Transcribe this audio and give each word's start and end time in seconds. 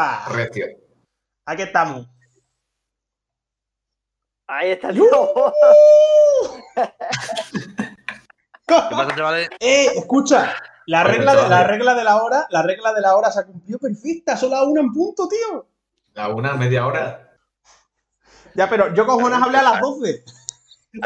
¡Epa! 0.00 0.28
Recio. 0.32 0.66
Aquí 1.46 1.62
estamos. 1.62 2.08
Ahí 4.46 4.70
está 4.70 4.90
el 4.90 5.00
¡Uh! 5.00 5.04
tío. 5.06 5.52
¿Qué 8.66 8.74
pasa, 8.96 9.16
chavales? 9.16 9.48
¡Eh! 9.60 9.86
Escucha. 9.96 10.54
La 10.86 11.04
regla, 11.04 11.34
de, 11.36 11.48
la 11.48 11.64
regla 11.64 11.94
de 11.94 12.02
la 12.04 12.22
hora, 12.22 12.46
la 12.50 12.62
regla 12.62 12.92
de 12.92 13.00
la 13.00 13.14
hora 13.14 13.30
se 13.30 13.40
ha 13.40 13.46
cumplido 13.46 13.78
perfecta, 13.78 14.36
solo 14.36 14.56
a 14.56 14.64
una 14.68 14.80
en 14.80 14.92
punto, 14.92 15.28
tío. 15.28 15.68
A 16.16 16.28
una 16.28 16.54
media 16.54 16.84
hora. 16.86 17.30
Ya, 18.54 18.68
pero 18.68 18.92
yo 18.94 19.06
con 19.06 19.20
Jonas 19.20 19.40
hablé 19.42 19.58
a 19.58 19.62
las 19.62 19.80
12. 19.80 20.24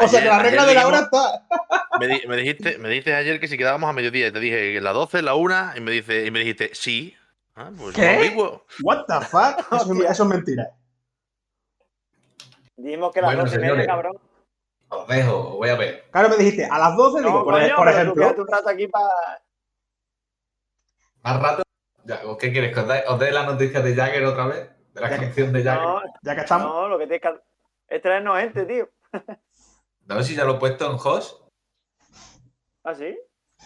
O 0.01 0.07
sea 0.07 0.21
que 0.23 0.27
la 0.27 0.39
regla 0.39 0.65
de 0.65 0.73
la 0.73 0.87
hora 0.87 0.99
está. 1.01 1.45
Me, 1.99 2.07
di- 2.07 2.27
me 2.27 2.35
dijiste, 2.37 2.79
me 2.79 2.89
dijiste 2.89 3.13
ayer 3.13 3.39
que 3.39 3.47
si 3.47 3.57
quedábamos 3.57 3.87
a 3.87 3.93
mediodía 3.93 4.27
y 4.27 4.31
te 4.31 4.39
dije 4.39 4.73
que 4.73 4.81
la 4.81 4.91
12, 4.93 5.21
la 5.21 5.35
1 5.35 5.73
y 5.77 5.81
me, 5.81 5.91
dice, 5.91 6.25
y 6.25 6.31
me 6.31 6.39
dijiste 6.39 6.71
sí. 6.73 7.15
Ah, 7.55 7.71
pues 7.77 7.95
¿Qué? 7.95 8.07
ambiguo. 8.09 8.65
What 8.83 9.05
the 9.07 9.25
fuck? 9.25 9.59
Eso, 9.71 9.93
eso 10.03 10.23
es 10.23 10.29
mentira. 10.29 10.75
Dijimos 12.75 13.13
que 13.13 13.21
las 13.21 13.29
Bueno, 13.29 13.43
12 13.43 13.55
y 13.55 13.59
media, 13.59 13.69
señores. 13.71 13.87
cabrón. 13.87 14.13
Os 14.89 15.07
dejo, 15.07 15.37
os 15.51 15.55
voy 15.55 15.69
a 15.69 15.75
ver. 15.75 16.05
Claro, 16.11 16.29
me 16.29 16.37
dijiste, 16.37 16.65
a 16.65 16.77
las 16.77 16.95
12, 16.95 17.19
digo, 17.19 17.31
No, 17.31 17.43
por, 17.45 17.53
coño, 17.53 17.75
por 17.75 17.87
ejemplo. 17.89 18.35
un 18.37 18.47
rato 18.47 18.69
aquí 18.69 18.87
para. 18.87 19.07
¿Más 21.23 21.41
rato? 21.41 21.63
Ya, 22.03 22.21
¿o 22.25 22.37
¿Qué 22.37 22.51
quieres? 22.51 22.73
¿Que 22.73 22.79
os 22.81 22.87
dé, 22.87 23.03
os 23.07 23.19
dé 23.19 23.31
la 23.31 23.45
noticia 23.45 23.81
de 23.81 23.95
Jagger 23.95 24.25
otra 24.25 24.45
vez? 24.47 24.69
¿De 24.93 25.01
la 25.01 25.09
Ya 25.09 25.19
que- 25.19 25.25
de 25.43 25.63
Jagger? 25.63 25.81
No, 25.87 26.01
Ya 26.21 26.35
que 26.35 26.41
estamos. 26.41 26.67
no, 26.67 26.87
lo 26.89 26.99
que 26.99 27.07
tienes 27.07 27.21
que 27.21 27.39
es 27.95 28.01
traernos 28.01 28.37
gente, 28.39 28.65
tío. 28.65 28.89
No, 30.05 30.21
si 30.21 30.35
ya 30.35 30.43
lo 30.45 30.55
he 30.55 30.59
puesto 30.59 30.85
en 30.91 30.97
host. 31.03 31.41
¿Ah, 32.83 32.93
sí? 32.93 33.17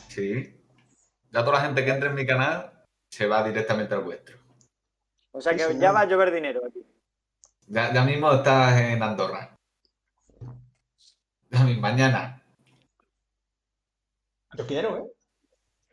Sí. 0.07 0.55
Ya 1.31 1.43
toda 1.43 1.57
la 1.59 1.65
gente 1.65 1.83
que 1.83 1.91
entre 1.91 2.09
en 2.09 2.15
mi 2.15 2.25
canal 2.25 2.71
se 3.09 3.27
va 3.27 3.43
directamente 3.43 3.93
al 3.93 4.03
vuestro. 4.03 4.37
O 5.31 5.41
sea 5.41 5.53
que 5.55 5.77
ya 5.77 5.91
va 5.91 6.01
a 6.01 6.05
llover 6.05 6.31
dinero 6.31 6.61
aquí. 6.65 6.85
Ya, 7.67 7.93
ya 7.93 8.03
mismo 8.03 8.31
estás 8.31 8.79
en 8.79 9.01
Andorra. 9.03 9.55
Ya 11.49 11.63
mismo, 11.63 11.81
mañana. 11.81 12.43
Yo 14.55 14.65
quiero, 14.65 14.97
¿eh? 14.97 15.03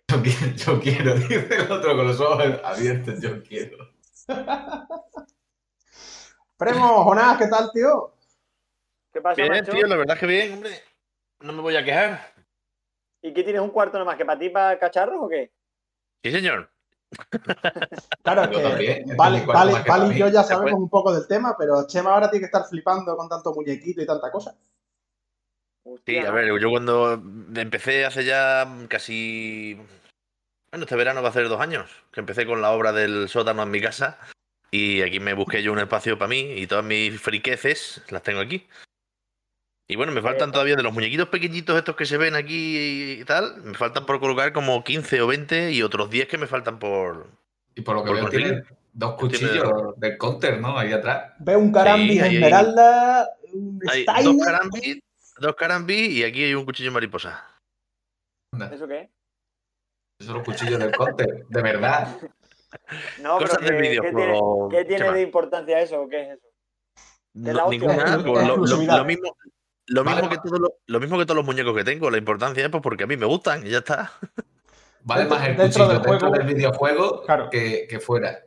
Yo 0.08 0.22
quiero, 0.22 0.46
yo 0.56 0.80
quiero, 0.80 1.14
dice 1.18 1.48
el 1.54 1.70
otro 1.70 1.96
con 1.96 2.06
los 2.06 2.20
ojos 2.20 2.60
abiertos, 2.62 3.20
yo 3.20 3.42
quiero. 3.42 3.92
Primo, 6.56 7.04
Jonás, 7.04 7.36
¿qué 7.38 7.48
tal, 7.48 7.70
tío? 7.72 8.14
¿Qué 9.12 9.20
pasa, 9.20 9.42
Bien, 9.42 9.52
macho? 9.52 9.72
tío, 9.72 9.86
la 9.86 9.96
verdad 9.96 10.16
es 10.16 10.20
que 10.20 10.26
bien, 10.26 10.52
hombre. 10.54 10.82
No 11.40 11.52
me 11.52 11.60
voy 11.60 11.76
a 11.76 11.84
quejar. 11.84 12.32
¿Y 13.20 13.34
qué 13.34 13.42
tienes 13.42 13.60
un 13.60 13.70
cuarto 13.70 13.98
nomás? 13.98 14.16
¿Que 14.16 14.24
para 14.24 14.38
ti 14.38 14.48
para 14.48 14.78
cacharros 14.78 15.18
o 15.20 15.28
qué? 15.28 15.52
Sí, 16.22 16.30
señor. 16.32 16.70
Claro, 18.22 18.50
Yo 18.50 18.58
que 18.58 18.62
también, 18.62 19.16
Vale, 19.16 19.46
vale, 19.46 19.72
vale 19.72 19.84
para 19.86 20.06
y 20.12 20.18
yo 20.18 20.28
ya 20.28 20.42
sabemos 20.42 20.80
un 20.80 20.88
poco 20.88 21.14
del 21.14 21.26
tema, 21.26 21.54
pero 21.56 21.86
Chema 21.86 22.12
ahora 22.12 22.30
tiene 22.30 22.40
que 22.42 22.46
estar 22.46 22.64
flipando 22.68 23.16
con 23.16 23.28
tanto 23.28 23.54
muñequito 23.54 24.02
y 24.02 24.06
tanta 24.06 24.30
cosa. 24.30 24.56
Sí, 26.04 26.18
a 26.18 26.30
ver, 26.32 26.58
yo 26.58 26.70
cuando 26.70 27.12
empecé 27.54 28.04
hace 28.04 28.24
ya 28.24 28.66
casi. 28.88 29.78
Bueno, 30.72 30.84
este 30.84 30.96
verano 30.96 31.22
va 31.22 31.28
a 31.28 31.32
ser 31.32 31.48
dos 31.48 31.60
años, 31.60 31.88
que 32.10 32.20
empecé 32.20 32.44
con 32.44 32.60
la 32.60 32.72
obra 32.72 32.92
del 32.92 33.28
sótano 33.28 33.62
en 33.62 33.70
mi 33.70 33.80
casa. 33.80 34.18
Y 34.72 35.02
aquí 35.02 35.20
me 35.20 35.34
busqué 35.34 35.62
yo 35.62 35.72
un 35.72 35.78
espacio 35.78 36.18
para 36.18 36.28
mí 36.28 36.54
y 36.56 36.66
todas 36.66 36.84
mis 36.84 37.20
friqueces 37.20 38.02
las 38.10 38.22
tengo 38.24 38.40
aquí. 38.40 38.66
Y 39.88 39.94
bueno, 39.96 40.10
me 40.12 40.20
faltan 40.20 40.50
todavía 40.50 40.74
de 40.74 40.82
los 40.82 40.92
muñequitos 40.92 41.28
pequeñitos 41.28 41.76
estos 41.78 41.94
que 41.94 42.06
se 42.06 42.16
ven 42.16 42.34
aquí 42.34 43.18
y 43.20 43.24
tal. 43.24 43.56
Me 43.62 43.74
faltan 43.74 44.04
por 44.04 44.18
colocar 44.18 44.52
como 44.52 44.82
15 44.82 45.20
o 45.20 45.26
20 45.28 45.70
y 45.72 45.82
otros 45.82 46.10
10 46.10 46.26
que 46.26 46.38
me 46.38 46.46
faltan 46.48 46.78
por. 46.78 47.28
Y 47.74 47.82
por 47.82 47.94
lo 47.94 48.02
que 48.02 48.08
Por 48.08 48.16
veo 48.16 48.24
conseguir. 48.24 48.46
tiene 48.48 48.62
dos 48.92 49.16
Tiene- 49.16 49.32
cuchillos 49.38 49.72
del 49.98 50.18
counter, 50.18 50.60
¿no? 50.60 50.76
Ahí 50.78 50.92
atrás. 50.92 51.34
Ve 51.38 51.54
un 51.56 51.70
Carambis 51.72 52.20
Sí, 52.22 52.34
Esmeralda, 52.34 53.28
un 53.52 53.80
Hay 53.88 54.04
dos 54.24 54.36
carambis, 54.44 54.98
dos 55.38 55.54
carambis 55.54 56.08
y 56.10 56.24
aquí 56.24 56.44
hay 56.44 56.54
un 56.54 56.64
cuchillo 56.64 56.90
mariposa. 56.90 57.44
¿Eso 58.72 58.88
qué? 58.88 59.10
Esos 60.18 60.26
son 60.28 60.36
los 60.38 60.44
cuchillos 60.44 60.78
del 60.80 60.90
counter, 60.92 61.44
de 61.48 61.62
verdad. 61.62 62.16
No, 63.22 63.38
pero 63.38 63.50
Cosas 63.50 63.58
¿qué, 63.58 63.64
del 63.72 63.82
¿qué 63.82 64.00
tiene, 64.10 64.40
qué 64.70 64.84
tiene 64.84 64.98
Chema. 65.04 65.12
de 65.16 65.22
importancia 65.22 65.80
eso 65.80 66.02
o 66.02 66.08
qué 66.08 66.20
es 66.22 66.28
eso? 66.38 66.46
De 67.32 67.54
la 67.54 67.62
No, 67.62 67.70
ninguna, 67.70 68.22
pues, 68.26 68.46
lo, 68.46 68.56
lo 68.56 69.04
mismo, 69.04 69.36
lo, 69.88 70.04
Vale, 70.04 70.16
mismo 70.16 70.30
que 70.30 70.36
va. 70.36 70.42
todo 70.42 70.58
lo, 70.58 70.74
lo 70.86 71.00
mismo 71.00 71.18
que 71.18 71.24
todos 71.26 71.36
los 71.36 71.44
muñecos 71.46 71.74
que 71.76 71.84
tengo. 71.84 72.10
La 72.10 72.18
importancia 72.18 72.64
es 72.64 72.70
pues, 72.70 72.82
porque 72.82 73.04
a 73.04 73.06
mí 73.06 73.16
me 73.16 73.26
gustan 73.26 73.66
y 73.66 73.70
ya 73.70 73.78
está. 73.78 74.12
Vale 75.02 75.20
Dentro- 75.22 75.38
más 75.38 75.48
el 75.48 75.56
dentro 75.56 75.66
cuchillo 75.66 75.88
del 75.88 76.02
dentro 76.02 76.18
juego- 76.28 76.36
del 76.38 76.54
videojuego 76.54 77.22
Claro. 77.22 77.50
que, 77.50 77.86
que 77.88 78.00
fuera. 78.00 78.38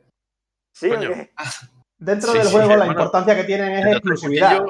¿Sí 0.74 0.90
qué? 0.90 1.32
Dentro 1.98 2.32
Sí, 2.32 2.38
del 2.38 2.48
sí, 2.48 2.52
juego 2.54 2.70
la 2.70 2.76
bueno, 2.78 2.92
importancia 2.92 3.36
que 3.36 3.44
tienen 3.46 3.72
es 3.78 3.86
los 3.86 3.96
exclusividad. 3.96 4.62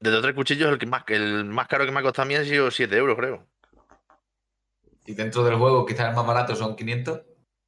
de 0.00 0.10
los 0.10 0.22
tres 0.22 0.34
cuchillos, 0.34 0.70
el, 0.72 0.78
que 0.78 0.86
más, 0.86 1.02
el 1.08 1.44
más 1.46 1.66
caro 1.68 1.84
que 1.86 1.92
me 1.92 2.00
ha 2.00 2.02
costado 2.02 2.24
a 2.24 2.28
mí 2.28 2.34
ha 2.36 2.44
sido 2.44 2.70
7 2.70 2.96
euros, 2.96 3.16
creo. 3.16 3.46
Y 5.06 5.14
dentro 5.14 5.42
del 5.44 5.56
juego 5.56 5.86
quizás 5.86 6.08
el 6.10 6.14
más 6.14 6.26
barato 6.26 6.54
son 6.54 6.76
500. 6.76 7.20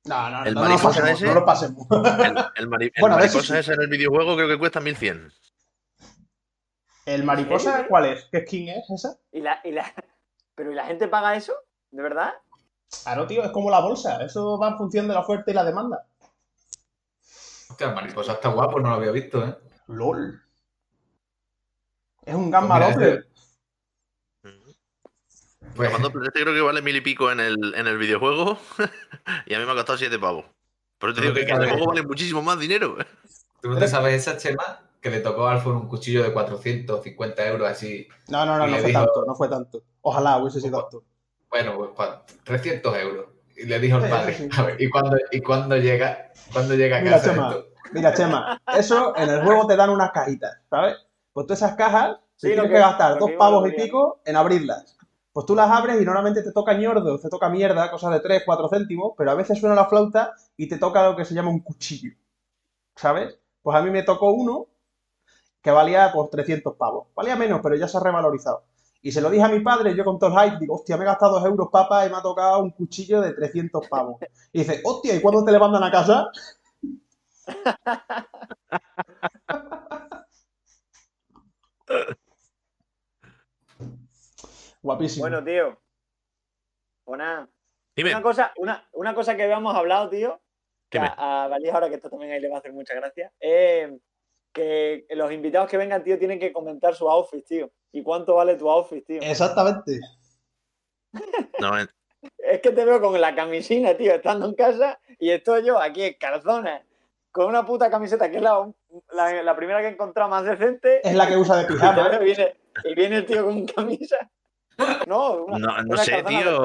No, 0.06 0.30
no, 0.30 0.44
El 0.44 0.54
no, 0.54 0.62
no 0.64 0.68
lo 0.70 0.78
pasemos, 0.78 1.10
ese- 1.10 1.26
no 1.26 1.34
lo 1.34 1.44
pasemos. 1.44 1.86
El, 1.90 2.36
el 2.56 2.68
mari- 2.68 2.92
el 2.94 3.00
Bueno, 3.00 3.16
mariposa 3.16 3.54
sí. 3.54 3.58
ese 3.60 3.72
en 3.74 3.82
el 3.82 3.88
videojuego 3.88 4.36
creo 4.36 4.48
que 4.48 4.58
cuesta 4.58 4.80
1100. 4.80 5.32
¿El 7.10 7.24
mariposa 7.24 7.86
cuál 7.88 8.06
es? 8.06 8.28
¿Qué 8.30 8.42
skin 8.42 8.68
es 8.68 8.88
esa? 8.88 9.18
¿Y 9.32 9.40
la, 9.40 9.60
y 9.64 9.72
la... 9.72 9.84
¿Pero 10.54 10.70
y 10.70 10.74
la 10.76 10.86
gente 10.86 11.08
paga 11.08 11.34
eso? 11.34 11.54
¿De 11.90 12.02
verdad? 12.02 12.34
Claro, 13.02 13.26
tío, 13.26 13.42
es 13.42 13.50
como 13.50 13.68
la 13.68 13.80
bolsa. 13.80 14.22
Eso 14.24 14.58
va 14.58 14.68
en 14.68 14.76
función 14.76 15.08
de 15.08 15.14
la 15.14 15.20
oferta 15.20 15.50
y 15.50 15.54
la 15.54 15.64
demanda. 15.64 16.06
Hostia, 17.68 17.88
el 17.88 17.94
mariposa 17.94 18.34
está 18.34 18.50
guapo, 18.50 18.78
no 18.78 18.90
lo 18.90 18.94
había 18.94 19.10
visto, 19.10 19.44
¿eh? 19.44 19.56
LOL. 19.88 20.40
Es 22.24 22.34
un 22.34 22.50
gamma 22.50 22.78
Pues 22.78 22.94
doble. 22.94 23.24
Pues, 25.74 25.92
este 25.92 26.42
creo 26.42 26.54
que 26.54 26.60
vale 26.60 26.82
mil 26.82 26.96
y 26.96 27.00
pico 27.00 27.32
en 27.32 27.40
el, 27.40 27.74
en 27.74 27.86
el 27.86 27.96
videojuego 27.96 28.58
y 29.46 29.54
a 29.54 29.58
mí 29.58 29.64
me 29.64 29.72
ha 29.72 29.74
costado 29.74 29.98
7 29.98 30.16
pavos. 30.18 30.44
Por 30.98 31.10
eso 31.10 31.20
te 31.20 31.22
digo 31.22 31.34
que, 31.34 31.42
el 31.42 31.70
juego 31.70 31.86
vale 31.86 32.02
muchísimo 32.02 32.42
más 32.42 32.58
dinero. 32.58 32.98
¿Tú 33.62 33.70
no 33.70 33.78
te 33.78 33.88
sabes 33.88 34.14
esa 34.14 34.36
chema 34.36 34.89
que 35.00 35.10
le 35.10 35.20
tocó 35.20 35.46
a 35.46 35.52
Alfon 35.52 35.76
un 35.76 35.88
cuchillo 35.88 36.22
de 36.22 36.32
450 36.32 37.46
euros 37.46 37.68
así? 37.68 38.06
No, 38.28 38.44
no, 38.44 38.58
no, 38.58 38.66
no 38.66 38.76
fue 38.78 38.88
dijo- 38.88 38.98
tanto, 39.04 39.24
no 39.26 39.34
fue 39.34 39.48
tanto. 39.48 39.82
Ojalá 40.02 40.38
hubiese 40.38 40.60
sido 40.60 40.80
tanto. 40.82 41.04
Bueno, 41.48 41.76
pues 41.76 41.90
cua- 41.90 42.22
300 42.44 42.96
euros. 42.98 43.26
Y 43.56 43.64
le 43.64 43.78
dijo 43.78 43.98
el 43.98 44.08
padre, 44.10 44.34
sí, 44.34 44.48
sí. 44.50 44.60
a 44.60 44.64
ver, 44.64 44.80
¿y 44.80 44.88
cuándo, 44.88 45.16
y 45.30 45.40
cuándo 45.40 45.76
llega? 45.76 46.32
¿Cuándo 46.52 46.74
llega 46.74 46.98
a 46.98 47.00
Mira, 47.00 47.16
casa 47.16 47.30
Chema. 47.32 47.48
esto? 47.50 47.66
Mira, 47.92 48.14
Chema, 48.14 48.62
eso 48.78 49.16
en 49.16 49.28
el 49.30 49.42
juego 49.42 49.66
te 49.66 49.76
dan 49.76 49.90
unas 49.90 50.12
cajitas, 50.12 50.58
¿sabes? 50.70 50.96
Pues 51.32 51.46
tú 51.46 51.52
esas 51.54 51.74
cajas 51.76 52.10
lo 52.10 52.18
tienes 52.40 52.62
que- 52.66 52.70
que 52.72 52.78
gastar 52.78 53.18
dos 53.18 53.30
pavos 53.38 53.68
y 53.68 53.72
pico 53.72 54.20
en 54.24 54.36
abrirlas. 54.36 54.96
Pues 55.32 55.46
tú 55.46 55.54
las 55.54 55.70
abres 55.70 56.00
y 56.00 56.04
normalmente 56.04 56.42
te 56.42 56.52
toca 56.52 56.74
ñordo, 56.74 57.18
te 57.20 57.28
toca 57.28 57.48
mierda, 57.48 57.90
cosas 57.90 58.12
de 58.12 58.20
3, 58.20 58.42
4 58.46 58.68
céntimos, 58.68 59.12
pero 59.16 59.30
a 59.30 59.34
veces 59.34 59.58
suena 59.60 59.74
la 59.74 59.86
flauta 59.86 60.32
y 60.56 60.68
te 60.68 60.78
toca 60.78 61.04
lo 61.08 61.16
que 61.16 61.24
se 61.24 61.34
llama 61.34 61.50
un 61.50 61.60
cuchillo. 61.60 62.12
¿Sabes? 62.96 63.38
Pues 63.62 63.76
a 63.76 63.82
mí 63.82 63.90
me 63.90 64.02
tocó 64.02 64.32
uno 64.32 64.66
que 65.62 65.70
valía 65.70 66.10
pues 66.12 66.30
300 66.30 66.74
pavos. 66.76 67.08
Valía 67.14 67.36
menos, 67.36 67.60
pero 67.62 67.76
ya 67.76 67.88
se 67.88 67.96
ha 67.98 68.00
revalorizado. 68.00 68.64
Y 69.02 69.12
se 69.12 69.20
lo 69.20 69.30
dije 69.30 69.44
a 69.44 69.48
mi 69.48 69.60
padre, 69.60 69.94
yo 69.96 70.04
con 70.04 70.18
todo 70.18 70.30
el 70.30 70.38
hype, 70.38 70.58
digo, 70.60 70.74
hostia, 70.74 70.96
me 70.96 71.04
he 71.04 71.06
gastado 71.06 71.34
2 71.40 71.46
euros, 71.46 71.68
papá, 71.72 72.06
y 72.06 72.10
me 72.10 72.16
ha 72.16 72.22
tocado 72.22 72.62
un 72.62 72.70
cuchillo 72.70 73.20
de 73.20 73.32
300 73.32 73.88
pavos. 73.88 74.16
Y 74.52 74.60
dice, 74.60 74.80
hostia, 74.84 75.14
¿y 75.14 75.20
cuándo 75.20 75.44
te 75.44 75.52
le 75.52 75.58
mandan 75.58 75.82
a 75.84 75.90
casa? 75.90 76.30
Guapísimo. 84.82 85.24
Bueno, 85.24 85.44
tío. 85.44 85.78
Una, 87.06 87.48
Dime, 87.96 88.10
una, 88.10 88.22
cosa, 88.22 88.52
una, 88.56 88.88
una 88.92 89.14
cosa 89.14 89.36
que 89.36 89.42
habíamos 89.42 89.74
hablado, 89.74 90.08
tío, 90.10 90.40
que 90.88 90.98
a, 90.98 91.06
a 91.06 91.44
ahora 91.44 91.88
que 91.88 91.96
esto 91.96 92.08
también 92.08 92.32
ahí 92.32 92.40
le 92.40 92.48
va 92.48 92.56
a 92.56 92.58
hacer 92.60 92.72
mucha 92.72 92.94
gracia, 92.94 93.32
es 93.40 93.90
que 94.52 95.06
los 95.10 95.30
invitados 95.32 95.68
que 95.70 95.76
vengan, 95.76 96.02
tío, 96.02 96.18
tienen 96.18 96.38
que 96.40 96.52
comentar 96.52 96.94
su 96.94 97.08
outfit, 97.10 97.44
tío. 97.46 97.70
¿Y 97.92 98.02
cuánto 98.02 98.34
vale 98.34 98.56
tu 98.56 98.68
outfit, 98.70 99.04
tío? 99.06 99.20
Exactamente. 99.22 99.98
No, 101.58 101.78
eh, 101.78 101.86
Es 102.38 102.60
que 102.60 102.70
te 102.72 102.84
veo 102.84 103.00
con 103.00 103.20
la 103.20 103.34
camisina, 103.34 103.96
tío, 103.96 104.14
estando 104.14 104.46
en 104.46 104.54
casa 104.54 104.98
y 105.18 105.30
estoy 105.30 105.64
yo 105.64 105.80
aquí 105.80 106.02
en 106.02 106.14
calzones 106.14 106.82
con 107.32 107.46
una 107.46 107.64
puta 107.64 107.90
camiseta 107.90 108.30
que 108.30 108.36
es 108.38 108.42
la, 108.42 108.68
la, 109.12 109.42
la 109.42 109.56
primera 109.56 109.80
que 109.80 109.86
he 109.86 109.90
encontrado 109.90 110.28
más 110.28 110.44
decente. 110.44 111.00
Es 111.08 111.14
la 111.14 111.26
que 111.28 111.36
usa 111.36 111.56
de 111.58 111.62
Y, 111.64 111.66
pijama. 111.68 112.08
veo, 112.10 112.20
viene, 112.20 112.56
y 112.84 112.94
viene 112.94 113.16
el 113.18 113.26
tío 113.26 113.44
con 113.44 113.64
camisa. 113.66 114.18
No, 115.06 115.44
una- 115.44 115.58
no, 115.58 115.76
no 115.82 115.82
una 115.94 116.04
sé, 116.04 116.22
tío. 116.22 116.60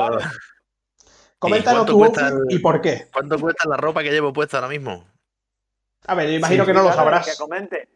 cuánto 1.40 1.86
tu 1.86 1.98
cuesta 2.00 2.28
outfit 2.30 2.50
el- 2.52 2.56
y 2.56 2.60
por 2.60 2.82
qué. 2.82 3.08
¿Cuánto 3.14 3.40
cuesta 3.40 3.68
la 3.70 3.78
ropa 3.78 4.02
que 4.04 4.12
llevo 4.12 4.34
puesta 4.34 4.58
ahora 4.58 4.70
mismo? 4.70 5.06
A 6.08 6.16
ver, 6.16 6.28
yo 6.30 6.36
imagino 6.36 6.64
Sí, 6.64 6.68
que 6.68 6.74
no 6.74 6.84
lo 6.84 6.94
sabrás. 6.94 7.26
Que 7.26 7.36
comente. 7.38 7.90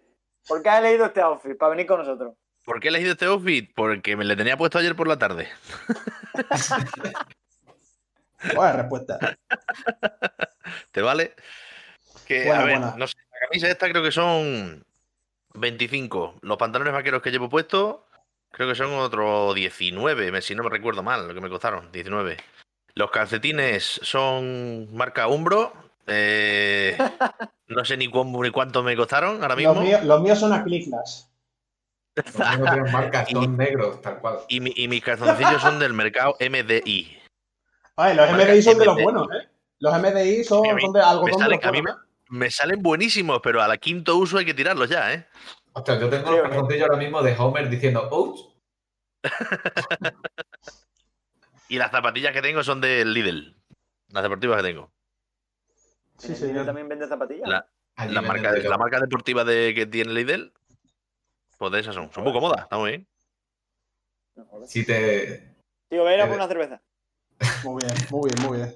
¿Por 0.47 0.61
qué 0.63 0.69
has 0.69 0.79
elegido 0.79 1.06
este 1.06 1.21
outfit? 1.21 1.57
Para 1.57 1.71
venir 1.71 1.85
con 1.85 2.00
nosotros. 2.00 2.33
¿Por 2.65 2.79
qué 2.79 2.88
he 2.88 2.89
elegido 2.89 3.11
este 3.13 3.25
outfit? 3.25 3.71
Porque 3.75 4.15
me 4.15 4.25
le 4.25 4.35
tenía 4.35 4.57
puesto 4.57 4.77
ayer 4.79 4.95
por 4.95 5.07
la 5.07 5.17
tarde. 5.17 5.47
Buena 8.56 8.73
respuesta. 8.73 9.19
¿Te 10.91 11.01
vale? 11.01 11.33
Que, 12.25 12.45
Buena, 12.45 12.61
a 12.61 12.65
ver, 12.65 12.79
buena. 12.79 12.95
no 12.97 13.07
sé, 13.07 13.15
la 13.31 13.47
camisa 13.47 13.69
esta 13.69 13.89
creo 13.89 14.03
que 14.03 14.11
son 14.11 14.83
25. 15.56 16.35
Los 16.41 16.57
pantalones 16.57 16.94
vaqueros 16.94 17.21
que 17.21 17.31
llevo 17.31 17.50
puestos, 17.50 17.97
creo 18.51 18.69
que 18.69 18.75
son 18.75 18.94
otros 18.94 19.53
19, 19.56 20.31
me- 20.31 20.41
si 20.41 20.56
no 20.56 20.63
me 20.63 20.69
recuerdo 20.69 21.03
mal, 21.03 21.27
lo 21.27 21.33
que 21.33 21.41
me 21.41 21.50
costaron, 21.50 21.91
19. 21.91 22.38
Los 22.95 23.11
calcetines 23.11 24.00
son 24.03 24.94
marca 24.95 25.27
Umbro. 25.27 25.73
Eh, 26.07 26.98
no 27.68 27.86
sé 27.86 27.98
ni, 27.98 28.07
cuán- 28.10 28.31
ni 28.31 28.50
cuánto 28.51 28.84
me 28.84 28.96
costaron 28.96 29.42
ahora 29.42 29.56
mismo. 29.56 29.74
Los 29.75 29.84
míos, 29.84 30.04
los 30.04 30.22
míos 30.22 30.40
son 30.40 30.51
tienen 32.69 32.92
marcas, 32.92 33.30
son 33.31 33.57
negros, 33.57 34.01
tal 34.01 34.19
cual. 34.19 34.40
Y, 34.48 34.60
mi- 34.60 34.74
y 34.75 34.88
mis 34.88 35.04
calzoncillos 35.04 35.62
son 35.62 35.80
del 35.80 35.94
mercado 35.94 36.36
MDI. 36.40 37.18
Ay, 37.96 38.16
los 38.16 38.30
Marca 38.31 38.46
MDI 38.46 38.62
son 38.62 38.78
de 38.80 38.86
los 38.86 39.01
buenos, 39.01 39.28
¿eh? 39.34 39.50
Los 39.80 39.94
MDI 39.94 40.44
son, 40.44 40.63
Sí, 40.63 40.69
a 40.69 40.74
mí 40.75 40.81
son 40.81 40.94
de 40.94 41.01
algodón 41.01 41.25
me 41.25 41.31
de 41.31 41.38
salen- 41.38 41.66
a 41.66 41.72
mí 41.72 41.80
¿eh? 41.80 41.84
Me 42.31 42.52
salen 42.52 42.81
buenísimos, 42.81 43.40
pero 43.42 43.62
a 43.62 43.68
la 43.68 43.78
quinto 43.78 44.16
uso 44.16 44.38
hay 44.38 44.45
que 44.45 44.54
tirarlos 44.54 44.90
ya, 44.90 45.13
¿eh? 45.13 45.25
Ostras, 45.74 46.00
yo 46.00 46.10
tengo 46.10 46.31
los 46.31 46.42
calzoncillos 46.42 46.84
ahora 46.90 46.98
mismo 46.98 47.22
de 47.24 47.36
Homer 47.38 47.69
diciendo, 47.69 48.07
ouch. 48.12 48.40
Y 51.69 51.78
las 51.78 51.92
zapatillas 51.92 52.34
que 52.34 52.42
tengo 52.42 52.63
son 52.63 52.81
del 52.81 53.13
Lidl. 53.13 53.56
Las 54.10 54.24
deportivas 54.24 54.57
que 54.57 54.69
tengo. 54.69 54.92
Sí, 56.19 56.27
¿En 56.27 56.33
el 56.33 56.39
Lidl 56.42 56.48
señor. 56.50 56.66
también 56.66 56.89
vende 56.89 57.07
zapatillas? 57.07 57.50
La- 57.50 58.21
marca, 58.21 58.54
de 58.54 58.63
la 58.63 58.77
marca 58.77 59.00
deportiva 59.00 59.44
de, 59.44 59.74
que 59.74 59.86
tiene 59.86 60.13
Lidl, 60.13 60.54
pues 61.57 61.71
de 61.71 61.80
esas 61.80 61.95
son. 61.95 62.12
Son 62.13 62.24
muy 62.24 62.33
cómodas, 62.33 62.63
está 62.63 62.77
muy 62.77 62.89
bien. 62.92 63.07
Si 64.66 64.86
te... 64.86 65.56
Tío, 65.89 66.04
voy 66.04 66.13
a 66.13 66.16
ir 66.16 66.21
a 66.21 66.25
por 66.25 66.33
Eh, 66.33 66.38
una 66.38 66.48
cerveza. 66.48 66.81
Muy 67.63 67.83
bien, 67.83 67.94
muy 68.12 68.30
bien, 68.30 68.48
muy 68.48 68.57
bien. 68.57 68.75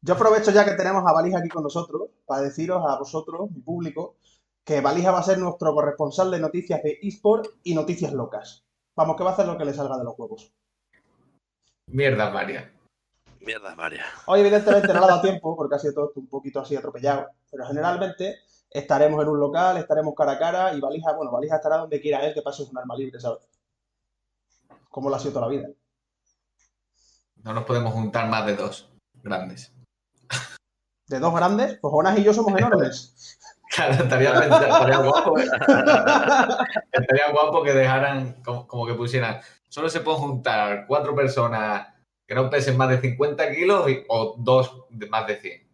Yo 0.00 0.14
aprovecho 0.14 0.50
ya 0.50 0.64
que 0.64 0.72
tenemos 0.72 1.04
a 1.06 1.12
Valija 1.12 1.38
aquí 1.38 1.48
con 1.48 1.62
nosotros 1.62 2.08
para 2.26 2.42
deciros 2.42 2.82
a 2.88 2.98
vosotros, 2.98 3.50
mi 3.50 3.60
público, 3.60 4.16
que 4.64 4.80
Valija 4.80 5.10
va 5.12 5.20
a 5.20 5.24
ser 5.24 5.38
nuestro 5.38 5.74
corresponsal 5.74 6.30
de 6.30 6.40
noticias 6.40 6.82
de 6.82 6.98
eSport 7.02 7.46
y 7.62 7.74
noticias 7.74 8.12
locas. 8.12 8.64
Vamos, 8.96 9.16
que 9.16 9.24
va 9.24 9.30
a 9.30 9.32
hacer 9.34 9.46
lo 9.46 9.58
que 9.58 9.64
le 9.64 9.74
salga 9.74 9.98
de 9.98 10.04
los 10.04 10.14
huevos. 10.18 10.52
Mierda, 11.86 12.30
María. 12.30 12.72
Mierda, 13.40 13.74
varias. 13.74 14.06
Hoy, 14.26 14.40
evidentemente, 14.40 14.88
no 14.88 15.00
le 15.00 15.06
ha 15.06 15.08
dado 15.08 15.22
tiempo 15.22 15.56
porque 15.56 15.74
ha 15.74 15.78
sido 15.78 15.94
todo 15.94 16.08
esto 16.08 16.20
un 16.20 16.28
poquito 16.28 16.60
así 16.60 16.76
atropellado, 16.76 17.28
pero 17.50 17.66
generalmente 17.66 18.40
estaremos 18.68 19.22
en 19.22 19.28
un 19.28 19.40
local, 19.40 19.78
estaremos 19.78 20.14
cara 20.14 20.32
a 20.32 20.38
cara 20.38 20.74
y 20.74 20.80
Valija, 20.80 21.14
bueno, 21.14 21.32
Valija 21.32 21.56
estará 21.56 21.78
donde 21.78 22.00
quiera 22.00 22.24
él 22.26 22.34
que 22.34 22.42
pase 22.42 22.62
un 22.62 22.76
arma 22.76 22.96
libre, 22.96 23.18
¿sabes? 23.18 23.40
Como 24.90 25.08
lo 25.08 25.16
ha 25.16 25.18
sido 25.18 25.32
toda 25.32 25.46
la 25.46 25.52
vida. 25.52 25.68
No 27.42 27.54
nos 27.54 27.64
podemos 27.64 27.94
juntar 27.94 28.28
más 28.28 28.44
de 28.44 28.56
dos 28.56 28.90
grandes. 29.22 29.72
De 31.06 31.18
dos 31.18 31.34
grandes, 31.34 31.78
pues 31.80 31.92
Jonas 31.92 32.18
y 32.18 32.22
yo 32.22 32.32
somos 32.32 32.58
enormes. 32.58 33.38
Claro, 33.72 34.02
estaría, 34.02 34.32
estaría 34.32 34.98
guapo, 34.98 35.38
¿eh? 35.38 35.44
Estaría 36.90 37.30
guapo 37.30 37.62
que 37.62 37.72
dejaran, 37.72 38.42
como, 38.42 38.66
como 38.66 38.84
que 38.84 38.94
pusieran, 38.94 39.40
solo 39.68 39.88
se 39.88 40.00
pueden 40.00 40.18
juntar 40.18 40.86
cuatro 40.88 41.14
personas 41.14 41.86
que 42.30 42.34
no 42.36 42.48
pesen 42.48 42.76
más 42.76 42.88
de 42.88 43.00
50 43.00 43.50
kilos 43.52 43.90
y- 43.90 44.04
o 44.06 44.36
dos 44.38 44.84
de 44.88 45.08
más 45.08 45.26
de 45.26 45.40
100. 45.40 45.68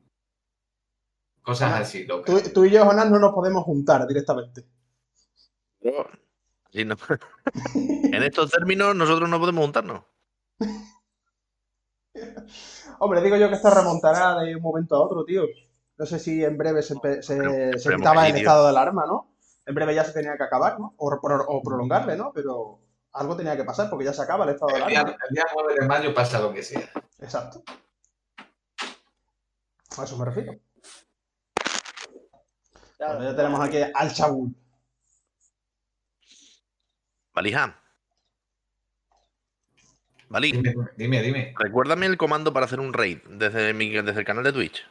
Cosas 1.42 1.70
Ah, 1.74 1.78
así, 1.80 2.04
loco. 2.06 2.24
Tú, 2.24 2.40
tú 2.50 2.64
y 2.64 2.70
yo, 2.70 2.82
Jonas, 2.82 3.10
no 3.10 3.18
nos 3.18 3.34
podemos 3.34 3.62
juntar 3.64 4.06
directamente. 4.06 4.64
Sí, 6.72 6.84
no. 6.86 6.96
en 7.74 8.22
estos 8.22 8.50
términos, 8.50 8.96
nosotros 8.96 9.28
no 9.28 9.38
podemos 9.38 9.64
juntarnos. 9.64 10.02
Hombre, 13.00 13.20
digo 13.20 13.36
yo 13.36 13.48
que 13.50 13.56
esto 13.56 13.68
remontará 13.68 14.40
de 14.40 14.56
un 14.56 14.62
momento 14.62 14.96
a 14.96 15.02
otro, 15.02 15.26
tío. 15.26 15.42
No 15.98 16.06
sé 16.06 16.18
si 16.18 16.42
en 16.42 16.56
breve 16.56 16.80
se, 16.82 16.94
se, 17.20 17.36
Pero- 17.36 17.78
se 17.78 17.96
quitaba 17.96 18.26
el 18.26 18.32
tío. 18.32 18.40
estado 18.40 18.64
de 18.64 18.70
alarma, 18.70 19.04
¿no? 19.06 19.34
En 19.66 19.74
breve 19.74 19.94
ya 19.94 20.04
se 20.04 20.14
tenía 20.14 20.38
que 20.38 20.42
acabar, 20.44 20.80
¿no? 20.80 20.94
O, 20.96 21.20
pro- 21.20 21.44
o 21.48 21.62
prolongarle, 21.62 22.16
¿no? 22.16 22.32
Pero 22.34 22.80
algo 23.16 23.36
tenía 23.36 23.56
que 23.56 23.64
pasar 23.64 23.88
porque 23.88 24.04
ya 24.04 24.12
se 24.12 24.22
acaba 24.22 24.44
el 24.44 24.50
estado 24.50 24.72
de 24.72 24.86
día, 24.86 25.00
alarma. 25.00 25.18
el 25.28 25.34
día 25.34 25.44
9 25.54 25.74
de 25.80 25.86
mayo 25.86 26.14
pasa 26.14 26.38
lo 26.38 26.52
que 26.52 26.62
sea. 26.62 26.90
Exacto. 27.18 27.62
A 29.98 30.04
eso 30.04 30.16
me 30.18 30.24
refiero. 30.26 30.54
Claro. 32.98 33.14
Bueno, 33.16 33.30
ya 33.30 33.36
tenemos 33.36 33.60
aquí 33.60 33.78
al 33.94 34.12
Chabul. 34.12 34.54
Valija. 37.34 37.82
Valí, 40.28 40.50
Dime, 40.52 40.74
dime, 40.96 41.22
dime. 41.22 41.54
recuérdame 41.56 42.06
el 42.06 42.16
comando 42.18 42.52
para 42.52 42.66
hacer 42.66 42.80
un 42.80 42.92
raid 42.92 43.18
desde, 43.28 43.72
mi, 43.72 43.90
desde 43.90 44.18
el 44.18 44.26
canal 44.26 44.42
de 44.42 44.52
Twitch. 44.52 44.84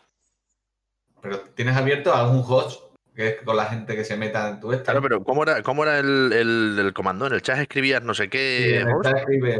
Pero 1.21 1.41
¿tienes 1.55 1.75
abierto 1.75 2.13
algún 2.13 2.41
host 2.47 2.84
que 3.15 3.27
es 3.29 3.41
con 3.43 3.55
la 3.55 3.65
gente 3.65 3.95
que 3.95 4.03
se 4.03 4.17
meta 4.17 4.49
en 4.49 4.59
tu 4.59 4.71
este? 4.71 4.85
Claro, 4.85 5.01
pero 5.01 5.23
¿cómo 5.23 5.43
era, 5.43 5.61
cómo 5.63 5.83
era 5.83 5.99
el, 5.99 6.31
el- 6.33 6.77
el 6.79 6.93
comando? 6.93 7.27
En 7.27 7.33
el 7.33 7.41
chat 7.41 7.59
escribías 7.59 8.03
no 8.03 8.13
sé 8.13 8.29
qué. 8.29 8.81
en 8.81 8.89
el 8.89 9.01
chat 9.01 9.17
escribe 9.19 9.59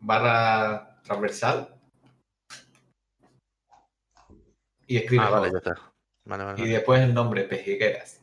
barra 0.00 1.00
transversal 1.02 1.74
y 4.86 4.98
escribe 4.98 5.24
Ah, 5.26 5.30
vale, 5.30 5.50
ya 5.52 5.58
está. 5.58 5.92
Vale, 6.24 6.44
vale. 6.44 6.58
y 6.58 6.62
vale. 6.62 6.74
después 6.74 7.00
el 7.00 7.14
nombre 7.14 7.44
Pejigueras. 7.44 8.20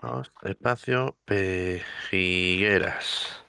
Host, 0.00 0.32
espacio, 0.44 1.14
pejigueras. 1.26 3.44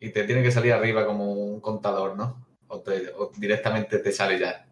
Y 0.00 0.10
te 0.10 0.24
tiene 0.24 0.42
que 0.42 0.50
salir 0.50 0.72
arriba 0.72 1.06
como 1.06 1.30
un 1.32 1.60
contador, 1.60 2.16
¿no? 2.16 2.46
O, 2.68 2.80
te- 2.80 3.10
o 3.16 3.30
directamente 3.36 3.98
te 3.98 4.12
sale 4.12 4.38
ya. 4.38 4.66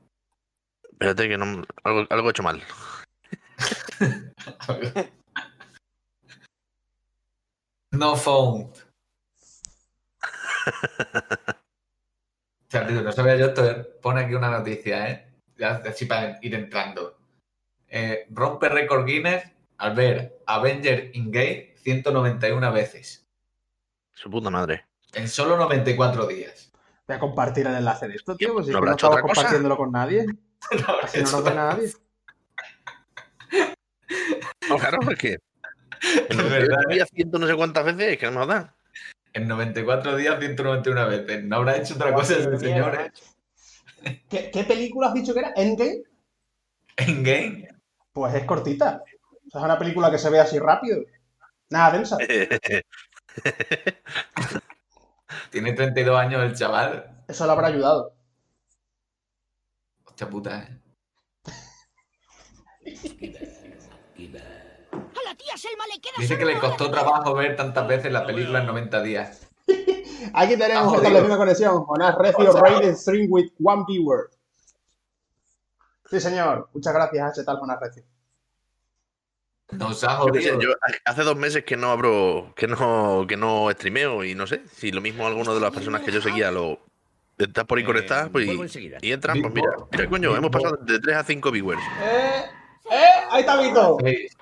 Espérate 0.90 1.28
que 1.28 1.36
no. 1.36 1.62
Algo, 1.82 2.06
algo 2.08 2.28
he 2.28 2.30
hecho 2.30 2.42
mal. 2.42 2.62
no 7.92 8.16
found. 8.16 8.74
O 12.66 12.76
sea, 12.76 12.86
tío, 12.88 13.02
no 13.02 13.12
sabía 13.12 13.36
yo 13.36 13.46
esto. 13.46 13.62
Pone 14.02 14.22
aquí 14.22 14.34
una 14.34 14.50
noticia, 14.50 15.08
¿eh? 15.08 15.32
Ya, 15.56 15.80
así 15.88 16.06
para 16.06 16.40
ir 16.42 16.56
entrando. 16.56 17.16
Eh, 17.86 18.26
rompe 18.30 18.68
récord 18.68 19.06
Guinness 19.06 19.44
al 19.78 19.94
ver 19.94 20.40
Avenger 20.46 21.10
in-game 21.14 21.74
191 21.76 22.72
veces. 22.72 23.24
Su 24.12 24.28
puta 24.28 24.50
madre. 24.50 24.86
En 25.12 25.28
solo 25.28 25.56
94 25.56 26.26
días. 26.26 26.72
Voy 27.06 27.16
a 27.16 27.20
compartir 27.20 27.64
el 27.68 27.76
enlace 27.76 28.08
de 28.08 28.16
esto, 28.16 28.34
tío. 28.34 28.54
Pues 28.54 28.66
si 28.66 28.72
¿No 28.72 28.78
es 28.78 28.82
que 28.82 28.88
habrá 28.88 28.90
no 28.90 28.96
hecho 28.96 29.06
estamos 29.06 29.18
otra 29.18 29.22
cosa? 29.22 29.34
compartiéndolo 29.42 29.76
con 29.76 29.92
nadie. 29.92 30.26
Así 31.02 31.22
no 31.22 31.30
nos 31.30 31.44
ve 31.44 31.54
nadie. 31.54 31.92
No, 34.68 34.78
claro, 34.78 34.98
es 35.10 35.18
que. 35.18 35.38
Es 36.28 36.36
verdad, 36.36 36.80
¿eh? 36.80 36.84
Había 36.86 37.06
ciento 37.06 37.38
no 37.38 37.46
sé 37.46 37.54
cuántas 37.54 37.84
veces, 37.84 38.12
es 38.12 38.18
que 38.18 38.26
no 38.26 38.32
me 38.32 38.38
jodan. 38.38 38.74
En 39.32 39.46
94 39.48 40.16
días, 40.16 40.38
191 40.38 41.08
veces. 41.08 41.44
No 41.44 41.56
habrá 41.56 41.76
hecho 41.76 41.94
otra 41.94 42.12
cosa 42.14 42.34
ese 42.34 42.58
señor, 42.58 43.00
¿eh? 43.00 43.10
¿Qué, 44.28 44.50
qué 44.50 44.64
película 44.64 45.06
has 45.08 45.14
dicho 45.14 45.32
que 45.32 45.40
era? 45.40 45.54
¿Endgame? 45.56 46.02
En 46.96 47.22
game. 47.22 47.68
Pues 48.12 48.34
es 48.34 48.44
cortita. 48.44 49.02
O 49.46 49.50
sea, 49.50 49.60
es 49.60 49.64
una 49.64 49.78
película 49.78 50.10
que 50.10 50.18
se 50.18 50.28
ve 50.30 50.40
así 50.40 50.58
rápido. 50.58 51.02
Nada 51.70 51.92
densa. 51.92 52.18
Tiene 55.50 55.72
32 55.72 56.18
años 56.18 56.42
el 56.42 56.54
chaval. 56.54 57.24
Eso 57.26 57.46
le 57.46 57.52
habrá 57.52 57.68
ayudado. 57.68 58.14
Hostia 60.04 60.28
puta, 60.28 60.62
¿eh? 60.62 60.68
A 65.54 65.56
la 65.56 65.60
tía 65.60 65.70
Selma 65.70 65.84
le 65.86 66.00
queda 66.00 66.12
Dice 66.18 66.38
que 66.38 66.44
le 66.44 66.58
costó 66.58 66.90
trabajo 66.90 67.34
ver 67.34 67.54
tantas 67.56 67.86
veces 67.86 68.10
la 68.12 68.26
película 68.26 68.60
en 68.60 68.66
90 68.66 69.02
días. 69.02 69.48
Aquí 70.34 70.56
tenemos 70.56 70.84
Ah, 70.84 70.88
jodido. 70.88 70.96
estableciendo 71.02 71.36
conexión. 71.38 71.84
Jonas 71.86 72.14
Recio 72.18 72.52
Rated 72.52 72.94
Stream 72.96 73.26
with 73.30 73.50
One 73.62 73.84
Viewer. 73.86 74.30
Sí, 76.10 76.20
señor. 76.20 76.68
Muchas 76.74 76.92
gracias, 76.92 77.30
H. 77.38 77.44
Tal 77.44 77.58
Jonas 77.60 77.78
Recio. 77.80 78.02
Nos 79.72 80.04
ha 80.04 80.18
Yo 80.18 80.32
qué 80.32 80.42
sé, 80.42 80.50
jodido. 80.52 80.72
yo 80.72 80.76
hace 81.04 81.22
dos 81.22 81.36
meses 81.36 81.64
que 81.64 81.76
no 81.76 81.90
abro, 81.90 82.52
que 82.56 82.66
no, 82.66 83.24
que 83.28 83.36
no 83.36 83.70
streameo 83.70 84.24
y 84.24 84.34
no 84.34 84.46
sé 84.46 84.62
si 84.74 84.90
lo 84.92 85.00
mismo 85.00 85.26
alguno 85.26 85.54
de 85.54 85.60
las 85.60 85.70
personas 85.72 86.02
que 86.02 86.12
yo 86.12 86.20
seguía 86.20 86.50
lo 86.50 86.78
está 87.38 87.64
por 87.64 87.78
ahí 87.78 87.84
Eh, 87.84 87.86
conectadas 87.86 88.28
pues, 88.30 88.46
y, 89.02 89.10
entran, 89.12 89.40
pues 89.40 89.52
mira, 89.54 89.68
mira 89.90 90.08
coño, 90.08 90.36
hemos 90.36 90.50
pasado 90.50 90.76
de 90.82 90.98
3 91.00 91.16
a 91.16 91.24
5 91.24 91.50
viewers. 91.50 91.80
¡Eh! 92.02 92.44
¡Eh! 92.90 93.04
Ahí 93.30 93.40
está 93.40 93.60
Vito. 93.60 93.96
Seis. 94.02 94.36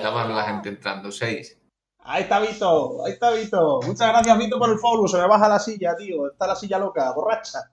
Ya 0.00 0.10
va 0.10 0.24
la 0.26 0.44
gente 0.44 0.68
entrando. 0.68 1.10
6. 1.10 1.58
Ahí 2.00 2.22
está 2.22 2.40
Vito. 2.40 3.04
Ahí 3.04 3.12
está 3.12 3.30
Vito. 3.30 3.80
Muchas 3.86 4.08
gracias, 4.08 4.38
Vito, 4.38 4.58
por 4.58 4.70
el 4.70 4.78
follow. 4.78 5.06
Se 5.06 5.18
me 5.18 5.26
baja 5.26 5.48
la 5.48 5.58
silla, 5.58 5.94
tío. 5.96 6.30
Está 6.30 6.46
la 6.46 6.56
silla 6.56 6.78
loca, 6.78 7.12
borracha. 7.12 7.70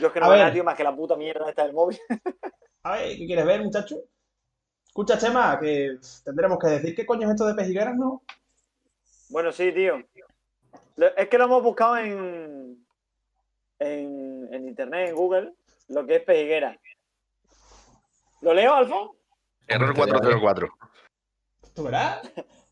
Yo 0.00 0.08
es 0.08 0.12
que 0.12 0.20
no 0.20 0.28
veo 0.28 0.38
nada, 0.38 0.52
tío, 0.52 0.64
más 0.64 0.76
que 0.76 0.84
la 0.84 0.94
puta 0.94 1.16
mierda 1.16 1.48
esta 1.48 1.62
del 1.62 1.72
móvil. 1.72 1.98
A 2.82 2.94
ver, 2.94 3.16
¿qué 3.16 3.26
quieres 3.26 3.46
ver, 3.46 3.62
muchacho? 3.62 3.96
Escucha, 4.86 5.18
Chema, 5.18 5.58
que 5.60 5.98
tendremos 6.24 6.58
que 6.58 6.68
decir 6.68 6.94
qué 6.94 7.06
coño 7.06 7.26
es 7.26 7.32
esto 7.34 7.46
de 7.46 7.54
pejigueras, 7.54 7.94
¿no? 7.96 8.22
Bueno, 9.28 9.52
sí, 9.52 9.72
tío. 9.72 10.02
Es 11.16 11.28
que 11.28 11.38
lo 11.38 11.44
hemos 11.44 11.62
buscado 11.62 11.96
en, 11.96 12.84
en, 13.78 14.48
en 14.52 14.68
internet, 14.68 15.10
en 15.10 15.16
Google, 15.16 15.54
lo 15.88 16.06
que 16.06 16.16
es 16.16 16.22
pejiguera. 16.24 16.78
¿Lo 18.40 18.52
leo, 18.54 18.74
Alfon? 18.74 19.10
Error 19.66 19.90
Hombre, 19.90 20.12
404. 20.12 20.68
¿Tú 21.74 21.82
verás? 21.84 22.20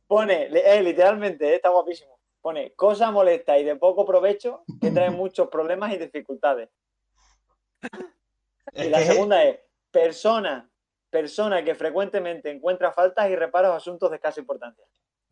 Pone, 0.06 0.48
eh, 0.52 0.82
literalmente, 0.82 1.48
eh, 1.48 1.54
está 1.56 1.70
guapísimo. 1.70 2.18
Pone, 2.40 2.72
cosa 2.74 3.10
molesta 3.10 3.58
y 3.58 3.64
de 3.64 3.76
poco 3.76 4.04
provecho 4.04 4.64
que 4.80 4.90
trae 4.90 5.10
muchos 5.10 5.48
problemas 5.48 5.92
y 5.92 5.98
dificultades. 5.98 6.68
Es 8.72 8.86
Y 8.86 8.90
la 8.90 9.00
segunda 9.00 9.42
es, 9.44 9.58
persona, 9.90 10.70
persona 11.10 11.64
que 11.64 11.74
frecuentemente 11.74 12.50
encuentra 12.50 12.92
faltas 12.92 13.28
y 13.30 13.36
reparos 13.36 13.72
a 13.72 13.76
asuntos 13.76 14.10
de 14.10 14.16
escasa 14.16 14.40
importancia. 14.40 14.84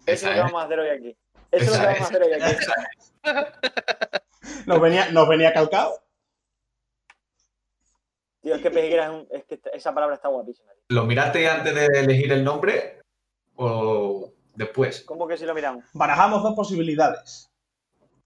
Eso 0.07 0.27
es 0.27 0.31
lo 0.31 0.33
que 0.33 0.41
vamos 0.41 0.63
a 0.63 0.65
hacer 0.65 0.81
hoy 0.81 0.89
aquí. 0.89 1.19
Eso 1.51 1.65
es 1.65 1.71
lo 1.73 1.79
que 1.79 1.87
vamos 1.87 2.01
a 2.01 2.05
hacer 2.05 2.23
hoy 2.23 2.33
aquí. 2.33 2.57
nos, 4.67 4.81
venía, 4.81 5.11
nos 5.11 5.29
venía 5.29 5.53
calcado. 5.53 6.03
Tío, 8.43 8.55
es 8.55 8.63
que 8.63 8.71
pejiguera 8.71 9.05
es, 9.05 9.11
un- 9.11 9.29
es 9.31 9.45
que 9.45 9.61
esa 9.75 9.93
palabra 9.95 10.17
está 10.17 10.29
guapísima. 10.29 10.71
tío. 10.73 10.83
¿Lo 10.89 11.05
miraste 11.05 11.49
antes 11.49 11.75
de 11.75 11.87
elegir 12.01 12.33
el 12.33 12.43
nombre 12.43 13.01
o 13.57 14.33
después? 14.55 15.03
¿Cómo 15.03 15.27
que 15.29 15.37
si 15.37 15.45
lo 15.45 15.55
miramos? 15.55 15.85
Barajamos 15.93 16.43
dos 16.43 16.55
posibilidades. 16.55 17.51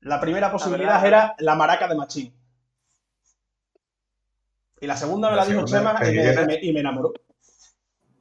La 0.00 0.20
primera 0.20 0.52
posibilidad 0.52 1.04
era 1.04 1.34
la 1.38 1.54
maraca 1.54 1.88
de 1.88 1.94
Machín. 1.94 2.34
Y 4.80 4.86
la 4.86 4.96
segunda 4.96 5.30
me 5.30 5.36
la, 5.36 5.44
La 5.44 5.48
dijo 5.50 5.64
Chema 5.64 5.90
y 5.92 5.94
me, 5.94 6.00
Peguera. 6.00 6.42
y 6.42 6.46
me- 6.46 6.58
y 6.62 6.72
me 6.72 6.80
enamoró. 6.80 7.12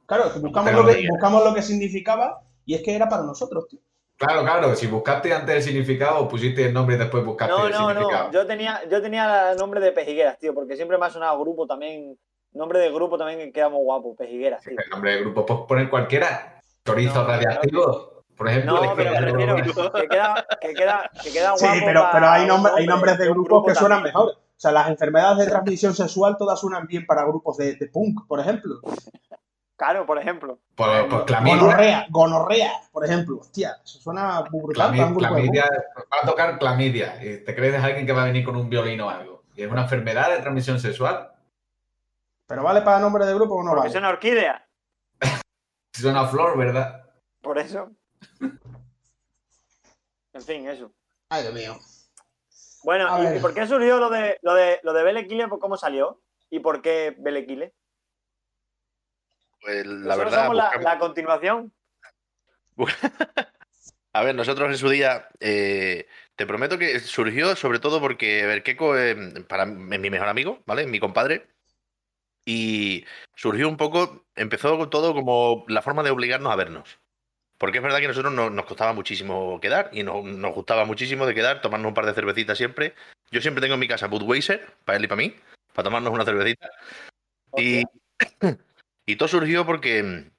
Claro, 0.06 0.30
buscamos, 0.40 0.72
lo 0.72 0.86
que, 0.86 1.08
buscamos 1.08 1.44
lo 1.44 1.54
que 1.54 1.62
significaba 1.62 2.42
y 2.64 2.74
es 2.74 2.82
que 2.82 2.94
era 2.94 3.08
para 3.08 3.22
nosotros, 3.22 3.66
tío. 3.68 3.80
Claro, 4.16 4.42
claro, 4.42 4.74
si 4.76 4.86
buscaste 4.86 5.34
antes 5.34 5.56
el 5.56 5.62
significado, 5.62 6.28
pusiste 6.28 6.64
el 6.66 6.72
nombre 6.72 6.94
y 6.94 6.98
después 6.98 7.24
buscaste 7.24 7.52
No, 7.52 7.66
el 7.66 7.72
no, 7.72 7.78
significado. 7.88 8.24
no. 8.26 8.32
Yo 8.32 8.46
tenía, 8.46 8.80
yo 8.88 9.02
tenía 9.02 9.50
el 9.52 9.58
nombre 9.58 9.80
de 9.80 9.92
pejigueras, 9.92 10.38
tío, 10.38 10.54
porque 10.54 10.76
siempre 10.76 10.96
me 10.98 11.06
ha 11.06 11.10
sonado 11.10 11.38
grupo 11.40 11.66
también. 11.66 12.16
Nombre 12.52 12.78
de 12.78 12.92
grupo 12.92 13.18
también 13.18 13.40
que 13.40 13.52
queda 13.52 13.68
muy 13.68 13.82
guapo, 13.82 14.14
pejigueras, 14.14 14.62
tío. 14.62 14.76
El 14.78 14.88
nombre 14.90 15.12
del 15.14 15.20
grupo 15.24 15.44
puedes 15.44 15.64
poner 15.66 15.90
cualquiera. 15.90 16.60
Chorizo 16.86 17.22
No, 17.22 17.26
radiactivo, 17.28 18.24
por 18.36 18.48
ejemplo. 18.48 18.80
No, 18.84 18.94
pero 18.94 19.10
me 19.10 19.20
refiero 19.20 19.56
que 19.92 20.06
queda, 20.08 20.46
que 20.60 20.74
queda, 20.74 21.10
que 21.22 21.32
queda 21.32 21.56
Sí, 21.56 21.64
guapo 21.66 21.80
pero, 21.84 22.00
pa- 22.02 22.12
pero 22.12 22.28
hay, 22.28 22.46
nombre- 22.46 22.72
hay 22.76 22.86
nombre 22.86 22.86
nombres 22.86 23.18
de 23.18 23.24
grupos 23.24 23.48
grupo 23.48 23.66
que 23.66 23.74
suenan 23.74 23.98
también. 23.98 24.14
mejor. 24.14 24.30
O 24.36 24.60
sea, 24.64 24.70
las 24.70 24.88
enfermedades 24.88 25.38
de 25.38 25.46
transmisión 25.50 25.94
sexual 25.94 26.36
todas 26.38 26.60
suenan 26.60 26.86
bien 26.86 27.04
para 27.06 27.24
grupos 27.24 27.56
de, 27.56 27.74
de 27.74 27.88
punk, 27.88 28.26
por 28.28 28.38
ejemplo. 28.38 28.76
Claro, 29.76 30.06
por 30.06 30.18
ejemplo. 30.18 30.60
Por, 30.76 31.08
por 31.08 31.24
clamidia. 31.26 31.58
Gonorrea, 31.58 32.06
gonorrea, 32.10 32.72
por 32.92 33.04
ejemplo. 33.04 33.38
Hostia, 33.38 33.76
eso 33.84 33.98
suena 33.98 34.40
brutal 34.42 34.92
Clami- 34.92 35.18
clamidia, 35.18 35.64
va 35.96 36.18
a 36.22 36.26
tocar 36.26 36.58
clamidia. 36.58 37.16
Y 37.24 37.38
te 37.44 37.54
crees 37.56 37.72
que 37.72 37.78
es 37.78 37.84
alguien 37.84 38.06
que 38.06 38.12
va 38.12 38.22
a 38.22 38.26
venir 38.26 38.44
con 38.44 38.54
un 38.56 38.70
violín 38.70 39.00
o 39.00 39.10
algo. 39.10 39.42
Y 39.56 39.62
es 39.64 39.70
una 39.70 39.82
enfermedad 39.82 40.30
de 40.30 40.38
transmisión 40.40 40.78
sexual. 40.78 41.32
Pero 42.46 42.62
vale 42.62 42.82
para 42.82 43.00
nombre 43.00 43.24
de 43.26 43.34
grupo 43.34 43.54
o 43.54 43.62
no 43.62 43.70
Porque 43.70 43.80
vale. 43.80 43.90
es 43.90 43.96
una 43.96 44.08
orquídea. 44.10 44.68
Suena 45.92 46.26
flor, 46.28 46.56
¿verdad? 46.56 47.04
Por 47.42 47.58
eso. 47.58 47.90
En 50.32 50.42
fin, 50.42 50.68
eso. 50.68 50.92
Ay, 51.28 51.42
Dios 51.42 51.54
mío. 51.54 51.76
Bueno, 52.84 53.08
A 53.12 53.20
¿y, 53.20 53.24
ver. 53.24 53.40
por 53.40 53.54
qué 53.54 53.66
surgió 53.66 53.98
lo 53.98 54.10
de 54.10 54.38
lo 54.42 54.54
de 54.54 54.78
lo 54.82 54.92
de 54.92 55.02
Belequile? 55.02 55.48
¿Por 55.48 55.58
¿Cómo 55.58 55.76
salió? 55.76 56.20
¿Y 56.50 56.60
por 56.60 56.82
qué 56.82 57.14
Belequile? 57.18 57.72
Pues 59.64 59.86
la 59.86 59.92
Nosotros 59.94 60.18
verdad. 60.30 60.42
somos 60.42 60.56
la, 60.56 60.64
buscamos- 60.64 60.84
la 60.84 60.98
continuación. 60.98 61.72
A 64.12 64.22
ver, 64.22 64.34
nosotros 64.34 64.68
en 64.70 64.76
su 64.76 64.88
día, 64.90 65.28
eh, 65.40 66.06
te 66.36 66.46
prometo 66.46 66.78
que 66.78 67.00
surgió 67.00 67.56
sobre 67.56 67.80
todo 67.80 68.00
porque, 68.00 68.62
Keiko 68.64 68.96
eh, 68.96 69.16
para, 69.48 69.64
es 69.64 69.68
mi 69.70 70.10
mejor 70.10 70.28
amigo, 70.28 70.62
¿vale? 70.66 70.86
Mi 70.86 71.00
compadre. 71.00 71.48
Y 72.44 73.04
surgió 73.34 73.68
un 73.68 73.76
poco, 73.76 74.24
empezó 74.36 74.88
todo 74.88 75.14
como 75.14 75.64
la 75.66 75.82
forma 75.82 76.02
de 76.04 76.10
obligarnos 76.10 76.52
a 76.52 76.56
vernos. 76.56 77.00
Porque 77.58 77.78
es 77.78 77.82
verdad 77.82 77.98
que 77.98 78.04
a 78.04 78.08
nosotros 78.08 78.32
no- 78.32 78.50
nos 78.50 78.66
costaba 78.66 78.92
muchísimo 78.92 79.58
quedar 79.60 79.88
y 79.92 80.02
no- 80.04 80.22
nos 80.22 80.54
gustaba 80.54 80.84
muchísimo 80.84 81.26
de 81.26 81.34
quedar, 81.34 81.60
tomarnos 81.60 81.88
un 81.88 81.94
par 81.94 82.06
de 82.06 82.14
cervecitas 82.14 82.58
siempre. 82.58 82.94
Yo 83.32 83.40
siempre 83.40 83.62
tengo 83.62 83.74
en 83.74 83.80
mi 83.80 83.88
casa 83.88 84.06
Budweiser, 84.06 84.64
para 84.84 84.98
él 84.98 85.04
y 85.04 85.08
para 85.08 85.22
mí, 85.22 85.34
para 85.72 85.84
tomarnos 85.84 86.12
una 86.12 86.24
cervecita. 86.24 86.68
Y, 87.56 87.82
y 89.06 89.16
todo 89.16 89.28
surgió 89.28 89.66
porque 89.66 90.02
mm, 90.02 90.30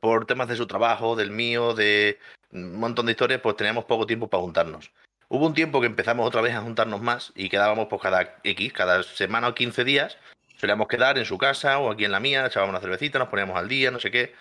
por 0.00 0.26
temas 0.26 0.48
de 0.48 0.56
su 0.56 0.66
trabajo, 0.66 1.16
del 1.16 1.30
mío, 1.30 1.74
de 1.74 2.18
un 2.52 2.76
montón 2.78 3.06
de 3.06 3.12
historias, 3.12 3.40
pues 3.40 3.56
teníamos 3.56 3.84
poco 3.84 4.06
tiempo 4.06 4.28
para 4.28 4.42
juntarnos. 4.42 4.92
Hubo 5.28 5.46
un 5.46 5.54
tiempo 5.54 5.80
que 5.80 5.86
empezamos 5.86 6.26
otra 6.26 6.40
vez 6.40 6.54
a 6.54 6.60
juntarnos 6.60 7.02
más 7.02 7.32
y 7.34 7.48
quedábamos 7.48 7.88
pues 7.88 8.00
cada 8.00 8.38
X, 8.44 8.72
cada 8.72 9.02
semana 9.02 9.48
o 9.48 9.54
15 9.54 9.84
días, 9.84 10.18
solíamos 10.56 10.86
quedar 10.88 11.18
en 11.18 11.24
su 11.24 11.36
casa 11.38 11.78
o 11.78 11.90
aquí 11.90 12.04
en 12.04 12.12
la 12.12 12.20
mía, 12.20 12.46
echábamos 12.46 12.74
una 12.74 12.80
cervecita, 12.80 13.18
nos 13.18 13.28
poníamos 13.28 13.56
al 13.56 13.68
día, 13.68 13.90
no 13.90 13.98
sé 13.98 14.10
qué. 14.10 14.34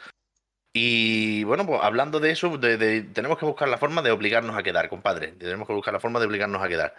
Y 0.73 1.43
bueno, 1.45 1.65
pues 1.65 1.79
hablando 1.81 2.19
de 2.19 2.31
eso, 2.31 2.59
tenemos 2.59 3.37
que 3.37 3.45
buscar 3.45 3.69
la 3.69 3.77
forma 3.77 4.01
de 4.01 4.11
obligarnos 4.11 4.57
a 4.57 4.63
quedar, 4.63 4.89
compadre. 4.89 5.29
Tenemos 5.29 5.67
que 5.67 5.73
buscar 5.73 5.93
la 5.93 6.01
forma 6.01 6.19
de 6.19 6.25
obligarnos 6.25 6.61
a 6.61 6.67
quedar. 6.67 6.95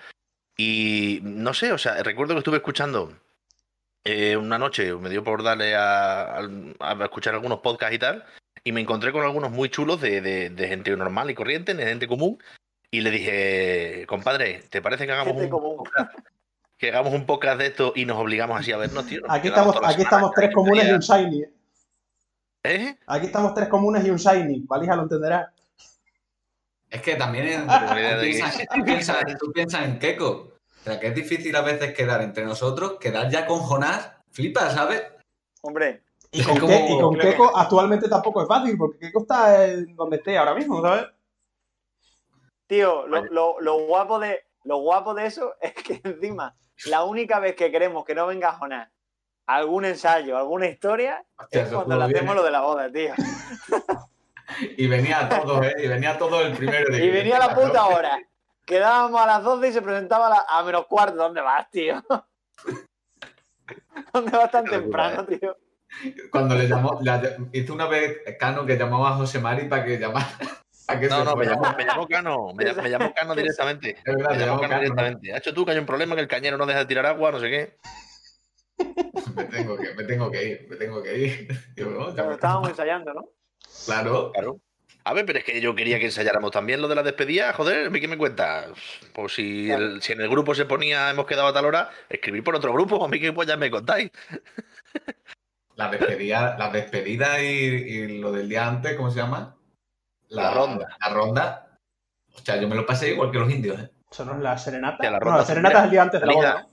Y 0.56 1.20
no 1.22 1.52
sé, 1.52 1.72
o 1.72 1.78
sea, 1.78 2.02
recuerdo 2.02 2.34
que 2.34 2.38
estuve 2.38 2.56
escuchando 2.56 3.12
eh, 4.06 4.36
una 4.36 4.58
noche, 4.58 4.94
me 4.94 5.10
dio 5.10 5.22
por 5.24 5.42
darle 5.42 5.74
a, 5.74 6.36
a- 6.36 6.48
a 6.80 7.04
escuchar 7.04 7.34
algunos 7.34 7.60
podcasts 7.60 7.94
y 7.94 7.98
tal, 7.98 8.24
y 8.64 8.72
me 8.72 8.80
encontré 8.80 9.12
con 9.12 9.22
algunos 9.24 9.50
muy 9.50 9.68
chulos 9.68 10.00
de, 10.00 10.20
de- 10.20 10.50
de 10.50 10.68
gente 10.68 10.96
normal 10.96 11.30
y 11.30 11.34
corriente, 11.34 11.74
de 11.74 11.84
gente 11.86 12.06
común, 12.08 12.38
y 12.90 13.00
le 13.00 13.10
dije, 13.10 14.04
compadre, 14.06 14.62
¿te 14.70 14.80
parece 14.80 15.06
que 15.06 15.12
hagamos, 15.12 15.32
Gente 15.34 15.44
un, 15.46 15.50
común. 15.50 15.76
podcast, 15.78 16.14
que 16.78 16.88
hagamos 16.90 17.12
un 17.14 17.26
podcast 17.26 17.58
de 17.58 17.66
esto 17.66 17.92
y 17.96 18.04
nos 18.04 18.16
obligamos 18.18 18.60
así 18.60 18.72
a 18.72 18.76
vernos, 18.76 19.06
tío? 19.06 19.20
Nos 19.22 19.30
Aquí 19.30 19.48
estamos, 19.48 19.76
aquí 19.82 20.04
tres 20.34 20.50
comunes 20.54 20.88
y 20.88 20.92
un 20.92 21.00
shiny. 21.00 21.42
¿eh? 21.42 21.50
¿Eh? 22.64 22.96
Aquí 23.06 23.26
estamos 23.26 23.54
tres 23.54 23.68
comunes 23.68 24.04
y 24.04 24.10
un 24.10 24.16
shiny. 24.16 24.60
Valija 24.66 24.96
lo 24.96 25.02
entenderá. 25.02 25.52
Es 26.90 27.02
que 27.02 27.16
también 27.16 27.66
piensas, 28.20 28.62
piensas- 28.84 29.38
tú 29.38 29.52
piensas 29.52 29.84
en 29.84 29.98
Keiko. 29.98 30.55
O 30.86 30.88
sea, 30.88 31.00
que 31.00 31.08
es 31.08 31.14
difícil 31.16 31.56
a 31.56 31.62
veces 31.62 31.92
quedar 31.94 32.22
entre 32.22 32.44
nosotros, 32.44 32.96
quedar 33.00 33.28
ya 33.28 33.44
con 33.44 33.58
Jonás, 33.58 34.12
flipa, 34.30 34.70
¿sabes? 34.70 35.02
Hombre, 35.62 36.04
Y 36.30 36.44
con, 36.44 36.60
Como- 36.60 36.72
Ke- 36.72 36.86
y 36.96 37.00
con 37.00 37.18
Keiko 37.18 37.56
actualmente 37.58 38.08
tampoco 38.08 38.42
es 38.42 38.46
fácil, 38.46 38.78
porque 38.78 38.98
Keiko 39.00 39.22
está 39.22 39.64
en 39.66 39.96
donde 39.96 40.18
esté 40.18 40.38
ahora 40.38 40.54
mismo, 40.54 40.80
¿sabes? 40.80 41.06
tío, 42.68 43.04
lo, 43.08 43.24
lo- 43.24 43.60
lo 43.60 43.78
guapo 43.86 44.20
de, 44.20 44.44
lo 44.62 44.76
guapo 44.78 45.12
de 45.14 45.26
eso 45.26 45.54
es 45.60 45.72
que 45.74 46.00
encima, 46.04 46.54
la 46.84 47.02
única 47.02 47.40
vez 47.40 47.56
que 47.56 47.72
queremos 47.72 48.04
que 48.04 48.14
no 48.14 48.28
venga 48.28 48.52
Jonás 48.52 48.88
algún 49.46 49.86
ensayo, 49.86 50.36
alguna 50.38 50.66
historia, 50.68 51.24
Hostia, 51.36 51.62
es 51.62 51.68
cuando 51.72 51.96
le 51.98 52.04
hacemos 52.04 52.32
¿eh? 52.32 52.36
lo 52.36 52.44
de 52.44 52.50
la 52.52 52.60
boda, 52.60 52.92
tío. 52.92 53.12
Y 54.76 54.86
venía 54.86 55.28
todo, 55.28 55.60
¿eh? 55.64 55.74
Y 55.82 55.88
venía 55.88 56.16
todo 56.16 56.40
el 56.42 56.56
primero 56.56 56.88
de 56.92 57.04
Y 57.04 57.10
venía 57.10 57.36
la 57.40 57.52
puta 57.52 57.86
hora. 57.86 58.16
Quedábamos 58.66 59.20
a 59.20 59.26
las 59.26 59.44
12 59.44 59.68
y 59.68 59.72
se 59.72 59.80
presentaba 59.80 60.26
a, 60.26 60.30
la- 60.30 60.46
a 60.48 60.62
menos 60.64 60.86
cuarto. 60.86 61.16
¿Dónde 61.16 61.40
vas, 61.40 61.70
tío? 61.70 62.02
¿Dónde 64.12 64.30
vas 64.36 64.50
tan 64.50 64.64
locura, 64.64 64.82
temprano, 64.82 65.26
tío? 65.26 65.56
Cuando 66.30 66.54
le 66.56 66.68
llamó, 66.68 66.98
la- 67.02 67.36
hizo 67.52 67.72
una 67.72 67.86
vez 67.86 68.18
Cano 68.38 68.66
que 68.66 68.76
llamaba 68.76 69.10
a 69.10 69.16
José 69.16 69.38
Mari 69.38 69.68
para 69.68 69.84
que 69.84 69.98
llamara. 69.98 70.26
que 71.00 71.08
No, 71.08 71.24
no, 71.24 71.36
me 71.36 71.46
llamó, 71.46 71.72
me 71.76 71.84
llamó 71.84 72.08
Cano, 72.08 72.52
me, 72.54 72.64
llamó- 72.64 72.82
me 72.82 72.90
llamó 72.90 73.14
Cano 73.14 73.34
directamente. 73.34 73.90
Es 74.04 74.14
verdad, 74.16 74.30
Me 74.30 74.38
llamó 74.38 74.46
llamó 74.46 74.60
Cano 74.60 74.68
Cano. 74.68 74.80
directamente. 74.82 75.32
Ha 75.32 75.38
hecho 75.38 75.54
tú 75.54 75.64
que 75.64 75.70
hay 75.72 75.78
un 75.78 75.86
problema 75.86 76.14
que 76.16 76.20
el 76.22 76.28
cañero 76.28 76.58
no 76.58 76.66
deja 76.66 76.80
de 76.80 76.86
tirar 76.86 77.06
agua, 77.06 77.30
no 77.30 77.40
sé 77.40 77.50
qué. 77.50 77.76
Me 79.34 79.44
tengo 79.44 79.76
que, 79.76 79.94
me 79.94 80.04
tengo 80.04 80.30
que 80.30 80.44
ir, 80.44 80.66
me 80.68 80.76
tengo 80.76 81.02
que 81.02 81.18
ir. 81.18 81.48
Digo, 81.76 81.90
no, 81.90 82.32
estábamos 82.32 82.68
ensayando, 82.68 83.14
¿no? 83.14 83.28
Claro. 83.86 84.32
Claro. 84.32 84.60
A 85.08 85.12
ver, 85.12 85.24
pero 85.24 85.38
es 85.38 85.44
que 85.44 85.60
yo 85.60 85.72
quería 85.76 86.00
que 86.00 86.06
ensayáramos 86.06 86.50
también 86.50 86.82
lo 86.82 86.88
de 86.88 86.96
la 86.96 87.04
despedida. 87.04 87.52
Joder, 87.52 87.92
¿qué 87.92 88.08
me 88.08 88.18
cuentas? 88.18 88.66
Pues 89.12 89.34
si, 89.34 89.66
Claro. 89.66 89.84
el- 89.84 90.02
si 90.02 90.12
en 90.12 90.20
el 90.20 90.28
grupo 90.28 90.52
se 90.52 90.64
ponía, 90.64 91.08
hemos 91.10 91.26
quedado 91.26 91.46
a 91.46 91.52
tal 91.52 91.64
hora, 91.64 91.90
escribir 92.08 92.42
por 92.42 92.56
otro 92.56 92.72
grupo, 92.72 93.04
a 93.04 93.06
mí 93.06 93.20
que 93.20 93.32
pues 93.32 93.46
ya 93.46 93.56
me 93.56 93.70
contáis. 93.70 94.10
La 95.76 95.88
despedida, 95.90 96.56
la 96.58 96.70
despedida 96.70 97.40
y, 97.40 97.46
y 97.46 98.18
lo 98.18 98.32
del 98.32 98.48
día 98.48 98.66
antes, 98.66 98.96
¿cómo 98.96 99.12
se 99.12 99.18
llama? 99.20 99.56
La 100.28 100.52
ronda. 100.52 100.96
La 101.00 101.08
ronda. 101.14 101.78
O 102.34 102.38
sea, 102.40 102.56
yo 102.60 102.66
me 102.66 102.74
lo 102.74 102.84
pasé 102.84 103.10
igual 103.10 103.30
que 103.30 103.38
los 103.38 103.50
indios, 103.52 103.78
¿eh? 103.78 103.88
Eso 104.10 104.24
no 104.24 104.32
es 104.32 104.40
la 104.40 104.54
la 104.56 105.10
no, 105.10 105.18
ronda 105.20 105.38
la 105.38 105.44
serenata 105.44 105.78
es 105.78 105.84
el 105.84 105.90
día 105.92 106.02
antes 106.02 106.20
de 106.20 106.26
la 106.26 106.32
boda. 106.32 106.66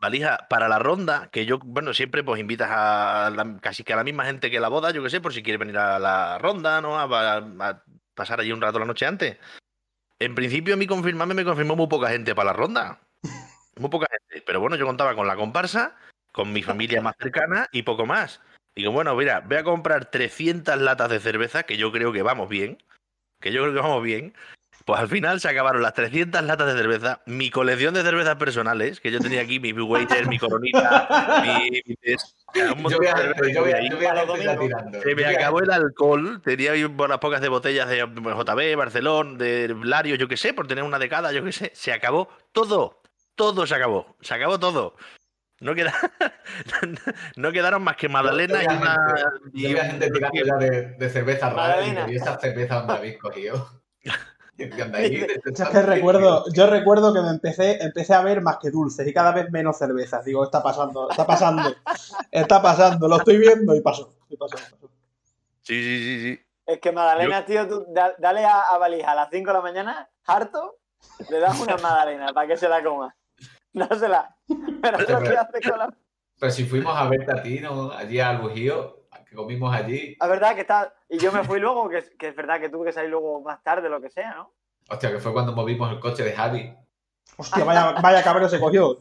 Valija, 0.00 0.46
para 0.48 0.68
la 0.68 0.78
ronda, 0.78 1.28
que 1.32 1.44
yo, 1.44 1.58
bueno, 1.58 1.92
siempre 1.92 2.22
pues 2.22 2.40
invitas 2.40 2.68
a 2.70 3.32
casi 3.60 3.82
que 3.82 3.92
a 3.92 3.96
la 3.96 4.04
misma 4.04 4.24
gente 4.24 4.50
que 4.50 4.60
la 4.60 4.68
boda, 4.68 4.92
yo 4.92 5.02
que 5.02 5.10
sé, 5.10 5.20
por 5.20 5.32
si 5.34 5.42
quiere 5.42 5.58
venir 5.58 5.76
a 5.78 5.98
la 5.98 6.38
ronda, 6.38 6.80
¿no? 6.80 6.98
A, 6.98 7.04
a- 7.04 7.36
a 7.68 7.82
pasar 8.14 8.40
allí 8.40 8.52
un 8.52 8.60
rato 8.60 8.78
la 8.78 8.84
noche 8.84 9.06
antes. 9.06 9.38
En 10.20 10.34
principio, 10.34 10.74
a 10.74 10.76
mí 10.76 10.86
confirmarme 10.86 11.34
me 11.34 11.44
confirmó 11.44 11.76
muy 11.76 11.88
poca 11.88 12.08
gente 12.10 12.34
para 12.34 12.52
la 12.52 12.52
ronda. 12.52 13.00
Muy 13.76 13.90
poca 13.90 14.06
gente. 14.10 14.44
Pero 14.46 14.60
bueno, 14.60 14.76
yo 14.76 14.86
contaba 14.86 15.14
con 15.14 15.26
la 15.26 15.36
comparsa, 15.36 15.96
con 16.32 16.52
mi 16.52 16.62
familia 16.62 17.00
más 17.02 17.14
cercana 17.18 17.68
y 17.72 17.82
poco 17.82 18.06
más. 18.06 18.40
Digo, 18.74 18.92
bueno, 18.92 19.14
mira, 19.16 19.40
voy 19.40 19.56
a 19.56 19.64
comprar 19.64 20.06
300 20.10 20.78
latas 20.80 21.10
de 21.10 21.20
cerveza, 21.20 21.64
que 21.64 21.76
yo 21.76 21.90
creo 21.92 22.12
que 22.12 22.22
vamos 22.22 22.48
bien. 22.48 22.82
Que 23.40 23.52
yo 23.52 23.62
creo 23.62 23.74
que 23.74 23.80
vamos 23.80 24.02
bien. 24.02 24.34
Pues 24.88 25.00
al 25.02 25.08
final 25.08 25.38
se 25.38 25.50
acabaron 25.50 25.82
las 25.82 25.92
300 25.92 26.42
latas 26.44 26.66
de 26.72 26.80
cerveza, 26.80 27.20
mi 27.26 27.50
colección 27.50 27.92
de 27.92 28.00
cervezas 28.02 28.36
personales, 28.36 29.00
que 29.02 29.10
yo 29.10 29.20
tenía 29.20 29.42
aquí 29.42 29.60
mi 29.60 29.70
Waiter, 29.72 30.26
mi 30.28 30.38
Coronita, 30.38 31.42
mi... 31.42 31.82
Yo 32.54 32.96
voy 32.96 33.04
de 33.04 33.10
a, 33.10 33.16
cervezas 33.18 33.54
yo 33.54 33.60
voy 33.60 33.72
a, 33.72 33.76
ahí. 33.76 33.90
yo 33.90 33.96
voy 33.96 34.06
a 34.06 34.08
Para 34.08 34.24
los 34.24 34.38
irla 34.38 34.54
domingos. 34.54 34.78
tirando. 34.80 35.02
Se 35.02 35.14
me 35.14 35.26
acabó 35.26 35.60
el 35.60 35.70
alcohol, 35.72 36.40
tenía 36.42 36.72
ahí 36.72 36.84
unas 36.84 37.18
pocas 37.18 37.42
de 37.42 37.50
botellas 37.50 37.86
de 37.86 37.98
JB, 37.98 38.76
Barcelona, 38.78 39.36
de 39.36 39.76
Lario, 39.84 40.14
yo 40.14 40.26
qué 40.26 40.38
sé, 40.38 40.54
por 40.54 40.66
tener 40.66 40.82
una 40.82 40.98
de 40.98 41.10
cada, 41.10 41.32
yo 41.32 41.44
qué 41.44 41.52
sé. 41.52 41.70
Se 41.74 41.92
acabó 41.92 42.30
todo, 42.52 43.02
todo 43.34 43.66
se 43.66 43.74
acabó, 43.74 44.16
se 44.22 44.32
acabó 44.32 44.58
todo. 44.58 44.96
No, 45.60 45.74
queda, 45.74 45.92
no 47.36 47.52
quedaron 47.52 47.82
más 47.82 47.96
que 47.96 48.08
magdalenas 48.08 48.62
y 48.64 48.66
una... 48.74 48.96
Y 49.52 49.66
un- 49.74 49.80
gente 49.82 50.10
tirando 50.10 50.44
ya 50.46 50.54
de, 50.56 50.80
de 50.96 51.10
cerveza 51.10 51.50
rara 51.50 51.74
y 51.82 51.88
Magdalena. 51.90 52.06
digo, 52.06 52.12
¿y 52.12 52.16
esa 52.22 52.38
cerveza 52.38 52.76
dónde 52.76 52.92
habéis 52.94 53.18
cogido? 53.18 53.68
¿Y 54.58 54.68
qué 54.70 54.82
andáis? 54.82 55.10
Yo 55.20 55.64
es 55.64 55.68
que 55.70 55.82
recuerdo, 55.82 56.44
yo 56.52 56.66
recuerdo 56.66 57.14
que 57.14 57.20
me 57.22 57.28
empecé, 57.30 57.82
empecé 57.82 58.12
a 58.14 58.22
ver 58.22 58.40
más 58.42 58.58
que 58.58 58.70
dulces 58.70 59.06
y 59.06 59.12
cada 59.14 59.30
vez 59.32 59.50
menos 59.50 59.78
cervezas. 59.78 60.24
Digo, 60.24 60.42
está 60.44 60.62
pasando, 60.62 61.08
está 61.08 61.24
pasando, 61.26 61.74
está 62.30 62.60
pasando, 62.60 63.06
lo 63.08 63.16
estoy 63.18 63.38
viendo 63.38 63.74
y 63.74 63.80
pasó. 63.80 64.12
y 64.28 64.36
pasó, 64.36 64.56
pasó. 64.56 64.76
Sí, 65.62 65.82
sí, 65.82 65.98
sí, 66.02 66.20
sí. 66.20 66.40
Es 66.66 66.80
que 66.80 66.92
Magdalena, 66.92 67.44
tío, 67.46 67.66
tú 67.68 67.86
da- 67.88 68.14
dale 68.18 68.44
a, 68.44 68.60
a 68.60 68.78
Valija 68.78 69.12
a 69.12 69.14
las 69.14 69.28
5 69.30 69.50
de 69.50 69.54
la 69.54 69.62
mañana, 69.62 70.10
harto, 70.26 70.76
le 71.30 71.38
das 71.38 71.58
una 71.60 71.76
Magdalena 71.76 72.32
para 72.34 72.48
que 72.48 72.56
se 72.56 72.68
la 72.68 72.82
coma. 72.82 73.14
Dásela. 73.72 74.36
Pero 74.82 74.98
lo 74.98 75.18
que 75.20 75.36
hace 75.36 75.60
con 75.62 75.78
la... 75.78 75.94
Pero 76.40 76.52
si 76.52 76.64
fuimos 76.64 76.96
a 76.96 77.08
verte 77.08 77.32
a 77.32 77.42
ti, 77.42 77.60
¿no? 77.60 77.90
Allí 77.92 78.18
al 78.20 78.38
Bujío, 78.38 78.97
que 79.28 79.36
comimos 79.36 79.74
allí. 79.74 80.16
Es 80.20 80.28
verdad 80.28 80.54
que 80.54 80.62
está... 80.62 80.94
Y 81.08 81.18
yo 81.18 81.30
me 81.32 81.44
fui 81.44 81.60
luego, 81.60 81.88
que, 81.88 81.98
es- 81.98 82.10
que 82.18 82.28
es 82.28 82.36
verdad 82.36 82.60
que 82.60 82.68
tuve 82.68 82.86
que 82.86 82.92
salir 82.92 83.10
luego 83.10 83.40
más 83.42 83.62
tarde, 83.62 83.88
lo 83.88 84.00
que 84.00 84.10
sea, 84.10 84.34
¿no? 84.34 84.52
Hostia, 84.90 85.10
que 85.12 85.18
fue 85.18 85.32
cuando 85.32 85.52
movimos 85.52 85.90
el 85.92 86.00
coche 86.00 86.22
de 86.24 86.32
Javi. 86.32 86.74
Hostia, 87.36 87.64
vaya, 87.64 87.92
vaya 88.00 88.22
cabreo 88.22 88.48
se 88.48 88.58
cogió. 88.58 88.98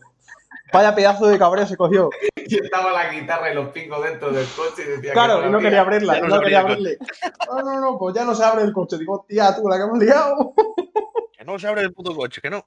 Vaya 0.74 0.93
pedazo 0.93 1.27
de 1.27 1.39
cabreo 1.39 1.65
se 1.65 1.77
cogió. 1.77 2.10
Y 2.50 2.63
estaba 2.63 2.93
la 2.93 3.12
guitarra 3.12 3.51
y 3.51 3.55
los 3.55 3.67
pingos 3.72 4.01
dentro 4.01 4.31
del 4.31 4.48
coche 4.55 4.84
y 4.84 4.86
decía 4.91 5.12
Claro, 5.12 5.41
que 5.41 5.48
y 5.48 5.51
no 5.51 5.60
quería 5.60 5.81
abrirla, 5.81 6.22
no 6.22 6.27
no 6.29 6.39
quería 6.39 6.62
abrirle. 6.62 6.98
No, 7.46 7.62
no, 7.62 7.81
no, 7.81 8.00
pues 8.00 8.15
ya 8.15 8.24
no 8.24 8.34
se 8.34 8.46
abre 8.46 8.63
el 8.63 8.72
coche. 8.72 8.98
Digo, 8.98 9.25
tía, 9.27 9.53
tú, 9.53 9.67
la 9.67 9.75
que 9.75 9.84
hemos 9.84 9.98
liado. 10.00 10.53
Que 11.38 11.43
no 11.43 11.60
se 11.60 11.67
abre 11.67 11.81
el 11.81 11.91
puto 11.93 12.15
coche, 12.15 12.40
que 12.40 12.50
no. 12.50 12.63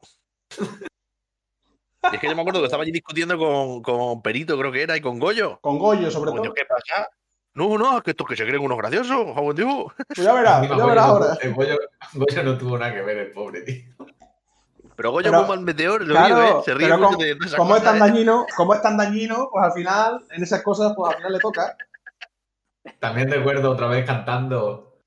Y 2.13 2.15
es 2.15 2.21
que 2.21 2.29
yo 2.29 2.35
me 2.35 2.43
acuerdo 2.43 2.61
que 2.61 2.67
estaba 2.67 2.83
allí 2.83 2.93
discutiendo 2.93 3.39
con, 3.39 3.81
con 3.83 4.21
Perito, 4.21 4.59
creo 4.59 4.71
que 4.71 4.83
era, 4.83 4.99
y 4.99 5.01
con 5.01 5.19
Goyo. 5.19 5.59
Con 5.63 5.79
Goyo, 5.79 6.11
sobre 6.11 6.31
Coño, 6.33 6.43
todo. 6.43 6.53
¿qué 6.55 6.65
pasa? 6.67 7.09
No, 7.55 7.77
no, 7.77 7.97
es 7.99 8.03
que 8.05 8.11
estos 8.13 8.27
que 8.27 8.37
se 8.37 8.45
creen 8.47 8.63
unos 8.63 8.79
graciosos, 8.79 9.35
joven 9.35 9.57
Dios. 9.57 9.93
Pues 10.09 10.19
ya 10.25 10.33
verás, 10.33 10.69
ya 10.69 10.87
verás 10.87 11.05
ahora. 11.05 11.39
El 11.43 11.55
Goyo, 11.55 11.77
Goyo 12.15 12.43
no 12.45 12.57
tuvo 12.59 12.79
nada 12.79 12.95
que 12.95 13.03
ver, 13.03 13.19
el 13.19 13.33
pobre 13.33 13.63
tío. 13.63 13.85
Pero 14.97 15.11
Goyo 15.11 15.31
Pero- 15.31 15.41
como 15.43 15.55
el 15.55 15.61
meteor, 15.61 16.03
lo 16.07 16.15
Claro, 16.15 16.41
digo, 16.43 16.59
¿eh? 16.61 16.63
Se 16.65 16.75
ríe 16.75 16.89
mucho 16.89 17.05
como- 17.05 17.17
de, 17.19 17.31
esas 17.33 17.55
Como 17.55 17.77
es 17.77 17.83
tan 17.83 17.97
¿eh? 17.97 17.99
dañino, 18.01 18.47
como 18.57 18.75
es 18.75 18.83
tan 18.83 18.97
dañino, 18.97 19.49
pues 19.51 19.65
al 19.65 19.73
final, 19.73 20.25
en 20.31 20.43
esas 20.43 20.63
cosas, 20.63 20.93
pues 20.97 21.11
al 21.11 21.17
final 21.17 21.33
le 21.33 21.39
toca. 21.41 21.77
También 22.99 23.31
recuerdo 23.31 23.71
otra 23.71 23.89
vez 23.89 24.05
cantando 24.07 24.99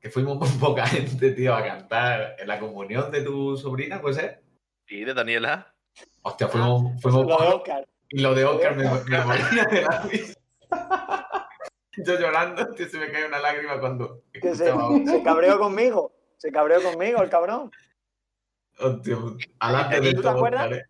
que 0.00 0.10
fuimos 0.10 0.36
muy 0.38 0.48
poca 0.60 0.86
gente, 0.86 1.30
tío, 1.32 1.54
a 1.54 1.62
cantar 1.64 2.36
en 2.38 2.46
la 2.48 2.58
comunión 2.60 3.10
de 3.10 3.22
tu 3.22 3.56
sobrina, 3.56 4.00
¿puede 4.00 4.14
ser? 4.16 4.42
Sí, 4.86 5.04
de 5.04 5.14
Daniela. 5.14 5.74
Hostia, 6.22 6.48
fuimos, 6.48 7.00
fuimos 7.02 7.26
Lo 7.26 7.38
de 7.38 7.46
Oscar. 7.48 7.88
Y 8.08 8.20
lo 8.20 8.34
de 8.34 8.44
Oscar 8.44 8.76
me, 8.76 8.84
me 8.84 9.24
moría 9.24 9.64
de 9.70 9.82
la 9.82 10.00
risa. 10.02 10.34
Yo 11.96 12.18
llorando, 12.18 12.68
tío, 12.74 12.88
se 12.88 12.98
me 12.98 13.10
cae 13.10 13.26
una 13.26 13.38
lágrima 13.38 13.78
cuando 13.78 14.22
Que 14.32 14.54
se, 14.54 14.72
cabreó 15.24 15.58
conmigo. 15.58 16.12
Se 16.38 16.50
cabreó 16.50 16.82
conmigo, 16.82 17.22
el 17.22 17.30
cabrón. 17.30 17.70
Hostia, 18.78 19.16
alante 19.60 20.00
de 20.00 20.10
¿Tú 20.10 20.16
te 20.16 20.22
todo, 20.22 20.36
acuerdas? 20.36 20.80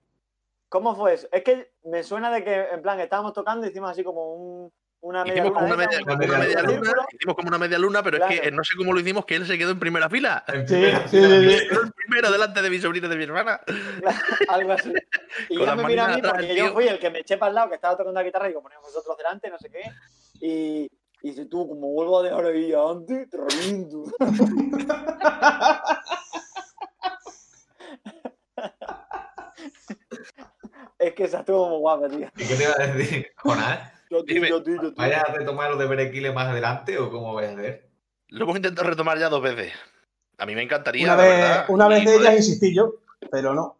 ¿Cómo 0.68 0.96
fue 0.96 1.14
eso? 1.14 1.28
Es 1.32 1.42
que 1.42 1.72
me 1.84 2.02
suena 2.02 2.30
de 2.30 2.42
que, 2.42 2.54
en 2.54 2.80
plan, 2.80 2.98
estábamos 3.00 3.34
tocando 3.34 3.66
y 3.66 3.70
hicimos 3.70 3.90
así 3.90 4.02
como 4.02 4.34
un, 4.34 4.72
una 5.02 5.24
media 5.24 5.42
Hicimos 5.42 5.52
como 5.52 5.68
luna 5.68 5.74
una 5.74 5.86
media, 5.86 6.00
como 6.00 6.14
una 6.14 6.38
media 6.38 6.62
luna, 6.62 6.92
hicimos 7.12 7.36
como 7.36 7.48
una 7.48 7.58
media 7.58 7.78
luna, 7.78 8.02
pero 8.02 8.24
es 8.24 8.40
que 8.40 8.50
no 8.52 8.64
sé 8.64 8.76
cómo 8.76 8.92
lo 8.92 9.00
hicimos, 9.00 9.26
que 9.26 9.34
él 9.34 9.46
se 9.46 9.58
quedó 9.58 9.72
en 9.72 9.80
primera 9.80 10.08
fila. 10.08 10.44
En 10.46 10.66
Sí, 10.66 10.74
primera 10.76 11.08
sí, 11.08 11.18
fila, 11.18 11.58
sí, 11.58 11.68
quedó 11.68 11.82
primero 11.92 12.30
delante 12.30 12.62
de 12.62 12.70
mi 12.70 12.78
sobrina 12.78 13.08
y 13.08 13.10
de 13.10 13.16
mi 13.16 13.24
hermana. 13.24 13.60
algo 14.48 14.72
así. 14.72 14.94
Y 15.50 15.58
ya 15.58 15.74
me 15.74 15.84
mira 15.84 16.06
a 16.06 16.08
mí 16.16 16.22
porque 16.22 16.44
atrás, 16.44 16.56
yo 16.56 16.72
fui 16.72 16.86
el 16.86 16.98
que 16.98 17.10
me 17.10 17.18
eché 17.18 17.36
para 17.36 17.50
el 17.50 17.54
lado, 17.56 17.68
que 17.68 17.74
estaba 17.74 17.96
tocando 17.96 18.18
la 18.18 18.24
guitarra 18.24 18.46
y 18.46 18.50
digo, 18.50 18.62
ponemos 18.62 18.84
vosotros 18.84 19.16
delante, 19.18 19.50
no 19.50 19.58
sé 19.58 19.68
qué. 19.70 19.82
Y, 20.44 20.88
y 21.22 21.30
dice, 21.30 21.46
tú, 21.46 21.68
como 21.68 21.92
vuelvo 21.92 22.18
a 22.18 22.22
dejar 22.24 22.46
ahí 22.46 22.72
antes, 22.74 23.30
te 23.30 23.36
reviento. 23.36 24.02
es 30.98 31.14
que 31.14 31.24
esa 31.24 31.40
estuvo 31.40 31.68
muy 31.68 31.78
guapa, 31.78 32.08
tío. 32.08 32.28
¿Y 32.36 32.46
qué 32.46 32.54
te 32.54 32.62
iba 32.62 32.72
a 32.78 32.86
decir, 32.86 33.26
Jonás? 33.36 33.92
Yo, 34.10 34.24
tío, 34.24 34.34
Dime. 34.34 34.48
yo, 34.48 34.62
tío, 34.62 34.74
yo, 34.76 34.80
tío. 34.80 34.94
¿Vayas 34.96 35.24
a 35.28 35.32
retomar 35.32 35.70
lo 35.70 35.76
de 35.76 35.86
Berequile 35.86 36.32
más 36.32 36.48
adelante 36.48 36.98
o 36.98 37.10
cómo 37.10 37.34
vais 37.34 37.50
a 37.50 37.52
hacer? 37.54 37.88
Lo 38.28 38.44
hemos 38.44 38.56
intentado 38.56 38.88
retomar 38.88 39.18
ya 39.18 39.28
dos 39.28 39.42
veces. 39.42 39.72
A 40.38 40.46
mí 40.46 40.54
me 40.54 40.62
encantaría, 40.62 41.04
Una 41.06 41.16
la 41.16 41.22
vez, 41.22 41.38
verdad. 41.40 41.64
una 41.68 41.88
vez 41.88 42.04
de 42.04 42.16
ellas 42.16 42.34
insistí 42.36 42.74
yo, 42.74 42.94
pero 43.30 43.54
no. 43.54 43.62
O 43.64 43.78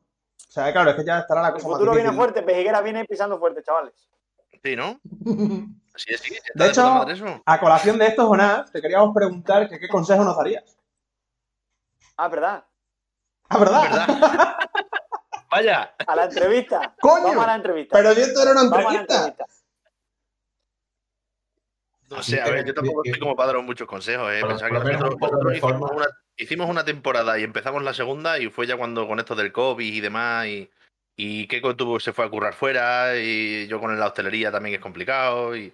sea, 0.53 0.71
claro, 0.73 0.91
es 0.91 0.97
que 0.97 1.05
ya 1.05 1.21
estará 1.21 1.41
la 1.43 1.49
El 1.49 1.55
cosa 1.55 1.69
más 1.69 1.75
futuro 1.77 1.93
viene 1.93 2.11
difícil. 2.11 2.19
fuerte, 2.19 2.43
Pejiguera 2.43 2.81
viene 2.83 3.05
pisando 3.05 3.39
fuerte, 3.39 3.63
chavales. 3.63 3.95
Sí, 4.63 4.77
¿no? 4.77 5.01
Sí, 5.95 6.15
sí. 6.17 6.33
está 6.35 6.53
De 6.55 6.65
de 6.65 6.71
hecho- 6.71 6.81
puta 6.81 6.95
madre 6.95 7.13
eso. 7.13 7.43
A 7.45 7.61
colación 7.61 7.99
de 7.99 8.07
esto, 8.07 8.27
Jonás, 8.27 8.73
te 8.73 8.81
queríamos 8.81 9.15
preguntar 9.15 9.69
que 9.69 9.79
qué 9.79 9.89
consejo 9.89 10.25
nos 10.25 10.35
darías. 10.39 10.65
Ah, 12.17 12.29
¿verdad? 12.29 12.65
Ah, 13.51 13.59
¿verdad? 13.59 13.83
¿Verdad? 13.83 14.57
Vaya, 15.51 15.95
A 16.07 16.17
la 16.17 16.25
entrevista. 16.25 16.95
¡Coño! 16.99 17.25
Vamos 17.25 17.45
a 17.45 17.47
la 17.49 17.55
entrevista. 17.57 17.99
Pero 17.99 18.15
si 18.15 18.23
esto 18.23 18.41
era 18.43 18.53
una 18.53 18.63
entrevista. 18.63 19.15
entrevista. 19.17 19.45
no 22.09 22.23
sé, 22.23 22.41
a 22.41 22.49
ver, 22.49 22.65
yo 22.65 22.73
tampoco 22.73 23.03
estoy 23.05 23.21
como 23.21 23.37
para 23.37 23.49
daros 23.49 23.65
muchos 23.65 23.87
consejos, 23.87 24.33
¿eh? 24.33 24.41
Por 24.41 24.57
que 24.57 24.71
nosotros, 24.71 25.21
nosotros 25.21 25.91
una, 25.95 26.07
hicimos 26.39 26.71
una 26.71 26.87
temporada 26.87 27.39
y 27.39 27.43
empezamos 27.45 27.83
la 27.83 27.93
segunda 27.93 28.39
y 28.39 28.49
fue 28.49 28.67
ya 28.67 28.79
cuando 28.79 29.07
con 29.07 29.19
esto 29.19 29.35
del 29.35 29.53
COVID 29.53 29.93
y 29.93 30.01
demás 30.01 30.47
y, 30.47 30.71
y 31.25 31.47
Keiko 31.47 31.77
tuvo, 31.77 32.01
se 32.01 32.13
fue 32.13 32.25
a 32.25 32.29
currar 32.29 32.53
fuera 32.53 33.17
y 33.17 33.69
yo 33.69 33.79
con 33.79 33.97
la 33.97 34.09
hostelería 34.09 34.51
también 34.51 34.75
es 34.75 34.81
complicado 34.81 35.57
y, 35.57 35.73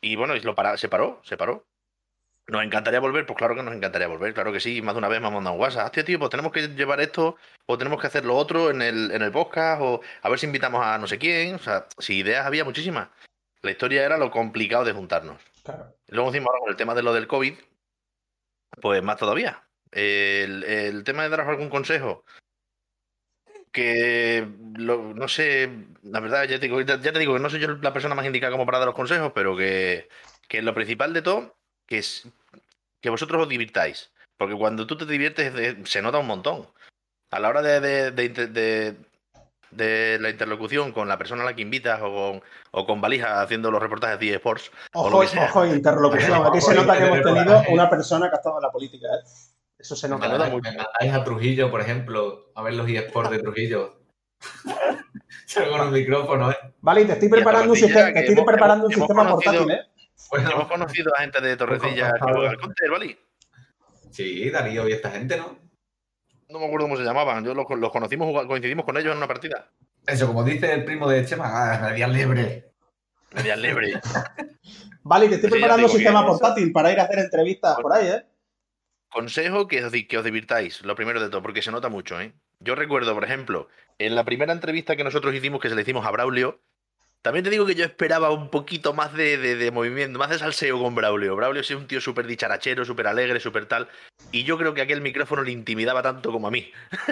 y 0.00 0.16
bueno, 0.16 0.34
y 0.34 0.40
lo 0.40 0.56
para, 0.56 0.76
se 0.76 0.88
paró, 0.88 1.20
se 1.22 1.36
paró. 1.36 1.64
¿Nos 2.48 2.64
encantaría 2.64 2.98
volver? 2.98 3.26
Pues 3.26 3.36
claro 3.36 3.54
que 3.54 3.62
nos 3.62 3.74
encantaría 3.74 4.08
volver, 4.08 4.34
claro 4.34 4.52
que 4.52 4.58
sí. 4.58 4.82
Más 4.82 4.94
de 4.94 4.98
una 4.98 5.06
vez 5.06 5.20
me 5.20 5.28
han 5.28 5.34
mandado 5.34 5.54
un 5.54 5.62
WhatsApp. 5.62 5.86
Hostia, 5.86 6.04
tío, 6.04 6.18
pues 6.18 6.30
tenemos 6.30 6.50
que 6.50 6.66
llevar 6.66 7.00
esto 7.00 7.36
o 7.66 7.78
tenemos 7.78 8.00
que 8.00 8.08
hacer 8.08 8.24
lo 8.24 8.34
otro 8.34 8.70
en 8.70 8.82
el, 8.82 9.12
en 9.12 9.22
el 9.22 9.30
podcast 9.30 9.80
o 9.82 10.00
a 10.22 10.28
ver 10.28 10.38
si 10.40 10.46
invitamos 10.46 10.84
a 10.84 10.98
no 10.98 11.06
sé 11.06 11.18
quién. 11.18 11.54
O 11.54 11.58
sea, 11.60 11.86
si 11.98 12.18
ideas 12.18 12.44
había 12.44 12.64
muchísimas. 12.64 13.08
La 13.62 13.70
historia 13.70 14.04
era 14.04 14.18
lo 14.18 14.32
complicado 14.32 14.84
de 14.84 14.92
juntarnos. 14.92 15.40
Claro. 15.62 15.94
Luego 16.08 16.30
encima 16.30 16.46
ahora 16.46 16.60
con 16.60 16.70
el 16.70 16.76
tema 16.76 16.94
de 16.96 17.02
lo 17.04 17.12
del 17.12 17.28
COVID, 17.28 17.54
pues 18.80 19.00
más 19.00 19.16
todavía. 19.16 19.62
El, 19.92 20.64
el 20.64 21.04
tema 21.04 21.22
de 21.22 21.28
daros 21.28 21.46
algún 21.46 21.70
consejo, 21.70 22.24
que 23.76 24.48
lo- 24.78 25.12
no 25.12 25.28
sé, 25.28 25.70
la 26.02 26.20
verdad, 26.20 26.44
ya 26.44 26.58
te, 26.58 26.66
digo, 26.66 26.80
ya 26.80 26.98
ya 26.98 27.12
te 27.12 27.18
digo 27.18 27.34
que 27.34 27.40
no 27.40 27.50
soy 27.50 27.60
yo 27.60 27.68
la 27.82 27.92
persona 27.92 28.14
más 28.14 28.24
indicada 28.24 28.50
como 28.52 28.64
para 28.64 28.78
dar 28.78 28.86
los 28.86 28.94
consejos, 28.94 29.32
pero 29.34 29.54
que, 29.54 30.08
que 30.48 30.62
lo 30.62 30.72
principal 30.72 31.12
de 31.12 31.20
todo, 31.20 31.54
que 31.86 31.98
es 31.98 32.26
que 33.02 33.10
vosotros 33.10 33.42
os 33.42 33.48
divirtáis. 33.50 34.10
Porque 34.38 34.54
cuando 34.54 34.86
tú 34.86 34.96
te 34.96 35.04
diviertes 35.04 35.52
de- 35.52 35.84
se 35.84 36.00
nota 36.00 36.16
un 36.16 36.26
montón. 36.26 36.66
A 37.30 37.38
la 37.38 37.48
hora 37.50 37.60
de, 37.60 37.80
de- 38.12 38.96
la 40.20 40.30
interlocución 40.30 40.92
con 40.92 41.06
la 41.06 41.18
persona 41.18 41.42
a 41.42 41.44
la 41.44 41.54
que 41.54 41.60
invitas 41.60 42.00
o 42.00 42.10
con, 42.14 42.42
o 42.70 42.86
con 42.86 43.02
Valija 43.02 43.42
haciendo 43.42 43.70
los 43.70 43.82
reportajes 43.82 44.18
de 44.18 44.32
eSports, 44.36 44.70
O 44.94 45.10
lo 45.10 45.16
Ojo, 45.16 45.20
que 45.20 45.26
sea. 45.28 45.44
ojo, 45.50 45.66
interlocución. 45.66 46.46
Aquí 46.46 46.62
se 46.62 46.74
nota 46.74 46.96
que 46.96 47.04
hemos 47.04 47.20
tenido 47.20 47.62
una 47.68 47.90
persona 47.90 48.30
que 48.30 48.36
ha 48.36 48.38
estado 48.38 48.56
en 48.56 48.62
la 48.62 48.70
política, 48.70 49.06
¿eh? 49.08 49.28
Eso 49.86 49.94
se 49.94 50.08
Me 50.08 50.16
nota. 50.16 50.48
mucho. 50.50 50.68
me 50.68 50.76
mandáis 50.78 51.12
a 51.12 51.22
Trujillo, 51.22 51.70
por 51.70 51.80
ejemplo, 51.80 52.50
a 52.56 52.62
ver 52.62 52.74
los 52.74 52.88
eSports 52.88 53.30
de 53.30 53.38
Trujillo. 53.38 54.00
Con 55.54 55.80
un 55.80 55.92
micrófono, 55.92 56.50
¿eh? 56.50 56.56
Vale, 56.80 57.02
y 57.02 57.04
te 57.04 57.12
estoy 57.12 57.28
preparando 57.28 57.70
un, 57.72 57.78
sistema, 57.78 58.06
te 58.08 58.12
que 58.14 58.18
estoy 58.18 58.34
hemos- 58.34 58.46
preparando 58.46 58.86
un 58.86 58.92
hemos 58.92 59.06
sistema 59.06 59.22
conocido- 59.28 59.52
portátil, 59.64 59.70
¿eh? 59.70 59.80
Bueno, 60.28 60.50
hemos 60.50 60.66
conocido 60.68 61.12
a 61.16 61.20
gente 61.20 61.40
de 61.40 61.56
Torrecilla 61.56 61.94
que 61.94 62.00
contactado. 62.18 62.34
juega 62.34 62.50
al 62.50 62.58
Counter, 62.58 62.90
¿vale? 62.90 63.18
sí, 64.10 64.50
Darío 64.50 64.88
y 64.88 64.92
esta 64.92 65.10
gente, 65.12 65.36
¿no? 65.36 65.56
No 66.48 66.58
me 66.58 66.66
acuerdo 66.66 66.86
cómo 66.86 66.96
se 66.96 67.04
llamaban. 67.04 67.44
Yo 67.44 67.54
los, 67.54 67.64
los 67.78 67.90
conocimos, 67.92 68.46
coincidimos 68.46 68.84
con 68.84 68.96
ellos 68.96 69.12
en 69.12 69.18
una 69.18 69.28
partida. 69.28 69.70
Eso, 70.04 70.26
como 70.26 70.42
dice 70.42 70.72
el 70.72 70.84
primo 70.84 71.08
de 71.08 71.24
Chema, 71.24 71.46
ah, 71.74 71.78
radial 71.78 72.12
libre. 72.12 72.72
Media 73.34 73.54
libre. 73.54 73.92
Vale, 75.04 75.26
y 75.26 75.28
te 75.28 75.34
estoy 75.36 75.50
Sí, 75.50 75.56
ya 75.58 75.60
preparando 75.60 75.86
un 75.86 75.92
sistema 75.92 76.26
portátil 76.26 76.72
para 76.72 76.90
ir 76.92 76.98
a 76.98 77.04
hacer 77.04 77.20
entrevistas 77.20 77.76
por 77.80 77.92
ahí, 77.92 78.08
¿eh? 78.08 78.26
Consejo 79.10 79.66
que 79.68 79.84
os, 79.84 79.92
di- 79.92 80.06
que 80.06 80.18
os 80.18 80.24
divirtáis, 80.24 80.82
lo 80.84 80.94
primero 80.94 81.20
de 81.20 81.28
todo, 81.30 81.42
porque 81.42 81.62
se 81.62 81.70
nota 81.70 81.88
mucho, 81.88 82.20
¿eh? 82.20 82.32
Yo 82.60 82.74
recuerdo, 82.74 83.14
por 83.14 83.24
ejemplo, 83.24 83.68
en 83.98 84.14
la 84.14 84.24
primera 84.24 84.52
entrevista 84.52 84.96
que 84.96 85.04
nosotros 85.04 85.34
hicimos, 85.34 85.60
que 85.60 85.68
se 85.68 85.74
le 85.74 85.82
hicimos 85.82 86.04
a 86.06 86.10
Braulio, 86.10 86.60
También 87.22 87.42
te 87.44 87.50
digo 87.50 87.66
que 87.66 87.74
yo 87.74 87.84
esperaba 87.84 88.30
un 88.30 88.50
poquito 88.50 88.94
más 88.94 89.12
de, 89.12 89.36
de- 89.38 89.56
de 89.56 89.70
movimiento, 89.72 90.18
más 90.18 90.30
de 90.30 90.38
salseo 90.38 90.78
con 90.80 90.94
Braulio. 90.94 91.34
Braulio 91.34 91.60
es 91.62 91.70
un 91.72 91.86
tío 91.88 92.00
súper 92.00 92.26
dicharachero, 92.26 92.84
súper 92.84 93.08
alegre, 93.08 93.40
súper 93.40 93.66
tal. 93.66 93.88
Y 94.30 94.44
yo 94.44 94.56
creo 94.58 94.74
que 94.74 94.82
aquel 94.82 95.00
micrófono 95.00 95.42
le 95.42 95.50
intimidaba 95.50 96.02
tanto 96.02 96.30
como 96.30 96.46
a 96.46 96.50
mí. 96.52 96.70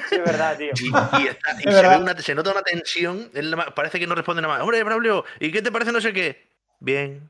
Sí, 0.09 0.15
es 0.17 0.25
verdad, 0.25 0.57
tío. 0.57 0.73
Y, 1.13 1.23
y 1.23 1.27
está- 1.27 1.57
y 1.61 1.69
Es 1.69 1.75
se, 1.77 1.83
ve 1.83 1.89
verdad. 1.89 2.01
una- 2.03 2.19
se 2.19 2.35
nota 2.35 2.53
una 2.53 2.63
tensión. 2.63 3.31
él 3.35 3.57
parece 3.75 3.99
que 3.99 4.07
no 4.07 4.15
responde 4.15 4.41
nada 4.43 4.55
más. 4.55 4.63
Hombre, 4.63 4.85
Braulio, 4.85 5.25
¿y 5.41 5.51
qué 5.51 5.63
te 5.63 5.73
parece 5.73 5.91
no 5.91 6.01
sé 6.01 6.13
qué? 6.13 6.49
Bien. 6.79 7.29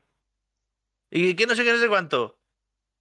¿Y 1.11 1.35
qué 1.35 1.47
no 1.47 1.55
sé 1.55 1.63
qué, 1.63 1.71
no 1.71 1.79
sé 1.79 1.87
cuánto? 1.87 2.37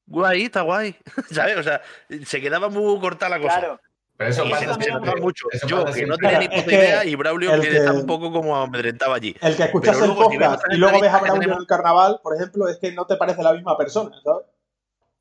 Guay, 0.07 0.45
está 0.45 0.63
guay. 0.63 0.97
¿Sabes? 1.31 1.57
O 1.59 1.63
sea, 1.63 1.81
se 2.25 2.41
quedaba 2.41 2.69
muy 2.69 2.99
corta 3.01 3.29
la 3.29 3.41
cosa. 3.41 3.59
Claro. 3.59 3.81
Pero 4.17 4.31
eso 4.31 4.45
pasa 4.49 4.79
mucho. 5.21 5.47
Eso 5.51 5.67
Yo, 5.67 5.85
que 5.87 6.07
no 6.07 6.17
tenía 6.17 6.39
ni 6.39 6.49
puta 6.49 6.65
que 6.67 6.75
idea, 6.75 7.05
y 7.05 7.15
Braulio, 7.17 7.61
que, 7.61 7.69
que- 7.69 7.77
está 7.79 7.93
un 7.93 8.07
poco 8.07 8.31
como 8.31 8.57
amedrentado 8.57 9.13
allí. 9.13 9.35
El 9.41 9.57
que 9.57 9.65
escuchas 9.65 9.99
el 10.01 10.11
si 10.11 10.15
podcast 10.15 10.63
y 10.71 10.77
luego 10.77 11.01
ves 11.01 11.13
a 11.13 11.19
Braulio 11.19 11.53
en 11.55 11.59
el 11.59 11.67
carnaval, 11.67 12.21
por 12.23 12.37
ejemplo, 12.37 12.69
es 12.69 12.79
que 12.79 12.93
no 12.93 13.07
te 13.07 13.17
parece 13.17 13.43
la 13.43 13.53
misma 13.53 13.77
persona, 13.77 14.11
¿sabes? 14.23 14.47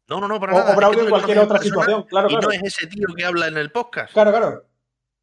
No, 0.07 0.19
no, 0.19 0.27
no, 0.27 0.39
para 0.39 0.53
O, 0.53 0.57
nada. 0.59 0.65
o 0.65 0.69
es 0.69 0.73
que 0.73 0.77
Braulio 0.77 1.03
en 1.05 1.09
cualquier 1.09 1.39
otra 1.39 1.57
situación. 1.59 2.03
Claro, 2.03 2.29
Y 2.29 2.35
no 2.35 2.51
es 2.51 2.61
ese 2.61 2.85
tío 2.85 3.07
que 3.17 3.25
habla 3.25 3.47
en 3.47 3.57
el 3.57 3.71
podcast. 3.71 4.13
Claro, 4.13 4.29
claro. 4.29 4.63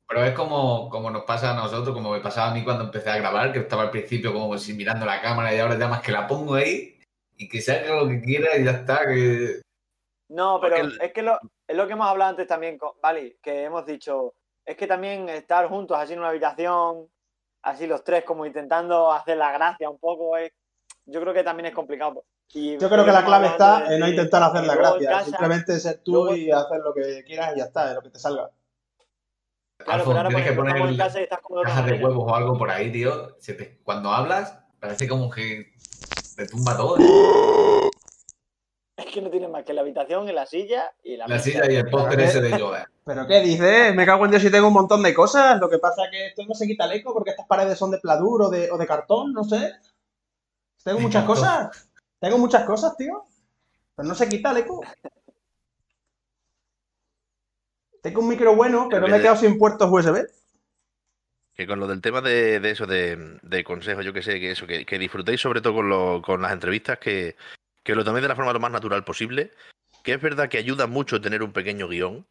Pero 0.08 0.24
es 0.24 0.34
como, 0.34 0.88
como 0.88 1.08
nos 1.10 1.22
pasa 1.22 1.52
a 1.52 1.54
nosotros, 1.54 1.94
como 1.94 2.10
me 2.10 2.18
pasaba 2.18 2.50
a 2.50 2.54
mí 2.54 2.64
cuando 2.64 2.82
empecé 2.84 3.10
a 3.10 3.18
grabar, 3.18 3.52
que 3.52 3.60
estaba 3.60 3.82
al 3.82 3.90
principio 3.92 4.32
como 4.32 4.58
si 4.58 4.72
mirando 4.74 5.06
la 5.06 5.20
cámara 5.20 5.54
y 5.54 5.60
ahora 5.60 5.78
ya 5.78 5.86
más 5.86 6.00
que 6.00 6.10
la 6.10 6.26
pongo 6.26 6.56
ahí 6.56 6.98
y 7.40 7.48
que 7.48 7.62
se 7.62 7.72
haga 7.72 8.02
lo 8.02 8.08
que 8.08 8.20
quiera 8.20 8.56
y 8.58 8.64
ya 8.64 8.72
está. 8.72 9.06
Que... 9.06 9.62
No, 10.28 10.60
pero 10.60 10.76
Porque 10.76 11.04
es 11.06 11.12
que 11.12 11.22
lo, 11.22 11.38
es 11.66 11.76
lo 11.76 11.86
que 11.86 11.94
hemos 11.94 12.06
hablado 12.06 12.30
antes 12.30 12.46
también, 12.46 12.76
con, 12.76 12.92
vale, 13.02 13.38
que 13.42 13.64
hemos 13.64 13.86
dicho, 13.86 14.34
es 14.64 14.76
que 14.76 14.86
también 14.86 15.28
estar 15.30 15.66
juntos 15.68 15.96
así 15.98 16.12
en 16.12 16.18
una 16.18 16.28
habitación, 16.28 17.08
así 17.62 17.86
los 17.86 18.04
tres 18.04 18.24
como 18.24 18.44
intentando 18.44 19.10
hacer 19.10 19.38
la 19.38 19.52
gracia 19.52 19.88
un 19.88 19.98
poco, 19.98 20.36
es, 20.36 20.52
yo 21.06 21.20
creo 21.22 21.32
que 21.32 21.42
también 21.42 21.66
es 21.66 21.74
complicado. 21.74 22.24
Y 22.52 22.76
Yo 22.78 22.88
creo 22.90 23.04
que 23.04 23.12
la 23.12 23.24
clave 23.24 23.46
está 23.46 23.80
de- 23.88 23.94
en 23.94 24.00
no 24.00 24.08
intentar 24.08 24.42
hacer 24.42 24.64
la 24.64 24.74
gracia, 24.74 25.08
casa- 25.10 25.24
simplemente 25.24 25.80
ser 25.80 26.02
tú 26.04 26.12
luego- 26.12 26.36
y 26.36 26.50
hacer 26.50 26.78
lo 26.84 26.92
que 26.92 27.24
quieras 27.24 27.52
y 27.54 27.58
ya 27.58 27.64
está, 27.64 27.88
de 27.88 27.94
lo 27.94 28.02
que 28.02 28.10
te 28.10 28.18
salga. 28.18 28.50
Claro, 29.78 30.00
Alfon, 30.00 30.12
pero 30.14 30.18
ahora, 30.18 30.28
tienes 30.28 30.44
que 30.44 30.50
estamos 30.50 30.72
en 30.74 30.78
poner 30.80 30.96
casa 30.98 31.20
y 31.20 31.22
estás 31.22 31.40
como 31.40 31.62
cajas 31.62 31.86
de 31.86 31.92
huevos 32.04 32.24
o 32.30 32.34
algo 32.36 32.58
por 32.58 32.70
ahí, 32.70 32.92
tío. 32.92 33.34
Se 33.40 33.54
te- 33.54 33.78
Cuando 33.82 34.10
hablas, 34.10 34.58
parece 34.78 35.08
como 35.08 35.30
que 35.30 35.69
te 36.40 36.46
tumba 36.46 36.74
todo. 36.74 36.96
Es 38.96 39.06
que 39.12 39.20
no 39.20 39.30
tienes 39.30 39.50
más 39.50 39.62
que 39.64 39.74
la 39.74 39.82
habitación, 39.82 40.26
en 40.28 40.34
la 40.34 40.46
silla 40.46 40.90
y 41.02 41.16
la 41.18 41.28
La 41.28 41.38
silla 41.38 41.70
y 41.70 41.76
el 41.76 41.90
póster 41.90 42.16
Pero 42.16 42.22
ese 42.28 42.40
de 42.40 42.58
yoga. 42.58 42.90
¿Pero 43.04 43.26
qué 43.26 43.40
dices? 43.40 43.94
Me 43.94 44.06
cago 44.06 44.24
en 44.24 44.30
Dios 44.30 44.42
si 44.42 44.50
tengo 44.50 44.68
un 44.68 44.72
montón 44.72 45.02
de 45.02 45.12
cosas. 45.12 45.60
Lo 45.60 45.68
que 45.68 45.78
pasa 45.78 46.04
es 46.04 46.10
que 46.10 46.26
esto 46.28 46.42
no 46.46 46.54
se 46.54 46.66
quita 46.66 46.86
el 46.86 46.92
eco 46.92 47.12
porque 47.12 47.30
estas 47.30 47.46
paredes 47.46 47.78
son 47.78 47.90
de 47.90 47.98
pladur 47.98 48.42
o 48.42 48.48
de, 48.48 48.70
o 48.70 48.78
de 48.78 48.86
cartón, 48.86 49.34
no 49.34 49.44
sé. 49.44 49.72
Tengo 50.82 50.98
De 50.98 51.04
muchas 51.04 51.26
cartón. 51.26 51.36
cosas. 51.36 51.88
Tengo 52.18 52.38
muchas 52.38 52.64
cosas, 52.64 52.96
tío. 52.96 53.24
Pero 53.94 54.08
no 54.08 54.14
se 54.14 54.28
quita 54.28 54.52
el 54.52 54.58
eco. 54.58 54.80
Tengo 58.02 58.20
un 58.20 58.28
micro 58.28 58.56
bueno, 58.56 58.88
pero 58.90 59.08
me 59.08 59.18
he 59.18 59.20
quedado 59.20 59.36
sin 59.36 59.58
puertos 59.58 59.90
USB. 59.90 60.26
Que 61.60 61.66
con 61.66 61.78
lo 61.78 61.86
del 61.86 62.00
tema 62.00 62.22
de, 62.22 62.58
de 62.58 62.70
eso, 62.70 62.86
de, 62.86 63.38
de 63.42 63.64
consejos, 63.64 64.02
yo 64.02 64.14
que 64.14 64.22
sé, 64.22 64.40
que 64.40 64.52
eso, 64.52 64.66
que, 64.66 64.86
que 64.86 64.98
disfrutéis 64.98 65.42
sobre 65.42 65.60
todo 65.60 65.74
con, 65.74 65.90
lo- 65.90 66.22
con 66.22 66.40
las 66.40 66.52
entrevistas, 66.52 66.96
que, 66.98 67.36
que 67.82 67.94
lo 67.94 68.02
toméis 68.02 68.22
de 68.22 68.28
la 68.28 68.34
forma 68.34 68.54
lo 68.54 68.60
más 68.60 68.72
natural 68.72 69.04
posible. 69.04 69.50
Que 70.02 70.14
es 70.14 70.22
verdad 70.22 70.48
que 70.48 70.56
ayuda 70.56 70.86
mucho 70.86 71.20
tener 71.20 71.42
un 71.42 71.52
pequeño 71.52 71.86
guion. 71.86 72.26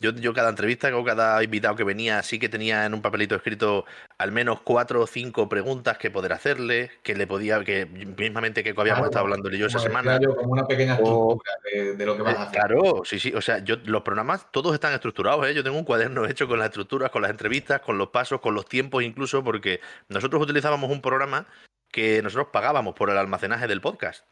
Yo, 0.00 0.10
yo 0.10 0.34
cada 0.34 0.50
entrevista 0.50 0.94
o 0.96 1.04
cada 1.04 1.42
invitado 1.44 1.76
que 1.76 1.84
venía 1.84 2.20
sí 2.24 2.40
que 2.40 2.48
tenía 2.48 2.84
en 2.84 2.94
un 2.94 3.00
papelito 3.00 3.36
escrito 3.36 3.84
al 4.18 4.32
menos 4.32 4.60
cuatro 4.60 5.00
o 5.02 5.06
cinco 5.06 5.48
preguntas 5.48 5.98
que 5.98 6.10
poder 6.10 6.32
hacerle, 6.32 6.90
que 7.04 7.14
le 7.14 7.28
podía, 7.28 7.62
que 7.62 7.86
mismamente 7.86 8.64
que 8.64 8.70
habíamos 8.70 8.86
Claro, 8.86 9.04
estado 9.06 9.24
hablando 9.26 9.50
yo 9.50 9.66
esa 9.66 9.78
semana. 9.78 10.18
yo, 10.20 10.34
como 10.34 10.52
una 10.52 10.66
pequeña 10.66 10.94
O- 11.00 11.38
estructura 11.38 11.52
de, 11.72 11.94
de 11.96 12.06
lo 12.06 12.16
que 12.16 12.22
vas 12.22 12.34
a 12.36 12.42
hacer. 12.42 12.60
Claro, 12.60 13.02
sí, 13.04 13.20
sí. 13.20 13.32
O 13.34 13.40
sea, 13.40 13.58
yo 13.58 13.76
los 13.84 14.02
programas 14.02 14.50
todos 14.50 14.74
están 14.74 14.92
estructurados, 14.94 15.46
¿eh? 15.46 15.54
Yo 15.54 15.62
tengo 15.62 15.78
un 15.78 15.84
cuaderno 15.84 16.24
hecho 16.28 16.48
con 16.48 16.58
las 16.58 16.68
estructuras, 16.70 17.10
con 17.10 17.22
las 17.22 17.30
entrevistas, 17.30 17.80
con 17.80 17.96
los 17.96 18.08
pasos, 18.08 18.40
con 18.40 18.54
los 18.54 18.66
tiempos 18.66 19.04
incluso, 19.04 19.44
porque 19.44 19.80
nosotros 20.08 20.42
utilizábamos 20.42 20.90
un 20.90 21.00
programa 21.02 21.46
que 21.92 22.20
nosotros 22.20 22.48
pagábamos 22.52 22.94
por 22.96 23.10
el 23.10 23.16
almacenaje 23.16 23.68
del 23.68 23.80
podcast. 23.80 24.26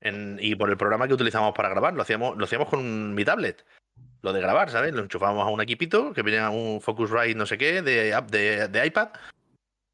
En- 0.00 0.38
y 0.40 0.56
por 0.56 0.70
el 0.70 0.76
programa 0.76 1.06
que 1.06 1.14
utilizábamos 1.14 1.54
para 1.54 1.68
grabar. 1.68 1.94
Lo 1.94 2.02
hacíamos, 2.02 2.36
lo 2.36 2.44
hacíamos 2.44 2.68
con 2.68 3.14
mi 3.14 3.24
tablet. 3.24 3.64
Lo 4.22 4.32
de 4.32 4.40
grabar, 4.40 4.70
¿sabes? 4.70 4.92
Lo 4.94 5.02
enchufábamos 5.02 5.46
a 5.46 5.50
un 5.50 5.60
equipito 5.60 6.12
que 6.12 6.22
venía 6.22 6.50
un 6.50 6.80
Focusrite 6.80 7.34
no 7.36 7.46
sé 7.46 7.56
qué 7.58 7.82
de, 7.82 8.14
app- 8.14 8.30
de, 8.30 8.68
de 8.68 8.86
iPad. 8.86 9.08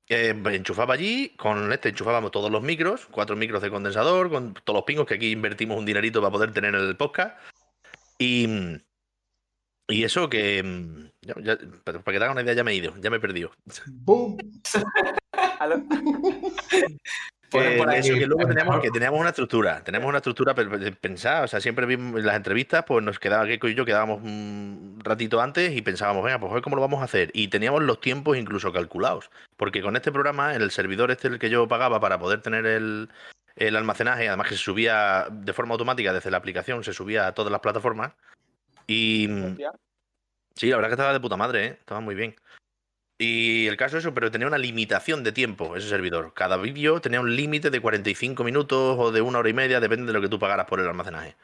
Eh, 0.09 0.35
enchufaba 0.53 0.95
allí, 0.95 1.31
con 1.37 1.73
este 1.73 1.89
enchufábamos 1.91 2.31
todos 2.31 2.51
los 2.51 2.63
micros, 2.63 3.07
cuatro 3.11 3.37
micros 3.37 3.63
de 3.63 3.71
condensador, 3.71 4.29
con 4.31 4.53
todos 4.53 4.77
los 4.79 4.85
pingos 4.85 5.07
que 5.07 5.15
aquí 5.15 5.31
invertimos 5.31 5.79
un 5.79 5.87
dinerito 5.87 6.21
para 6.21 6.33
poder 6.33 6.53
tener 6.53 6.75
el 6.75 6.97
podcast. 6.97 7.39
Y, 8.19 8.47
y 9.89 10.05
eso 10.05 10.29
que. 10.29 10.63
mm, 10.63 11.07
ya- 11.23 11.35
ya- 11.43 11.59
para 11.85 12.01
para 12.03 12.13
que 12.15 12.19
te 12.19 12.25
haga 12.25 12.33
una 12.33 12.43
idea, 12.43 12.55
ya 12.55 12.65
me 12.65 12.73
he 12.73 12.77
ido, 12.77 12.95
ya 13.01 13.09
me 13.11 13.17
he 13.17 13.21
perdido. 13.21 13.51
¡Bum! 13.87 14.37
Que 17.63 17.77
por 17.79 17.91
aquí, 17.91 18.09
que 18.19 18.27
luego 18.27 18.47
teníamos, 18.49 18.81
que 18.83 18.91
teníamos 18.91 19.21
una 19.21 19.29
estructura, 19.31 19.85
teníamos 19.85 20.09
una 20.09 20.19
estructura 20.19 20.55
pe- 20.55 20.67
pe- 20.67 20.93
pensada, 20.93 21.43
o 21.45 21.49
sea, 21.49 21.61
siempre 21.61 21.87
vimos 21.87 22.19
en 22.21 22.27
las 22.27 22.37
entrevistas, 22.37 22.85
pues 22.87 23.05
nos 23.05 23.19
quedaba 23.19 23.47
Keiko 23.47 23.69
y 23.69 23.75
yo 23.75 23.85
quedábamos 23.85 24.23
un 24.23 24.99
ratito 25.03 25.41
antes 25.41 25.73
y 25.73 25.83
pensábamos, 25.83 26.25
venga, 26.25 26.39
pues 26.39 26.51
a 26.51 26.55
ver 26.55 26.63
cómo 26.63 26.77
lo 26.77 26.83
vamos 26.83 27.01
a 27.01 27.05
hacer. 27.05 27.31
Y 27.33 27.49
teníamos 27.49 27.83
los 27.83 28.01
tiempos 28.01 28.37
incluso 28.37 28.73
calculados, 28.73 29.31
porque 29.57 29.83
con 29.83 29.97
este 29.97 30.11
programa, 30.13 30.55
en 30.55 30.63
el 30.63 30.71
servidor 30.71 31.11
este 31.11 31.29
el 31.29 31.39
que 31.39 31.51
yo 31.51 31.69
pagaba 31.69 32.01
para 32.01 32.19
poder 32.19 32.43
tener 32.43 32.67
el, 32.67 33.09
el 33.57 33.77
almacenaje, 33.77 34.29
además 34.29 34.49
que 34.49 34.57
se 34.57 34.63
subía 34.63 35.27
de 35.31 35.53
forma 35.53 35.73
automática 35.75 36.13
desde 36.13 36.31
la 36.31 36.39
aplicación, 36.39 36.83
se 36.85 36.93
subía 36.93 37.27
a 37.27 37.33
todas 37.35 37.53
las 37.53 37.61
plataformas. 37.61 38.13
Y 38.87 39.29
mm, 39.29 39.57
sí, 40.57 40.69
la 40.71 40.77
verdad 40.77 40.89
que 40.91 40.95
estaba 40.95 41.13
de 41.13 41.21
puta 41.21 41.37
madre, 41.37 41.65
¿eh? 41.67 41.77
estaba 41.79 42.01
muy 42.01 42.15
bien. 42.15 42.35
Y 43.19 43.67
el 43.69 43.77
caso 43.77 43.97
es 43.97 44.05
eso, 44.05 44.13
pero 44.13 44.31
tenía 44.31 44.47
una 44.49 44.59
limitación 44.59 45.23
de 45.23 45.31
tiempo 45.33 45.77
ese 45.77 45.89
servidor. 45.89 46.33
Cada 46.35 46.57
vídeo 46.57 47.01
tenía 47.01 47.21
un 47.21 47.37
límite 47.37 47.71
de 47.71 47.81
45 47.81 48.43
minutos 48.43 48.97
o 48.99 49.13
de 49.13 49.21
una 49.21 49.39
hora 49.39 49.49
y 49.49 49.53
media, 49.55 49.79
depende 49.81 50.07
de 50.07 50.13
lo 50.13 50.21
que 50.21 50.29
tú 50.29 50.39
pagaras 50.39 50.67
por 50.67 50.81
el 50.81 50.89
almacenaje. 50.89 51.37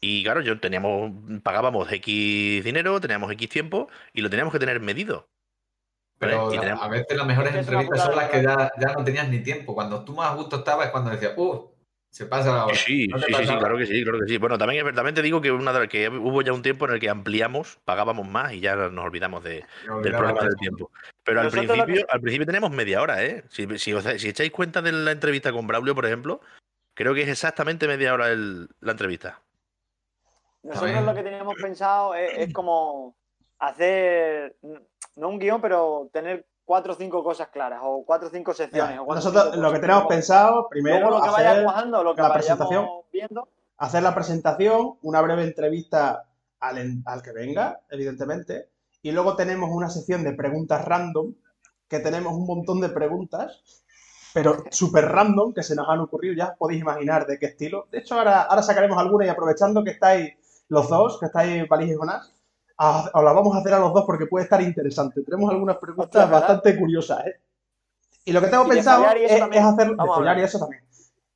Y 0.00 0.22
claro, 0.22 0.42
yo 0.42 0.60
teníamos, 0.60 1.12
pagábamos 1.42 1.90
X 1.90 2.62
dinero, 2.62 3.00
teníamos 3.00 3.32
X 3.32 3.48
tiempo 3.48 3.88
y 4.12 4.20
lo 4.20 4.28
teníamos 4.28 4.52
que 4.52 4.58
tener 4.58 4.78
medido. 4.80 5.26
Pero 6.18 6.50
la- 6.54 6.60
tenemos- 6.60 6.82
a 6.82 6.88
veces 6.88 7.16
las 7.16 7.26
mejores 7.26 7.54
entrevistas 7.54 8.04
son 8.04 8.16
las 8.16 8.30
que 8.30 8.42
ya, 8.42 8.70
ya 8.78 8.92
no 8.92 9.02
tenías 9.02 9.28
ni 9.28 9.40
tiempo. 9.42 9.74
Cuando 9.74 10.04
tú 10.04 10.14
más 10.14 10.30
a 10.30 10.34
gusto 10.34 10.56
estabas 10.56 10.86
es 10.86 10.92
cuando 10.92 11.10
decías, 11.10 11.32
uh, 11.36 11.70
se 12.14 12.26
pasa 12.26 12.52
la 12.52 12.64
hora. 12.66 12.76
Sí, 12.76 13.08
¿No 13.08 13.18
te 13.18 13.26
sí, 13.26 13.34
sí, 13.34 13.46
sí, 13.46 13.58
claro 13.58 13.76
que 13.76 13.86
sí, 13.86 14.04
claro 14.04 14.20
que 14.20 14.28
sí. 14.28 14.38
Bueno, 14.38 14.56
también, 14.56 15.14
te 15.16 15.20
digo 15.20 15.40
que, 15.40 15.50
una, 15.50 15.88
que 15.88 16.08
hubo 16.08 16.42
ya 16.42 16.52
un 16.52 16.62
tiempo 16.62 16.86
en 16.86 16.92
el 16.92 17.00
que 17.00 17.10
ampliamos, 17.10 17.80
pagábamos 17.84 18.28
más 18.28 18.52
y 18.52 18.60
ya 18.60 18.76
nos 18.76 19.04
olvidamos 19.04 19.42
de, 19.42 19.64
del 20.00 20.14
problema 20.14 20.42
de 20.42 20.46
del 20.50 20.56
tiempo. 20.58 20.92
Pero 21.24 21.40
al 21.40 21.50
principio, 21.50 22.06
al 22.08 22.20
principio 22.20 22.46
tenemos 22.46 22.70
media 22.70 23.02
hora, 23.02 23.24
¿eh? 23.24 23.42
Si, 23.48 23.66
si, 23.80 23.92
os- 23.92 24.04
si 24.04 24.28
echáis 24.28 24.52
cuenta 24.52 24.80
de 24.80 24.92
la 24.92 25.10
entrevista 25.10 25.50
con 25.50 25.66
Braulio, 25.66 25.92
por 25.96 26.06
ejemplo, 26.06 26.40
creo 26.94 27.14
que 27.14 27.22
es 27.22 27.28
exactamente 27.28 27.88
media 27.88 28.14
hora 28.14 28.28
el- 28.30 28.68
la 28.78 28.92
entrevista. 28.92 29.40
Nosotros 30.62 31.02
lo 31.04 31.14
que 31.16 31.24
teníamos 31.24 31.56
pensado 31.56 32.14
es, 32.14 32.38
es 32.38 32.54
como 32.54 33.16
hacer, 33.58 34.54
no 35.16 35.30
un 35.30 35.40
guion, 35.40 35.60
pero 35.60 36.08
tener 36.12 36.46
cuatro 36.64 36.92
o 36.94 36.96
cinco 36.96 37.22
cosas 37.22 37.48
claras, 37.48 37.80
o 37.82 38.04
cuatro 38.04 38.28
o 38.28 38.30
cinco 38.30 38.54
secciones. 38.54 38.90
Mira, 38.90 39.02
o 39.02 39.04
cuatro 39.04 39.20
o 39.20 39.24
nosotros 39.24 39.54
cinco 39.54 39.66
lo 39.66 39.72
que 39.72 39.78
tenemos 39.80 40.06
pensado, 40.06 40.68
primero, 40.68 41.08
Luego 41.08 41.18
lo 41.18 41.24
que 41.24 41.30
vaya 41.30 41.50
hacer, 41.52 41.64
cuajando, 41.64 42.02
lo 42.02 42.14
que 42.14 42.22
la 42.22 42.32
presentación. 42.32 42.88
viendo. 43.12 43.48
hacer 43.78 44.02
la 44.02 44.14
presentación, 44.14 44.98
una 45.02 45.20
breve 45.20 45.44
entrevista 45.44 46.24
al, 46.60 47.02
al 47.04 47.22
que 47.22 47.32
venga, 47.32 47.80
evidentemente, 47.90 48.68
y 49.02 49.12
luego 49.12 49.36
tenemos 49.36 49.70
una 49.70 49.90
sección 49.90 50.24
de 50.24 50.32
preguntas 50.32 50.84
random, 50.84 51.34
que 51.88 52.00
tenemos 52.00 52.32
un 52.32 52.46
montón 52.46 52.80
de 52.80 52.88
preguntas, 52.88 53.84
pero 54.32 54.64
súper 54.70 55.06
random, 55.06 55.52
que 55.52 55.62
se 55.62 55.76
nos 55.76 55.88
han 55.88 56.00
ocurrido, 56.00 56.34
ya 56.34 56.54
podéis 56.54 56.80
imaginar 56.80 57.26
de 57.26 57.38
qué 57.38 57.46
estilo. 57.46 57.86
De 57.92 57.98
hecho, 57.98 58.18
ahora, 58.18 58.42
ahora 58.42 58.62
sacaremos 58.62 58.98
alguna 58.98 59.26
y 59.26 59.28
aprovechando 59.28 59.84
que 59.84 59.90
estáis 59.90 60.32
los 60.68 60.88
dos, 60.88 61.20
que 61.20 61.26
estáis 61.26 61.68
París 61.68 61.92
y 61.92 61.94
Jonás, 61.94 62.33
a- 62.78 63.10
os 63.12 63.24
la 63.24 63.32
vamos 63.32 63.54
a 63.54 63.60
hacer 63.60 63.74
a 63.74 63.78
los 63.78 63.92
dos 63.92 64.04
porque 64.06 64.26
puede 64.26 64.44
estar 64.44 64.60
interesante. 64.60 65.22
Tenemos 65.22 65.50
algunas 65.50 65.76
preguntas 65.78 66.30
bastante 66.30 66.78
curiosas, 66.78 67.26
¿eh? 67.26 67.40
Y 68.24 68.32
lo 68.32 68.40
que 68.40 68.46
tengo 68.48 68.66
Y 68.66 68.70
pensado 68.70 69.04
es, 69.10 69.30
es 69.30 69.42
hacer 69.62 69.88
de 69.88 70.40
y 70.40 70.42
eso 70.42 70.58
también. 70.58 70.82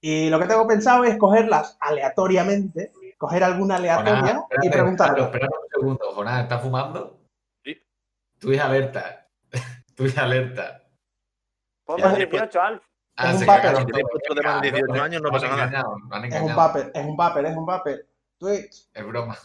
Y 0.01 0.31
lo 0.31 0.39
que 0.39 0.47
tengo 0.47 0.67
pensado 0.67 1.05
es 1.05 1.19
cogerlas 1.19 1.77
aleatoriamente, 1.81 2.93
coger 3.19 3.45
alguna 3.45 3.77
aleatoria 3.77 4.17
Jonás, 4.17 4.33
y 4.33 4.37
espérate, 4.39 4.71
preguntar. 4.71 5.09
Carlos, 5.09 5.27
espérate 5.27 5.55
un 5.63 5.69
segundo. 5.69 6.13
Jonás, 6.15 6.43
¿estás 6.45 6.63
fumando? 6.63 7.21
Sí. 7.65 7.77
Tú 8.39 8.53
es 8.53 8.61
alerta. 8.61 9.29
Tú 9.97 10.05
es 10.07 10.17
alerta. 10.17 10.85
Ponme 11.85 12.03
Ya, 12.03 12.13
18, 12.15 12.61
Alf. 12.61 12.83
Ah, 13.17 13.31
Es 13.31 13.35
un 13.35 13.41
Si 13.41 14.71
18 14.71 15.03
años, 15.03 15.23
no 15.23 15.31
pasa 15.31 15.49
nada. 15.49 15.85
han 16.13 16.25
Es 16.25 16.41
un 16.41 16.55
vapor, 16.55 16.91
es 16.95 17.05
un 17.05 17.17
vapor, 17.17 17.47
es 17.47 17.57
un 17.57 17.67
vapor. 17.67 18.07
Twitch. 18.39 18.89
Es 18.95 19.07
broma. 19.07 19.37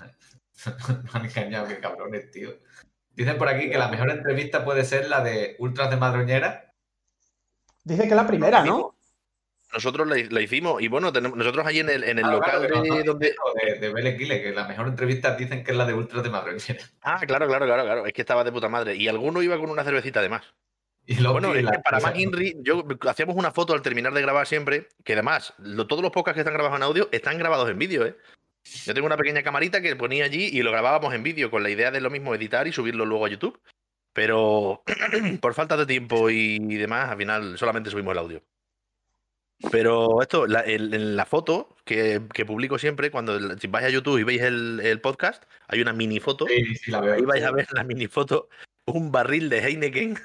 Nos 1.04 1.16
han 1.16 1.26
engañado, 1.26 1.68
qué 1.68 1.80
cabrones, 1.80 2.32
tío. 2.32 2.52
Dicen 3.12 3.38
por 3.38 3.48
aquí 3.48 3.70
que 3.70 3.78
la 3.78 3.90
mejor 3.90 4.10
entrevista 4.10 4.64
puede 4.66 4.84
ser 4.86 5.08
la 5.08 5.24
de 5.24 5.56
Ultras 5.60 5.90
de 5.90 5.98
Madroñera. 5.98 6.74
Dice 7.84 8.04
que 8.04 8.10
es 8.10 8.16
la 8.16 8.28
primera, 8.28 8.64
¿no? 8.64 8.96
Nosotros 9.74 10.08
la, 10.08 10.16
la 10.30 10.42
hicimos 10.42 10.82
y 10.82 10.88
bueno, 10.88 11.12
tenemos, 11.12 11.36
nosotros 11.38 11.66
allí 11.66 11.80
en 11.80 11.90
el, 11.90 12.04
en 12.04 12.20
el 12.20 12.24
Claro, 12.26 12.38
local 12.38 12.68
claro, 12.68 12.84
que 12.84 12.90
no, 12.90 12.96
de 12.96 13.04
no, 13.04 13.12
donde... 13.14 13.36
de, 13.64 13.80
de 13.80 13.94
Vélez 13.94 14.18
Guile, 14.20 14.42
que 14.42 14.52
la 14.52 14.68
mejor 14.68 14.88
entrevista 14.88 15.36
dicen 15.36 15.64
que 15.64 15.72
es 15.72 15.78
la 15.78 15.86
de 15.86 15.96
Ultras 15.96 16.24
de 16.24 16.30
Madroñera. 16.30 16.84
Ah, 17.02 17.20
claro, 17.26 17.48
claro, 17.48 17.66
claro, 17.66 17.84
claro. 17.84 18.06
Es 18.06 18.14
que 18.14 18.22
estaba 18.22 18.44
de 18.44 18.52
puta 18.52 18.70
madre. 18.70 18.96
Y 18.96 19.08
alguno 19.08 19.42
iba 19.42 19.58
con 19.58 19.72
una 19.72 19.84
cervecita 19.84 20.20
además. 20.20 20.44
Y 21.06 21.16
luego 21.16 21.34
Bueno, 21.34 21.54
es 21.56 21.66
que 21.70 21.80
para 21.80 22.00
más 22.00 22.16
Inri, 22.18 22.56
yo 22.62 22.86
hacíamos 23.10 23.36
una 23.36 23.52
foto 23.52 23.74
al 23.74 23.82
terminar 23.82 24.14
de 24.14 24.22
grabar 24.22 24.46
siempre, 24.48 24.88
que 25.04 25.14
además, 25.14 25.54
lo- 25.58 25.88
todos 25.88 26.02
los 26.04 26.12
podcasts 26.12 26.36
que 26.36 26.42
están 26.42 26.54
grabados 26.54 26.78
en 26.78 26.84
audio 26.84 27.10
están 27.12 27.38
grabados 27.40 27.68
en 27.70 27.78
vídeo, 27.80 28.06
¿eh? 28.06 28.16
Yo 28.86 28.94
tengo 28.94 29.08
una 29.08 29.18
pequeña 29.18 29.44
camarita 29.44 29.82
que 29.82 29.96
ponía 29.96 30.26
allí 30.26 30.50
y 30.52 30.62
lo 30.64 30.72
grabábamos 30.72 31.14
en 31.14 31.24
vídeo 31.24 31.52
con 31.52 31.64
la 31.64 31.70
idea 31.70 31.92
de 31.92 32.02
lo 32.02 32.10
mismo 32.10 32.34
editar 32.36 32.68
y 32.68 32.72
subirlo 32.72 33.06
luego 33.06 33.26
a 33.26 33.30
YouTube. 33.30 33.60
Pero 34.14 34.84
por 35.42 35.54
falta 35.54 35.76
de 35.78 35.86
tiempo 35.86 36.30
y 36.30 36.60
demás, 36.78 37.10
al 37.10 37.18
final 37.18 37.58
solamente 37.58 37.90
subimos 37.90 38.12
el 38.14 38.20
audio. 38.20 38.44
Pero 39.72 40.22
esto, 40.22 40.46
la, 40.46 40.60
el- 40.62 40.94
en 40.94 41.16
la 41.16 41.26
foto 41.26 41.76
que, 41.86 42.22
que 42.34 42.46
publico 42.46 42.78
siempre, 42.78 43.12
cuando 43.12 43.58
si 43.58 43.68
vais 43.68 43.86
a 43.86 43.90
YouTube 43.90 44.20
y 44.20 44.24
veis 44.24 44.42
el, 44.42 44.82
el 44.84 45.00
podcast, 45.00 45.44
hay 45.68 45.82
una 45.82 45.94
mini 45.94 46.20
foto. 46.20 46.46
Sí, 46.48 46.76
sí, 46.76 46.92
la 46.92 47.00
veo. 47.00 47.14
Ahí 47.14 47.22
vais 47.22 47.44
a 47.44 47.52
ver 47.52 47.68
la 47.72 47.84
mini 47.84 48.08
foto, 48.08 48.50
un 48.88 49.12
barril 49.12 49.50
de 49.50 49.60
Heineken 49.60 50.18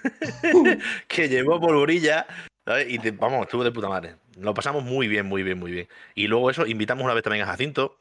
que 1.08 1.28
llevó 1.28 1.60
polvorilla. 1.60 2.26
¿sabes? 2.66 2.90
Y 2.90 2.98
te- 2.98 3.12
vamos, 3.12 3.42
estuvo 3.42 3.62
de 3.64 3.70
puta 3.72 3.88
madre. 3.88 4.16
Lo 4.38 4.54
pasamos 4.54 4.82
muy 4.84 5.06
bien, 5.08 5.26
muy 5.26 5.42
bien, 5.42 5.58
muy 5.58 5.70
bien. 5.72 5.88
Y 6.14 6.26
luego 6.26 6.50
eso, 6.50 6.66
invitamos 6.66 7.04
una 7.04 7.14
vez 7.14 7.22
también 7.22 7.44
a 7.44 7.48
Jacinto, 7.48 7.96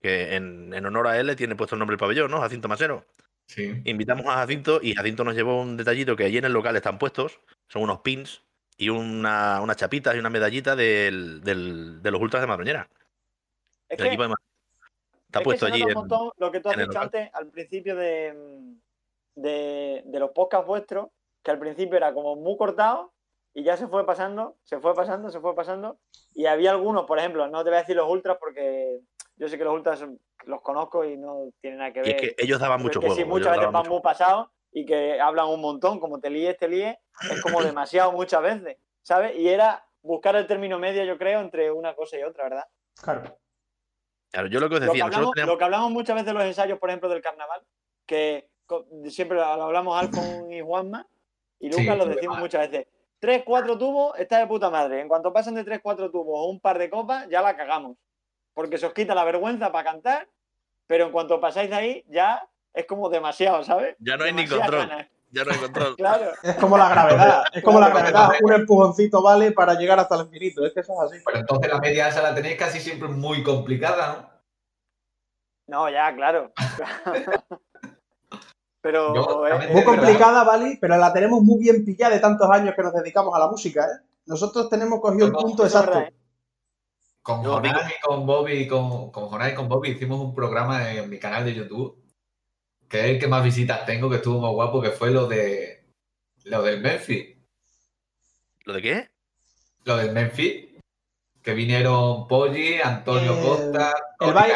que 0.00 0.34
en, 0.34 0.72
en 0.74 0.86
honor 0.86 1.06
a 1.08 1.18
él 1.18 1.26
le 1.26 1.36
tiene 1.36 1.56
puesto 1.56 1.74
el 1.74 1.78
nombre 1.78 1.94
del 1.94 2.00
pabellón, 2.00 2.30
¿no? 2.30 2.40
Jacinto 2.40 2.68
Masero. 2.68 3.04
Sí. 3.46 3.82
Invitamos 3.84 4.26
a 4.26 4.34
Jacinto 4.34 4.78
y 4.82 4.94
Jacinto 4.94 5.24
nos 5.24 5.34
llevó 5.34 5.60
un 5.60 5.76
detallito 5.76 6.16
que 6.16 6.24
allí 6.24 6.38
en 6.38 6.44
el 6.44 6.52
local 6.52 6.76
están 6.76 6.98
puestos. 6.98 7.40
Son 7.68 7.82
unos 7.82 8.00
pins 8.00 8.42
y 8.76 8.88
una, 8.88 9.60
unas 9.60 9.76
chapitas 9.76 10.14
y 10.14 10.18
una 10.18 10.30
medallita 10.30 10.74
del, 10.76 11.40
del- 11.42 12.00
de 12.02 12.10
los 12.10 12.20
ultras 12.20 12.40
de 12.42 12.46
Madroñera. 12.46 12.88
Es 13.88 13.98
que, 13.98 14.06
equipo 14.06 14.22
de 14.22 14.34
Está 15.26 15.40
es 15.40 15.44
puesto 15.44 15.66
allí. 15.66 15.82
en- 15.82 15.94
montón 15.94 16.30
lo 16.38 16.50
que 16.50 16.60
tú 16.60 16.68
has 16.70 16.78
el 16.78 16.86
dicho 16.86 17.00
antes 17.00 17.28
al 17.32 17.48
principio 17.48 17.96
de, 17.96 18.34
de, 19.34 20.02
de 20.04 20.20
los 20.20 20.30
podcasts 20.30 20.66
vuestros, 20.66 21.08
que 21.42 21.50
al 21.50 21.58
principio 21.58 21.96
era 21.96 22.14
como 22.14 22.36
muy 22.36 22.56
cortado 22.56 23.12
y 23.52 23.64
ya 23.64 23.76
se 23.76 23.88
fue 23.88 24.06
pasando, 24.06 24.56
se 24.62 24.78
fue 24.78 24.94
pasando, 24.94 25.30
se 25.30 25.40
fue 25.40 25.54
pasando. 25.54 25.98
Y 26.34 26.46
había 26.46 26.70
algunos, 26.70 27.04
por 27.04 27.18
ejemplo, 27.18 27.48
no 27.48 27.64
te 27.64 27.70
voy 27.70 27.78
a 27.78 27.80
decir 27.80 27.96
los 27.96 28.08
ultras 28.08 28.36
porque 28.38 29.00
yo 29.40 29.48
sé 29.48 29.56
que 29.58 29.64
los 29.64 29.72
ultras 29.74 29.98
son- 29.98 30.20
los 30.44 30.60
conozco 30.60 31.04
y 31.04 31.16
no 31.16 31.48
tienen 31.60 31.78
nada 31.78 31.92
que 31.92 32.00
Y 32.00 32.02
ver. 32.02 32.10
es 32.10 32.20
que 32.34 32.34
ellos 32.44 32.60
daban 32.60 32.80
mucho 32.82 33.00
que 33.00 33.06
juego. 33.06 33.20
sí, 33.20 33.24
muchas 33.24 33.52
veces 33.52 33.66
van 33.72 33.74
mucho 33.82 33.90
muy 33.90 34.00
pasados 34.02 34.48
y 34.70 34.84
que 34.84 35.20
hablan 35.20 35.48
un 35.48 35.60
montón, 35.60 35.98
como 35.98 36.20
te 36.20 36.28
líes, 36.30 36.56
te 36.58 36.68
líes, 36.68 36.96
es 37.30 37.40
como 37.40 37.60
demasiado 37.74 38.12
muchas 38.12 38.42
veces, 38.42 38.76
¿sabes? 39.02 39.34
Y 39.36 39.48
era 39.48 39.84
buscar 40.02 40.36
el 40.36 40.46
término 40.46 40.78
medio, 40.78 41.02
yo 41.04 41.16
creo, 41.18 41.40
entre 41.40 41.70
una 41.72 41.94
cosa 41.94 42.18
y 42.18 42.22
otra, 42.22 42.44
¿verdad? 42.44 42.64
Claro. 43.02 43.38
Claro, 44.30 44.46
yo 44.48 44.60
lo 44.60 44.68
que 44.68 44.74
os 44.76 44.80
Lo 44.82 44.86
que, 44.86 44.92
decía, 44.92 45.04
nosotros 45.06 45.16
hablamos, 45.16 45.34
teníamos- 45.34 45.52
lo 45.54 45.58
que 45.58 45.64
hablamos 45.64 45.90
muchas 45.90 46.14
veces 46.16 46.28
en 46.30 46.34
los 46.38 46.44
ensayos, 46.44 46.78
por 46.78 46.90
ejemplo, 46.90 47.08
del 47.08 47.20
carnaval, 47.22 47.62
que 48.06 48.48
siempre 49.08 49.36
lo 49.38 49.44
hablamos 49.44 49.98
Alfon 49.98 50.52
y 50.52 50.60
Juanma, 50.60 51.06
y 51.58 51.72
Sí, 51.72 51.78
Lucas 51.80 51.98
lo 51.98 52.04
sí, 52.04 52.10
decimos 52.10 52.36
además. 52.36 52.40
muchas 52.40 52.70
veces. 52.70 52.86
Tres, 53.18 53.42
cuatro 53.44 53.76
tubos, 53.76 54.18
está 54.18 54.38
de 54.38 54.46
puta 54.46 54.70
madre. 54.70 55.00
En 55.00 55.08
cuanto 55.08 55.32
pasan 55.32 55.54
de 55.54 55.64
tres, 55.64 55.80
cuatro 55.82 56.10
tubos 56.10 56.38
o 56.38 56.44
un 56.48 56.60
par 56.60 56.78
de 56.78 56.88
copas, 56.88 57.28
ya 57.28 57.42
la 57.42 57.56
cagamos. 57.56 57.96
Porque 58.54 58.78
se 58.78 58.86
os 58.86 58.92
quita 58.92 59.14
la 59.14 59.24
vergüenza 59.24 59.70
para 59.72 59.84
cantar, 59.90 60.28
pero 60.86 61.06
en 61.06 61.12
cuanto 61.12 61.40
pasáis 61.40 61.70
de 61.70 61.76
ahí, 61.76 62.04
ya 62.08 62.46
es 62.74 62.86
como 62.86 63.08
demasiado, 63.08 63.62
¿sabes? 63.64 63.96
Ya 64.00 64.16
no 64.16 64.24
hay 64.24 64.32
ni 64.32 64.46
control. 64.46 64.88
ganas. 64.88 65.06
Ya 65.32 65.44
no 65.44 65.52
hay 65.52 65.58
control. 65.58 65.96
Claro. 65.96 66.32
Es 66.42 66.56
como 66.56 66.76
la 66.76 66.88
gravedad. 66.88 67.44
Es 67.52 67.62
como 67.62 67.78
la 67.80 67.88
gravedad. 67.90 68.30
Un 68.42 68.52
empujoncito 68.52 69.22
vale 69.22 69.52
para 69.52 69.74
llegar 69.74 69.98
hasta 70.00 70.16
el 70.16 70.22
infinito. 70.22 70.66
Es 70.66 70.72
que 70.74 70.80
eso 70.80 70.92
es 70.94 70.98
así. 71.12 71.22
Pero 71.24 71.38
entonces 71.38 71.72
la 71.72 71.78
media 71.80 72.08
esa 72.08 72.22
la 72.22 72.34
tenéis 72.34 72.56
casi 72.56 72.80
siempre 72.80 73.08
muy 73.08 73.42
complicada, 73.42 74.12
¿no? 74.12 74.30
No, 75.68 75.88
ya, 75.88 76.12
claro. 76.16 76.52
pero 78.80 79.14
Yo 79.14 79.46
es- 79.46 79.70
Muy 79.70 79.84
complicada, 79.84 80.42
¿vale? 80.42 80.78
Pero 80.80 80.96
la 80.96 81.12
tenemos 81.12 81.42
muy 81.42 81.60
bien 81.60 81.84
pillada 81.84 82.14
de 82.14 82.20
tantos 82.20 82.50
años 82.50 82.74
que 82.74 82.82
nos 82.82 82.92
dedicamos 82.92 83.32
a 83.34 83.38
la 83.38 83.46
música, 83.48 83.84
¿eh? 83.84 84.04
Nosotros 84.26 84.68
tenemos 84.68 85.00
cogido 85.00 85.26
el 85.26 85.32
punto 85.32 85.64
exacto. 85.64 85.90
verdad, 85.98 86.08
¿eh? 86.08 86.14
Con 87.36 87.44
Yo 87.44 87.52
Jonás 87.54 87.72
digo- 87.86 87.88
y 87.96 88.00
con 88.02 88.26
Bobby, 88.26 88.66
con, 88.68 89.10
con 89.10 89.28
Jonás 89.28 89.52
y 89.52 89.54
con 89.54 89.68
Bobby 89.68 89.90
hicimos 89.90 90.20
un 90.20 90.34
programa 90.34 90.92
en 90.92 91.08
mi 91.08 91.18
canal 91.18 91.44
de 91.44 91.54
YouTube, 91.54 92.02
que 92.88 93.00
es 93.00 93.06
el 93.06 93.18
que 93.18 93.28
más 93.28 93.44
visitas 93.44 93.86
tengo, 93.86 94.08
que 94.10 94.16
estuvo 94.16 94.40
muy 94.40 94.50
guapo, 94.50 94.80
que 94.82 94.90
fue 94.90 95.10
lo 95.10 95.26
de 95.26 95.84
lo 96.44 96.62
del 96.62 96.80
Memphis. 96.80 97.36
¿Lo 98.64 98.74
de 98.74 98.82
qué? 98.82 99.10
Lo 99.84 99.96
del 99.96 100.12
Memphis, 100.12 100.68
que 101.42 101.54
vinieron 101.54 102.26
Poggi, 102.28 102.80
Antonio 102.82 103.34
El- 103.38 103.42
Costa. 103.46 103.94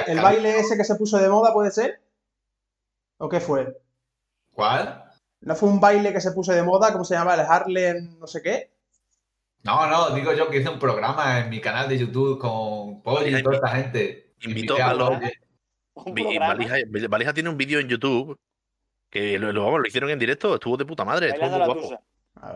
El, 0.06 0.20
baile 0.20 0.58
ese 0.58 0.76
que 0.76 0.84
se 0.84 0.96
puso 0.96 1.18
de 1.18 1.28
moda, 1.28 1.52
¿puede 1.52 1.70
ser? 1.70 2.00
¿O 3.18 3.28
qué 3.28 3.40
fue? 3.40 3.80
¿Cuál? 4.52 5.04
¿No 5.40 5.54
fue 5.54 5.68
un 5.68 5.80
baile 5.80 6.12
que 6.12 6.20
se 6.20 6.32
puso 6.32 6.52
de 6.52 6.62
moda? 6.62 6.92
¿Cómo 6.92 7.04
se 7.04 7.14
llama? 7.14 7.34
El 7.34 7.40
Harlem, 7.40 8.18
no 8.18 8.26
sé 8.26 8.42
qué. 8.42 8.73
No, 9.64 9.86
no, 9.86 10.10
digo 10.14 10.32
yo 10.34 10.50
que 10.50 10.58
hice 10.58 10.68
un 10.68 10.78
programa 10.78 11.40
en 11.40 11.50
mi 11.50 11.60
canal 11.60 11.88
de 11.88 11.98
YouTube 11.98 12.38
con 12.38 13.02
Poggi 13.02 13.34
y 13.34 13.42
toda 13.42 13.56
esta 13.56 13.68
gente. 13.68 14.34
Invitó 14.42 14.76
a 14.82 14.92
los- 14.94 15.10
Valija, 16.38 16.74
Valija 17.08 17.32
tiene 17.32 17.48
un 17.48 17.56
vídeo 17.56 17.80
en 17.80 17.88
YouTube 17.88 18.38
que 19.08 19.38
lo, 19.38 19.52
lo- 19.52 19.86
hicieron 19.86 20.10
en 20.10 20.18
directo, 20.18 20.54
estuvo 20.54 20.76
de 20.76 20.84
puta 20.84 21.04
madre, 21.04 21.28
estuvo 21.28 21.48
muy 21.48 21.64
guapo. 21.64 21.98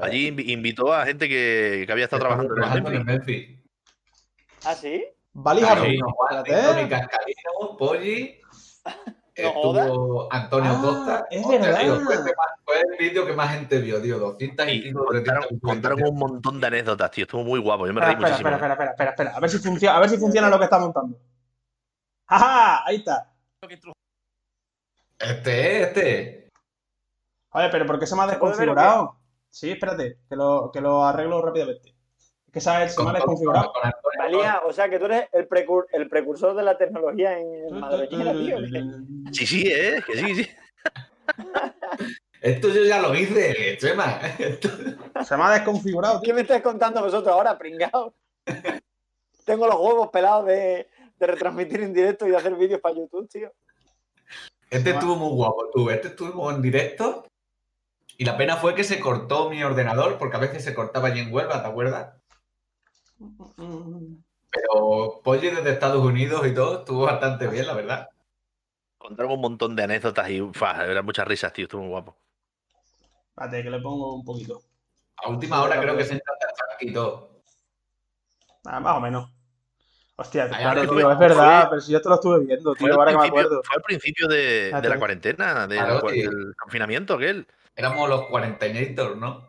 Allí 0.02 0.30
invi- 0.30 0.50
invitó 0.50 0.92
a 0.92 1.06
gente 1.06 1.28
que, 1.28 1.84
que 1.86 1.92
había 1.92 2.04
estado 2.04 2.20
trabajando 2.20 2.52
en 2.54 2.60
trabajando 2.60 2.90
Memphis. 2.90 3.06
Memphis. 3.06 3.58
¿Ah, 4.66 4.74
sí? 4.74 5.04
Valija 5.32 5.76
Juan, 5.76 6.44
Estuvo 9.46 10.32
Antonio 10.32 10.72
Ah, 10.72 10.80
Costa. 10.82 11.26
es 11.30 11.44
Hostia, 11.44 11.60
verdad. 11.60 11.80
tío, 11.80 12.00
fue, 12.00 12.14
el 12.14 12.22
fue 12.64 12.84
vídeo 12.98 13.26
que 13.26 13.32
más 13.34 13.50
gente 13.54 13.78
vio, 13.78 14.02
tío. 14.02 14.18
200 14.18 14.66
y 14.66 14.70
Y 14.70 14.82
pico, 14.82 15.06
300 15.10 15.46
contaron, 15.62 16.02
un 16.02 16.16
montón 16.18 16.60
de 16.60 16.66
anécdotas, 16.66 17.10
tío. 17.12 17.24
Estuvo 17.24 17.44
muy 17.44 17.60
guapo. 17.60 17.86
Yo 17.86 17.92
me 17.94 18.00
Espera, 18.00 18.06
reí 18.06 18.14
espera, 18.14 18.28
muchísimo. 18.30 18.48
espera, 18.50 18.72
espera, 18.72 18.90
espera, 18.90 18.90
espera, 18.90 19.10
espera. 19.10 19.36
A 19.36 19.40
ver 19.40 19.50
si 19.50 19.58
funciona, 19.58 19.96
a 19.96 20.00
ver 20.00 20.10
si 20.10 20.16
funciona 20.18 20.48
lo 20.48 20.58
que 20.58 20.64
está 20.64 20.78
montando. 20.78 21.18
¡Ajá! 22.26 22.84
Ahí 22.86 22.96
está. 22.96 23.32
Este, 25.18 25.82
este. 25.82 26.48
Oye, 27.50 27.68
pero 27.70 27.86
¿por 27.86 27.98
qué 27.98 28.06
se 28.06 28.14
me 28.14 28.22
ha 28.22 28.26
¿Se 28.26 28.30
desconfigurado? 28.32 29.16
Sí, 29.50 29.70
espérate, 29.70 30.18
que 30.28 30.36
lo, 30.36 30.70
que 30.72 30.80
lo 30.80 31.04
arreglo 31.04 31.40
rápidamente. 31.42 31.94
Es 32.46 32.52
que 32.52 32.60
¿sabes? 32.60 32.94
se 32.94 33.02
me 33.02 33.08
ha 33.10 33.12
Con- 33.12 33.14
desconfigurado. 33.20 33.72
con 33.72 33.82
O 34.64 34.72
sea 34.72 34.88
que 34.88 34.98
tú 34.98 35.06
eres 35.06 35.28
el, 35.32 35.48
precur- 35.48 35.86
el 35.92 36.08
precursor 36.08 36.54
de 36.56 36.62
la 36.62 36.76
tecnología 36.76 37.38
en 37.38 37.78
Madroñera, 37.78 38.32
tío. 38.32 38.58
Sí, 39.32 39.46
sí, 39.46 39.64
¿eh? 39.66 40.02
Que 40.06 40.16
sí, 40.16 40.34
sí. 40.36 40.50
Esto 42.40 42.68
yo 42.68 42.84
ya 42.84 43.00
lo 43.00 43.14
hice, 43.14 43.76
Chema. 43.78 44.20
Esto- 44.38 44.68
Se 45.24 45.36
me 45.36 45.42
ha 45.44 45.50
desconfigurado. 45.52 46.20
¿Qué 46.22 46.32
me 46.32 46.42
estáis 46.42 46.62
contando 46.62 47.02
vosotros 47.02 47.32
ahora, 47.32 47.58
pringao? 47.58 48.14
Tengo 49.44 49.66
los 49.66 49.76
huevos 49.76 50.08
pelados 50.10 50.46
de, 50.46 50.88
de 51.18 51.26
retransmitir 51.26 51.80
en 51.80 51.92
directo 51.92 52.26
y 52.26 52.30
de 52.30 52.36
hacer 52.36 52.54
vídeos 52.54 52.80
para 52.80 52.94
YouTube, 52.94 53.28
tío. 53.28 53.52
Este 54.70 54.90
estuvo 54.90 55.16
muy 55.16 55.34
guapo, 55.34 55.70
tú. 55.72 55.90
Este 55.90 56.08
estuvo 56.08 56.50
en 56.50 56.60
directo. 56.62 57.24
Y 58.18 58.24
la 58.24 58.36
pena 58.36 58.56
fue 58.56 58.74
que 58.74 58.84
se 58.84 59.00
cortó 59.00 59.48
mi 59.48 59.62
ordenador, 59.62 60.18
porque 60.18 60.36
a 60.36 60.40
veces 60.40 60.62
se 60.64 60.74
cortaba 60.74 61.08
allí 61.08 61.20
en 61.20 61.32
Huelva, 61.32 61.62
¿te 61.62 61.68
acuerdas? 61.68 62.14
Pero 64.50 65.20
Polly 65.22 65.50
desde 65.50 65.70
Estados 65.72 66.04
Unidos 66.04 66.46
y 66.46 66.54
todo 66.54 66.78
estuvo 66.80 67.02
bastante 67.04 67.46
bien, 67.48 67.66
la 67.66 67.74
verdad. 67.74 68.08
Contaron 68.96 69.32
un 69.32 69.40
montón 69.40 69.76
de 69.76 69.82
anécdotas 69.84 70.28
y 70.30 70.38
eran 70.38 71.04
muchas 71.04 71.26
risas, 71.28 71.52
tío. 71.52 71.64
Estuvo 71.64 71.82
muy 71.82 71.90
guapo. 71.90 72.16
Espérate, 73.30 73.62
que 73.62 73.70
le 73.70 73.80
pongo 73.80 74.14
un 74.16 74.24
poquito. 74.24 74.60
A 75.24 75.28
última 75.28 75.62
hora 75.62 75.80
creo 75.80 75.96
que 75.96 76.04
se 76.04 76.14
entra 76.14 76.32
y 76.80 76.92
todo. 76.92 77.42
Ah, 78.64 78.80
más 78.80 78.96
o 78.96 79.00
menos. 79.00 79.30
Hostia, 80.16 80.48
claro, 80.48 80.80
tío, 80.88 81.10
es 81.12 81.18
verdad, 81.18 81.60
fue- 81.62 81.70
pero 81.70 81.80
si 81.80 81.92
yo 81.92 82.02
te 82.02 82.08
lo 82.08 82.14
estuve 82.16 82.44
viendo, 82.44 82.74
Fue 82.74 82.88
tío, 82.90 82.94
al 82.94 82.98
ahora 82.98 83.12
que 83.12 83.16
me 83.16 83.20
principio, 83.22 83.40
acuerdo. 83.46 83.62
fue 83.64 83.76
al 83.76 83.82
principio 83.82 84.28
de, 84.28 84.70
la 84.82 84.98
cuarentena, 84.98 85.66
de- 85.68 85.76
Claro, 85.76 86.08
sí. 86.08 86.22
del 86.22 86.54
confinamiento 86.56 87.14
aquel. 87.14 87.46
Éramos 87.76 88.08
los 88.08 88.26
cuarentañators, 88.26 89.16
¿no? 89.16 89.48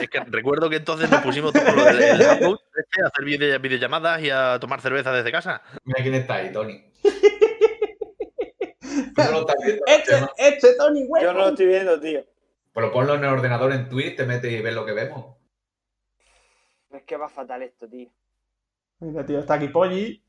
Es 0.00 0.10
que 0.10 0.20
recuerdo 0.20 0.68
que 0.70 0.76
entonces 0.76 1.10
nos 1.10 1.22
pusimos 1.22 1.52
todos 1.52 1.74
los- 1.74 1.86
el, 1.88 2.02
el 2.02 2.22
Hangout 2.22 2.60
este, 2.76 3.02
a 3.02 3.06
hacer 3.08 3.24
video- 3.24 3.58
videollamadas 3.60 4.22
y 4.22 4.30
a 4.30 4.58
tomar 4.60 4.80
cerveza 4.80 5.12
desde 5.12 5.32
casa. 5.32 5.62
Mira 5.84 6.02
quién 6.02 6.14
está 6.14 6.34
ahí, 6.36 6.52
Tony. 6.52 6.84
¿Tú 9.14 9.22
no 9.22 9.30
lo 9.30 9.40
estás 9.40 9.56
viendo, 9.64 9.84
Este, 9.86 10.12
este 10.38 10.74
Tony, 10.76 11.06
güey. 11.06 11.22
Yo 11.22 11.32
no 11.32 11.38
lo 11.40 11.48
estoy 11.50 11.66
viendo, 11.66 11.98
tío. 12.00 12.24
Pues 12.72 12.90
ponlo 12.90 13.14
en 13.14 13.24
el 13.24 13.30
ordenador 13.30 13.72
en 13.72 13.88
Twitch, 13.88 14.16
te 14.16 14.24
metes 14.26 14.50
y 14.52 14.60
ves 14.62 14.74
lo 14.74 14.84
que 14.86 14.92
vemos. 14.92 15.36
Es 16.90 17.02
que 17.04 17.16
va 17.16 17.28
fatal 17.28 17.62
esto, 17.62 17.88
tío. 17.88 18.10
Mira, 19.00 19.24
tío, 19.26 19.38
está 19.40 19.54
aquí 19.54 19.68
Polly. 19.68 20.22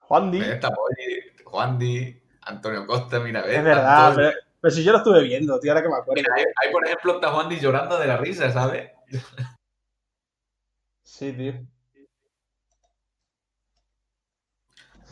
Juan 0.00 0.30
Di. 0.30 0.40
Ahí 0.40 0.50
está 0.52 0.70
Polly, 0.70 1.20
Juan 1.44 1.78
Di, 1.78 2.22
Antonio 2.42 2.86
Costa, 2.86 3.18
mira, 3.20 3.42
ves. 3.42 3.58
Es 3.58 3.64
verdad, 3.64 4.12
pero, 4.14 4.30
pero 4.66 4.74
si 4.74 4.82
yo 4.82 4.90
lo 4.90 4.98
estuve 4.98 5.22
viendo, 5.22 5.60
tío, 5.60 5.70
ahora 5.70 5.80
que 5.80 5.88
me 5.88 5.94
acuerdo. 5.94 6.14
Mira, 6.20 6.34
ahí, 6.34 6.42
ahí, 6.42 6.72
por 6.72 6.84
ejemplo, 6.84 7.14
está 7.14 7.30
Juan 7.30 7.48
Di 7.48 7.60
llorando 7.60 8.00
de 8.00 8.06
la 8.08 8.16
risa, 8.16 8.50
¿sabes? 8.50 8.90
Sí, 11.04 11.32
tío. 11.32 11.52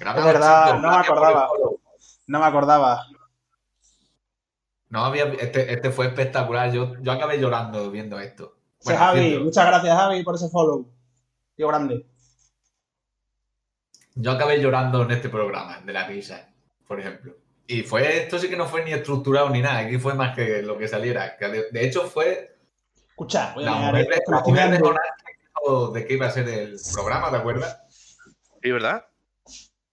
Gracias, 0.01 0.27
Es 0.27 0.33
verdad, 0.33 0.81
no 0.81 0.91
me 0.91 0.97
acordaba. 0.97 1.49
No 2.27 2.39
me 2.41 2.45
acordaba. 2.45 3.07
No 4.89 5.05
había, 5.05 5.27
este, 5.27 5.73
este 5.73 5.93
fue 5.93 6.09
espectacular. 6.09 6.73
Yo, 6.73 6.95
yo 7.01 7.13
acabé 7.13 7.39
llorando 7.39 7.93
viendo 7.93 8.19
esto. 8.19 8.57
Sí, 8.81 8.87
Bueno, 8.87 8.99
Javi, 8.99 9.39
muchas 9.39 9.67
gracias, 9.69 9.97
Javi, 9.97 10.25
por 10.25 10.35
ese 10.35 10.49
follow. 10.49 10.93
Tío 11.55 11.69
grande. 11.69 12.05
Yo 14.17 14.33
acabé 14.33 14.61
llorando 14.61 15.03
en 15.03 15.13
este 15.13 15.29
programa 15.29 15.79
de 15.79 15.93
la 15.93 16.09
risa, 16.09 16.53
por 16.89 16.99
ejemplo. 16.99 17.44
Y 17.67 17.83
fue, 17.83 18.23
esto 18.23 18.39
sí 18.39 18.49
que 18.49 18.57
no 18.57 18.67
fue 18.67 18.85
ni 18.85 18.93
estructurado 18.93 19.49
ni 19.51 19.63
nada, 19.63 19.79
aquí 19.79 19.99
fue 19.99 20.15
más 20.15 20.35
que 20.35 20.63
lo 20.63 20.77
que 20.77 20.89
saliera. 20.89 21.37
Que 21.37 21.49
de, 21.49 21.71
de 21.71 21.87
hecho 21.87 22.03
fue 22.03 22.55
Escucha, 23.15 23.53
voy 23.55 23.65
a 23.65 23.71
la 23.71 23.93
de 25.93 26.05
qué 26.05 26.15
iba 26.15 26.27
a 26.27 26.31
ser 26.33 26.49
el 26.49 26.77
programa, 26.93 27.31
¿te 27.31 27.37
acuerdas? 27.37 27.81
Sí, 28.61 28.73
¿verdad? 28.73 29.07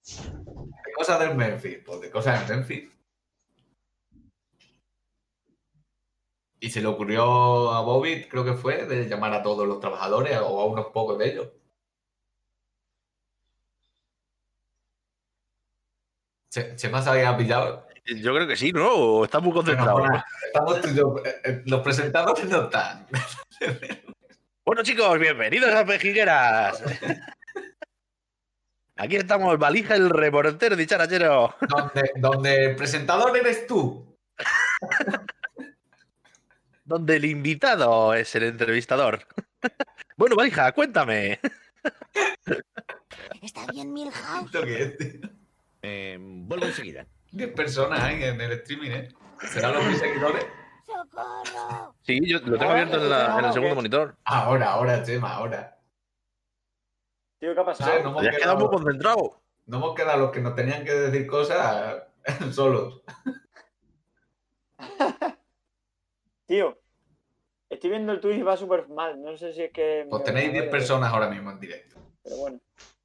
De 0.04 0.94
cosas 0.96 1.20
del 1.20 1.36
Memphis, 1.36 1.78
pues 1.86 2.02
de 2.02 2.10
cosas 2.10 2.48
del 2.48 2.58
Memphis. 2.58 2.90
Y 6.60 6.70
se 6.72 6.82
le 6.82 6.88
ocurrió 6.88 7.72
a 7.72 7.82
Bobby, 7.82 8.28
creo 8.28 8.44
que 8.44 8.56
fue, 8.56 8.88
de 8.88 9.08
llamar 9.08 9.34
a 9.34 9.44
todos 9.44 9.68
los 9.68 9.80
trabajadores 9.80 10.36
o 10.40 10.60
a 10.60 10.66
unos 10.66 10.88
pocos 10.88 11.20
de 11.20 11.30
ellos. 11.30 11.48
Chema 16.52 17.02
se 17.02 17.10
había 17.10 17.38
pillado. 17.38 17.88
Yo 18.06 18.34
creo 18.36 18.48
que 18.48 18.58
sí, 18.58 18.74
¿no? 18.74 18.90
O 18.90 19.24
está 19.24 19.40
muy 19.40 19.54
concentrado. 19.54 19.94
Bueno, 20.00 20.10
bueno, 20.10 20.26
estamos 20.48 20.82
tú 20.82 20.90
y 20.90 20.96
yo, 20.96 21.16
eh, 21.24 21.42
eh, 21.46 21.62
los 21.66 21.82
presentadores 21.82 22.46
no 22.46 22.64
están. 22.64 23.08
Bueno, 24.64 24.84
chicos, 24.84 25.20
bienvenidos 25.20 25.74
a 25.74 25.84
Pejigueras. 25.84 26.84
Aquí 28.96 29.16
estamos, 29.16 29.58
Valija, 29.58 29.96
el 29.96 30.12
reportero 30.12 30.76
dicharachero. 30.76 31.56
donde, 31.68 32.12
donde 32.18 32.66
el 32.66 32.76
presentador 32.76 33.36
eres 33.36 33.66
tú. 33.66 34.16
Donde 36.86 37.16
el 37.16 37.26
invitado 37.26 38.14
es 38.14 38.34
el 38.36 38.44
entrevistador. 38.44 39.26
Bueno, 40.16 40.36
Valija, 40.36 40.72
cuéntame. 40.74 41.40
¿Está 43.42 43.66
bien 43.72 43.92
Milhouse? 43.92 44.52
Eh, 45.82 46.17
vuelvo 46.20 46.65
enseguida. 46.65 47.06
10 47.32 47.54
personas 47.54 48.02
hay 48.02 48.24
en 48.24 48.39
el 48.41 48.52
streaming, 48.54 48.91
¿eh? 48.91 49.10
¿Serán 49.52 49.74
los 49.74 49.86
mis 49.86 49.98
seguidores? 50.00 50.46
¡Socorro! 50.86 51.96
Sí, 52.02 52.20
yo 52.28 52.39
lo 52.39 52.58
tengo 52.58 52.72
abierto 52.72 52.98
en, 52.98 53.10
la- 53.10 53.39
en 53.39 53.46
el 53.46 53.54
segundo 53.54 53.76
monitor. 53.76 54.15
Ahora, 54.26 54.72
ahora, 54.74 55.04
Chema, 55.04 55.34
ahora. 55.36 55.78
Tío, 57.39 57.54
¿qué 57.56 57.60
ha 57.60 57.63
No 57.63 57.74
sé, 57.74 57.84
pasado? 57.84 58.04
no 58.04 58.10
hemos, 58.20 58.38
quedado 58.38 58.58
muy 58.60 58.67
concentrado. 58.70 59.41
no 59.65 59.78
hemos 59.78 59.96
quedado 59.96 60.20
los 60.20 60.32
que 60.32 60.41
nos 60.41 60.54
tenían 60.56 60.84
que 60.86 60.94
decir 60.94 61.26
cosas 61.28 62.04
solos. 62.52 63.02
Tío, 66.46 66.78
estoy 67.70 67.89
viendo 67.89 68.12
el 68.12 68.20
Twitch 68.20 68.38
y 68.39 68.41
va 68.44 68.58
súper 68.58 68.88
mal. 68.89 69.22
No 69.22 69.36
sé 69.38 69.54
si 69.54 69.63
es 69.63 69.72
que. 69.72 70.06
Pues 70.10 70.24
tenéis 70.24 70.52
10 70.52 70.70
personas 70.70 71.12
ahora 71.13 71.30
mismo 71.30 71.50
en 71.52 71.60
directo. 71.60 71.96
Pero 72.24 72.36
bueno, 72.38 72.60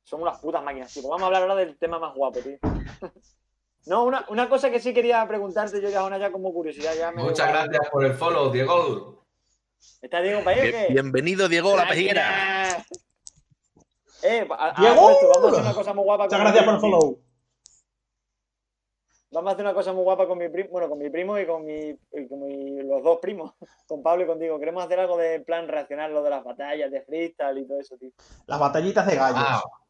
somos 0.07 0.29
unas 0.29 0.41
putas 0.41 0.63
máquinas. 0.63 0.93
Pues 0.95 1.05
Vamos 1.05 1.23
a 1.23 1.27
hablar 1.27 1.43
ahora 1.43 1.55
del 1.57 1.77
tema 1.79 1.99
más 1.99 2.15
guapo, 2.15 2.39
tío. 2.41 2.59
No, 3.89 4.03
una, 4.03 4.25
una 4.31 4.49
cosa 4.49 4.69
que 4.69 4.81
sí 4.81 4.93
quería 4.93 5.25
preguntarte 5.29 5.81
yo 5.81 5.89
ya, 5.89 6.03
una 6.03 6.19
ya 6.19 6.33
como 6.33 6.53
curiosidad. 6.53 6.93
Ya 6.99 7.13
me 7.13 7.23
Muchas 7.23 7.49
gracias 7.49 7.89
por 7.93 8.05
el 8.05 8.15
follow, 8.15 8.51
Diego. 8.51 9.25
¿Está 10.03 10.21
Diego 10.23 10.43
para 10.43 10.61
Bien- 10.61 10.73
qué? 10.73 10.93
bienvenido, 10.93 11.49
Diego, 11.49 11.73
a 11.75 11.77
la. 11.77 11.85
¡Máquina! 11.85 12.85
Eh, 14.25 14.45
a- 14.51 14.71
a- 14.71 14.81
¡Diego! 14.81 15.11
esto, 15.11 15.29
vamos 15.33 15.45
a 15.45 15.49
hacer 15.53 15.61
una 15.63 15.75
cosa 15.75 15.95
muy 15.95 16.03
guapa. 16.03 16.25
Muchas 16.25 16.37
con 16.37 16.45
mi 16.47 16.53
gracias 16.53 16.65
por 16.65 16.75
el 16.75 16.81
follow. 16.81 17.21
Vamos 19.31 19.51
a 19.51 19.53
hacer 19.55 19.65
una 19.67 19.75
cosa 19.75 19.93
muy 19.93 20.03
guapa 20.03 20.27
con 20.27 20.39
mi 20.39 20.49
primo, 20.49 20.69
bueno, 20.71 20.89
con 20.89 20.99
mi 20.99 21.11
primo 21.11 21.39
y 21.39 21.47
con, 21.47 21.65
mi, 21.65 21.79
y 22.13 22.29
con 22.29 22.41
mi- 22.41 22.83
los 22.83 23.05
dos 23.05 23.19
primos, 23.21 23.53
con 23.87 24.03
Pablo 24.03 24.25
y 24.25 24.27
contigo. 24.27 24.59
Queremos 24.59 24.85
hacer 24.85 24.99
algo 24.99 25.17
de 25.17 25.41
plan 25.41 25.69
reaccionar 25.69 26.11
lo 26.11 26.25
de 26.25 26.31
las 26.31 26.43
batallas, 26.43 26.91
de 26.91 27.03
freestyle 27.03 27.59
y 27.59 27.69
todo 27.69 27.79
eso, 27.81 27.97
tío. 27.99 28.11
Las 28.47 28.59
batallitas 28.59 29.07
de 29.07 29.15
gallos. 29.15 29.39
Ah, 29.47 29.63
que 29.63 29.86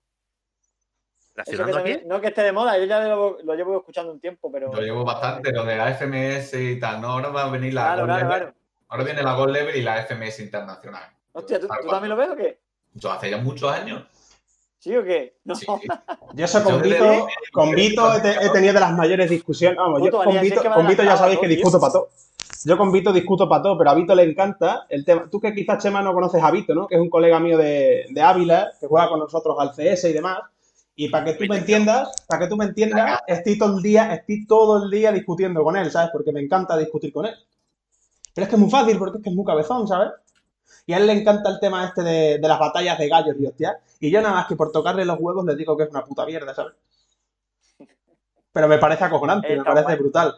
¿Reaccionando 1.37 1.75
también- 1.75 2.03
no 2.07 2.20
que 2.20 2.29
esté 2.29 2.42
de 2.42 2.53
moda, 2.53 2.79
yo 2.79 2.85
ya 2.85 3.01
lo, 3.01 3.38
lo 3.42 3.55
llevo 3.55 3.77
escuchando 3.79 4.11
un 4.12 4.20
tiempo, 4.20 4.51
pero. 4.51 4.72
lo 4.72 4.81
llevo 4.81 5.05
bastante, 5.05 5.53
lo 5.53 5.64
de 5.64 5.77
la 5.77 5.90
FMS 5.94 6.55
y 6.55 6.81
tal. 6.81 7.01
No, 7.01 7.09
ahora 7.09 7.29
va 7.29 7.44
a 7.44 7.51
venir 7.51 7.75
la 7.75 7.94
Claro. 7.94 8.53
Ahora 8.88 9.05
viene 9.05 9.22
la 9.22 9.35
Gold 9.35 9.53
Level 9.53 9.77
y 9.77 9.83
la 9.83 9.96
FMS 10.05 10.40
internacional. 10.42 11.03
Hostia, 11.33 11.61
¿tú, 11.61 11.66
también 11.68 12.09
lo 12.11 12.16
ves 12.16 12.31
o 12.31 12.37
qué? 12.37 12.59
Eso 12.96 13.11
hace 13.12 13.31
ya 13.31 13.37
muchos 13.38 13.70
años. 13.70 14.05
¿Sí 14.79 14.96
o 14.96 15.03
qué? 15.05 15.37
No. 15.44 15.55
Sí. 15.57 15.66
Yo 16.35 16.44
eso 16.44 16.62
con 16.62 16.75
Yo 16.75 16.81
Vito, 16.81 17.27
con 17.53 17.70
Vito 17.72 18.14
he, 18.14 18.20
te- 18.20 18.46
he 18.46 18.51
tenido 18.51 18.72
de 18.75 18.81
las 18.81 18.92
mayores 18.92 19.29
discusiones. 19.29 19.77
Vamos, 19.77 20.01
yo 20.03 20.11
con 20.12 20.40
Vito, 20.40 20.62
con 20.72 20.87
Vito 20.87 21.03
ya 21.03 21.16
sabéis 21.16 21.40
que 21.40 21.49
discuto 21.49 21.81
para 21.81 21.92
todo. 21.92 22.09
Yo 22.64 22.79
con 22.79 22.90
Vito 22.92 23.12
discuto 23.12 23.49
para 23.49 23.62
todo, 23.62 23.77
pero 23.77 23.90
a 23.90 23.94
Vito 23.94 24.14
le 24.14 24.22
encanta 24.22 24.87
el 24.88 25.05
tema. 25.05 25.29
Tú 25.31 25.40
que 25.40 25.53
quizás, 25.53 25.83
Chema, 25.83 26.01
no 26.03 26.14
conoces 26.14 26.42
a 26.42 26.51
Vito, 26.51 26.75
¿no? 26.75 26.87
Que 26.87 26.94
es 26.94 27.01
un 27.01 27.11
colega 27.11 27.38
mío 27.40 27.59
de, 27.59 28.07
de 28.09 28.22
Ávila, 28.22 28.72
que 28.81 28.87
juega 28.87 29.09
con 29.09 29.18
nosotros 29.18 29.57
al 29.59 29.72
CS 29.75 30.05
y 30.09 30.12
demás. 30.12 30.38
Y 30.96 31.09
para 31.11 31.26
que 31.26 31.35
tú 31.35 31.46
me 31.46 31.59
entiendas, 31.59 32.09
para 32.26 32.40
que 32.44 32.48
tú 32.48 32.56
me 32.56 32.64
entiendas, 32.64 33.20
estoy 33.26 33.59
todo 33.59 33.76
el 33.76 33.82
día, 33.82 34.14
estoy 34.14 34.46
todo 34.46 34.85
el 34.85 34.90
día 34.90 35.12
discutiendo 35.12 35.62
con 35.62 35.76
él, 35.76 35.90
¿sabes? 35.90 36.11
Porque 36.12 36.32
me 36.32 36.40
encanta 36.40 36.76
discutir 36.76 37.12
con 37.12 37.26
él. 37.26 37.35
Pero 38.35 38.44
es 38.44 38.48
que 38.50 38.56
es 38.56 38.61
muy 38.61 38.70
fácil, 38.70 38.98
porque 38.98 39.18
es 39.18 39.24
que 39.24 39.30
es 39.30 39.37
muy 39.37 39.44
cabezón, 39.44 39.88
¿sabes? 39.88 40.11
Y 40.87 40.92
a 40.94 40.98
él 40.98 41.06
le 41.06 41.14
encanta 41.14 41.50
el 41.50 41.61
tema 41.61 41.87
este 41.87 42.02
de, 42.02 42.38
de 42.38 42.48
las 42.48 42.59
batallas 42.59 42.98
de 42.98 43.09
gallos 43.09 43.37
y 43.38 43.46
hostias. 43.46 43.76
Y 44.00 44.11
yo 44.11 44.22
nada 44.22 44.35
más 44.35 44.46
que 44.48 44.56
por 44.56 44.72
tocarle 44.72 45.04
los 45.04 45.18
huevos 45.20 45.44
le 45.46 45.56
digo 45.56 45.76
que 45.76 45.85
es 45.85 45.90
una 45.90 46.04
puta 46.04 46.26
mierda, 46.26 46.54
¿sabes? 46.54 46.74
Pero 48.52 48.68
me 48.68 48.78
parece 48.78 49.04
acojonante, 49.04 49.48
me 49.48 49.54
Está 49.59 49.70
parece 49.70 49.85
guay. 49.85 49.98
brutal. 49.98 50.35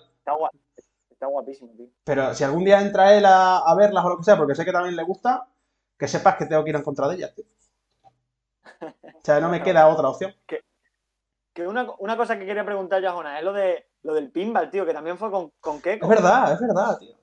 Está 1.10 1.26
guapísimo, 1.26 1.72
tío. 1.76 1.88
Pero 2.04 2.34
si 2.34 2.42
algún 2.44 2.64
día 2.64 2.80
entra 2.80 3.14
él 3.16 3.24
a, 3.24 3.58
a 3.58 3.74
verlas 3.76 4.04
o 4.04 4.08
lo 4.10 4.18
que 4.18 4.24
sea, 4.24 4.36
porque 4.36 4.54
sé 4.54 4.64
que 4.64 4.72
también 4.72 4.96
le 4.96 5.02
gusta, 5.04 5.46
que 5.98 6.08
sepas 6.08 6.36
que 6.36 6.46
tengo 6.46 6.64
que 6.64 6.70
ir 6.70 6.76
en 6.76 6.82
contra 6.82 7.08
de 7.08 7.16
ellas, 7.16 7.34
tío. 7.34 7.44
O 9.18 9.24
sea, 9.24 9.40
no 9.40 9.48
me 9.48 9.62
queda 9.62 9.87
otra 9.88 10.09
opción. 10.09 10.35
Que 10.46 11.66
una, 11.66 11.87
una 11.98 12.16
cosa 12.16 12.38
que 12.38 12.46
quería 12.46 12.64
preguntar 12.64 13.02
yo 13.02 13.11
a 13.11 13.12
Jonas 13.12 13.38
es 13.38 13.44
lo, 13.44 13.52
de, 13.52 13.88
lo 14.04 14.14
del 14.14 14.31
pinball, 14.31 14.70
tío, 14.70 14.87
que 14.87 14.94
también 14.94 15.18
fue 15.18 15.31
con, 15.31 15.50
con 15.61 15.81
Keiko. 15.81 16.07
Es 16.07 16.11
verdad, 16.11 16.52
es 16.52 16.61
verdad, 16.61 16.98
tío. 16.98 17.16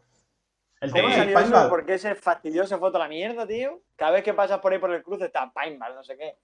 El 0.82 0.92
¿Cómo 0.92 1.04
del 1.08 1.14
salió 1.14 1.38
eso? 1.40 1.46
pinball. 1.46 1.70
¿Por 1.70 1.86
qué 1.86 1.94
ese 1.94 2.16
fastidioso 2.16 2.78
fue 2.78 2.90
toda 2.90 3.06
la 3.06 3.08
mierda, 3.08 3.48
tío? 3.48 3.82
Cada 3.96 4.12
vez 4.12 4.24
que 4.24 4.34
pasas 4.34 4.60
por 4.60 4.74
ahí 4.74 4.80
por 4.80 4.92
el 4.92 5.04
cruce 5.04 5.26
está 5.26 5.52
pinball, 5.54 5.96
no 5.96 6.04
sé 6.04 6.18
qué. 6.18 6.38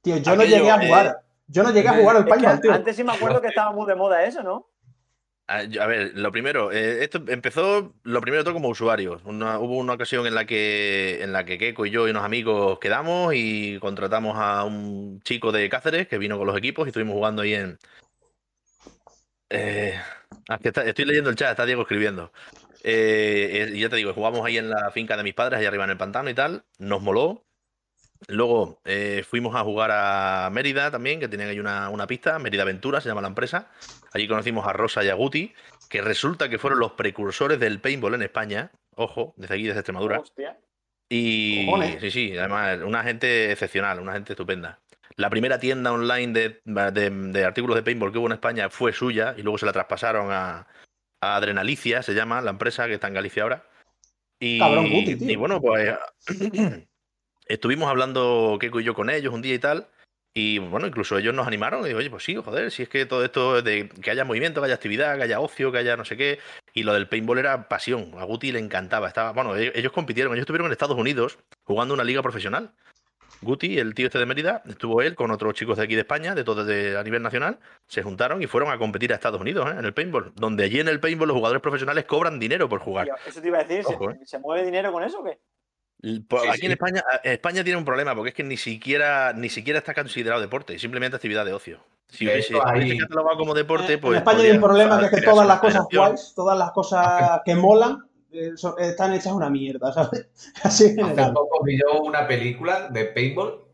Tío, 0.00 0.16
yo 0.16 0.36
no 0.36 0.44
llegué 0.44 0.70
a 0.70 0.76
eh, 0.76 0.86
jugar. 0.86 1.22
Yo 1.48 1.62
no 1.62 1.70
llegué 1.70 1.88
a 1.88 1.94
jugar 1.98 2.16
al 2.16 2.24
pinball, 2.24 2.60
tío. 2.60 2.72
antes 2.72 2.96
sí 2.96 3.04
me 3.04 3.12
acuerdo 3.12 3.40
que 3.42 3.48
estaba 3.48 3.72
muy 3.72 3.86
de 3.86 3.94
moda 3.94 4.24
eso, 4.24 4.42
¿no? 4.42 4.68
A 5.50 5.62
yo- 5.64 5.82
a 5.82 5.86
ver, 5.86 6.12
lo 6.14 6.30
primero, 6.30 6.70
eh, 6.72 7.02
esto 7.02 7.24
empezó 7.28 7.94
lo 8.02 8.20
primero 8.20 8.44
todo 8.44 8.52
como 8.52 8.68
usuarios. 8.68 9.22
Una- 9.24 9.58
hubo 9.58 9.78
una 9.78 9.94
ocasión 9.94 10.26
en 10.26 10.34
la 10.34 10.44
que 10.44 11.22
en 11.22 11.32
la 11.32 11.44
que 11.46 11.56
Keiko 11.56 11.86
y 11.86 11.90
yo 11.90 12.06
y 12.06 12.10
unos 12.10 12.22
amigos 12.24 12.78
quedamos 12.80 13.32
y 13.34 13.78
contratamos 13.80 14.36
a 14.36 14.64
un 14.64 15.20
chico 15.22 15.50
de 15.50 15.68
Cáceres 15.70 16.06
que 16.06 16.18
vino 16.18 16.36
con 16.36 16.46
los 16.46 16.56
equipos 16.56 16.86
y 16.86 16.90
estuvimos 16.90 17.14
jugando 17.14 17.42
ahí 17.42 17.54
en. 17.54 17.78
Eh, 19.50 19.98
ah, 20.50 20.58
estoy 20.62 21.04
leyendo 21.06 21.30
el 21.30 21.36
chat, 21.36 21.50
está 21.50 21.64
Diego 21.64 21.82
escribiendo. 21.82 22.30
Eh, 22.84 23.68
eh, 23.70 23.70
y 23.74 23.80
ya 23.80 23.88
te 23.88 23.96
digo, 23.96 24.12
jugamos 24.12 24.44
ahí 24.44 24.58
en 24.58 24.68
la 24.68 24.90
finca 24.90 25.16
de 25.16 25.22
mis 25.22 25.34
padres, 25.34 25.58
ahí 25.58 25.66
arriba 25.66 25.84
en 25.84 25.90
el 25.90 25.96
pantano 25.96 26.28
y 26.28 26.34
tal. 26.34 26.64
Nos 26.78 27.00
moló. 27.02 27.44
Luego 28.26 28.80
fuimos 29.30 29.54
a 29.54 29.62
jugar 29.62 29.90
a 29.92 30.50
Mérida 30.52 30.90
también, 30.90 31.20
que 31.20 31.28
tenían 31.28 31.50
ahí 31.50 31.60
una, 31.60 31.88
una 31.88 32.06
pista, 32.06 32.38
Mérida 32.38 32.62
Aventura 32.62 33.00
se 33.00 33.08
llama 33.08 33.22
la 33.22 33.28
empresa. 33.28 33.70
Allí 34.12 34.26
conocimos 34.28 34.66
a 34.66 34.72
Rosa 34.72 35.04
y 35.04 35.08
a 35.08 35.14
Guti, 35.14 35.52
que 35.88 36.00
resulta 36.02 36.48
que 36.48 36.58
fueron 36.58 36.78
los 36.78 36.92
precursores 36.92 37.58
del 37.60 37.80
paintball 37.80 38.14
en 38.14 38.22
España. 38.22 38.70
Ojo, 38.96 39.34
desde 39.36 39.54
aquí, 39.54 39.64
desde 39.64 39.80
Extremadura. 39.80 40.20
Hostia. 40.20 40.58
Y 41.10 41.64
Cojones. 41.66 42.00
sí, 42.00 42.10
sí, 42.10 42.36
además, 42.38 42.78
una 42.84 43.02
gente 43.02 43.50
excepcional, 43.52 44.00
una 44.00 44.12
gente 44.14 44.32
estupenda. 44.34 44.78
La 45.16 45.30
primera 45.30 45.58
tienda 45.58 45.92
online 45.92 46.32
de, 46.32 46.60
de- 46.92 47.10
de 47.10 47.44
artículos 47.44 47.76
de 47.76 47.82
paintball 47.82 48.12
que 48.12 48.18
hubo 48.18 48.26
en 48.26 48.32
España 48.32 48.68
fue 48.70 48.92
suya 48.92 49.34
y 49.36 49.42
luego 49.42 49.58
se 49.58 49.66
la 49.66 49.72
traspasaron 49.72 50.30
a, 50.30 50.66
a 51.20 51.36
Adrenalicia, 51.36 52.02
se 52.02 52.14
llama 52.14 52.40
la 52.40 52.50
empresa 52.50 52.86
que 52.86 52.94
está 52.94 53.08
en 53.08 53.14
Galicia 53.14 53.42
ahora. 53.42 53.64
Y, 54.40 54.58
Cabrón, 54.58 54.90
Guti, 54.90 55.16
tío. 55.16 55.30
y 55.30 55.36
bueno, 55.36 55.60
pues 55.60 55.92
estuvimos 57.46 57.88
hablando 57.88 58.56
Keiko 58.60 58.80
y 58.80 58.84
yo 58.84 58.94
con 58.94 59.10
ellos 59.10 59.32
un 59.34 59.42
día 59.42 59.54
y 59.54 59.58
tal. 59.58 59.88
Y 60.40 60.58
bueno, 60.58 60.86
incluso 60.86 61.18
ellos 61.18 61.34
nos 61.34 61.48
animaron 61.48 61.80
y 61.80 61.88
digo, 61.88 61.98
oye, 61.98 62.10
pues 62.10 62.22
sí, 62.22 62.36
joder, 62.36 62.70
si 62.70 62.84
es 62.84 62.88
que 62.88 63.06
todo 63.06 63.24
esto 63.24 63.60
de 63.60 63.88
que 63.88 64.12
haya 64.12 64.24
movimiento, 64.24 64.60
que 64.60 64.66
haya 64.66 64.76
actividad, 64.76 65.16
que 65.16 65.24
haya 65.24 65.40
ocio, 65.40 65.72
que 65.72 65.78
haya 65.78 65.96
no 65.96 66.04
sé 66.04 66.16
qué. 66.16 66.38
Y 66.72 66.84
lo 66.84 66.94
del 66.94 67.08
paintball 67.08 67.38
era 67.38 67.68
pasión. 67.68 68.12
A 68.16 68.22
Guti 68.22 68.52
le 68.52 68.60
encantaba. 68.60 69.08
Estaba, 69.08 69.32
bueno, 69.32 69.56
ellos, 69.56 69.74
ellos 69.74 69.90
compitieron, 69.90 70.32
ellos 70.34 70.42
estuvieron 70.42 70.66
en 70.66 70.72
Estados 70.72 70.96
Unidos 70.96 71.40
jugando 71.64 71.92
una 71.92 72.04
liga 72.04 72.22
profesional. 72.22 72.72
Guti, 73.42 73.80
el 73.80 73.94
tío 73.94 74.06
este 74.06 74.20
de 74.20 74.26
Mérida, 74.26 74.62
estuvo 74.68 75.02
él 75.02 75.16
con 75.16 75.32
otros 75.32 75.54
chicos 75.54 75.76
de 75.76 75.82
aquí 75.82 75.96
de 75.96 76.02
España, 76.02 76.36
de 76.36 76.44
todo 76.44 76.64
de, 76.64 76.96
a 76.96 77.02
nivel 77.02 77.20
nacional, 77.20 77.58
se 77.88 78.04
juntaron 78.04 78.40
y 78.40 78.46
fueron 78.46 78.70
a 78.70 78.78
competir 78.78 79.12
a 79.12 79.16
Estados 79.16 79.40
Unidos 79.40 79.68
¿eh? 79.68 79.76
en 79.76 79.84
el 79.84 79.92
paintball, 79.92 80.32
donde 80.36 80.64
allí 80.64 80.78
en 80.78 80.86
el 80.86 81.00
paintball 81.00 81.28
los 81.28 81.36
jugadores 81.36 81.62
profesionales 81.62 82.04
cobran 82.04 82.38
dinero 82.38 82.68
por 82.68 82.78
jugar. 82.78 83.06
Tío, 83.06 83.14
eso 83.26 83.40
te 83.40 83.48
iba 83.48 83.58
a 83.58 83.64
decir, 83.64 83.84
¿se, 83.84 83.92
eh. 83.92 84.18
se 84.24 84.38
mueve 84.38 84.64
dinero 84.64 84.92
con 84.92 85.02
eso 85.02 85.20
o 85.20 85.24
qué? 85.24 85.38
Sí, 86.00 86.24
aquí 86.50 86.66
en. 86.66 86.72
España, 86.72 87.02
España 87.24 87.64
tiene 87.64 87.76
un 87.76 87.84
problema 87.84 88.14
porque 88.14 88.28
es 88.30 88.34
que 88.34 88.44
ni 88.44 88.56
siquiera, 88.56 89.32
ni 89.32 89.48
siquiera 89.48 89.80
está 89.80 89.94
considerado 89.94 90.40
deporte, 90.40 90.78
simplemente 90.78 91.16
actividad 91.16 91.44
de 91.44 91.52
ocio. 91.52 91.80
Si 92.08 92.24
hubiese, 92.26 92.54
catalogado 92.54 93.36
como 93.36 93.52
deporte, 93.52 93.94
En 93.94 94.00
pues. 94.00 94.18
España 94.18 94.40
hay 94.40 94.50
un 94.52 94.60
problema 94.62 94.98
que 94.98 95.06
es 95.06 95.10
que 95.10 95.22
todas 95.22 95.46
las 95.46 95.58
cosas 95.58 95.86
guays, 95.92 96.32
todas 96.34 96.56
las 96.58 96.70
cosas 96.70 97.40
que 97.44 97.54
molan, 97.54 97.98
eh, 98.32 98.52
están 98.78 99.12
hechas 99.12 99.32
una 99.32 99.50
mierda, 99.50 99.92
¿sabes? 99.92 100.28
Así 100.62 100.84
en 100.84 101.00
Hace 101.00 101.04
general. 101.10 101.32
poco 101.34 101.64
vi 101.64 101.78
yo 101.78 102.00
una 102.00 102.26
película 102.26 102.88
de 102.90 103.06
paintball. 103.06 103.64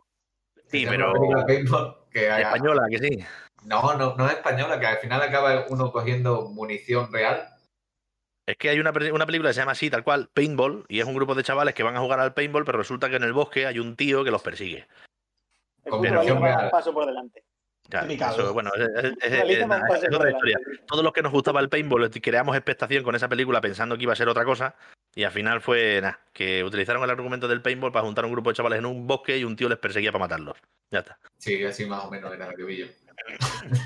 Sí, 0.66 0.87
pero- 0.89 1.12
paintball, 1.47 1.97
que 2.11 2.27
Española, 2.27 2.87
que 2.91 2.99
sí. 2.99 3.25
No, 3.66 3.95
no, 3.97 4.14
no 4.16 4.27
es 4.27 4.35
española, 4.35 4.79
que 4.81 4.87
al 4.87 4.99
final 4.99 5.22
acaba 5.22 5.64
uno 5.68 5.91
cogiendo 5.93 6.49
munición 6.49 7.12
real. 7.12 7.49
Es 8.47 8.57
que 8.59 8.69
hay 8.69 8.79
una, 8.79 8.91
una 8.91 9.27
película 9.27 9.51
que 9.51 9.55
se 9.55 9.61
llama 9.61 9.73
así, 9.73 9.89
tal 9.91 10.05
cual, 10.05 10.29
Paintball, 10.33 10.85
y 10.89 11.01
es 11.01 11.07
un 11.07 11.15
grupo 11.15 11.35
de 11.35 11.43
chavales 11.43 11.75
que 11.75 11.83
van 11.83 11.97
a 11.97 12.01
jugar 12.01 12.21
al 12.21 12.35
paintball, 12.35 12.65
pero 12.65 12.77
resulta 12.79 13.09
que 13.09 13.17
en 13.17 13.23
el 13.25 13.33
bosque 13.33 13.67
hay 13.67 13.79
un 13.79 13.97
tío 13.97 14.23
que 14.23 14.31
los 14.31 14.43
persigue. 14.43 14.87
Con 15.89 16.07
un 16.07 16.71
paso 16.71 16.93
por 16.93 17.07
delante. 17.07 17.43
Ya, 17.89 18.01
eso, 18.01 18.45
vez. 18.45 18.53
bueno, 18.53 18.71
es, 18.75 19.13
es- 19.21 19.33
es- 19.33 19.67
nada, 19.67 19.85
otra 20.15 20.31
historia. 20.31 20.59
Todos 20.87 21.05
los 21.05 21.13
que 21.13 21.21
nos 21.23 21.33
gustaba 21.33 21.61
el 21.61 21.69
paintball 21.69 22.05
eh, 22.05 22.21
creamos 22.21 22.57
expectación 22.57 23.05
con 23.05 23.15
esa 23.15 23.29
película 23.29 23.61
pensando 23.61 23.97
que 23.97 24.05
iba 24.05 24.15
a 24.15 24.17
ser 24.17 24.29
otra 24.29 24.45
cosa, 24.45 24.75
y 25.15 25.25
al 25.25 25.33
final 25.33 25.61
fue 25.61 26.01
nada, 26.01 26.19
que 26.33 26.65
utilizaron 26.65 27.03
el 27.05 27.11
argumento 27.11 27.47
del 27.47 27.61
paintball 27.61 27.93
para 27.93 28.05
juntar 28.07 28.25
un 28.25 28.33
grupo 28.33 28.51
de 28.51 28.57
chavales 28.57 28.79
en 28.79 28.87
un 28.87 29.07
bosque 29.07 29.37
y 29.37 29.45
un 29.45 29.55
tío 29.55 29.69
les 29.69 29.79
perseguía 29.79 30.13
para 30.13 30.25
matarlos. 30.25 30.57
Ya 30.91 31.01
está. 31.01 31.19
Sí, 31.37 31.63
así 31.65 31.85
más 31.85 32.05
o 32.05 32.11
menos 32.11 32.33
era 32.33 32.51
lo 32.51 32.57
que 32.57 32.65
vi 32.65 32.79
yo. 32.79 32.87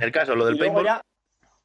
El 0.01 0.13
caso, 0.13 0.35
lo 0.37 0.47
del 0.47 0.59
paintball. 0.59 0.85
ya, 0.85 1.01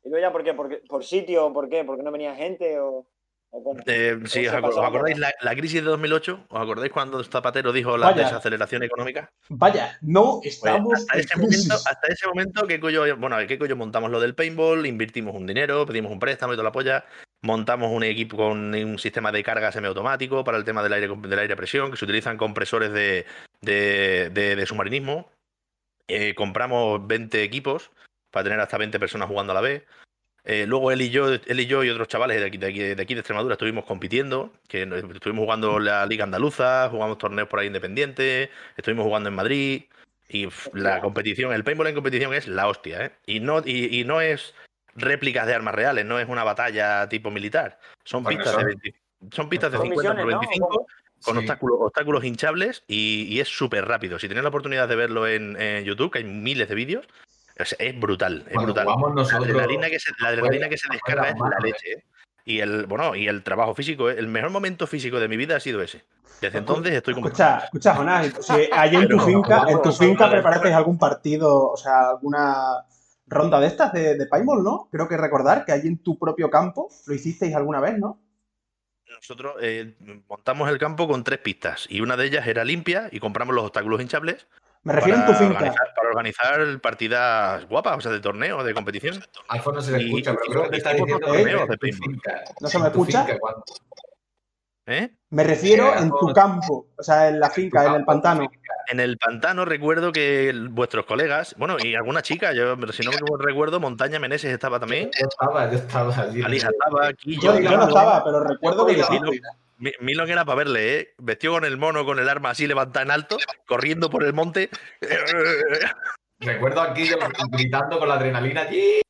y 0.03 0.09
luego 0.09 0.21
ya 0.21 0.31
¿por 0.31 0.43
qué? 0.43 0.53
¿Por, 0.53 0.69
qué? 0.69 0.77
¿Por 0.87 1.03
sitio? 1.03 1.51
¿Por 1.53 1.69
qué? 1.69 1.83
¿Porque 1.83 2.03
no 2.03 2.11
venía 2.11 2.35
gente? 2.35 2.79
¿O, 2.79 3.05
o? 3.51 3.75
Eh, 3.85 4.17
sí, 4.25 4.47
¿os, 4.47 4.53
acordáis 4.55 5.17
la, 5.19 5.31
la 5.41 5.55
crisis 5.55 5.81
de 5.83 5.89
2008? 5.89 6.45
¿Os 6.49 6.59
acordáis 6.61 6.91
cuando 6.91 7.23
Zapatero 7.23 7.71
dijo 7.71 7.97
la 7.97 8.07
Vaya. 8.07 8.23
desaceleración 8.23 8.83
económica? 8.83 9.29
Vaya, 9.49 9.97
no 10.01 10.39
Pues 10.41 10.55
estamos 10.55 10.93
hasta, 10.93 11.13
en 11.13 11.19
ese 11.19 11.37
momento, 11.37 11.73
hasta 11.75 12.07
ese 12.07 12.27
momento, 12.27 12.67
¿qué 12.67 12.79
coño, 12.79 13.01
bueno, 13.17 13.37
¿qué 13.47 13.59
coño 13.59 13.75
montamos 13.75 14.09
lo 14.11 14.19
del 14.19 14.33
paintball? 14.35 14.85
Invertimos 14.85 15.35
un 15.35 15.45
dinero, 15.45 15.85
pedimos 15.85 16.11
un 16.11 16.19
préstamo 16.19 16.53
y 16.53 16.55
toda 16.55 16.63
la 16.65 16.71
polla. 16.71 17.05
Montamos 17.43 17.91
un 17.91 18.03
equipo 18.03 18.37
con 18.37 18.73
un 18.73 18.97
sistema 18.99 19.29
de 19.31 19.43
carga 19.43 19.71
semiautomático 19.71 20.43
para 20.45 20.57
el 20.57 20.63
tema 20.63 20.81
del 20.81 20.93
aire, 20.93 21.07
del 21.15 21.39
aire 21.39 21.53
a 21.53 21.57
presión, 21.57 21.91
que 21.91 21.97
se 21.97 22.05
utilizan 22.05 22.37
compresores 22.37 22.91
de, 22.93 23.25
de, 23.61 24.29
de- 24.31 24.55
de 24.55 24.65
submarinismo. 24.65 25.29
Eh, 26.07 26.33
compramos 26.35 27.05
20 27.05 27.43
equipos 27.43 27.91
para 28.33 28.45
tener 28.45 28.59
hasta 28.59 28.77
20 28.79 28.99
personas 28.99 29.27
jugando 29.29 29.51
a 29.51 29.53
la 29.53 29.61
vez. 29.61 29.83
Eh, 30.43 30.65
luego 30.67 30.91
él 30.91 31.01
y 31.01 31.09
yo, 31.09 31.29
él 31.31 31.59
y 31.59 31.67
yo 31.67 31.83
y 31.85 31.89
otros 31.89 32.09
chavales 32.09 32.37
de 32.41 32.47
aquí, 32.47 32.57
de 32.57 32.67
aquí, 32.67 32.79
de 32.79 33.01
aquí 33.01 33.13
de 33.13 33.19
Extremadura 33.21 33.53
estuvimos 33.53 33.85
compitiendo, 33.85 34.51
que 34.67 34.81
estuvimos 35.13 35.45
jugando 35.45 35.79
la 35.79 36.05
Liga 36.05 36.25
Andaluza, 36.25 36.89
jugamos 36.89 37.17
torneos 37.19 37.47
por 37.47 37.59
ahí 37.59 37.67
independientes, 37.67 38.49
estuvimos 38.75 39.05
jugando 39.05 39.29
en 39.29 39.35
Madrid 39.35 39.83
y 40.27 40.49
la 40.73 40.99
competición, 40.99 41.53
el 41.53 41.63
paintball 41.63 41.87
en 41.87 41.95
competición 41.95 42.33
es 42.33 42.47
la 42.47 42.67
hostia, 42.67 43.05
¿eh? 43.05 43.11
Y 43.25 43.39
no, 43.39 43.61
y, 43.63 43.99
y 43.99 44.03
no 44.03 44.19
es 44.19 44.53
réplicas 44.95 45.47
de 45.47 45.53
armas 45.53 45.75
reales, 45.75 46.05
no 46.05 46.19
es 46.19 46.27
una 46.27 46.43
batalla 46.43 47.07
tipo 47.07 47.31
militar, 47.31 47.79
son 48.03 48.23
Bueno, 48.23 48.39
pistas 48.39 48.57
de 48.57 48.61
son- 48.63 48.79
20 48.81 48.99
son 49.31 49.47
pistas 49.49 49.71
de 49.71 49.77
Son 49.77 49.85
50 49.87 50.15
por 50.15 50.25
misiones, 50.25 50.33
¿no? 50.33 50.39
25 50.39 50.85
con 51.23 51.35
Sí. 51.35 51.39
obstáculos, 51.39 51.77
obstáculos 51.79 52.23
hinchables 52.25 52.83
y, 52.85 53.27
y 53.29 53.39
es 53.39 53.47
súper 53.47 53.85
rápido. 53.85 54.19
Si 54.19 54.27
tenéis 54.27 54.43
la 54.43 54.49
oportunidad 54.49 54.89
de 54.89 54.97
verlo 54.97 55.25
en, 55.25 55.55
en 55.61 55.85
YouTube, 55.85 56.11
que 56.11 56.17
hay 56.17 56.25
miles 56.25 56.67
de 56.67 56.75
vídeos, 56.75 57.07
es, 57.55 57.75
es 57.79 57.99
brutal, 57.99 58.43
es 58.47 58.53
Cuando 58.53 58.73
brutal. 58.73 58.87
La 59.31 59.37
adrenalina 59.37 59.89
que 59.89 59.99
se, 59.99 60.11
la 60.19 60.29
adrenalina 60.29 60.69
que 60.69 60.77
se 60.77 60.87
descarga 60.91 61.29
es 61.29 61.35
la 61.37 61.59
leche. 61.59 61.91
¿eh? 61.93 62.03
Y 62.45 62.59
el, 62.59 62.85
bueno, 62.87 63.15
y 63.15 63.27
el 63.27 63.43
trabajo 63.43 63.73
físico, 63.73 64.09
¿eh? 64.09 64.15
el 64.17 64.27
mejor 64.27 64.49
momento 64.49 64.87
físico 64.87 65.19
de 65.19 65.27
mi 65.27 65.37
vida 65.37 65.55
ha 65.55 65.59
sido 65.59 65.81
ese. 65.81 66.03
Desde 66.41 66.57
entonces 66.57 66.93
estoy 66.93 67.13
como. 67.13 67.27
Escucha, 67.27 67.59
escucha, 67.59 67.95
Jonás, 67.95 68.33
si 68.41 68.69
allí 68.71 68.97
en 68.97 69.07
tu 69.07 69.19
finca, 69.19 69.65
en 69.69 69.81
tu 69.81 69.91
finca 69.91 70.29
preparasteis 70.29 70.75
algún 70.75 70.97
partido, 70.97 71.69
o 71.69 71.77
sea, 71.77 72.09
alguna 72.09 72.85
ronda 73.27 73.59
de 73.59 73.67
estas 73.67 73.93
de, 73.93 74.15
de 74.15 74.25
paintball, 74.25 74.63
¿no? 74.63 74.89
Creo 74.91 75.07
que 75.07 75.15
recordar 75.15 75.63
que 75.63 75.71
allí 75.71 75.87
en 75.87 75.99
tu 75.99 76.19
propio 76.19 76.49
campo 76.49 76.89
lo 77.05 77.13
hicisteis 77.13 77.55
alguna 77.55 77.79
vez, 77.79 77.97
¿no? 77.97 78.19
Nosotros 79.15 79.55
eh, 79.61 79.95
montamos 80.27 80.69
el 80.69 80.77
campo 80.77 81.07
con 81.07 81.23
tres 81.23 81.39
pistas 81.39 81.85
y 81.89 82.01
una 82.01 82.17
de 82.17 82.25
ellas 82.25 82.47
era 82.47 82.65
limpia 82.65 83.07
y 83.11 83.19
compramos 83.19 83.55
los 83.55 83.63
obstáculos 83.63 84.01
hinchables 84.01 84.47
Me 84.83 84.93
refiero 84.93 85.19
en 85.19 85.25
tu 85.25 85.33
finca. 85.33 85.53
organizar, 85.55 85.87
para 85.95 86.09
organizar 86.09 86.81
partidas 86.81 87.65
guapas, 87.69 87.97
o 87.97 88.01
sea, 88.01 88.11
de 88.11 88.19
torneo, 88.19 88.63
de 88.63 88.73
competición. 88.73 89.23
Alfo 89.47 89.71
no 89.71 89.81
se 89.81 89.91
le 89.93 90.03
Y- 90.03 90.05
escucha, 90.07 90.33
pero 90.35 90.51
creo 90.51 90.69
que 90.69 90.77
está 90.77 90.91
diciendo 90.93 91.33
en 91.33 91.45
de 91.69 91.77
paintball. 91.77 92.09
finca. 92.11 92.41
¿No 92.59 92.67
se 92.67 92.79
me 92.79 92.87
escucha? 92.87 93.25
¿Eh? 94.85 95.09
Me 95.29 95.43
refiero 95.45 95.95
en 95.95 96.09
tu 96.09 96.33
campo, 96.33 96.87
o 96.97 97.03
sea, 97.03 97.29
en 97.29 97.39
la 97.39 97.49
finca, 97.49 97.85
en 97.85 97.93
el 97.95 98.03
pantano. 98.03 98.51
En 98.91 98.99
el 98.99 99.17
pantano 99.17 99.63
recuerdo 99.63 100.11
que 100.11 100.53
vuestros 100.71 101.05
colegas, 101.05 101.55
bueno, 101.57 101.77
y 101.79 101.95
alguna 101.95 102.21
chica, 102.21 102.51
yo 102.51 102.75
si 102.91 103.03
no 103.03 103.11
me 103.11 103.17
recuerdo, 103.45 103.79
Montaña 103.79 104.19
Meneses 104.19 104.51
estaba 104.51 104.81
también, 104.81 105.09
Yo 105.17 105.27
estaba, 105.29 105.71
yo 105.71 105.77
estaba 105.77 106.13
allí. 106.19 106.41
Alija 106.43 106.67
estaba, 106.69 107.07
aquí 107.07 107.39
Yo, 107.39 107.57
yo 107.57 107.77
no 107.77 107.87
estaba, 107.87 108.21
pero 108.25 108.43
recuerdo 108.43 108.85
que 108.85 108.95
Yo 109.79 109.89
sí. 109.89 109.91
voy 109.91 109.93
Mi- 109.99 110.05
Milo 110.05 110.25
que 110.25 110.31
era 110.31 110.45
para 110.45 110.57
verle, 110.57 110.99
¿eh? 110.99 111.13
Vestido 111.17 111.53
con 111.53 111.65
el 111.65 111.77
mono, 111.77 112.05
con 112.05 112.19
el 112.19 112.29
arma 112.29 112.51
así 112.51 112.67
levantada 112.67 113.03
en 113.03 113.11
alto, 113.11 113.37
corriendo 113.67 114.09
por 114.09 114.23
el 114.23 114.33
monte. 114.33 114.69
Recuerdo 116.39 116.81
aquí 116.81 117.07
yo 117.07 117.17
gritando 117.51 117.99
con 117.99 118.07
la 118.09 118.15
adrenalina 118.15 118.61
allí. 118.61 119.01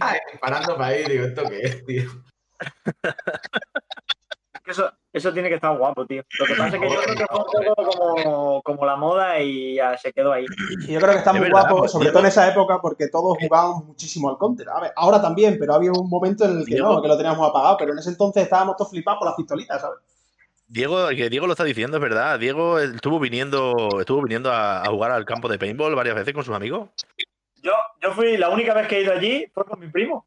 Ay, 0.00 0.18
parando 0.40 0.76
para 0.76 0.88
ahí, 0.88 1.04
digo, 1.04 1.24
¿esto 1.26 1.48
qué 1.48 1.60
es, 1.60 1.84
tío? 1.84 2.10
Eso, 4.66 4.92
eso 5.14 5.32
tiene 5.32 5.48
que 5.48 5.54
estar 5.54 5.74
guapo, 5.78 6.04
tío. 6.04 6.22
Lo 6.38 6.44
que 6.46 6.54
pasa 6.56 6.76
es 6.76 6.82
que 6.82 6.90
yo 6.90 7.00
creo 7.00 7.16
que 7.16 7.24
fue 7.26 7.38
un 7.68 7.74
poco 7.74 7.84
como, 8.16 8.62
como 8.62 8.84
la 8.84 8.96
moda 8.96 9.40
y 9.40 9.76
ya 9.76 9.96
se 9.96 10.12
quedó 10.12 10.32
ahí. 10.32 10.44
Y 10.86 10.92
yo 10.92 11.00
creo 11.00 11.12
que 11.12 11.18
está 11.18 11.32
muy 11.32 11.40
verdad, 11.42 11.60
guapo, 11.62 11.76
pues, 11.78 11.92
sobre 11.92 12.10
todo 12.10 12.18
en 12.20 12.26
esa 12.26 12.50
época, 12.50 12.78
porque 12.82 13.08
todos 13.08 13.38
jugábamos 13.40 13.84
muchísimo 13.86 14.28
al 14.28 14.36
counter. 14.36 14.68
A 14.68 14.80
ver, 14.80 14.92
ahora 14.96 15.22
también, 15.22 15.56
pero 15.58 15.72
había 15.74 15.92
un 15.92 16.10
momento 16.10 16.44
en 16.44 16.58
el 16.58 16.66
que 16.66 16.74
Diego- 16.74 16.92
no, 16.94 17.00
que 17.02 17.08
lo 17.08 17.16
teníamos 17.16 17.48
apagado, 17.48 17.76
pero 17.78 17.92
en 17.92 17.98
ese 18.00 18.10
entonces 18.10 18.42
estábamos 18.42 18.76
todos 18.76 18.90
flipados 18.90 19.18
por 19.20 19.28
las 19.28 19.36
pistolitas, 19.36 19.80
¿sabes? 19.80 19.98
Diego, 20.66 21.08
que 21.10 21.30
Diego 21.30 21.46
lo 21.46 21.52
está 21.52 21.62
diciendo, 21.64 21.98
es 21.98 22.02
verdad. 22.02 22.38
Diego 22.38 22.78
estuvo 22.80 23.20
viniendo, 23.20 24.00
estuvo 24.00 24.22
viniendo 24.22 24.50
a, 24.50 24.82
a 24.82 24.86
jugar 24.88 25.12
al 25.12 25.24
campo 25.24 25.46
de 25.48 25.58
paintball 25.58 25.94
varias 25.94 26.16
veces 26.16 26.34
con 26.34 26.42
sus 26.42 26.54
amigos. 26.54 26.88
Yo, 27.62 27.72
yo 28.02 28.12
fui, 28.12 28.36
la 28.36 28.48
única 28.48 28.74
vez 28.74 28.88
que 28.88 28.98
he 28.98 29.02
ido 29.02 29.12
allí 29.12 29.46
fue 29.54 29.64
con 29.64 29.78
mi 29.78 29.88
primo. 29.88 30.26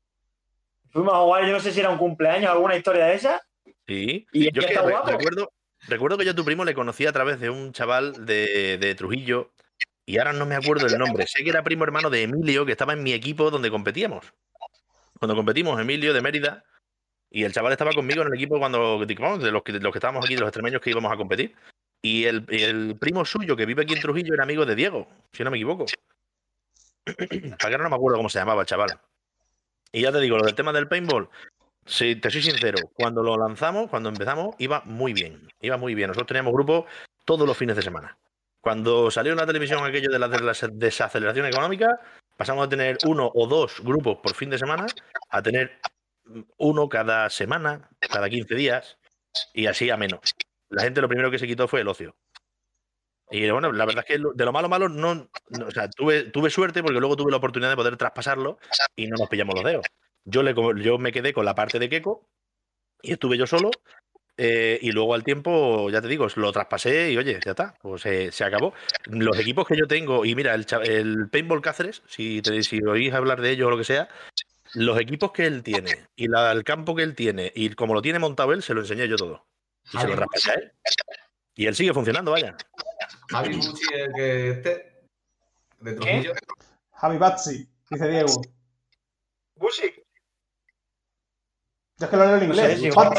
Fuimos 0.92 1.14
a 1.14 1.18
jugar, 1.18 1.46
yo 1.46 1.52
no 1.52 1.60
sé 1.60 1.72
si 1.72 1.80
era 1.82 1.90
un 1.90 1.98
cumpleaños 1.98 2.50
o 2.50 2.54
alguna 2.54 2.76
historia 2.78 3.06
de 3.08 3.16
esa. 3.16 3.42
Sí. 3.88 4.28
Y 4.34 4.52
Yo 4.52 4.62
que 4.62 4.68
está 4.68 4.82
guapo. 4.82 5.10
recuerdo, 5.10 5.52
recuerdo 5.88 6.18
que 6.18 6.26
yo 6.26 6.32
a 6.32 6.36
tu 6.36 6.46
primo 6.46 6.66
le 6.66 6.74
conocí 6.74 7.06
a 7.06 7.14
través 7.14 7.40
de 7.40 7.50
un 7.50 7.72
chaval 7.72 8.26
de, 8.26 8.78
de 8.78 8.96
Trujillo 8.96 9.52
y 10.06 10.18
ahora 10.18 10.34
no 10.34 10.46
me 10.46 10.56
acuerdo 10.56 10.88
el 10.88 10.98
nombre. 10.98 11.26
Sé 11.28 11.44
que 11.44 11.50
era 11.50 11.64
primo 11.64 11.84
hermano 11.84 12.10
de 12.10 12.24
Emilio, 12.24 12.66
que 12.66 12.72
estaba 12.72 12.94
en 12.94 13.04
mi 13.04 13.14
equipo 13.14 13.52
donde 13.52 13.70
competíamos. 13.70 14.34
Cuando 15.20 15.36
competimos, 15.36 15.80
Emilio 15.80 16.14
de 16.14 16.22
Mérida, 16.22 16.64
y 17.30 17.44
el 17.44 17.52
chaval 17.52 17.74
estaba 17.74 17.92
conmigo 17.92 18.22
en 18.22 18.28
el 18.30 18.34
equipo 18.34 18.58
cuando 18.58 19.00
de 19.06 19.52
los 19.52 19.64
que, 19.64 19.74
los 19.74 19.92
que 19.92 19.98
estábamos 19.98 20.24
aquí, 20.24 20.36
de 20.36 20.42
los 20.42 20.48
extremeños 20.48 20.82
que 20.82 20.92
íbamos 20.92 21.12
a 21.12 21.18
competir. 21.18 21.56
Y 22.02 22.26
el, 22.26 22.46
el 22.50 22.96
primo 22.98 23.26
suyo 23.26 23.58
que 23.58 23.66
vive 23.66 23.84
aquí 23.84 23.94
en 23.94 24.00
Trujillo 24.00 24.34
era 24.34 24.44
amigo 24.44 24.66
de 24.66 24.76
Diego, 24.76 25.08
si 25.34 25.44
no 25.44 25.52
me 25.52 25.58
equivoco. 25.58 25.86
Para 27.04 27.18
que 27.72 27.78
no 27.78 27.90
me 27.90 27.96
acuerdo 27.96 28.18
cómo 28.18 28.30
se 28.30 28.40
llamaba 28.40 28.62
el 28.62 28.68
chaval. 28.68 29.00
Y 29.92 30.02
ya 30.02 30.12
te 30.12 30.20
digo, 30.20 30.38
lo 30.38 30.46
del 30.46 30.56
tema 30.56 30.72
del 30.72 30.88
paintball, 30.88 31.30
Sí, 31.88 32.16
te 32.18 32.30
soy 32.30 32.42
sincero, 32.42 32.78
cuando 32.94 33.24
lo 33.24 33.38
lanzamos, 33.38 33.90
cuando 33.90 34.10
empezamos, 34.10 34.56
iba 34.60 34.82
muy 34.86 35.14
bien. 35.14 35.48
Iba 35.62 35.78
muy 35.78 35.96
bien. 35.96 36.10
Nosotros 36.10 36.28
teníamos 36.28 36.54
grupo 36.54 36.86
todos 37.26 37.48
los 37.48 37.58
fines 37.58 37.76
de 37.76 37.82
semana. 37.82 38.18
Cuando 38.62 39.10
salió 39.10 39.32
en 39.32 39.38
la 39.38 39.48
televisión 39.48 39.84
aquello 39.86 40.10
de 40.12 40.20
la 40.20 40.28
des- 40.28 40.68
desaceleración 40.74 41.46
económica, 41.46 41.88
pasamos 42.36 42.66
a 42.66 42.70
tener 42.70 42.98
uno 43.06 43.32
o 43.34 43.48
dos 43.48 43.80
grupos 43.82 44.18
por 44.18 44.34
fin 44.36 44.50
de 44.50 44.58
semana 44.58 44.86
a 45.30 45.42
tener 45.42 45.80
uno 46.58 46.90
cada 46.90 47.30
semana, 47.30 47.90
cada 48.00 48.30
15 48.30 48.56
días, 48.56 48.98
y 49.54 49.68
así 49.68 49.90
a 49.90 49.96
menos. 49.98 50.20
La 50.70 50.84
gente 50.84 51.00
lo 51.02 51.08
primero 51.08 51.32
que 51.32 51.40
se 51.40 51.48
quitó 51.48 51.70
fue 51.70 51.82
el 51.82 51.88
ocio. 51.88 52.18
Y 53.30 53.50
bueno, 53.50 53.72
la 53.72 53.86
verdad 53.86 54.06
es 54.08 54.16
que 54.16 54.22
de 54.36 54.46
lo 54.46 54.52
malo 54.54 54.68
malo 54.70 54.90
no, 54.90 55.16
no- 55.16 55.66
o 55.68 55.72
sea, 55.72 55.90
tuve, 55.90 56.24
tuve 56.24 56.50
suerte 56.50 56.82
porque 56.82 57.00
luego 57.00 57.16
tuve 57.16 57.32
la 57.32 57.38
oportunidad 57.38 57.70
de 57.70 57.76
poder 57.78 57.96
traspasarlo 57.98 58.58
y 58.96 59.08
no 59.08 59.16
nos 59.18 59.30
pillamos 59.30 59.56
los 59.56 59.64
dedos. 59.64 59.86
Yo, 60.30 60.44
le, 60.44 60.54
yo 60.84 60.98
me 60.98 61.12
quedé 61.14 61.32
con 61.34 61.46
la 61.46 61.56
parte 61.56 61.80
de 61.80 61.88
Keiko 61.90 62.28
y 63.02 63.14
estuve 63.14 63.38
yo 63.38 63.48
solo. 63.48 63.72
eh, 64.38 64.78
y 64.82 64.92
luego 64.92 65.14
al 65.16 65.24
tiempo, 65.24 65.90
ya 65.90 66.02
te 66.02 66.08
digo, 66.08 66.28
lo 66.36 66.52
traspasé 66.52 67.12
y 67.12 67.18
oye, 67.18 67.40
ya 67.44 67.52
está, 67.52 67.74
pues 67.82 68.06
eh, 68.06 68.32
se 68.32 68.44
acabó. 68.44 68.74
Los 69.06 69.40
equipos 69.40 69.66
que 69.68 69.78
yo 69.78 69.88
tengo, 69.88 70.26
y 70.26 70.36
mira, 70.36 70.54
el, 70.54 70.66
el 70.84 71.30
Paintball 71.30 71.62
Cáceres, 71.62 72.04
si, 72.08 72.42
te, 72.42 72.62
si 72.62 72.80
oís 72.84 73.14
hablar 73.14 73.42
de 73.42 73.52
ello 73.52 73.68
o 73.68 73.72
lo 73.72 73.78
que 73.78 73.84
sea, 73.86 74.10
los 74.74 75.00
equipos 75.00 75.32
que 75.32 75.46
él 75.48 75.64
tiene 75.64 76.08
y 76.16 76.28
la- 76.28 76.52
el 76.52 76.64
campo 76.64 76.94
que 76.94 77.04
él 77.04 77.16
tiene 77.16 77.52
y 77.56 77.70
como 77.74 77.94
lo 77.96 78.02
tiene 78.02 78.20
montado 78.20 78.52
él, 78.54 78.62
se 78.62 78.74
lo 78.74 78.82
enseñé 78.82 79.08
yo 79.08 79.16
todo. 79.16 79.48
Y 79.94 79.98
se 79.98 80.08
lo 80.08 80.16
traspasé 80.16 80.52
a 80.52 80.54
él. 80.56 80.72
Y 81.56 81.66
él 81.66 81.76
sigue 81.76 81.94
funcionando, 81.94 82.32
vaya. 82.32 82.56
Javi 83.30 83.56
Bucci, 83.56 83.86
el 83.94 84.14
que 84.14 84.50
este, 84.52 85.02
de. 85.80 86.34
Javi 86.92 87.18
Bazzi, 87.18 87.68
dice 87.90 88.08
Diego. 88.08 88.42
Busi. 89.56 89.92
Yo 92.00 92.06
es 92.06 92.10
que 92.12 92.18
lo 92.18 92.26
leo 92.26 92.38
en 92.38 92.48
No 92.50 92.54
sé 92.56 92.74
inglés. 92.74 92.94
juega- 92.94 93.12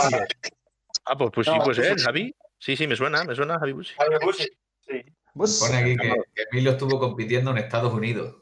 Ah, 1.04 1.16
pues, 1.16 1.30
pues 1.32 1.46
sí, 1.46 1.52
No, 1.52 1.64
pues 1.64 1.78
pues 1.78 1.88
él, 1.90 1.98
sí. 1.98 2.04
Javi. 2.04 2.34
Sí, 2.58 2.76
sí, 2.76 2.86
me 2.86 2.96
suena, 2.96 3.24
me 3.24 3.34
suena 3.34 3.58
Javi 3.58 3.72
Busi. 3.72 3.94
Javi 3.94 4.16
Busi. 4.24 4.48
Sí. 4.86 5.04
Pone 5.34 5.76
aquí 5.76 5.96
que, 5.96 6.08
que 6.34 6.42
Emilio 6.52 6.72
estuvo 6.72 6.98
compitiendo 6.98 7.50
en 7.52 7.58
Estados 7.58 7.92
Unidos. 7.94 8.36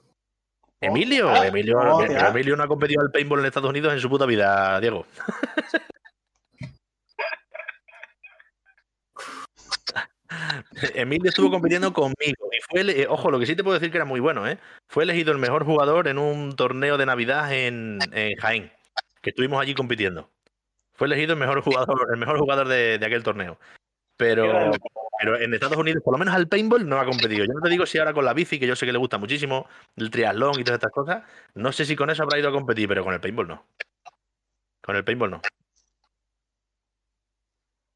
Emilio, 0.81 1.29
Ah, 1.31 1.47
Emilio, 1.47 1.79
pero 2.07 2.29
Emilio 2.29 2.57
no 2.57 2.63
ha 2.63 2.69
competido 2.69 3.01
al 3.03 3.11
paintball 3.11 3.41
en 3.41 3.47
Estados 3.47 3.71
Unidos 3.71 3.93
en 3.93 4.01
su 4.01 4.09
puta 4.11 4.27
vida, 4.27 4.79
Diego. 4.81 5.07
Emilio 10.95 11.29
estuvo 11.31 11.51
compitiendo 11.51 11.93
conmigo 11.93 12.49
y 12.53 12.59
fue, 12.69 12.81
eh, 13.03 13.07
ojo, 13.09 13.31
lo 13.31 13.39
que 13.39 13.47
sí 13.47 13.55
te 13.57 13.63
puedo 13.63 13.75
decir 13.79 13.91
que 13.91 13.99
era 13.99 14.05
muy 14.05 14.21
bueno, 14.21 14.47
¿eh? 14.49 14.59
Fue 14.89 15.05
elegido 15.05 15.33
el 15.33 15.39
mejor 15.39 15.65
jugador 15.65 16.09
en 16.09 16.19
un 16.19 16.55
torneo 16.57 16.99
de 16.99 17.07
Navidad 17.07 17.53
en, 17.53 17.99
en 18.13 18.37
Jaén, 18.37 18.73
que 19.27 19.31
estuvimos 19.31 19.61
allí 19.61 19.75
compitiendo. 19.75 20.31
Fue 20.95 21.09
elegido 21.09 21.33
el 21.33 21.41
mejor 21.41 21.61
jugador, 21.61 22.07
el 22.13 22.17
mejor 22.17 22.39
jugador 22.39 22.69
de, 22.69 22.97
de 22.97 23.07
aquel 23.07 23.25
torneo. 23.25 23.59
Pero, 24.17 24.71
pero 25.19 25.37
en 25.41 25.53
Estados 25.53 25.77
Unidos, 25.77 26.01
por 26.05 26.15
lo 26.15 26.19
menos 26.19 26.33
al 26.33 26.47
paintball, 26.47 26.89
no 26.89 27.01
ha 27.01 27.05
competido. 27.05 27.45
Yo 27.45 27.53
no 27.53 27.61
te 27.61 27.69
digo 27.69 27.87
si 27.87 27.99
ahora 27.99 28.15
con 28.15 28.25
la 28.25 28.35
bici, 28.35 28.61
que 28.61 28.69
yo 28.69 28.77
sé 28.77 28.87
que 28.87 28.93
le 28.93 28.99
gusta 28.99 29.19
muchísimo, 29.19 29.67
el 29.97 30.13
triatlón 30.13 30.61
y 30.61 30.63
todas 30.63 30.79
estas 30.79 30.93
cosas, 30.93 31.25
no 31.55 31.73
sé 31.73 31.85
si 31.85 31.97
con 31.97 32.09
eso 32.09 32.23
habrá 32.23 32.39
ido 32.39 32.49
a 32.49 32.53
competir, 32.53 32.87
pero 32.87 33.03
con 33.03 33.15
el 33.15 33.21
paintball 33.21 33.49
no. 33.49 33.67
Con 34.81 34.95
el 34.95 35.05
paintball 35.05 35.33
no. 35.33 35.41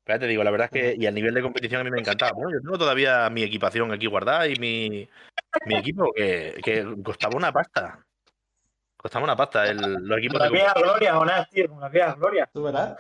Pero 0.03 0.17
ya 0.17 0.19
te 0.19 0.27
digo, 0.27 0.43
la 0.43 0.51
verdad 0.51 0.69
es 0.73 0.83
que, 0.83 0.97
y 1.01 1.07
a 1.07 1.13
nivel 1.13 1.33
de 1.33 1.43
competición 1.43 1.81
a 1.81 1.85
mí 1.85 1.93
me 1.93 2.01
encantaba. 2.01 2.33
Bueno, 2.33 2.51
yo 2.55 2.61
tengo 2.61 2.77
todavía 2.77 3.31
mi 3.31 3.45
equipación 3.45 3.93
aquí 3.93 4.07
guardada 4.07 4.49
y 4.49 4.57
mi, 4.57 5.09
mi 5.67 5.77
equipo, 5.77 6.13
que, 6.13 6.61
que 6.61 6.85
costaba 7.05 7.37
una 7.37 7.53
pasta. 7.53 8.05
Costaba 9.01 9.25
una 9.25 9.37
pasta 9.37 9.67
el, 9.67 9.79
los 9.79 10.19
equipos 10.19 10.39
Como 10.39 10.51
de 10.51 10.57
vieja 10.57 10.75
Gloria, 10.75 11.15
Jonás, 11.15 11.49
tío, 11.49 11.69
como 11.69 11.81
la 11.81 11.89
vieja 11.89 12.15
Gloria. 12.15 12.51
tú 12.53 12.63
verás. 12.65 12.97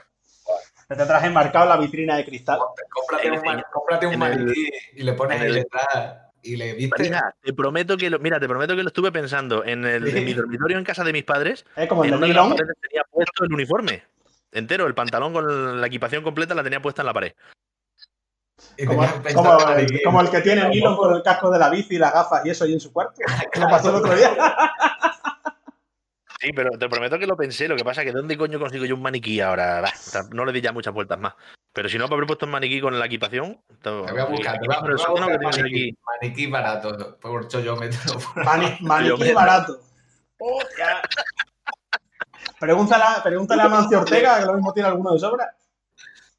Te 0.88 0.96
tendrás 0.96 1.22
enmarcado 1.24 1.64
en 1.64 1.68
la 1.68 1.76
vitrina 1.76 2.16
de 2.16 2.24
cristal. 2.24 2.58
Cómprate 2.90 3.30
un, 3.30 3.42
man- 3.44 3.62
cómprate 3.72 4.06
un 4.06 4.14
en 4.14 4.22
el- 4.22 4.38
maniquí 4.38 4.70
y 4.94 5.02
le 5.02 5.12
pones 5.12 5.40
ahí 5.40 5.46
el- 5.48 5.54
detrás 5.54 5.86
y 6.42 6.56
le 6.56 6.72
viste. 6.72 7.02
Mira, 7.02 7.34
te 7.42 7.52
prometo 7.52 7.96
que 7.98 8.08
lo, 8.08 8.18
mira, 8.18 8.40
te 8.40 8.48
prometo 8.48 8.74
que 8.74 8.82
lo 8.82 8.88
estuve 8.88 9.12
pensando 9.12 9.62
en, 9.62 9.84
el, 9.84 10.08
en 10.16 10.24
mi 10.24 10.32
dormitorio 10.32 10.78
en 10.78 10.84
casa 10.84 11.04
de 11.04 11.12
mis 11.12 11.24
padres. 11.24 11.64
Es 11.76 11.86
como 11.88 12.02
el 12.04 12.12
En 12.14 12.20
de 12.20 12.26
una 12.30 12.54
de 12.54 12.64
las 12.64 12.76
tenía 12.80 13.02
puesto 13.10 13.44
el 13.44 13.52
uniforme 13.52 14.02
entero, 14.52 14.86
el 14.86 14.94
pantalón 14.94 15.32
con 15.34 15.80
la 15.80 15.86
equipación 15.86 16.22
completa 16.24 16.54
la 16.54 16.62
tenía 16.64 16.80
puesta 16.80 17.02
en 17.02 17.06
la 17.06 17.14
pared. 17.14 17.32
Como, 20.04 20.20
el 20.20 20.30
que 20.30 20.40
tiene 20.42 20.68
Nilon 20.68 20.96
con 20.96 21.14
el 21.14 21.22
casco 21.22 21.50
de 21.50 21.58
la 21.58 21.70
bici 21.70 21.94
y 21.94 21.98
las 21.98 22.12
gafas 22.12 22.44
y 22.44 22.50
eso 22.50 22.64
ahí 22.64 22.72
en 22.74 22.80
su 22.80 22.92
cuarto. 22.92 23.14
¿Qué 23.52 23.60
pasó 23.60 23.90
el 23.90 23.96
otro 23.96 24.14
día? 24.16 24.30
Sí, 26.40 26.52
pero 26.54 26.70
te 26.78 26.88
prometo 26.88 27.18
que 27.18 27.26
lo 27.26 27.36
pensé. 27.36 27.68
Lo 27.68 27.76
que 27.76 27.84
pasa 27.84 28.00
es 28.00 28.06
que 28.06 28.12
¿dónde 28.12 28.38
coño 28.38 28.58
consigo 28.58 28.86
yo 28.86 28.94
un 28.94 29.02
maniquí 29.02 29.40
ahora? 29.40 29.84
No 30.32 30.46
le 30.46 30.52
di 30.52 30.62
ya 30.62 30.72
muchas 30.72 30.94
vueltas 30.94 31.18
más. 31.18 31.34
Pero 31.72 31.88
si 31.90 31.98
no, 31.98 32.04
para 32.06 32.16
haber 32.16 32.26
puesto 32.26 32.46
un 32.46 32.52
maniquí 32.52 32.80
con 32.80 32.98
la 32.98 33.04
equipación. 33.06 33.60
to- 33.82 34.04
Te 34.06 34.12
voy 34.12 34.20
a 34.20 34.24
buscar, 34.24 34.58
te 34.58 34.66
voy 34.66 34.74
a, 34.76 34.80
maniquí, 35.38 35.60
aquí. 35.60 35.98
maniquí 36.22 36.46
barato 36.46 37.18
por 37.20 37.46
chollómetro. 37.46 38.14
Mani- 38.36 38.78
maniquí 38.80 39.32
barato. 39.32 39.80
Hostia. 40.38 41.02
Pregúntale, 42.58 43.04
a- 43.04 43.22
pregúntale 43.22 43.62
a 43.62 43.68
Mancio 43.68 44.00
Ortega, 44.00 44.38
que 44.40 44.46
lo 44.46 44.54
mismo 44.54 44.72
tiene 44.72 44.88
alguno 44.88 45.12
de 45.12 45.18
sobra. 45.18 45.54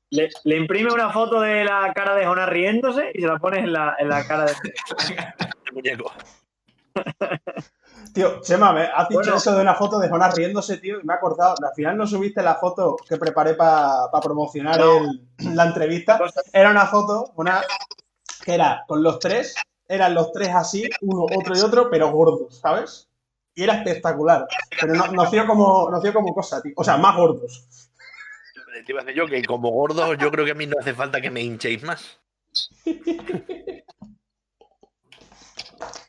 Le, 0.10 0.30
le 0.44 0.58
imprime 0.58 0.92
una 0.92 1.12
foto 1.12 1.40
de 1.40 1.64
la 1.64 1.94
cara 1.94 2.16
de 2.16 2.26
Jonás 2.26 2.50
riéndose 2.50 3.12
y 3.14 3.22
se 3.22 3.28
la 3.28 3.38
pones 3.38 3.60
en 3.64 3.72
la, 3.74 3.96
en 4.00 4.10
la 4.10 4.28
cara 4.28 4.46
de. 4.46 4.54
El 5.68 5.74
muñeco. 5.74 6.12
Tío, 8.14 8.42
Chema, 8.42 8.74
me 8.74 8.84
has 8.84 9.08
dicho 9.08 9.22
Bueno. 9.22 9.38
eso 9.38 9.56
de 9.56 9.62
una 9.62 9.76
foto 9.76 9.98
de 10.00 10.10
Jonas 10.10 10.36
riéndose, 10.36 10.78
tío, 10.78 11.00
y 11.00 11.04
me 11.06 11.14
he 11.14 11.18
acordado. 11.18 11.56
Al 11.66 11.74
final 11.74 11.98
no 11.98 12.06
subiste 12.06 12.42
la 12.42 12.56
foto 12.56 12.96
que 13.08 13.18
preparé 13.18 13.54
para 13.54 14.10
promocionar 14.22 14.80
No. 14.80 14.98
el- 14.98 15.56
la 15.56 15.66
entrevista. 15.66 16.20
Era 16.52 16.72
una 16.72 16.88
foto, 16.88 17.32
una 17.36 17.62
que 18.44 18.54
era 18.56 18.84
con 18.88 19.02
los 19.04 19.20
tres, 19.20 19.56
eran 19.88 20.14
los 20.14 20.32
tres 20.34 20.50
así, 20.50 20.90
uno, 21.02 21.24
otro 21.24 21.56
y 21.58 21.62
otro, 21.62 21.90
pero 21.90 22.12
gordos, 22.12 22.60
¿sabes? 22.60 23.08
Y 23.56 23.64
era 23.64 23.76
espectacular. 23.76 24.48
Pero 24.80 24.94
no, 24.96 25.08
no 25.08 25.22
hacía 25.24 25.46
como, 25.46 25.90
no 25.90 25.98
hacía 25.98 26.12
como 26.14 26.34
cosa, 26.34 26.62
tío. 26.62 26.74
O 26.76 26.84
sea, 26.84 26.98
más 26.98 27.16
gordos. 27.16 27.68
Te 28.86 28.92
iba 28.92 29.02
a 29.02 29.04
decir 29.04 29.18
yo 29.22 29.28
que 29.28 29.44
como 29.46 29.70
gordo, 29.70 30.14
yo 30.16 30.32
creo 30.32 30.44
que 30.46 30.52
a 30.52 30.56
mí 30.56 30.66
no 30.66 30.76
hace 30.80 30.94
falta 30.94 31.22
que 31.22 31.30
me 31.30 31.42
hinchéis 31.42 31.84
más. 31.84 32.20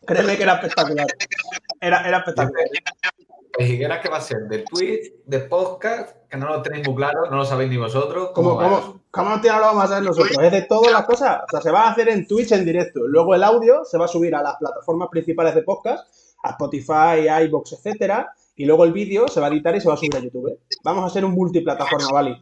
Créeme 0.07 0.37
que 0.37 0.43
era 0.43 0.55
espectacular. 0.55 1.07
Era, 1.83 2.07
era 2.07 2.19
espectacular. 2.19 2.65
¿El 3.59 3.71
Higueras 3.71 3.99
qué 4.01 4.09
va 4.09 4.19
a 4.19 4.21
ser? 4.21 4.39
¿De 4.43 4.61
Twitch? 4.61 5.15
¿De 5.27 5.41
podcast? 5.41 6.17
Que 6.29 6.37
no 6.37 6.47
lo 6.47 6.63
tenéis 6.63 6.87
muy 6.87 6.95
claro, 6.95 7.29
no 7.29 7.39
lo 7.39 7.45
sabéis 7.45 7.71
ni 7.71 7.77
vosotros. 7.77 8.31
¿Cómo, 8.33 8.57
cómo, 8.57 9.03
cómo 9.11 9.41
te 9.41 9.49
lo 9.49 9.59
vamos 9.61 9.83
a 9.83 9.85
hacer 9.87 10.03
nosotros? 10.05 10.39
Es 10.41 10.53
de 10.53 10.63
todas 10.63 10.93
las 10.93 11.05
cosas. 11.05 11.41
O 11.43 11.51
sea, 11.51 11.61
se 11.61 11.73
va 11.73 11.89
a 11.89 11.91
hacer 11.91 12.09
en 12.09 12.29
Twitch 12.29 12.53
en 12.53 12.65
directo. 12.65 13.01
Luego 13.09 13.35
el 13.35 13.43
audio 13.43 13.85
se 13.85 13.99
va 13.99 14.05
a 14.05 14.09
subir 14.09 14.33
a 14.37 14.43
las 14.43 14.57
plataformas 14.59 15.09
principales 15.11 15.57
de 15.57 15.63
podcast, 15.65 16.07
a 16.45 16.51
Spotify, 16.51 17.29
iBox, 17.47 17.73
etcétera. 17.73 18.33
Y 18.55 18.65
luego 18.65 18.85
el 18.85 18.93
vídeo 18.93 19.27
se 19.27 19.41
va 19.41 19.49
a 19.49 19.51
editar 19.51 19.75
y 19.75 19.81
se 19.81 19.89
va 19.89 19.95
a 19.95 19.97
subir 19.97 20.15
a 20.17 20.21
YouTube. 20.21 20.61
Vamos 20.85 21.03
a 21.03 21.07
hacer 21.09 21.25
un 21.25 21.33
multiplataforma, 21.33 22.13
¿vale? 22.13 22.41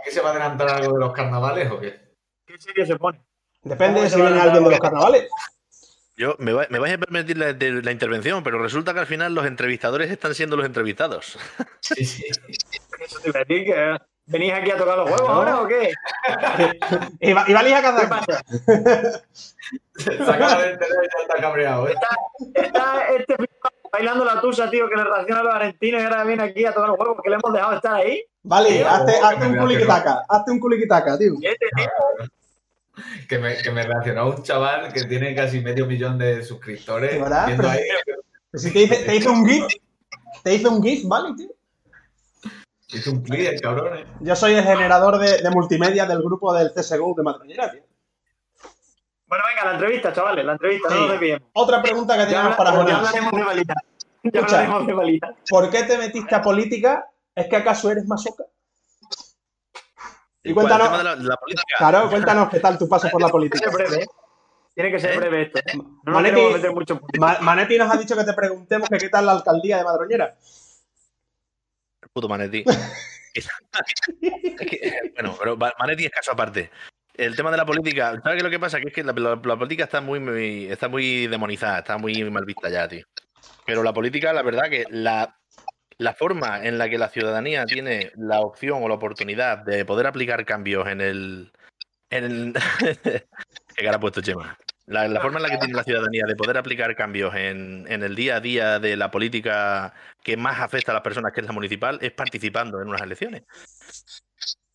¿Aquí 0.00 0.10
se 0.10 0.20
va 0.20 0.30
a 0.30 0.32
adelantar 0.32 0.68
algo 0.68 0.94
de 0.94 0.98
los 0.98 1.12
carnavales 1.12 1.70
o 1.70 1.78
qué? 1.78 2.16
¿Qué 2.44 2.54
serio 2.58 2.84
se 2.84 2.96
pone? 2.96 3.24
Depende 3.62 3.94
¿Cómo 3.94 4.02
de 4.02 4.10
se 4.10 4.16
si 4.16 4.20
a 4.20 4.24
viene 4.24 4.40
alguien 4.40 4.64
de 4.64 4.70
los 4.70 4.80
carnavales. 4.80 5.28
Yo 6.16 6.36
me, 6.38 6.52
va- 6.52 6.66
me 6.68 6.78
vais 6.78 6.94
a 6.94 6.98
permitir 6.98 7.38
la, 7.38 7.52
de- 7.54 7.82
la 7.82 7.90
intervención, 7.92 8.42
pero 8.44 8.58
resulta 8.62 8.92
que 8.92 9.00
al 9.00 9.06
final 9.06 9.34
los 9.34 9.46
entrevistadores 9.46 10.10
están 10.10 10.34
siendo 10.34 10.56
los 10.56 10.66
entrevistados. 10.66 11.38
Sí, 11.80 12.04
sí. 12.04 12.24
Eso 13.00 13.18
te 13.20 13.28
iba 13.30 13.40
a 13.40 13.44
decir 13.44 13.64
que 13.66 13.96
venís 14.26 14.52
aquí 14.52 14.70
a 14.70 14.76
tocar 14.76 14.98
los 14.98 15.06
huevos 15.10 15.22
No. 15.28 15.34
ahora 15.34 15.60
o 15.62 15.66
qué? 15.68 15.92
Y 17.20 17.30
y 17.30 17.32
va 17.32 17.42
a 17.42 17.62
liar 17.62 17.82
¿Qué 17.82 17.82
cada 17.82 18.08
pasa? 18.08 18.42
Se 19.96 20.12
acaba 20.12 20.62
de 20.62 20.70
enterar 20.72 21.04
y 21.04 21.06
ya 21.06 21.22
está 21.22 21.40
cabreado, 21.40 21.88
¿eh? 21.88 21.94
Está 22.54 23.06
este 23.16 23.36
flipado 23.36 23.74
bailando 23.90 24.24
la 24.24 24.40
tusa, 24.40 24.70
tío, 24.70 24.88
que 24.88 24.96
le 24.96 25.04
reacciona 25.04 25.40
a 25.40 25.44
los 25.44 25.54
argentinos 25.54 26.00
y 26.00 26.04
ahora 26.04 26.24
viene 26.24 26.42
aquí 26.44 26.64
a 26.64 26.72
tocar 26.72 26.90
los 26.90 26.98
huevos 26.98 27.16
que 27.22 27.30
le 27.30 27.36
hemos 27.36 27.52
dejado 27.52 27.74
estar 27.74 27.94
ahí. 27.94 28.22
Vale, 28.42 28.84
hazte, 28.84 29.46
un 29.46 29.56
culiquitaca. 29.58 30.22
Hazte 30.28 30.50
un 30.50 30.60
culiquitaca, 30.60 31.18
tío. 31.18 31.32
Este 31.42 31.66
tío, 31.76 31.86
Que 33.28 33.38
me, 33.38 33.56
que 33.56 33.70
me 33.70 33.82
reaccionó 33.84 34.28
un 34.30 34.42
chaval 34.42 34.92
que 34.92 35.04
tiene 35.04 35.34
casi 35.34 35.60
medio 35.60 35.86
millón 35.86 36.18
de 36.18 36.42
suscriptores. 36.44 37.12
¿De 37.12 37.18
verdad? 37.20 37.46
Pero- 37.56 37.70
ahí, 37.70 37.80
Si 38.54 38.70
te, 38.70 38.80
hice- 38.82 39.04
te 39.04 39.16
hizo 39.16 39.32
un 39.32 39.46
GIF, 39.48 39.64
te 40.42 40.54
hizo 40.54 40.70
un 40.70 40.82
GIF, 40.82 41.04
¿vale, 41.08 41.34
tío? 41.36 41.48
hizo 42.94 43.10
un 43.10 43.22
clip, 43.22 43.48
el 43.48 43.58
cabrón, 43.62 43.96
¿eh? 43.96 44.04
Yo 44.20 44.36
soy 44.36 44.52
el 44.52 44.64
generador 44.64 45.16
de, 45.18 45.40
de 45.40 45.50
multimedia 45.50 46.04
del 46.04 46.18
grupo 46.18 46.52
del 46.52 46.72
CSGO 46.74 47.14
de 47.16 47.22
Madrid, 47.22 47.54
tío. 47.54 47.82
Bueno, 49.26 49.44
venga, 49.48 49.64
la 49.64 49.72
entrevista, 49.72 50.12
chavales, 50.12 50.44
la 50.44 50.52
entrevista, 50.52 50.88
Sí. 50.90 50.94
no 50.94 51.00
nos 51.02 51.10
desviemos. 51.12 51.48
Otra 51.54 51.80
pregunta 51.80 52.14
que 52.14 52.20
Ya, 52.24 52.28
tenemos 52.28 52.56
para 52.56 52.70
ya 52.72 52.76
Jonás. 52.76 52.94
hablaremos 52.98 53.32
de 53.32 53.42
balita. 53.44 53.74
Ya 54.24 54.30
Escucha. 54.30 54.56
hablaremos 54.60 54.86
de 54.86 54.92
balita. 54.92 55.34
¿Por 55.48 55.70
qué 55.70 55.82
te 55.84 55.96
metiste 55.96 56.34
a 56.34 56.42
política? 56.42 57.06
¿Es 57.34 57.46
que 57.48 57.56
acaso 57.56 57.90
eres 57.90 58.06
masoca? 58.06 58.44
Y 60.44 60.52
cuéntanos, 60.54 60.86
El 60.88 60.92
tema 60.98 60.98
de 60.98 61.04
la, 61.04 61.28
la 61.30 61.36
política. 61.36 61.74
claro, 61.78 62.10
cuéntanos 62.10 62.48
qué 62.50 62.60
tal 62.60 62.78
tu 62.78 62.88
paso 62.88 63.08
por 63.10 63.20
la 63.22 63.28
Tiene 63.30 63.48
que 63.50 63.58
política. 63.60 63.70
ser 63.70 63.88
breve, 63.88 64.02
¿eh? 64.02 64.06
Tiene 64.74 64.90
que 64.90 64.98
ser 64.98 65.12
¿Eh? 65.12 65.16
breve 65.18 65.42
esto. 65.42 65.58
¿eh? 65.58 65.62
No 65.76 66.12
nos 66.12 66.14
Manetti- 66.22 66.30
queremos 66.34 66.52
meter 66.54 66.72
mucho 66.72 66.92
en 66.94 66.98
política. 67.00 67.26
Ma- 67.26 67.38
Manetti 67.40 67.78
nos 67.78 67.94
ha 67.94 67.96
dicho 67.98 68.16
que 68.16 68.24
te 68.24 68.32
preguntemos 68.32 68.88
que 68.88 68.98
qué 68.98 69.08
tal 69.08 69.26
la 69.26 69.32
alcaldía 69.32 69.76
de 69.78 69.84
Madroñera. 69.84 70.36
Puto 72.12 72.28
Manetti. 72.28 72.64
Es 73.34 73.48
que, 74.68 75.10
bueno, 75.14 75.34
pero 75.38 75.56
Manetti 75.56 76.04
es 76.04 76.10
caso 76.10 76.32
aparte. 76.32 76.70
El 77.14 77.34
tema 77.34 77.50
de 77.50 77.56
la 77.56 77.64
política, 77.64 78.20
¿sabes 78.22 78.36
qué 78.36 78.42
lo 78.44 78.50
que 78.50 78.58
pasa? 78.60 78.78
Que 78.78 78.88
es 78.88 78.94
que 78.94 79.02
la, 79.02 79.12
la- 79.14 79.40
la 79.42 79.56
política 79.56 79.84
está 79.84 80.02
muy, 80.02 80.20
muy- 80.20 80.66
está 80.70 80.88
muy 80.88 81.28
demonizada, 81.28 81.78
está 81.78 81.96
muy 81.96 82.22
mal 82.30 82.44
vista 82.44 82.68
ya, 82.68 82.86
tío. 82.88 83.06
Pero 83.64 83.82
la 83.82 83.92
política, 83.94 84.34
la 84.34 84.42
verdad 84.42 84.68
que 84.68 84.84
la, 84.90 85.34
la 85.98 86.14
forma 86.14 86.64
en 86.64 86.78
la 86.78 86.88
que 86.88 86.98
la 86.98 87.08
ciudadanía 87.08 87.64
tiene 87.66 88.12
la 88.16 88.40
opción 88.40 88.82
o 88.82 88.88
la 88.88 88.94
oportunidad 88.94 89.58
de 89.58 89.84
poder 89.84 90.06
aplicar 90.06 90.44
cambios 90.44 90.88
en 90.88 91.00
el... 91.00 91.52
En 92.10 92.24
el 92.24 92.52
¿Qué 93.74 93.84
cara 93.84 93.96
ha 93.96 94.00
puesto 94.00 94.20
Chema? 94.20 94.58
La, 94.86 95.20
forma 95.20 95.38
en 95.38 95.44
la 95.44 95.50
que 95.50 95.58
tiene 95.58 95.74
la 95.74 95.84
ciudadanía 95.84 96.24
de 96.26 96.36
poder 96.36 96.58
aplicar 96.58 96.94
cambios 96.96 97.34
en, 97.34 97.86
en 97.88 98.02
el 98.02 98.14
día 98.14 98.36
a 98.36 98.40
día 98.40 98.78
de 98.78 98.96
la 98.96 99.10
política 99.10 99.94
que 100.22 100.36
más 100.36 100.60
afecta 100.60 100.92
a 100.92 100.94
las 100.94 101.02
personas, 101.02 101.32
que 101.32 101.40
es 101.40 101.46
la 101.46 101.52
municipal, 101.52 101.98
es 102.02 102.12
participando 102.12 102.82
en 102.82 102.88
unas 102.88 103.00
elecciones. 103.00 103.44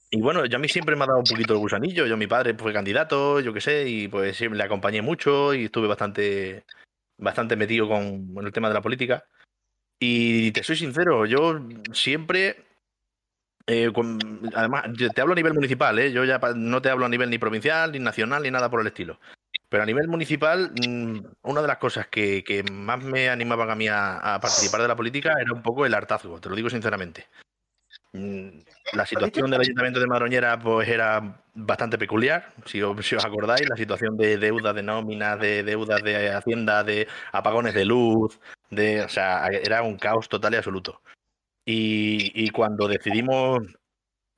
Y 0.10 0.22
bueno, 0.22 0.46
yo 0.46 0.56
a 0.56 0.60
mí 0.60 0.70
siempre 0.70 0.96
me 0.96 1.04
ha 1.04 1.08
dado 1.08 1.20
un 1.20 1.26
poquito 1.26 1.54
el 1.54 1.60
gusanillo. 1.60 2.06
Yo, 2.06 2.16
mi 2.16 2.28
padre 2.28 2.56
fue 2.58 2.72
candidato, 2.72 3.42
yo 3.42 3.54
qué 3.54 3.62
sé, 3.62 3.88
y 3.90 4.08
pues 4.08 4.38
sí, 4.38 4.48
le 4.48 4.64
acompañé 4.64 5.02
mucho 5.02 5.54
y 5.54 5.66
estuve 5.66 5.88
bastante, 5.88 6.66
bastante 7.18 7.56
metido 7.58 7.90
con 7.90 8.34
el 8.42 8.52
tema 8.54 8.70
de 8.70 8.74
la 8.76 8.82
política. 8.82 9.26
Y 10.00 10.52
te 10.52 10.64
soy 10.64 10.76
sincero, 10.76 11.26
yo 11.26 11.60
siempre. 11.92 12.66
eh, 13.68 13.92
además, 14.54 14.86
te 15.14 15.22
hablo 15.22 15.34
a 15.34 15.36
nivel 15.36 15.54
municipal, 15.54 15.98
¿eh? 16.00 16.12
yo 16.12 16.24
ya 16.24 16.40
no 16.56 16.82
te 16.82 16.90
hablo 16.90 17.06
a 17.06 17.10
nivel 17.10 17.30
ni 17.30 17.38
provincial, 17.38 17.92
ni 17.92 18.00
nacional, 18.00 18.44
ni 18.44 18.52
nada 18.52 18.70
por 18.70 18.82
el 18.82 18.88
estilo. 18.88 19.20
Pero 19.70 19.84
a 19.84 19.86
nivel 19.86 20.08
municipal, 20.08 20.72
mm, 20.72 21.20
una 21.44 21.62
de 21.62 21.68
las 21.68 21.78
cosas 21.78 22.08
que, 22.08 22.44
que 22.44 22.64
más 22.64 23.04
me 23.04 23.30
animaban 23.30 23.70
a 23.70 23.76
mí 23.76 23.88
a 23.90 24.40
participar 24.42 24.82
de 24.82 24.88
la 24.88 24.96
política 24.96 25.34
era 25.42 25.54
un 25.54 25.62
poco 25.62 25.86
el 25.86 25.94
hartazgo, 25.94 26.40
te 26.40 26.50
lo 26.50 26.56
digo 26.56 26.70
sinceramente. 26.70 27.28
Mm, 28.18 28.60
la 28.94 29.06
situación 29.06 29.52
del 29.52 29.62
Ayuntamiento 29.62 30.00
de 30.00 30.08
Madroñera 30.08 30.60
pues 30.60 30.88
era 30.88 31.42
bastante 31.54 31.98
peculiar, 31.98 32.54
si 32.66 32.82
os, 32.82 33.06
si 33.06 33.16
os 33.16 33.26
acordáis, 33.26 33.68
la 33.70 33.76
situación 33.76 34.18
de 34.18 34.38
deuda 34.38 34.74
de 34.74 34.84
nóminas, 34.84 35.40
de 35.40 35.64
deudas 35.64 36.04
de 36.04 36.30
Hacienda, 36.30 36.84
de 36.84 37.08
apagones 37.32 37.74
de 37.74 37.86
luz, 37.86 38.40
de, 38.70 39.02
o 39.04 39.10
sea, 39.10 39.48
era 39.48 39.82
un 39.82 39.98
caos 39.98 40.30
total 40.30 40.54
y 40.54 40.58
absoluto. 40.58 41.02
Y, 41.66 42.32
y 42.34 42.50
cuando 42.50 42.88
decidimos 42.88 43.60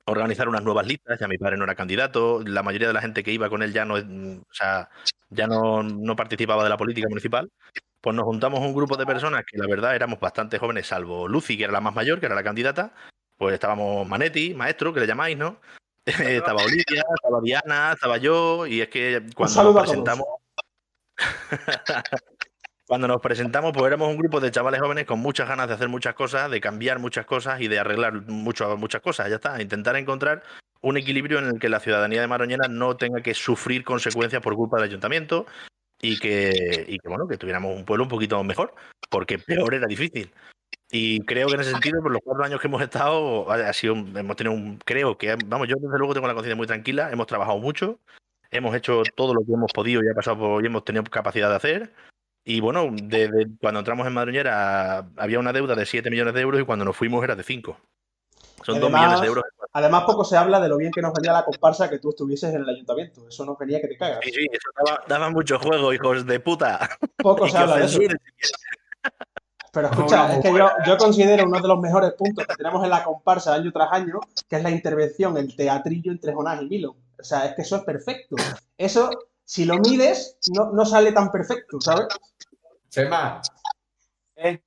organizar 0.04 0.48
unas 0.48 0.62
nuevas 0.62 0.86
listas, 0.86 1.18
ya 1.18 1.28
mi 1.28 1.38
padre 1.38 1.56
no 1.56 1.64
era 1.64 1.74
candidato, 1.74 2.42
la 2.44 2.62
mayoría 2.62 2.88
de 2.88 2.94
la 2.94 3.00
gente 3.00 3.22
que 3.22 3.32
iba 3.32 3.48
con 3.48 3.62
él 3.62 3.72
ya 3.72 3.84
no, 3.84 3.94
o 3.94 4.54
sea, 4.54 4.88
ya 5.30 5.46
no, 5.46 5.82
no 5.82 6.16
participaba 6.16 6.64
de 6.64 6.70
la 6.70 6.76
política 6.76 7.08
municipal, 7.08 7.50
pues 8.00 8.16
nos 8.16 8.24
juntamos 8.24 8.60
un 8.60 8.74
grupo 8.74 8.96
de 8.96 9.06
personas 9.06 9.44
que 9.44 9.58
la 9.58 9.66
verdad 9.66 9.94
éramos 9.94 10.20
bastante 10.20 10.58
jóvenes, 10.58 10.86
salvo 10.86 11.28
Lucy, 11.28 11.56
que 11.56 11.64
era 11.64 11.72
la 11.72 11.80
más 11.80 11.94
mayor, 11.94 12.18
que 12.20 12.26
era 12.26 12.34
la 12.34 12.42
candidata, 12.42 12.92
pues 13.40 13.54
estábamos 13.54 14.06
Manetti, 14.06 14.52
maestro, 14.52 14.92
que 14.92 15.00
le 15.00 15.06
llamáis, 15.06 15.34
¿no? 15.34 15.62
estaba 16.04 16.62
Olivia, 16.62 17.02
estaba 17.14 17.40
Diana, 17.40 17.92
estaba 17.94 18.18
yo, 18.18 18.66
y 18.66 18.82
es 18.82 18.88
que 18.88 19.24
cuando 19.34 19.64
nos 19.64 19.82
presentamos... 19.82 20.26
Cuando 22.86 23.06
nos 23.06 23.20
presentamos, 23.20 23.70
pues 23.72 23.86
éramos 23.86 24.08
un 24.08 24.16
grupo 24.16 24.40
de 24.40 24.50
chavales 24.50 24.80
jóvenes 24.80 25.06
con 25.06 25.20
muchas 25.20 25.46
ganas 25.46 25.68
de 25.68 25.74
hacer 25.74 25.88
muchas 25.88 26.12
cosas, 26.14 26.50
de 26.50 26.60
cambiar 26.60 26.98
muchas 26.98 27.24
cosas 27.24 27.60
y 27.60 27.68
de 27.68 27.78
arreglar 27.78 28.22
mucho, 28.26 28.76
muchas 28.76 29.00
cosas. 29.00 29.28
Ya 29.28 29.36
está, 29.36 29.62
intentar 29.62 29.94
encontrar 29.94 30.42
un 30.80 30.96
equilibrio 30.96 31.38
en 31.38 31.46
el 31.46 31.60
que 31.60 31.68
la 31.68 31.78
ciudadanía 31.78 32.20
de 32.20 32.26
Maroñera 32.26 32.66
no 32.66 32.96
tenga 32.96 33.22
que 33.22 33.32
sufrir 33.32 33.84
consecuencias 33.84 34.42
por 34.42 34.56
culpa 34.56 34.78
del 34.78 34.86
ayuntamiento 34.88 35.46
y 36.02 36.18
que, 36.18 36.84
y 36.88 36.98
que, 36.98 37.08
bueno, 37.08 37.28
que 37.28 37.36
tuviéramos 37.36 37.76
un 37.76 37.84
pueblo 37.84 38.02
un 38.02 38.10
poquito 38.10 38.42
mejor, 38.42 38.74
porque 39.08 39.38
peor 39.38 39.72
era 39.72 39.86
difícil. 39.86 40.32
Y 40.92 41.20
creo 41.20 41.46
que 41.48 41.54
en 41.54 41.60
ese 41.60 41.70
sentido, 41.70 42.02
por 42.02 42.10
los 42.10 42.20
cuatro 42.24 42.44
años 42.44 42.60
que 42.60 42.66
hemos 42.66 42.82
estado, 42.82 43.50
ha 43.50 43.72
sido, 43.72 43.94
hemos 43.94 44.36
tenido 44.36 44.54
un, 44.54 44.78
creo 44.84 45.16
que, 45.16 45.36
vamos, 45.46 45.68
yo 45.68 45.76
desde 45.80 45.98
luego 45.98 46.14
tengo 46.14 46.26
la 46.26 46.34
conciencia 46.34 46.56
muy 46.56 46.66
tranquila, 46.66 47.10
hemos 47.12 47.26
trabajado 47.28 47.58
mucho, 47.58 48.00
hemos 48.50 48.74
hecho 48.74 49.02
todo 49.14 49.32
lo 49.34 49.40
que 49.44 49.52
hemos 49.52 49.72
podido 49.72 50.02
y 50.02 50.08
ha 50.10 50.14
pasado 50.14 50.38
por, 50.38 50.62
y 50.62 50.66
hemos 50.66 50.84
tenido 50.84 51.04
capacidad 51.04 51.48
de 51.48 51.56
hacer. 51.56 51.92
Y 52.44 52.60
bueno, 52.60 52.88
desde 52.90 53.46
cuando 53.60 53.80
entramos 53.80 54.06
en 54.06 54.14
Madroñera 54.14 55.06
había 55.16 55.38
una 55.38 55.52
deuda 55.52 55.76
de 55.76 55.86
7 55.86 56.10
millones 56.10 56.34
de 56.34 56.40
euros 56.40 56.60
y 56.60 56.64
cuando 56.64 56.84
nos 56.84 56.96
fuimos 56.96 57.22
era 57.22 57.36
de 57.36 57.42
5. 57.44 57.76
Son 58.62 58.74
2 58.80 58.84
Además- 58.84 59.00
millones 59.02 59.20
de 59.20 59.26
euros. 59.26 59.44
Además, 59.72 60.02
poco 60.04 60.24
se 60.24 60.36
habla 60.36 60.58
de 60.58 60.68
lo 60.68 60.76
bien 60.76 60.90
que 60.90 61.00
nos 61.00 61.12
venía 61.14 61.32
la 61.32 61.44
comparsa 61.44 61.88
que 61.88 62.00
tú 62.00 62.08
estuvieses 62.10 62.52
en 62.52 62.62
el 62.62 62.68
ayuntamiento. 62.68 63.28
Eso 63.28 63.44
nos 63.46 63.56
venía 63.56 63.80
que 63.80 63.86
te 63.86 63.96
cagas. 63.96 64.18
Sí, 64.24 64.32
sí, 64.32 64.46
eso 64.50 64.68
daba, 64.84 65.04
daba 65.06 65.30
mucho 65.30 65.60
juego, 65.60 65.92
hijos 65.92 66.26
de 66.26 66.40
puta. 66.40 66.90
Poco 67.18 67.46
se 67.48 67.56
habla 67.56 67.76
de 67.76 67.84
eso. 67.84 68.00
Pero 69.72 69.88
escucha, 69.88 70.34
es 70.34 70.42
que 70.42 70.52
yo, 70.52 70.68
yo 70.84 70.96
considero 70.96 71.44
uno 71.44 71.60
de 71.60 71.68
los 71.68 71.80
mejores 71.80 72.12
puntos 72.14 72.46
que 72.46 72.56
tenemos 72.56 72.82
en 72.82 72.90
la 72.90 73.04
comparsa 73.04 73.54
año 73.54 73.70
tras 73.72 73.92
año, 73.92 74.20
que 74.48 74.56
es 74.56 74.62
la 74.62 74.70
intervención, 74.70 75.36
el 75.36 75.54
teatrillo 75.54 76.10
entre 76.10 76.32
Jonás 76.32 76.62
y 76.62 76.66
Milo. 76.66 76.96
O 77.18 77.22
sea, 77.22 77.46
es 77.46 77.54
que 77.54 77.62
eso 77.62 77.76
es 77.76 77.84
perfecto. 77.84 78.36
Eso, 78.76 79.10
si 79.44 79.64
lo 79.64 79.78
mides, 79.78 80.38
no, 80.54 80.72
no 80.72 80.84
sale 80.84 81.12
tan 81.12 81.30
perfecto, 81.30 81.80
¿sabes? 81.80 82.08
Chema, 82.88 83.40
¿Eh? 84.36 84.60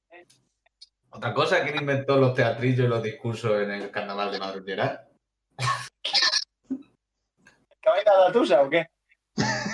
otra 1.10 1.34
cosa, 1.34 1.64
¿quién 1.64 1.78
inventó 1.78 2.18
los 2.18 2.34
teatrillos 2.34 2.86
y 2.86 2.90
los 2.90 3.04
discursos 3.04 3.62
en 3.62 3.72
el 3.72 3.92
carnaval 3.92 4.32
de 4.32 4.40
Madroñera? 4.40 5.08
¿Que 6.70 7.90
vais 7.90 8.08
a 8.08 8.28
la 8.28 8.32
tusa 8.32 8.62
o 8.62 8.70
qué? 8.70 8.88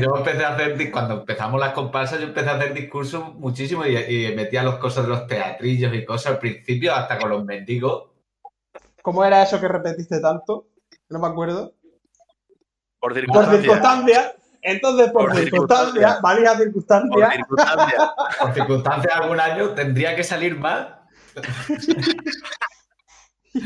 Yo 0.00 0.16
empecé 0.16 0.44
a 0.44 0.54
hacer, 0.54 0.90
cuando 0.90 1.14
empezamos 1.20 1.60
las 1.60 1.72
comparsas, 1.72 2.20
yo 2.20 2.26
empecé 2.26 2.48
a 2.50 2.54
hacer 2.56 2.74
discursos 2.74 3.34
muchísimo 3.34 3.84
y, 3.86 3.96
y 3.96 4.34
metía 4.34 4.62
las 4.62 4.76
cosas 4.76 5.04
de 5.04 5.10
los 5.10 5.26
teatrillos 5.26 5.94
y 5.94 6.04
cosas 6.04 6.32
al 6.32 6.38
principio, 6.38 6.94
hasta 6.94 7.18
con 7.18 7.30
los 7.30 7.44
mendigos. 7.44 8.10
¿Cómo 9.02 9.24
era 9.24 9.42
eso 9.42 9.60
que 9.60 9.68
repetiste 9.68 10.20
tanto? 10.20 10.66
No 11.08 11.18
me 11.18 11.28
acuerdo. 11.28 11.72
Por 13.00 13.12
Por 13.12 13.14
circunstancias. 13.14 13.60
circunstancias. 13.62 14.34
Entonces, 14.62 15.10
por, 15.10 15.24
Por 15.30 15.36
circunstancias, 15.36 15.92
circunstancias. 15.94 16.22
valía 16.22 16.50
Por 16.52 16.62
circunstancias. 16.62 17.34
circunstancias. 17.36 18.10
Por 18.40 18.54
circunstancias, 18.54 19.14
algún 19.16 19.40
año 19.40 19.70
tendría 19.70 20.14
que 20.14 20.22
salir 20.22 20.58
mal. 20.58 21.00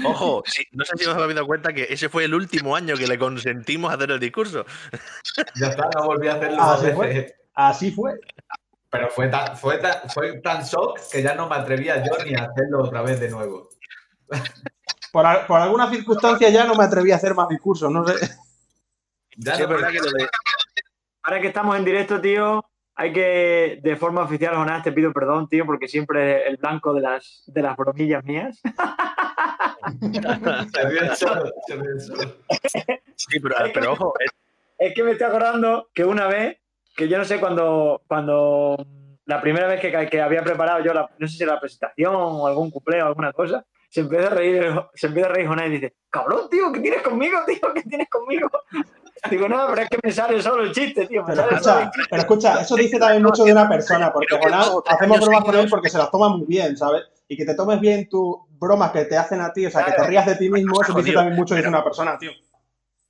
Ojo, 0.05 0.43
sí, 0.47 0.65
no 0.73 0.85
sé 0.85 0.97
si 0.97 1.05
os 1.05 1.17
habéis 1.17 1.35
dado 1.35 1.47
cuenta 1.47 1.73
que 1.73 1.87
ese 1.91 2.09
fue 2.09 2.25
el 2.25 2.35
último 2.35 2.75
año 2.75 2.97
que 2.97 3.07
le 3.07 3.19
consentimos 3.19 3.93
hacer 3.93 4.11
el 4.11 4.21
discurso. 4.21 4.65
Ya 5.57 5.69
está, 5.69 5.89
no 5.95 6.07
volví 6.07 6.29
a 6.29 6.35
hacerlo 6.35 6.57
Ah, 6.61 6.67
más 6.67 6.81
¿sí 6.81 6.91
fue? 6.93 7.37
Así 7.55 7.91
fue. 7.91 8.21
Pero 8.91 9.11
fue 9.11 9.29
tan, 9.29 9.57
fue, 9.57 9.79
tan, 9.79 10.09
fue 10.09 10.41
tan 10.41 10.63
shock 10.63 11.01
que 11.11 11.23
ya 11.23 11.35
no 11.35 11.49
me 11.49 11.57
atrevía 11.57 12.03
yo 12.03 12.13
ni 12.25 12.35
a 12.35 12.45
hacerlo 12.45 12.85
otra 12.85 13.03
vez 13.03 13.21
de 13.21 13.29
nuevo. 13.31 13.69
Por, 15.13 15.47
por 15.47 15.61
alguna 15.61 15.91
circunstancia 15.91 16.49
ya 16.49 16.65
no 16.65 16.75
me 16.75 16.85
atreví 16.85 17.13
a 17.13 17.17
hacer 17.17 17.35
más 17.35 17.49
discursos, 17.49 17.91
no 17.91 18.07
sé. 18.07 18.15
Ya 19.37 19.57
Sí, 19.57 19.63
no 19.63 19.69
verdad 19.69 19.91
que 19.91 19.99
lo 19.99 20.11
de, 20.11 20.29
Ahora 21.25 21.41
que 21.41 21.49
estamos 21.49 21.77
en 21.77 21.85
directo, 21.85 22.21
tío, 22.21 22.65
hay 22.95 23.13
que, 23.13 23.81
de 23.83 23.97
forma 23.97 24.23
oficial, 24.23 24.55
Jonás, 24.55 24.83
te 24.83 24.93
pido 24.93 25.13
perdón, 25.13 25.49
tío, 25.49 25.67
porque 25.67 25.89
siempre 25.89 26.47
el 26.47 26.57
blanco 26.59 26.93
de 26.93 27.01
las, 27.01 27.43
de 27.47 27.63
las 27.63 27.77
bromillas 27.77 28.25
mías. 28.25 28.61
Se 30.73 30.89
ríe 30.89 31.17
solo, 31.17 31.53
se 31.67 31.77
ríe 31.77 32.01
solo. 32.01 32.35
sí, 33.17 33.41
pero, 33.41 33.57
pero 33.73 33.93
ojo, 33.93 34.15
es- 34.21 34.31
Es 34.79 34.95
que 34.95 35.03
me 35.05 35.13
estoy 35.13 35.29
acordando 35.29 35.89
que 35.95 36.05
una 36.05 36.27
vez, 36.27 36.59
que 36.97 37.09
yo 37.09 37.17
no 37.19 37.25
sé 37.25 37.39
cuando, 37.41 38.03
cuando 38.09 38.85
la 39.27 39.41
primera 39.41 39.67
vez 39.69 39.81
que, 39.81 40.09
que 40.11 40.21
había 40.21 40.43
preparado 40.43 40.83
yo, 40.85 40.93
la, 40.93 41.09
no 41.19 41.29
sé 41.29 41.37
si 41.39 41.45
la 41.45 41.61
presentación 41.61 42.15
o 42.17 42.47
algún 42.47 42.71
cumpleaños 42.71 43.05
o 43.05 43.09
alguna 43.09 43.33
cosa, 43.33 43.65
se 43.89 44.01
empieza 44.01 44.27
a 44.27 44.31
reír, 44.31 44.75
se 44.95 45.07
empieza 45.07 45.29
a 45.29 45.33
reír 45.33 45.47
Jonás 45.47 45.67
y 45.69 45.71
dice, 45.71 45.95
cabrón, 46.11 46.49
tío, 46.51 46.73
¿qué 46.73 46.81
tienes 46.81 47.03
conmigo, 47.03 47.39
tío? 47.47 47.73
¿Qué 47.73 47.83
tienes 47.83 48.09
conmigo? 48.11 48.51
Digo, 49.31 49.49
no, 49.49 49.67
pero 49.71 49.83
es 49.83 49.89
que 49.89 49.99
me 50.03 50.13
sale 50.13 50.43
solo 50.43 50.65
el 50.65 50.73
chiste, 50.73 51.07
tío. 51.07 51.23
Me 51.23 51.33
Pero 51.35 51.49
sale 51.49 51.61
solo 51.63 51.79
el 51.81 51.85
escucha, 51.87 52.07
pero 52.11 52.23
escucha, 52.23 52.61
eso 52.61 52.75
dice 52.75 52.99
también 52.99 53.23
mucho 53.23 53.45
de 53.45 53.53
una 53.53 53.69
persona, 53.69 54.13
porque 54.13 54.37
Jonás, 54.37 54.71
hacemos 54.87 55.21
bromas 55.21 55.45
con 55.45 55.57
él 55.57 55.67
porque 55.71 55.89
se 55.89 55.97
las 55.99 56.11
toma 56.11 56.29
muy 56.29 56.45
bien, 56.47 56.77
¿sabes? 56.77 57.05
Y 57.29 57.37
que 57.37 57.45
te 57.47 57.55
tomes 57.55 57.81
bien 57.81 58.09
tus 58.09 58.37
bromas 58.65 58.91
que 58.91 59.05
te 59.05 59.17
hacen 59.17 59.41
a 59.41 59.53
ti, 59.53 59.67
o 59.67 59.71
sea, 59.71 59.85
que 59.85 59.93
te 59.93 60.05
rías 60.05 60.27
de 60.27 60.35
ti 60.37 60.51
mismo, 60.51 60.81
eso 60.83 60.93
dice 60.95 61.13
también 61.13 61.37
mucho 61.37 61.55
de 61.55 61.69
una 61.69 61.85
persona, 61.85 62.19
tío. 62.19 62.33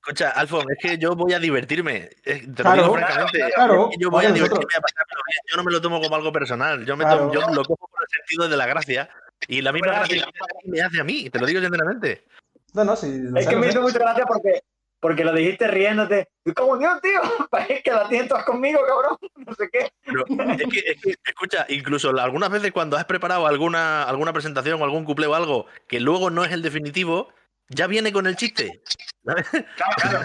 escucha, 0.00 0.30
Alfon, 0.30 0.66
es 0.70 0.78
que 0.78 0.98
yo 0.98 1.14
voy 1.16 1.32
a 1.32 1.38
divertirme. 1.38 2.10
Eh, 2.24 2.40
Te 2.40 2.46
lo 2.46 2.54
Claro, 2.54 2.82
digo 2.82 2.94
francamente. 2.94 3.52
claro, 3.54 3.90
yo 3.98 4.10
voy 4.10 4.26
a 4.26 4.32
divertirme 4.32 4.74
a 4.76 4.80
pasármelo 4.82 5.20
bien. 5.26 5.40
Yo 5.50 5.56
no 5.56 5.64
me 5.64 5.72
lo 5.72 5.80
tomo 5.80 6.00
como 6.02 6.14
algo 6.14 6.30
personal. 6.30 6.84
Yo, 6.84 6.96
me 6.96 7.04
Claro. 7.04 7.20
tomo- 7.20 7.32
yo 7.32 7.40
lo 7.54 7.64
cojo 7.64 7.88
por 7.88 8.00
el 8.02 8.08
sentido 8.10 8.48
de 8.48 8.56
la 8.56 8.66
gracia. 8.66 9.08
Y 9.48 9.62
la 9.62 9.72
misma 9.72 9.92
Pero 9.92 9.98
gracia 10.00 10.26
me 10.64 10.80
hace 10.82 11.00
a 11.00 11.04
mí, 11.04 11.30
te 11.30 11.38
lo 11.38 11.46
digo 11.46 11.60
sinceramente. 11.60 12.24
No, 12.74 12.84
no, 12.84 12.96
sí. 12.96 13.22
Es 13.36 13.46
que 13.48 13.56
me 13.56 13.68
hizo 13.68 13.80
mucha 13.80 13.98
gracia 13.98 14.26
porque, 14.26 14.60
porque 15.04 15.22
lo 15.22 15.34
dijiste 15.34 15.68
riéndote. 15.68 16.30
Y 16.46 16.52
como 16.54 16.78
Dios, 16.78 16.98
tío, 17.02 17.20
es 17.68 17.82
que 17.82 17.90
la 17.90 18.08
tienes 18.08 18.26
todas 18.26 18.42
conmigo, 18.46 18.80
cabrón. 18.88 19.18
No 19.46 19.52
sé 19.54 19.68
qué. 19.70 19.92
Pero 20.06 20.24
es 20.26 20.66
que, 20.72 20.78
es 20.92 21.02
que, 21.02 21.14
escucha, 21.26 21.66
incluso 21.68 22.08
algunas 22.18 22.48
veces 22.48 22.72
cuando 22.72 22.96
has 22.96 23.04
preparado 23.04 23.46
alguna, 23.46 24.04
alguna 24.04 24.32
presentación 24.32 24.80
o 24.80 24.84
algún 24.84 25.04
cupleo 25.04 25.32
o 25.32 25.34
algo 25.34 25.66
que 25.86 26.00
luego 26.00 26.30
no 26.30 26.42
es 26.42 26.52
el 26.52 26.62
definitivo, 26.62 27.28
ya 27.68 27.86
viene 27.86 28.14
con 28.14 28.26
el 28.26 28.36
chiste. 28.36 28.80
¿sabes? 29.26 29.46
Claro, 29.50 29.66
claro. 30.00 30.20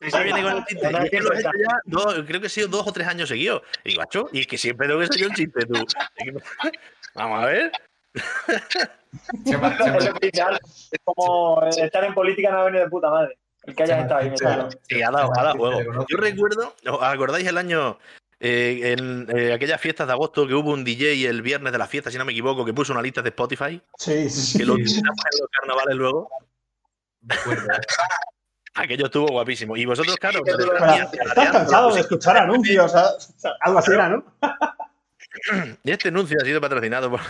Sí, 0.00 0.06
Ya 0.12 0.18
sí. 0.18 0.22
viene 0.24 0.42
con 0.44 0.56
el 0.58 0.64
chiste. 0.66 0.92
No, 0.92 0.98
no, 1.00 1.02
Y 1.02 1.04
es 1.06 1.10
que 1.10 1.20
lo 1.20 1.32
he 1.32 1.36
siempre 1.40 1.60
hecho 1.60 1.68
ya 1.68 1.78
dos- 1.86 2.22
creo 2.24 2.40
que 2.40 2.46
ha 2.46 2.50
sido 2.50 2.68
dos 2.68 2.86
o 2.86 2.92
tres 2.92 3.08
años 3.08 3.28
seguidos. 3.28 3.62
Y 3.82 3.88
digo, 3.90 4.02
"Acho, 4.02 4.28
y 4.30 4.44
que 4.46 4.56
siempre 4.56 4.86
tengo 4.86 5.00
que 5.00 5.08
ser 5.08 5.16
yo 5.16 5.26
el 5.26 5.34
chiste, 5.34 5.66
tú. 5.66 5.74
Es 5.74 6.72
Vamos 7.16 7.42
a 7.42 7.46
ver. 7.46 7.72
Es. 8.14 8.22
Es 10.92 11.00
como 11.04 11.60
estar 11.66 12.04
en 12.04 12.14
política 12.14 12.52
no 12.52 12.60
ha 12.60 12.64
venido 12.66 12.84
de 12.84 12.90
puta 12.90 13.10
madre. 13.10 13.36
El 13.64 13.74
que 13.76 13.84
Chema, 13.84 14.00
estado 14.00 14.20
ahí. 14.20 14.32
Sí, 14.88 15.02
ha 15.02 15.10
dado, 15.10 15.30
ha 15.36 15.42
dado 15.42 15.56
juego. 15.56 16.06
Yo 16.08 16.16
recuerdo, 16.16 16.74
¿os 16.84 17.02
acordáis 17.02 17.46
el 17.46 17.56
año, 17.58 17.98
eh, 18.40 18.96
en 18.98 19.28
eh, 19.36 19.52
aquellas 19.52 19.80
fiestas 19.80 20.08
de 20.08 20.12
agosto 20.14 20.48
que 20.48 20.54
hubo 20.54 20.72
un 20.72 20.82
DJ 20.82 21.28
el 21.28 21.42
viernes 21.42 21.72
de 21.72 21.78
la 21.78 21.86
fiesta, 21.86 22.10
si 22.10 22.18
no 22.18 22.24
me 22.24 22.32
equivoco, 22.32 22.64
que 22.64 22.74
puso 22.74 22.92
una 22.92 23.00
lista 23.02 23.22
de 23.22 23.28
Spotify, 23.28 23.80
Sí, 23.96 24.28
sí, 24.28 24.58
que 24.58 24.66
lo 24.66 24.74
utilizamos 24.74 25.24
en 25.32 25.40
los 25.40 25.50
carnavales 25.50 25.94
luego? 25.94 26.28
me 27.20 27.34
acuerdo. 27.34 27.66
Aquello 28.74 29.04
estuvo 29.04 29.28
guapísimo. 29.28 29.76
Y 29.76 29.84
vosotros, 29.84 30.16
claro, 30.16 30.40
Sí, 30.44 30.52
Pero, 30.56 30.76
estás 30.76 31.50
cansado 31.50 31.94
de 31.94 32.00
escuchar 32.00 32.38
anuncios, 32.38 32.86
o 32.86 32.88
sea, 32.88 33.04
o 33.10 33.20
sea, 33.20 33.52
algo 33.60 33.78
así 33.78 33.92
era, 33.92 34.08
¿no? 34.08 34.24
Y 35.84 35.90
este 35.90 36.08
anuncio 36.08 36.36
ha 36.40 36.44
sido 36.44 36.60
patrocinado 36.60 37.10
por. 37.10 37.20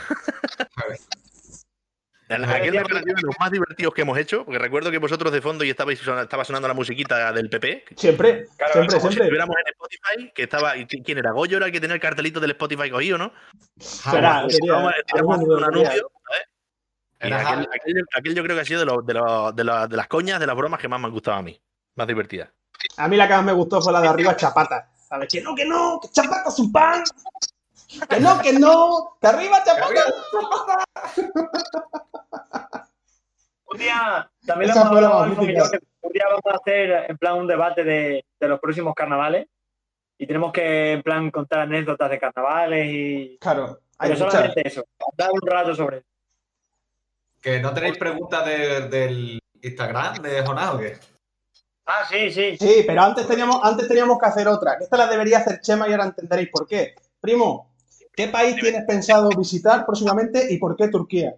Aquel 2.35 2.73
sido 2.73 2.83
de 3.17 3.23
los 3.23 3.35
más 3.39 3.51
divertidos 3.51 3.95
que 3.95 4.03
hemos 4.03 4.19
hecho, 4.19 4.45
porque 4.45 4.59
recuerdo 4.59 4.91
que 4.91 4.99
vosotros 4.99 5.33
de 5.33 5.41
fondo 5.43 5.65
y 5.65 5.71
estabais 5.71 6.01
estaba 6.01 6.45
sonando 6.45 6.69
la 6.69 6.75
musiquita 6.75 7.33
del 7.33 7.49
PP, 7.51 7.85
Siempre, 7.97 8.47
Claro, 8.57 8.73
siempre, 8.73 8.99
como 8.99 9.01
si 9.11 9.17
siempre. 9.17 9.25
estuviéramos 9.25 9.57
en 9.57 9.73
Spotify, 9.73 10.33
que 10.35 10.43
estaba. 10.43 10.77
y 10.77 10.87
¿Quién 10.87 11.19
era? 11.19 11.33
Goyo 11.33 11.57
era 11.59 11.67
el 11.67 11.73
que 11.73 11.81
tenía 11.81 11.95
el 11.95 12.01
cartelito 12.01 12.41
del 12.41 12.51
Spotify 12.53 12.91
cogido, 12.91 13.19
¿no? 13.19 13.33
Haciendo 14.05 14.79
un 15.57 15.65
anuncio, 15.65 16.11
Era 17.21 17.37
aquel, 17.37 17.47
Javi. 17.47 17.67
aquel- 17.73 18.05
aquel 18.17 18.35
yo 18.35 18.43
creo 18.43 18.57
que 18.57 18.63
ha 18.63 18.65
sido 18.65 18.81
de, 18.81 18.87
los- 18.87 19.07
de, 19.07 19.15
los- 19.15 19.55
de, 19.55 19.65
las- 19.65 19.89
de 19.89 19.97
las 19.97 20.09
coñas, 20.09 20.41
de 20.41 20.47
las 20.47 20.57
bromas 20.57 20.81
que 20.81 20.89
más 20.89 20.99
me 21.01 21.07
han 21.07 21.13
gustado 21.13 21.37
a 21.37 21.43
mí. 21.43 21.61
Más 21.95 22.07
divertidas. 22.09 22.49
A 22.97 23.07
mí 23.07 23.17
la 23.17 23.29
que 23.29 23.35
más 23.35 23.45
me 23.45 23.53
gustó 23.53 23.81
fue 23.81 23.93
la 23.93 24.01
de 24.01 24.09
arriba, 24.09 24.35
chapata. 24.37 24.89
¿Sabes? 25.09 25.29
Que 25.31 25.41
no, 25.41 25.55
que 25.55 25.65
no, 25.65 26.01
que 26.03 26.09
chapata 26.09 26.49
es 26.49 26.59
un 26.59 26.73
pan. 26.73 27.05
Que 28.09 28.21
no, 28.21 28.41
que 28.41 28.53
no, 28.55 29.17
que 29.21 29.27
arriba, 29.27 29.63
chapata. 29.65 30.05
Turquía 33.67 34.31
también 34.47 34.71
lo 34.71 34.77
hemos 34.77 34.87
hablado 34.87 35.25
que 35.25 35.31
en 35.31 35.37
Turquía 36.03 36.25
vamos 36.29 36.43
a 36.53 36.57
hacer 36.57 37.07
en 37.11 37.17
plan 37.19 37.35
un 37.39 37.47
debate 37.47 37.85
de, 37.85 38.25
de 38.39 38.49
los 38.49 38.61
próximos 38.61 38.95
carnavales 38.95 39.47
y 40.19 40.27
tenemos 40.27 40.53
que 40.53 40.93
en 40.93 41.03
plan 41.03 41.31
contar 41.31 41.61
anécdotas 41.61 42.11
de 42.11 42.19
carnavales 42.19 42.87
y 42.89 43.39
Claro. 43.41 43.79
Pero 43.99 44.17
solamente 44.17 44.67
eso, 44.67 44.85
dar 45.17 45.31
un 45.31 45.41
rato 45.43 45.75
sobre 45.75 45.99
eso. 45.99 46.07
¿Que 47.41 47.61
no 47.61 47.73
tenéis 47.73 47.99
preguntas 47.99 48.45
de- 48.45 48.89
del 48.89 49.39
Instagram 49.63 50.15
de 50.23 50.45
Jonás 50.45 50.75
o 50.75 50.79
qué? 50.79 50.99
Ah, 51.87 52.05
sí, 52.09 52.31
sí. 52.31 52.57
Sí, 52.59 52.85
pero 52.87 53.03
antes 53.03 53.27
teníamos, 53.27 53.61
antes 53.63 53.89
teníamos 53.89 54.19
que 54.19 54.27
hacer 54.27 54.49
otra. 54.49 54.77
que 54.79 54.85
Esta 54.85 54.97
la 54.97 55.07
debería 55.07 55.39
hacer 55.39 55.61
Chema 55.61 55.89
y 55.89 55.93
ahora 55.93 56.05
entenderéis 56.05 56.49
por 56.51 56.67
qué. 56.67 56.95
Primo, 57.21 57.72
¿qué 58.15 58.29
país 58.29 58.57
tienes 58.57 58.85
pensado 58.87 59.29
visitar 59.37 59.85
próximamente 59.85 60.53
y 60.53 60.59
por 60.59 60.77
qué 60.77 60.89
Turquía? 60.89 61.35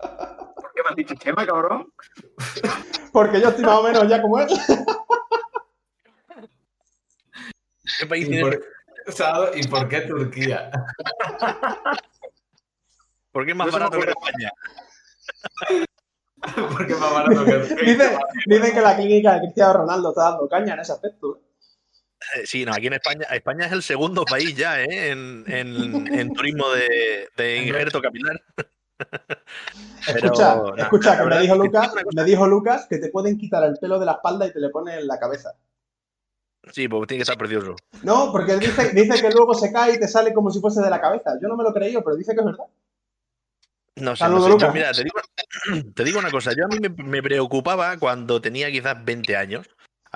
¿Por 0.00 0.72
qué 0.74 0.82
me 0.82 0.90
has 0.90 0.96
dicho 0.96 1.14
Chema, 1.14 1.46
cabrón? 1.46 1.92
Porque 3.12 3.40
yo 3.40 3.48
estoy 3.48 3.64
más 3.64 3.78
o 3.78 3.82
menos 3.82 4.08
ya 4.08 4.20
como 4.22 4.38
él. 4.38 4.48
¿Qué 7.98 8.06
país 8.06 8.26
¿Y 8.26 8.30
tiene- 8.30 8.42
por, 8.42 9.56
¿y 9.56 9.66
por 9.66 9.88
qué 9.88 10.00
Turquía? 10.02 10.70
¿Por 13.32 13.44
qué 13.44 13.52
es 13.52 13.56
más 13.56 13.66
No 13.68 13.72
barato 13.72 13.98
que. 13.98 14.10
España? 14.10 14.50
Porque 16.72 16.92
es 16.92 17.00
más 17.00 17.12
barato 17.12 17.44
que 17.44 17.58
Dicen, 17.84 18.16
dicen 18.46 18.74
que 18.74 18.80
la 18.80 18.96
clínica 18.96 19.34
de 19.34 19.40
Cristiano 19.40 19.72
Ronaldo 19.72 20.10
está 20.10 20.30
dando 20.30 20.48
caña 20.48 20.74
en 20.74 20.80
ese 20.80 20.92
aspecto. 20.92 21.36
¿eh? 21.36 21.40
Eh, 22.36 22.46
Sí, 22.46 22.64
no, 22.64 22.72
aquí 22.72 22.86
en 22.88 22.94
España, 22.94 23.26
España 23.30 23.66
es 23.66 23.72
el 23.72 23.82
segundo 23.82 24.24
país 24.24 24.54
ya, 24.56 24.80
¿eh? 24.82 25.10
En, 25.10 25.44
en- 25.48 26.06
en 26.14 26.30
turismo 26.32 26.68
de, 26.70 27.28
de 27.36 27.56
injerto 27.58 28.00
capilar. 28.02 28.40
Pero, 30.06 30.26
Escucha, 30.26 30.54
no, 30.56 30.76
escucha, 30.76 31.18
que 31.18 31.24
me 31.24 31.38
dijo 31.40 31.56
Lucas, 31.56 31.92
me 32.14 32.24
dijo 32.24 32.46
Lucas 32.46 32.86
que 32.88 32.98
te 32.98 33.10
pueden 33.10 33.36
quitar 33.38 33.64
el 33.64 33.76
pelo 33.78 33.98
de 33.98 34.06
la 34.06 34.12
espalda 34.12 34.46
y 34.46 34.52
te 34.52 34.60
le 34.60 34.70
ponen 34.70 34.98
en 35.00 35.06
la 35.06 35.18
cabeza. 35.18 35.54
Sí, 36.72 36.88
porque 36.88 37.06
tiene 37.08 37.18
que 37.20 37.22
estar 37.22 37.38
precioso. 37.38 37.76
No, 38.02 38.30
porque 38.32 38.52
él 38.52 38.60
dice, 38.60 38.90
dice 38.92 39.20
que 39.20 39.30
luego 39.30 39.54
se 39.54 39.72
cae 39.72 39.94
y 39.94 40.00
te 40.00 40.08
sale 40.08 40.34
como 40.34 40.50
si 40.50 40.60
fuese 40.60 40.80
de 40.82 40.90
la 40.90 41.00
cabeza. 41.00 41.32
Yo 41.40 41.48
no 41.48 41.56
me 41.56 41.62
lo 41.62 41.70
he 41.70 41.74
creído, 41.74 42.02
pero 42.02 42.16
dice 42.16 42.34
que 42.34 42.40
es 42.40 42.46
verdad. 42.46 42.64
No 43.96 44.14
sé, 44.14 44.20
Saludo, 44.24 44.38
no 44.40 44.44
sé. 44.44 44.50
Yo, 44.50 44.54
Lucas. 44.54 44.74
mira, 44.74 44.92
te 44.92 45.04
digo, 45.04 45.20
te 45.94 46.04
digo 46.04 46.18
una 46.18 46.30
cosa. 46.30 46.52
Yo 46.56 46.64
a 46.64 46.68
mí 46.68 46.78
me, 46.80 46.88
me 47.04 47.22
preocupaba 47.22 47.96
cuando 47.98 48.40
tenía 48.40 48.70
quizás 48.70 49.02
20 49.04 49.36
años. 49.36 49.66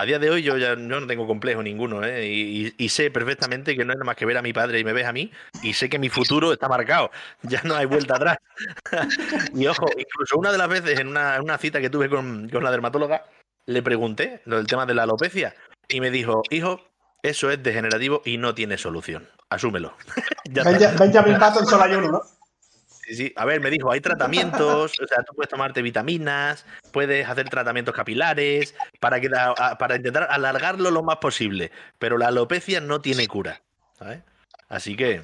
A 0.03 0.05
día 0.05 0.19
de 0.19 0.31
hoy 0.31 0.43
yo 0.43 0.57
ya 0.57 0.71
yo 0.71 0.77
no 0.77 1.07
tengo 1.07 1.29
complejo 1.29 1.63
ninguno, 1.63 2.03
¿eh? 2.03 2.27
Y, 2.27 2.89
sé 2.89 3.13
perfectamente 3.13 3.77
que 3.77 3.85
no 3.85 3.93
es 3.93 3.99
nada 3.99 4.05
más 4.05 4.17
que 4.17 4.27
ver 4.27 4.37
a 4.37 4.43
mi 4.43 4.53
padre 4.53 4.81
y 4.81 4.85
me 4.85 4.93
ves 4.93 5.07
a 5.07 5.13
mí 5.13 5.31
y 5.63 5.75
sé 5.75 5.89
que 5.89 6.01
mi 6.01 6.09
futuro 6.09 6.53
está 6.53 6.69
marcado. 6.69 7.13
Ya 7.43 7.63
no 7.63 7.77
hay 7.77 7.87
vuelta 7.87 8.17
atrás. 8.17 8.39
y 9.55 9.65
ojo, 9.69 9.87
incluso 9.97 10.37
una 10.37 10.51
de 10.51 10.59
las 10.59 10.69
veces 10.69 10.99
en 10.99 11.07
una, 11.07 11.37
en 11.37 11.43
una 11.43 11.57
cita 11.57 11.81
que 11.81 11.89
tuve 11.89 12.09
con, 12.09 12.49
con 12.49 12.65
la 12.65 12.73
dermatóloga, 12.73 13.27
le 13.67 13.81
pregunté 13.81 14.43
lo 14.45 14.57
del 14.57 14.67
tema 14.67 14.87
de 14.87 14.95
la 14.95 15.05
alopecia 15.05 15.55
y 15.89 16.01
me 16.01 16.11
dijo, 16.11 16.43
hijo, 16.51 16.81
eso 17.23 17.53
es 17.53 17.63
degenerativo 17.63 18.23
y 18.25 18.39
no 18.39 18.57
tiene 18.57 18.79
solución. 18.79 19.29
Asúmelo. 19.51 19.95
ya 20.51 20.65
Benjamin 20.65 21.39
Button 21.39 21.65
solo 21.65 21.85
hay 21.85 21.95
uno, 21.95 22.11
¿no? 22.11 22.23
A 23.37 23.45
ver, 23.45 23.61
me 23.61 23.71
dijo, 23.71 23.91
hay 23.91 24.01
tratamientos, 24.01 24.93
o 25.01 25.07
sea, 25.07 25.23
tú 25.25 25.35
puedes 25.35 25.51
tomarte 25.51 25.83
vitaminas, 25.83 26.65
puedes 26.93 27.29
hacer 27.29 27.49
tratamientos 27.49 27.95
capilares 27.95 28.75
para, 29.01 29.21
que 29.21 29.31
para 29.79 29.97
intentar 29.97 30.29
alargarlo 30.31 30.91
lo 30.91 31.03
más 31.03 31.17
posible, 31.17 31.71
pero 31.99 32.19
la 32.19 32.29
alopecia 32.29 32.81
no 32.81 33.01
tiene 33.01 33.29
cura, 33.29 33.63
¿sabes? 33.99 34.23
Así 34.69 34.97
que, 34.97 35.21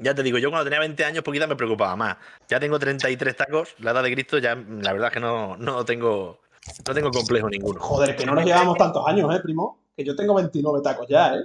ya 0.00 0.14
te 0.14 0.22
digo, 0.22 0.38
yo 0.38 0.50
cuando 0.50 0.64
tenía 0.64 0.80
20 0.80 1.04
años 1.04 1.22
poquita 1.22 1.46
me 1.46 1.56
preocupaba 1.56 1.94
más. 1.94 2.16
Ya 2.48 2.58
tengo 2.58 2.78
33 2.78 3.36
tacos, 3.36 3.74
la 3.78 3.92
edad 3.92 4.02
de 4.02 4.12
Cristo, 4.12 4.38
ya 4.38 4.54
la 4.54 4.92
verdad 4.92 5.08
es 5.08 5.14
que 5.14 5.20
no, 5.20 5.56
no 5.56 5.84
tengo 5.84 6.40
no 6.86 6.94
tengo 6.94 7.10
complejo 7.10 7.48
ninguno. 7.48 7.80
Joder, 7.80 8.16
que 8.16 8.26
no 8.26 8.34
nos 8.34 8.44
llevamos 8.44 8.78
tantos 8.78 9.06
años, 9.06 9.34
¿eh, 9.34 9.40
primo? 9.40 9.78
Que 9.96 10.04
yo 10.04 10.16
tengo 10.16 10.34
29 10.34 10.80
tacos 10.82 11.06
ya, 11.08 11.34
¿eh? 11.34 11.44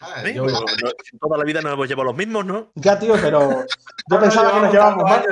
Ah, 0.00 0.22
yo- 0.32 0.46
No- 0.46 0.60
no- 0.60 0.92
toda 1.20 1.38
la 1.38 1.44
vida 1.44 1.60
nos 1.60 1.72
hemos 1.74 1.88
llevado 1.88 2.06
los 2.06 2.16
mismos, 2.16 2.44
¿no? 2.46 2.72
Ya, 2.74 2.98
tío, 2.98 3.14
pero 3.20 3.40
yo 4.10 4.20
pensaba 4.20 4.52
que 4.52 4.60
nos 4.60 4.72
llevábamos 4.72 5.04
más. 5.04 5.24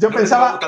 Yo 0.00 0.10
pensaba. 0.10 0.60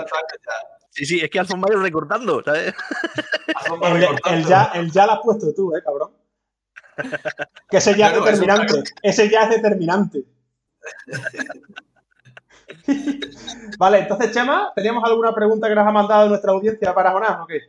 Sí, 0.91 1.07
sí, 1.07 1.21
es 1.21 1.31
que 1.31 1.39
Alfonso 1.39 1.67
Mayo 1.69 1.81
recortando, 1.81 2.43
¿sabes? 2.45 2.75
El, 3.83 4.01
recortando. 4.01 4.39
el 4.39 4.45
ya, 4.45 4.65
el 4.75 4.91
ya 4.93 5.07
lo 5.07 5.13
has 5.13 5.21
puesto 5.23 5.55
tú, 5.55 5.75
¿eh, 5.77 5.83
cabrón? 5.83 6.11
Que 7.71 7.79
ese 7.79 7.97
ya 7.97 8.09
es 8.09 8.13
eso 8.15 8.25
determinante. 8.25 8.83
Ese 9.03 9.31
ya 9.31 9.43
es 9.45 9.51
determinante. 9.51 10.25
vale, 13.79 13.99
entonces, 14.01 14.33
Chema, 14.33 14.73
¿teníamos 14.75 15.05
alguna 15.05 15.35
pregunta 15.35 15.69
que 15.69 15.75
nos 15.75 15.87
ha 15.87 15.91
mandado 15.93 16.29
nuestra 16.29 16.53
audiencia 16.53 16.95
para 16.95 17.13
Jonás 17.13 17.41
o 17.41 17.47
qué? 17.47 17.61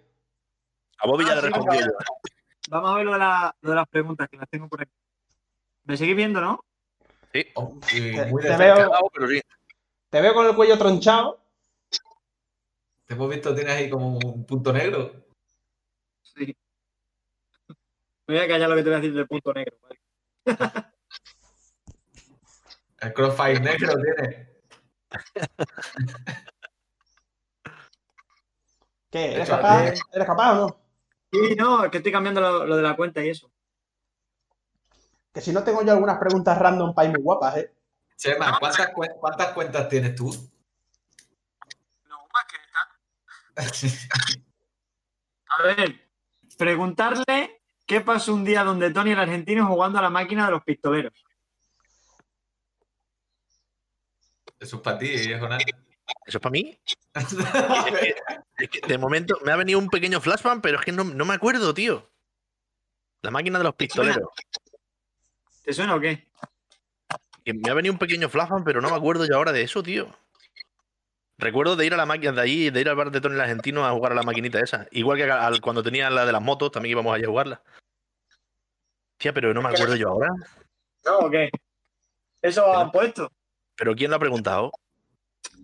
A 0.99 1.07
Bobby 1.07 1.25
ya 1.25 1.31
Ah, 1.31 1.35
le 1.35 1.41
sí, 1.41 1.47
respondí 1.47 1.77
yo. 1.79 1.85
Vamos 2.69 2.91
a 2.91 2.95
ver 2.95 3.05
lo 3.05 3.13
de, 3.13 3.19
la- 3.19 3.55
lo 3.61 3.69
de 3.69 3.75
las 3.75 3.87
preguntas 3.87 4.27
que 4.29 4.37
las 4.37 4.49
tengo 4.49 4.67
por 4.67 4.81
aquí. 4.81 4.91
¿Me 5.85 5.97
seguís 5.97 6.15
viendo, 6.15 6.39
no? 6.41 6.63
Oh, 7.55 7.79
sí, 7.87 8.11
Te- 8.11 8.25
te 8.25 8.57
veo- 8.57 8.75
Cagao, 8.75 9.09
pero 9.13 9.27
sí. 9.27 9.41
Te 10.09 10.21
veo 10.21 10.33
con 10.33 10.45
el 10.47 10.55
cuello 10.55 10.77
tronchado. 10.77 11.41
Te 13.05 13.15
hemos 13.15 13.29
visto, 13.29 13.53
tienes 13.53 13.73
ahí 13.73 13.89
como 13.89 14.17
un 14.19 14.45
punto 14.45 14.71
negro. 14.71 15.25
Sí. 16.21 16.55
Me 18.27 18.35
voy 18.35 18.43
a 18.43 18.47
callar 18.47 18.69
lo 18.69 18.75
que 18.75 18.83
te 18.83 18.89
voy 18.89 18.97
a 18.97 19.01
decir 19.01 19.13
del 19.13 19.27
punto 19.27 19.53
negro. 19.53 19.75
¿vale? 19.81 19.99
El 23.01 23.13
crossfire 23.13 23.59
negro 23.59 23.93
tiene. 24.01 24.49
¿Qué? 29.11 29.33
¿Eres 29.35 29.49
capaz? 29.49 29.83
¿Eres 30.13 30.27
capaz 30.27 30.51
o 30.53 30.55
no? 30.55 30.79
Sí, 31.31 31.55
no, 31.55 31.83
es 31.83 31.91
que 31.91 31.97
estoy 31.97 32.11
cambiando 32.11 32.39
lo, 32.41 32.65
lo 32.65 32.77
de 32.77 32.83
la 32.83 32.95
cuenta 32.95 33.23
y 33.25 33.29
eso. 33.29 33.51
Que 35.33 35.41
si 35.41 35.51
no 35.51 35.63
tengo 35.63 35.83
yo 35.83 35.91
algunas 35.93 36.19
preguntas 36.19 36.57
random 36.57 36.93
para 36.93 37.07
ir 37.07 37.13
muy 37.15 37.23
guapas, 37.23 37.57
¿eh? 37.57 37.73
Chema, 38.15 38.59
¿cuántas, 38.59 38.89
cuántas 39.19 39.47
cuentas 39.53 39.89
tienes 39.89 40.13
tú? 40.15 40.27
No, 42.07 42.17
más 42.31 42.45
que 42.45 43.77
A 45.49 45.63
ver, 45.63 46.07
preguntarle 46.57 47.61
qué 47.85 48.01
pasó 48.01 48.33
un 48.33 48.45
día 48.45 48.63
donde 48.63 48.91
Tony 48.91 49.11
el 49.11 49.19
argentino 49.19 49.67
jugando 49.67 49.99
a 49.99 50.03
la 50.03 50.09
máquina 50.11 50.45
de 50.45 50.51
los 50.51 50.63
pistoleros. 50.63 51.13
Eso 54.59 54.77
es 54.77 54.81
para 54.81 54.97
ti, 54.99 55.07
¿eh, 55.09 55.37
Jonás? 55.39 55.63
¿Eso 56.25 56.37
es 56.37 56.41
para 56.41 56.51
mí? 56.51 56.77
Es 57.13 57.25
que- 57.99 58.15
es 58.57 58.69
que 58.69 58.81
de 58.87 58.97
momento 58.97 59.37
me 59.43 59.51
ha 59.51 59.55
venido 59.55 59.79
un 59.79 59.89
pequeño 59.89 60.21
flashback, 60.21 60.61
pero 60.61 60.79
es 60.79 60.85
que 60.85 60.91
no, 60.91 61.03
no 61.03 61.25
me 61.25 61.33
acuerdo, 61.33 61.73
tío. 61.73 62.09
La 63.23 63.31
máquina 63.31 63.57
de 63.57 63.63
los 63.63 63.75
pistoleros. 63.75 64.29
¿Te 65.63 65.73
suena 65.73 65.95
o 65.95 65.99
qué? 65.99 66.27
Que 67.43 67.53
me 67.53 67.69
ha 67.69 67.73
venido 67.73 67.93
un 67.93 67.99
pequeño 67.99 68.29
flashback, 68.29 68.63
pero 68.63 68.81
no 68.81 68.89
me 68.89 68.95
acuerdo 68.95 69.25
yo 69.25 69.35
ahora 69.35 69.51
de 69.51 69.61
eso, 69.63 69.81
tío. 69.83 70.07
Recuerdo 71.37 71.75
de 71.75 71.85
ir 71.85 71.93
a 71.93 71.97
la 71.97 72.05
máquina 72.05 72.31
de 72.31 72.41
allí, 72.41 72.69
de 72.69 72.81
ir 72.81 72.89
al 72.89 72.95
bar 72.95 73.11
de 73.11 73.19
Tony 73.19 73.35
el 73.35 73.41
Argentino 73.41 73.85
a 73.85 73.91
jugar 73.91 74.11
a 74.11 74.15
la 74.15 74.23
maquinita 74.23 74.59
esa. 74.59 74.87
Igual 74.91 75.17
que 75.17 75.23
al- 75.29 75.61
cuando 75.61 75.83
tenía 75.83 76.09
la 76.09 76.25
de 76.25 76.31
las 76.31 76.41
motos, 76.41 76.71
también 76.71 76.91
íbamos 76.91 77.13
allí 77.13 77.25
a 77.25 77.29
jugarla. 77.29 77.61
Tía, 79.17 79.33
pero 79.33 79.53
no 79.53 79.61
me 79.61 79.69
acuerdo 79.69 79.95
yo 79.95 80.09
ahora. 80.09 80.29
¿No 81.05 81.17
o 81.19 81.29
qué? 81.29 81.49
Eso 82.41 82.77
han 82.77 82.91
puesto. 82.91 83.29
¿Pero 83.75 83.95
quién 83.95 84.09
lo 84.11 84.17
ha 84.17 84.19
preguntado? 84.19 84.71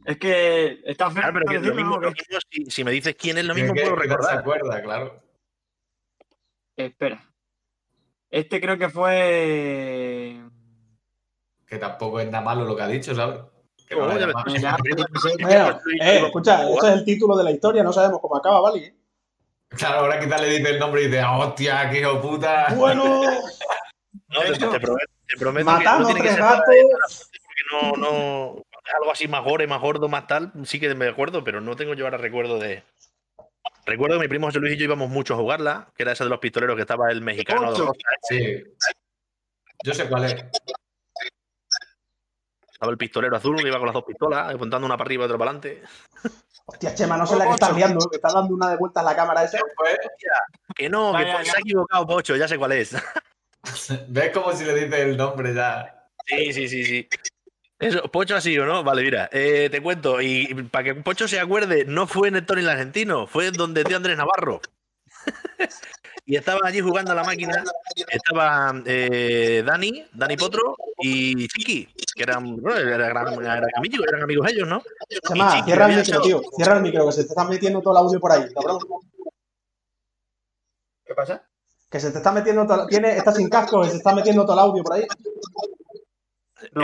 Es 0.06 0.18
que 0.18 0.82
está 0.86 1.12
feo. 1.12 1.24
Pero 1.32 1.46
que 1.46 1.54
lo 1.54 1.60
decirlo, 1.62 1.76
mismo, 1.76 1.96
¿no? 1.96 2.02
lo 2.02 2.12
mismo 2.12 2.38
si, 2.50 2.66
si 2.66 2.84
me 2.84 2.92
dices 2.92 3.16
quién 3.16 3.38
es, 3.38 3.46
lo 3.46 3.54
mismo 3.54 3.74
que- 3.74 3.82
puedo 3.82 3.96
que 3.96 4.08
no 4.08 4.14
se 4.16 4.18
recordar. 4.18 4.40
acuerda, 4.40 4.82
claro. 4.82 5.22
Espera. 6.76 7.29
Este 8.30 8.62
creo 8.62 8.78
que 8.78 8.90
fue. 8.90 10.40
Que 11.66 11.78
tampoco 11.78 12.20
es 12.20 12.30
nada 12.30 12.44
malo 12.44 12.66
lo 12.66 12.76
que 12.76 12.84
ha 12.84 12.88
dicho, 12.88 13.16
¿sabes? 13.16 13.40
Eh, 13.90 16.22
escucha, 16.24 16.60
sí. 16.60 16.74
esto 16.74 16.88
es 16.88 16.94
el 16.94 17.06
título 17.06 17.36
de 17.36 17.44
la 17.44 17.50
historia, 17.50 17.82
no 17.82 17.92
sabemos 17.92 18.20
cómo 18.22 18.38
acaba, 18.38 18.62
¿vale? 18.62 18.94
Claro, 19.70 20.02
ahora 20.02 20.20
quizás 20.20 20.40
le 20.42 20.60
dice 20.60 20.70
el 20.70 20.80
nombre 20.80 21.02
y 21.02 21.08
dice, 21.08 21.24
hostia, 21.24 21.90
qué 21.90 22.02
hijo 22.02 22.22
puta. 22.22 22.68
Bueno, 22.76 23.24
No, 24.30 24.42
te, 24.42 24.54
te 24.54 24.80
prometo, 24.80 25.12
te 25.28 25.38
prometo 25.38 25.66
matando 25.66 26.08
que 26.08 26.14
no 26.14 26.20
tiene 26.20 26.22
que 26.22 26.28
tres 26.28 26.36
ser 26.36 26.44
nada 26.44 26.60
gatos. 26.60 27.30
porque 27.44 27.64
no, 27.72 27.92
no. 27.98 28.64
Algo 29.00 29.12
así 29.12 29.28
más 29.28 29.44
gore, 29.44 29.68
más 29.68 29.82
gordo, 29.82 30.08
más 30.08 30.28
tal, 30.28 30.52
sí 30.66 30.80
que 30.80 30.94
me 30.96 31.08
acuerdo, 31.08 31.44
pero 31.44 31.62
no 31.62 31.76
tengo 31.76 31.94
yo 31.94 32.06
ahora 32.06 32.18
recuerdo 32.18 32.58
de. 32.60 32.84
Recuerdo 33.90 34.18
que 34.18 34.22
mi 34.22 34.28
primo 34.28 34.46
José 34.46 34.60
Luis 34.60 34.76
y 34.76 34.78
yo 34.78 34.84
íbamos 34.84 35.10
mucho 35.10 35.34
a 35.34 35.38
jugarla, 35.38 35.92
que 35.96 36.04
era 36.04 36.12
esa 36.12 36.24
de 36.24 36.30
los 36.30 36.38
pistoleros 36.38 36.76
que 36.76 36.84
estaba 36.84 37.10
el 37.10 37.24
mexicano. 37.24 37.70
Ocho. 37.70 37.92
Sí. 38.22 38.64
Yo 39.84 39.94
sé 39.96 40.08
cuál 40.08 40.26
es. 40.26 40.36
Estaba 42.72 42.92
el 42.92 42.98
pistolero 43.00 43.36
azul 43.36 43.58
que 43.58 43.68
iba 43.68 43.80
con 43.80 43.88
las 43.88 43.96
dos 43.96 44.04
pistolas, 44.06 44.54
apuntando 44.54 44.86
una 44.86 44.96
para 44.96 45.08
arriba 45.08 45.24
y 45.24 45.26
otra 45.26 45.40
para 45.40 45.52
adelante. 45.52 45.82
Hostia, 46.66 46.94
Chema, 46.94 47.18
no 47.18 47.26
sé 47.26 47.36
la 47.36 47.48
que 47.48 47.54
estás 47.54 47.76
viendo, 47.76 48.00
que 48.12 48.18
está 48.18 48.32
dando 48.32 48.54
una 48.54 48.70
de 48.70 48.78
vueltas 48.78 49.04
la 49.04 49.16
cámara 49.16 49.44
esa. 49.44 49.58
Pues, 49.76 49.98
Que 50.76 50.88
no, 50.88 51.08
que 51.08 51.24
Vaya, 51.24 51.44
se 51.44 51.58
ha 51.58 51.60
equivocado, 51.60 52.06
Pocho, 52.06 52.36
ya 52.36 52.48
sé 52.48 52.60
cuál 52.60 52.74
es. 52.74 52.96
¿Ves 54.08 54.32
como 54.32 54.54
si 54.54 54.66
le 54.66 54.86
dice 54.86 55.02
el 55.02 55.18
nombre 55.18 55.56
ya? 55.56 56.08
Sí, 56.28 56.54
sí, 56.54 56.70
sí, 56.70 56.86
sí. 56.86 57.10
Eso, 57.80 58.04
Pocho 58.12 58.36
ha 58.36 58.42
sido, 58.42 58.66
¿no? 58.66 58.84
Vale, 58.84 59.04
mira, 59.04 59.30
eh, 59.32 59.70
te 59.72 59.82
cuento. 59.82 60.22
Y 60.22 60.54
para 60.66 60.84
que 60.84 60.96
Pocho 60.96 61.28
se 61.28 61.40
acuerde, 61.40 61.86
no 61.86 62.08
fue 62.08 62.28
en 62.28 62.36
el 62.36 62.46
Tony 62.46 62.62
el 62.62 62.70
argentino, 62.70 63.26
fue 63.26 63.52
donde 63.52 63.86
tío 63.86 63.96
Andrés 63.96 64.18
Navarro. 64.18 64.60
y 66.26 66.36
estaban 66.36 66.66
allí 66.66 66.82
jugando 66.82 67.14
a 67.14 67.16
la 67.16 67.24
máquina. 67.24 67.64
Estaban 68.10 68.84
eh, 68.86 69.64
Dani, 69.66 70.06
Dani 70.12 70.36
Potro 70.36 70.76
y 71.00 71.48
Chiqui, 71.48 71.88
que 72.16 72.24
eran, 72.24 72.58
bueno, 72.58 72.78
eran, 72.78 73.02
eran 73.02 73.64
amigos, 73.78 74.06
eran 74.08 74.24
amigos 74.24 74.52
ellos, 74.52 74.68
¿no? 74.68 74.84
Chema, 75.28 75.52
Chiqui 75.52 75.64
cierra 75.64 75.90
el 75.90 75.96
micro, 75.96 76.22
tío. 76.22 76.42
Cierra 76.58 76.76
el 76.78 76.84
micro, 76.84 77.06
que 77.06 77.12
se 77.14 77.24
te 77.24 77.30
está 77.30 77.46
metiendo 77.46 77.82
todo 77.82 77.94
el 77.94 78.06
audio 78.06 78.20
por 78.20 78.32
ahí, 78.34 78.54
cabrón. 78.54 78.80
¿Qué 81.06 81.16
pasa? 81.16 81.44
Que 81.90 82.00
se 82.00 82.12
te 82.12 82.18
está 82.18 82.32
metiendo 82.34 82.68
todo... 82.68 82.86
Tiene, 82.88 83.18
está 83.18 83.32
sin 83.32 83.50
casco, 83.50 83.82
que 83.82 83.90
se 83.90 83.98
está 83.98 84.14
metiendo 84.14 84.44
todo 84.44 84.54
el 84.54 84.60
audio 84.60 84.84
por 84.84 84.94
ahí. 84.94 85.08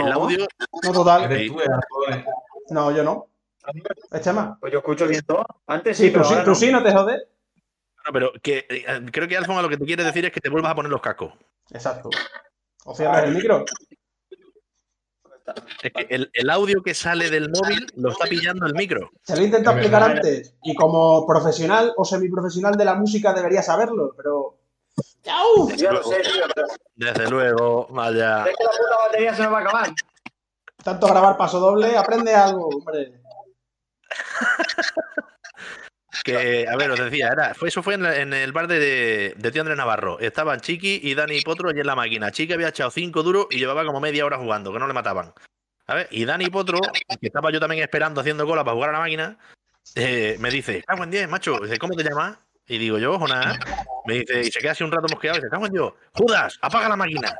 El 0.00 0.12
audio, 0.12 0.46
No, 0.82 0.92
total. 0.92 1.24
Eres 1.24 1.48
tú, 1.52 1.60
eras 1.60 1.80
tú. 1.88 2.74
No, 2.74 2.90
yo 2.90 3.02
no. 3.04 3.26
¿Es 4.12 4.20
Chema? 4.22 4.56
Pues 4.60 4.72
yo 4.72 4.78
escucho 4.78 5.06
bien 5.06 5.22
todo. 5.26 5.44
Antes 5.66 5.96
sí, 5.96 6.04
Sí, 6.04 6.08
tú 6.10 6.14
pero 6.14 6.24
sí, 6.24 6.32
ahora 6.34 6.44
tú 6.44 6.50
no. 6.50 6.54
sí, 6.56 6.72
no 6.72 6.82
te 6.82 6.92
jodes. 6.92 7.22
bueno, 7.96 8.12
pero 8.12 8.32
que 8.42 8.66
eh, 8.68 9.06
creo 9.12 9.26
que 9.28 9.36
Alfonso 9.36 9.62
lo 9.62 9.68
que 9.68 9.76
te 9.76 9.84
quiere 9.84 10.04
decir 10.04 10.24
es 10.24 10.32
que 10.32 10.40
te 10.40 10.48
vuelvas 10.50 10.72
a 10.72 10.74
poner 10.76 10.90
los 10.90 11.00
cascos. 11.00 11.32
Exacto. 11.70 12.10
O 12.84 12.94
cierras 12.94 13.24
el 13.24 13.34
micro. 13.34 13.64
Es 15.82 15.92
que 15.92 16.06
el, 16.10 16.30
el 16.32 16.50
audio 16.50 16.82
que 16.82 16.92
sale 16.94 17.30
del 17.30 17.50
móvil 17.50 17.86
lo 17.96 18.10
está 18.10 18.26
pillando 18.26 18.66
el 18.66 18.74
micro. 18.74 19.10
Se 19.22 19.36
lo 19.36 19.42
he 19.42 19.44
intentado 19.46 19.76
Es 19.78 19.82
explicar 19.84 20.10
antes. 20.10 20.54
Y 20.64 20.74
como 20.74 21.24
profesional 21.26 21.92
o 21.96 22.04
semiprofesional 22.04 22.76
de 22.76 22.84
la 22.84 22.94
música 22.94 23.32
debería 23.32 23.62
saberlo, 23.62 24.12
pero. 24.16 24.58
¡Chau! 25.26 25.68
Yo 25.76 25.90
lo 25.92 26.02
sé, 26.04 26.20
tío, 26.20 26.44
pero 26.54 26.68
Desde 26.94 27.28
luego, 27.28 27.88
vaya. 27.90 28.44
es 28.46 28.56
que 28.56 28.62
la 28.64 28.70
puta 28.70 28.96
batería 29.06 29.34
se 29.34 29.42
me 29.42 29.48
va 29.48 29.58
a 29.58 29.60
acabar. 29.62 29.88
Tanto 30.84 31.06
grabar 31.08 31.36
paso 31.36 31.58
doble, 31.58 31.96
aprende 31.96 32.32
algo, 32.32 32.68
hombre. 32.68 33.20
Que, 36.24 36.66
a 36.68 36.76
ver, 36.76 36.90
os 36.92 36.98
decía, 36.98 37.28
era, 37.28 37.54
fue, 37.54 37.68
eso 37.68 37.82
fue 37.82 37.94
en, 37.94 38.02
la- 38.04 38.16
en 38.16 38.32
el 38.32 38.52
bar 38.52 38.66
de, 38.68 39.34
de 39.36 39.50
tío 39.50 39.62
Andrés 39.62 39.76
Navarro. 39.76 40.18
Estaban 40.18 40.60
Chiqui 40.60 41.00
y 41.02 41.14
Dani 41.14 41.40
Potro 41.42 41.68
allí 41.68 41.80
en 41.80 41.86
la 41.86 41.94
máquina. 41.94 42.30
Chiqui 42.30 42.52
había 42.52 42.68
echado 42.68 42.90
cinco 42.90 43.22
duros 43.22 43.46
y 43.50 43.58
llevaba 43.58 43.84
como 43.84 44.00
media 44.00 44.24
hora 44.24 44.38
jugando, 44.38 44.72
que 44.72 44.78
no 44.78 44.86
le 44.86 44.94
mataban. 44.94 45.34
¿Sabes? 45.86 46.08
Y 46.10 46.24
Dani 46.24 46.46
Potro, 46.50 46.78
que 47.20 47.26
estaba 47.26 47.50
yo 47.52 47.60
también 47.60 47.82
esperando 47.82 48.20
haciendo 48.20 48.46
cola 48.46 48.64
para 48.64 48.74
jugar 48.74 48.90
a 48.90 48.92
la 48.94 48.98
máquina, 49.00 49.38
eh, 49.94 50.36
me 50.40 50.50
dice, 50.50 50.82
cago 50.84 51.04
en 51.04 51.10
10, 51.10 51.28
macho. 51.28 51.58
¿cómo 51.80 51.94
te 51.94 52.02
llamas? 52.04 52.38
Y 52.68 52.78
digo 52.78 52.98
yo, 52.98 53.18
Jonás. 53.18 53.58
Me 54.06 54.14
dice, 54.14 54.40
y 54.40 54.50
se 54.50 54.60
queda 54.60 54.72
así 54.72 54.84
un 54.84 54.92
rato 54.92 55.06
mosqueado 55.10 55.38
y 55.38 55.40
dice, 55.40 55.50
cago 55.50 55.66
en 55.66 55.72
Dios, 55.72 55.92
Judas, 56.12 56.58
apaga 56.62 56.88
la 56.88 56.96
máquina. 56.96 57.38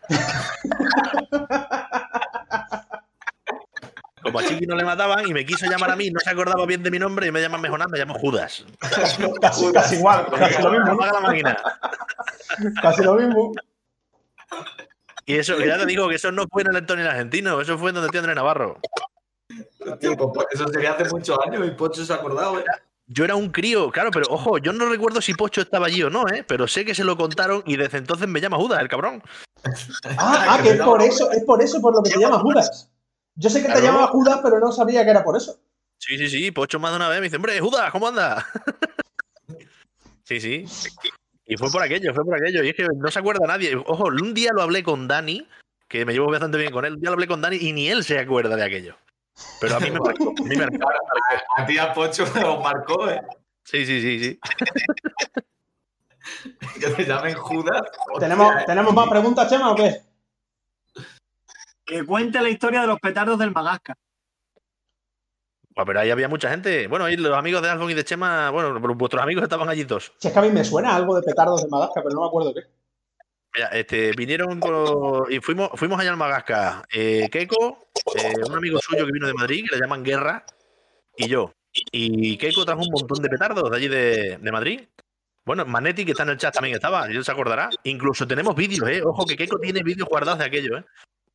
Como 4.23 4.41
a 4.41 4.45
Chiqui 4.45 4.67
no 4.67 4.75
le 4.75 4.85
mataban 4.85 5.29
y 5.29 5.33
me 5.33 5.47
quiso 5.47 5.67
llamar 5.67 5.93
a 5.93 5.97
mí, 5.97 6.11
no 6.11 6.19
se 6.19 6.31
acordaba 6.31 6.67
bien 6.67 6.83
de 6.83 6.91
mi 6.91 6.99
nombre 6.99 7.29
y 7.29 7.31
me 7.31 7.41
llaman 7.41 7.65
Jonás, 7.71 7.89
me 7.89 7.99
llamo 7.99 8.15
Judas. 8.15 8.65
Casi, 8.81 9.23
casi 9.73 9.97
igual, 9.97 10.27
casi 10.37 10.61
lo 10.63 10.73
mismo. 10.73 10.93
Apaga 10.93 11.13
la 11.13 11.21
máquina. 11.21 11.57
Casi 12.83 13.05
lo 13.05 13.15
mismo. 13.15 13.53
Y 15.27 15.37
eso, 15.37 15.59
ya 15.59 15.79
te 15.79 15.87
digo 15.87 16.09
que 16.09 16.17
eso 16.17 16.33
no 16.33 16.47
fue 16.51 16.63
en 16.63 16.71
el 16.71 16.77
Antonio 16.77 17.09
argentino, 17.09 17.61
eso 17.61 17.79
fue 17.79 17.91
en 17.91 17.97
donde 17.97 18.11
tío 18.11 18.21
Andrés 18.21 18.37
Navarro. 18.37 18.81
Tío, 20.01 20.17
pues, 20.17 20.31
pues, 20.35 20.47
eso 20.53 20.69
sería 20.69 20.93
hace 20.93 21.05
muchos 21.05 21.39
años 21.47 21.67
y 21.67 21.71
Pocho 21.71 22.05
se 22.05 22.13
ha 22.13 22.17
acordado, 22.17 22.59
¿eh? 22.59 22.65
Yo 23.09 23.25
era 23.25 23.37
un 23.37 23.51
crío, 23.51 23.91
claro, 23.93 24.11
pero 24.11 24.27
ojo, 24.31 24.59
yo 24.59 24.73
no 24.73 24.89
recuerdo 24.89 25.21
si 25.21 25.33
Pocho 25.33 25.61
estaba 25.61 25.87
allí 25.87 26.03
o 26.03 26.11
no, 26.11 26.27
¿eh? 26.29 26.45
Pero 26.47 26.67
sé 26.67 26.85
que 26.85 26.95
se 26.95 27.05
lo 27.05 27.17
contaron 27.17 27.63
y 27.65 27.77
desde 27.77 27.99
entonces 27.99 28.27
me 28.27 28.41
llama 28.41 28.57
Judas, 28.57 28.81
el 28.81 28.89
cabrón. 28.89 29.23
Ah, 30.19 30.47
ah, 30.51 30.63
que 30.63 30.71
es 30.71 30.81
por 30.81 31.03
eso, 31.03 31.31
es 31.33 31.43
por 31.43 31.61
eso 31.61 31.81
por 31.81 31.93
lo 31.93 32.03
que 32.03 32.11
te 32.11 32.21
llamas 32.21 32.41
Judas. 32.41 32.89
Yo 33.35 33.51
sé 33.51 33.63
que 33.63 33.73
te 33.73 33.83
llamaba 33.83 34.07
Judas, 34.09 34.41
pero 34.43 34.61
no 34.61 34.71
sabía 34.71 35.03
que 35.05 35.11
era 35.11 35.25
por 35.25 35.37
eso. 35.37 35.59
Sí, 35.99 36.17
sí, 36.19 36.29
sí, 36.29 36.51
Pocho 36.53 36.79
más 36.79 36.93
de 36.93 36.97
una 36.97 37.09
vez 37.09 37.19
me 37.19 37.25
dice, 37.25 37.37
hombre, 37.37 37.59
Judas, 37.59 37.91
¿cómo 37.91 38.09
andas? 38.09 38.45
sí, 40.25 40.41
sí. 40.41 40.65
Y 41.47 41.57
fue 41.57 41.71
por 41.71 41.83
aquello, 41.83 42.15
fue 42.15 42.25
por 42.25 42.37
aquello. 42.37 42.63
Y 42.63 42.71
es 42.71 42.77
que 42.77 42.87
no 42.87 43.11
se 43.11 43.19
acuerda 43.19 43.47
nadie. 43.47 43.77
Ojo, 43.77 44.05
un 44.05 44.35
día 44.35 44.53
lo 44.55 44.63
hablé 44.63 44.83
con 44.83 45.09
Dani, 45.09 45.47
que 45.89 46.05
me 46.05 46.13
llevo 46.13 46.31
bastante 46.31 46.59
bien 46.59 46.73
con 46.73 46.85
él. 46.85 46.95
Un 46.95 47.01
día 47.01 47.11
lo 47.11 47.15
hablé 47.15 47.27
con 47.27 47.41
Dani 47.41 47.57
y 47.57 47.73
ni 47.73 47.89
él 47.89 48.05
se 48.05 48.19
acuerda 48.19 48.57
de 48.57 48.65
aquello. 48.65 48.97
Pero 49.61 49.77
a 49.77 49.81
mí 49.81 49.91
me 49.91 50.01
marcó. 50.01 50.31
A 50.31 50.43
mí 50.43 50.57
me 50.57 50.67
marcó. 50.67 50.89
A 51.57 51.67
ti 51.67 51.79
a 51.79 51.93
Pocho 51.93 52.25
os 52.25 52.63
marcó, 52.63 53.11
¿eh? 53.11 53.21
Sí, 53.65 53.85
sí, 53.85 54.01
sí, 54.01 54.23
sí. 54.23 54.41
Que 56.81 56.91
te 56.91 57.05
llamen 57.05 57.35
Judas. 57.35 57.83
¿Tenemos, 58.19 58.53
¿eh? 58.53 58.65
¿Tenemos 58.67 58.93
más 58.93 59.09
preguntas, 59.09 59.49
Chema, 59.49 59.71
o 59.71 59.77
qué? 59.77 60.03
Que 61.85 62.05
cuente 62.05 62.41
la 62.41 62.49
historia 62.49 62.81
de 62.81 62.89
los 62.89 62.99
petardos 62.99 63.39
del 63.39 63.53
Magasca. 63.53 63.97
Buah, 65.71 65.85
pero 65.85 66.01
ahí 66.01 66.11
había 66.11 66.29
mucha 66.29 66.51
gente. 66.51 66.89
Bueno, 66.89 67.05
ahí 67.05 67.17
los 67.17 67.37
amigos 67.37 67.63
de 67.63 67.71
Alfon 67.71 67.91
y 67.91 67.95
de 67.95 68.05
Chema, 68.05 68.51
bueno, 68.51 68.81
vuestros 68.95 69.23
amigos 69.23 69.45
estaban 69.45 69.69
allí 69.69 69.85
todos. 69.85 70.13
Si 70.19 70.29
es 70.29 70.35
que 70.35 70.39
a 70.39 70.43
mí 70.43 70.51
me 70.51 70.65
suena 70.65 70.97
algo 70.97 71.15
de 71.15 71.23
petardos 71.23 71.63
de 71.63 71.69
Madagascar, 71.69 72.03
pero 72.03 72.17
no 72.17 72.23
me 72.23 72.27
acuerdo 72.27 72.55
qué. 72.55 72.63
Este, 73.73 74.13
vinieron 74.13 74.61
y 75.31 75.41
fuimos, 75.41 75.71
fuimos 75.75 75.99
allá 75.99 76.11
al 76.11 76.17
Magasca. 76.17 76.85
Eh, 76.93 77.29
Keiko, 77.31 77.89
eh, 78.17 78.35
un 78.47 78.57
amigo 78.57 78.79
suyo 78.81 79.07
que 79.07 79.13
vino 79.13 79.27
de 79.27 79.35
Madrid, 79.35 79.65
que 79.69 79.77
le 79.77 79.83
llaman 79.83 80.05
Guerra, 80.05 80.45
y 81.17 81.29
yo. 81.29 81.53
Y 81.73 82.37
Keiko 82.37 82.65
trajo 82.65 82.83
un 82.83 82.91
montón 82.93 83.23
de 83.23 83.29
petardos 83.29 83.71
de 83.71 83.77
allí 83.77 83.89
de, 83.89 84.39
de 84.39 84.53
Madrid. 84.53 84.81
Bueno, 85.45 85.65
Manetti, 85.65 86.05
que 86.05 86.11
está 86.11 86.25
en 86.25 86.31
el 86.31 86.39
chat, 86.39 86.55
también 86.55 86.75
estaba, 86.75 87.11
y 87.11 87.17
él 87.17 87.25
se 87.25 87.33
acordará. 87.33 87.71
Incluso 87.85 88.27
tenemos 88.27 88.57
vídeos, 88.57 88.89
¿eh? 88.89 89.01
Ojo, 89.05 89.25
que 89.25 89.37
Keiko 89.37 89.59
tiene 89.59 89.83
vídeos 89.83 90.09
guardados 90.09 90.41
de 90.41 90.45
aquello, 90.45 90.79
¿eh? 90.79 90.85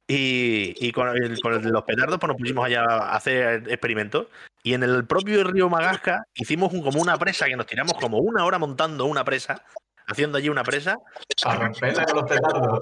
Y, 0.07 0.91
con, 0.91 1.07
los 1.07 1.83
petardos, 1.83 2.19
pues 2.19 2.27
nos 2.27 2.37
pusimos 2.37 2.65
allá 2.65 2.83
a 2.83 3.15
hacer 3.15 3.63
experimentos. 3.69 4.27
Y 4.63 4.73
en 4.73 4.83
el 4.83 5.05
propio 5.05 5.43
río 5.45 5.69
Magasca 5.69 6.25
hicimos 6.35 6.71
como 6.71 7.01
una 7.01 7.17
presa, 7.17 7.45
que 7.45 7.55
nos 7.55 7.65
tiramos 7.65 7.93
como 7.93 8.17
una 8.17 8.43
hora 8.45 8.59
montando 8.59 9.05
una 9.05 9.23
presa, 9.23 9.63
haciendo 10.11 10.37
allí 10.37 10.49
una 10.49 10.63
presa. 10.63 10.97
A 11.45 11.55
romperla 11.55 12.05
con 12.05 12.15
los 12.17 12.29
petardos. 12.29 12.79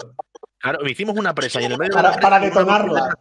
Claro, 0.60 0.86
hicimos 0.88 1.16
una 1.18 1.34
presa 1.34 1.62
y 1.62 1.66
en 1.66 1.72
el 1.74 1.78
medio 1.78 1.94
Para- 1.94 2.10
de 2.10 2.16
la 2.16 2.22
para 2.22 2.40
presa, 2.40 2.60
detonarla. 2.60 3.16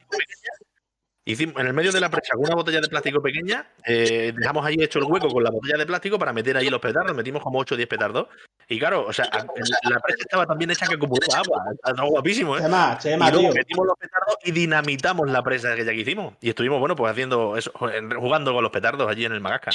Hicimos, 1.25 1.61
en 1.61 1.67
el 1.67 1.75
medio 1.75 1.93
de 1.93 2.01
la 2.01 2.09
presa 2.09 2.33
con 2.35 2.47
una 2.47 2.55
botella 2.55 2.81
de 2.81 2.89
plástico 2.89 3.21
pequeña, 3.21 3.67
eh, 3.85 4.33
dejamos 4.35 4.65
ahí 4.65 4.77
hecho 4.81 4.99
el 4.99 5.05
hueco 5.05 5.29
con 5.29 5.45
la 5.45 5.51
botella 5.51 5.77
de 5.77 5.85
plástico 5.85 6.19
para 6.19 6.33
meter 6.33 6.57
ahí 6.57 6.71
los 6.71 6.81
petardos, 6.81 7.15
metimos 7.15 7.43
como 7.43 7.59
8 7.59 7.75
o 7.75 7.77
10 7.77 7.87
petardos. 7.87 8.29
Y 8.67 8.79
claro, 8.79 9.05
o 9.07 9.13
sea, 9.13 9.27
la 9.27 10.01
presa 10.01 10.21
estaba 10.21 10.47
tan 10.47 10.57
bien 10.57 10.71
hecha 10.71 10.87
que 10.87 10.95
acumulaba 10.95 11.39
agua. 11.41 11.65
Estaba 11.73 12.09
guapísimo, 12.09 12.57
¿eh? 12.57 12.63
Chema, 12.63 12.97
Y 12.99 13.03
Chema, 13.03 13.31
luego 13.31 13.49
tío. 13.51 13.55
metimos 13.59 13.87
los 13.87 13.97
petardos 13.99 14.37
y 14.43 14.53
dinamitamos 14.53 15.31
la 15.31 15.43
presa 15.43 15.75
que 15.77 15.85
ya 15.85 15.93
que 15.93 15.99
hicimos. 16.01 16.33
Y 16.41 16.49
estuvimos, 16.49 16.81
bueno, 16.81 16.97
pues 16.97 17.13
haciendo 17.13 17.59
eso, 17.59 17.73
jugando 18.19 18.55
con 18.55 18.63
los 18.63 18.73
petardos 18.73 19.07
allí 19.11 19.27
en 19.27 19.33
el 19.33 19.41
Magasca. 19.43 19.71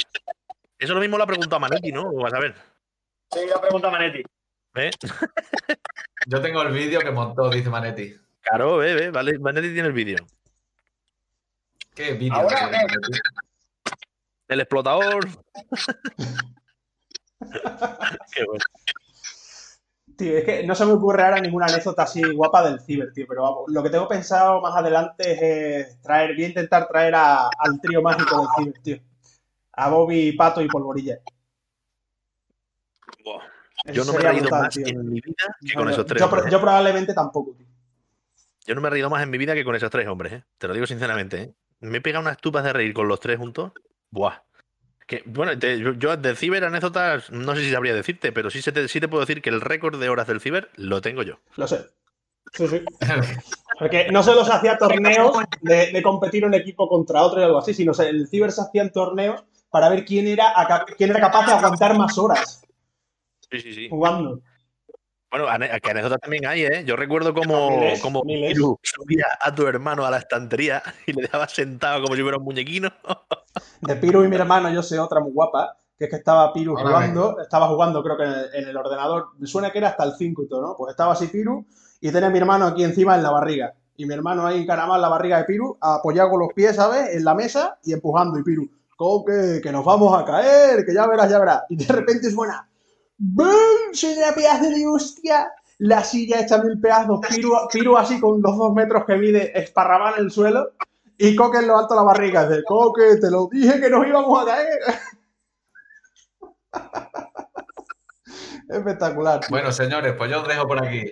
Eso 0.76 0.92
lo 0.94 1.00
mismo 1.00 1.18
lo 1.18 1.22
ha 1.24 1.26
preguntado 1.28 1.60
Manetti, 1.60 1.92
¿no? 1.92 2.12
Vas 2.14 2.34
a 2.34 2.40
ver. 2.40 2.54
Sí, 3.34 3.40
la 3.48 3.60
pregunta 3.60 3.90
Manetti. 3.90 4.22
¿eh? 4.76 4.90
Yo 6.26 6.40
tengo 6.40 6.62
el 6.62 6.72
vídeo 6.72 7.00
que 7.00 7.10
montó, 7.10 7.50
dice 7.50 7.68
Manetti. 7.68 8.16
Claro, 8.40 8.76
ve, 8.78 8.94
ve, 8.94 9.10
vale, 9.10 9.38
Manetti 9.38 9.72
tiene 9.72 9.88
el 9.88 9.94
vídeo. 9.94 10.18
¿Qué 11.94 12.12
vídeo? 12.12 12.34
Ahora. 12.34 12.70
El 14.48 14.60
explotador. 14.60 15.26
Qué 18.32 18.44
bueno. 18.44 18.64
Tío, 20.16 20.38
es 20.38 20.44
que 20.44 20.64
no 20.64 20.74
se 20.76 20.86
me 20.86 20.92
ocurre 20.92 21.24
ahora 21.24 21.40
ninguna 21.40 21.66
anécdota 21.66 22.04
así 22.04 22.22
guapa 22.34 22.62
del 22.68 22.80
ciber, 22.80 23.12
tío. 23.12 23.26
Pero 23.28 23.42
vamos, 23.42 23.64
lo 23.68 23.82
que 23.82 23.90
tengo 23.90 24.06
pensado 24.06 24.60
más 24.60 24.76
adelante 24.76 25.32
es 25.32 25.42
eh, 25.42 25.98
traer, 26.02 26.34
voy 26.34 26.44
a 26.44 26.48
intentar 26.48 26.86
traer 26.86 27.14
a- 27.16 27.48
al 27.58 27.80
trío 27.80 28.00
mágico 28.00 28.38
del 28.38 28.46
ciber, 28.56 28.82
tío. 28.82 28.98
A 29.72 29.88
Bobby, 29.90 30.32
Pato 30.32 30.62
y 30.62 30.68
Polvorilla. 30.68 31.18
Yo 33.92 34.04
no 34.04 34.12
me 34.12 34.18
he 34.18 34.22
reído 34.22 34.40
brutal, 34.42 34.62
más 34.62 34.74
tío. 34.74 34.86
en 34.86 35.08
mi 35.08 35.20
vida 35.20 35.34
que 35.60 35.74
No, 35.74 35.74
con 35.80 35.84
yo- 35.86 35.90
esos 35.92 36.06
tres 36.06 36.20
yo, 36.20 36.26
hombres. 36.26 36.46
¿eh? 36.46 36.50
yo 36.50 36.60
probablemente 36.60 37.14
tampoco, 37.14 37.52
tío. 37.56 37.66
Yo 38.66 38.74
no 38.74 38.80
me 38.80 38.88
he 38.88 38.90
reído 38.92 39.10
más 39.10 39.22
en 39.22 39.30
mi 39.30 39.36
vida 39.38 39.54
que 39.54 39.64
con 39.64 39.74
esos 39.76 39.90
tres 39.90 40.08
hombres, 40.08 40.32
¿eh? 40.32 40.44
Te 40.58 40.68
lo 40.68 40.74
digo 40.74 40.86
sinceramente, 40.86 41.42
¿eh? 41.42 41.54
Me 41.80 41.98
he 41.98 42.00
pegado 42.00 42.22
unas 42.22 42.38
tupas 42.38 42.64
de 42.64 42.72
reír 42.72 42.94
con 42.94 43.08
los 43.08 43.20
tres 43.20 43.38
juntos. 43.38 43.72
Buah. 44.10 44.38
Que, 45.06 45.22
bueno, 45.26 45.58
te- 45.58 45.78
yo, 45.78 45.92
yo 45.92 46.16
de 46.16 46.34
ciber 46.34 46.64
anécdotas 46.64 47.30
no 47.30 47.54
sé 47.54 47.60
si 47.62 47.70
sabría 47.72 47.92
decirte, 47.94 48.32
pero 48.32 48.48
sí, 48.48 48.62
se 48.62 48.72
te, 48.72 48.88
sí 48.88 49.00
te 49.00 49.08
puedo 49.08 49.20
decir 49.26 49.42
que 49.42 49.50
el 49.50 49.60
récord 49.60 50.00
de 50.00 50.08
horas 50.08 50.26
del 50.26 50.40
ciber 50.40 50.70
lo 50.76 51.02
tengo 51.02 51.22
yo. 51.22 51.40
Lo 51.56 51.66
sé. 51.68 51.84
Sí, 52.54 52.66
sí. 52.68 52.82
Porque 53.78 54.10
no 54.10 54.22
solo 54.22 54.44
se 54.46 54.52
hacía 54.52 54.78
torneos 54.78 55.36
de, 55.60 55.92
de 55.92 56.02
competir 56.02 56.46
un 56.46 56.54
equipo 56.54 56.88
contra 56.88 57.20
otro 57.22 57.40
y 57.40 57.44
algo 57.44 57.58
así, 57.58 57.74
sino 57.74 57.92
el 57.92 58.28
ciber 58.28 58.50
se 58.52 58.62
hacían 58.62 58.92
torneos 58.92 59.44
para 59.68 59.88
ver 59.90 60.04
quién 60.06 60.26
era, 60.28 60.54
quién 60.96 61.10
era 61.10 61.20
capaz 61.20 61.46
de 61.46 61.52
aguantar 61.52 61.98
más 61.98 62.16
horas 62.16 62.63
Sí, 63.50 63.60
sí, 63.60 63.74
sí. 63.74 63.88
jugando. 63.88 64.40
Bueno, 65.30 65.46
que 65.82 65.90
anécdotas 65.90 66.20
también 66.20 66.46
hay, 66.46 66.62
¿eh? 66.62 66.84
Yo 66.86 66.94
recuerdo 66.94 67.34
como, 67.34 67.70
Miles, 67.70 68.00
como 68.00 68.22
miles. 68.22 68.52
Piru 68.52 68.78
subía 68.82 69.26
a 69.40 69.52
tu 69.52 69.66
hermano 69.66 70.06
a 70.06 70.10
la 70.10 70.18
estantería 70.18 70.80
y 71.06 71.12
le 71.12 71.22
dejaba 71.22 71.48
sentado 71.48 72.02
como 72.04 72.14
si 72.14 72.22
fuera 72.22 72.38
un 72.38 72.44
muñequino. 72.44 72.88
De 73.80 73.96
Piru 73.96 74.24
y 74.24 74.28
mi 74.28 74.36
hermano, 74.36 74.70
yo 74.70 74.80
sé 74.80 74.96
otra 74.96 75.18
muy 75.18 75.32
guapa, 75.32 75.76
que 75.98 76.04
es 76.04 76.10
que 76.10 76.16
estaba 76.16 76.52
Piru 76.52 76.76
jugando, 76.76 77.40
estaba 77.40 77.66
jugando 77.66 78.00
creo 78.04 78.16
que 78.16 78.22
en 78.22 78.30
el, 78.30 78.54
en 78.54 78.68
el 78.68 78.76
ordenador, 78.76 79.30
me 79.38 79.48
suena 79.48 79.72
que 79.72 79.78
era 79.78 79.88
hasta 79.88 80.04
el 80.04 80.12
5 80.16 80.44
y 80.44 80.48
todo, 80.48 80.62
¿no? 80.62 80.76
Pues 80.76 80.92
estaba 80.92 81.14
así 81.14 81.26
Piru 81.26 81.66
y 82.00 82.12
tenía 82.12 82.28
a 82.28 82.30
mi 82.30 82.38
hermano 82.38 82.66
aquí 82.66 82.84
encima 82.84 83.16
en 83.16 83.24
la 83.24 83.30
barriga. 83.30 83.74
Y 83.96 84.06
mi 84.06 84.14
hermano 84.14 84.46
ahí 84.46 84.62
encaramado 84.62 84.96
en 84.96 85.02
la 85.02 85.08
barriga 85.08 85.38
de 85.38 85.44
Piru, 85.44 85.78
apoyado 85.80 86.30
con 86.30 86.40
los 86.40 86.52
pies, 86.52 86.76
¿sabes? 86.76 87.14
En 87.14 87.24
la 87.24 87.34
mesa 87.34 87.78
y 87.82 87.92
empujando. 87.92 88.38
Y 88.38 88.44
Piru, 88.44 88.68
Coque, 88.96 89.60
que 89.62 89.72
nos 89.72 89.84
vamos 89.84 90.16
a 90.16 90.24
caer, 90.24 90.84
que 90.84 90.94
ya 90.94 91.06
verás, 91.06 91.28
ya 91.28 91.38
verás. 91.38 91.62
Y 91.68 91.76
de 91.76 91.92
repente 91.92 92.30
suena, 92.30 92.68
¡Bum! 93.18 93.92
Soy 93.92 94.16
una 94.16 94.32
pedazo 94.32 94.70
de 94.70 94.86
hostia. 94.86 95.52
La 95.78 96.04
silla 96.04 96.40
hecha 96.40 96.58
mil 96.58 96.80
pedazos, 96.80 97.20
Piru, 97.28 97.52
Piru 97.70 97.96
así 97.96 98.20
con 98.20 98.40
los 98.40 98.56
dos 98.56 98.72
metros 98.74 99.04
que 99.04 99.16
mide, 99.16 99.58
esparramada 99.58 100.16
en 100.18 100.24
el 100.24 100.30
suelo. 100.30 100.72
Y 101.18 101.34
Coque 101.34 101.58
en 101.58 101.66
lo 101.66 101.76
alto 101.78 101.94
de 101.94 102.00
la 102.00 102.06
barriga. 102.06 102.48
Dice, 102.48 102.62
Coque, 102.64 103.16
te 103.20 103.30
lo 103.30 103.48
dije 103.50 103.80
que 103.80 103.90
nos 103.90 104.06
íbamos 104.06 104.42
a 104.42 104.46
caer. 104.46 104.78
Espectacular. 108.68 109.40
tío. 109.40 109.48
Bueno, 109.50 109.72
señores, 109.72 110.14
pues 110.16 110.30
yo 110.30 110.42
os 110.42 110.48
dejo 110.48 110.66
por 110.66 110.84
aquí. 110.84 111.10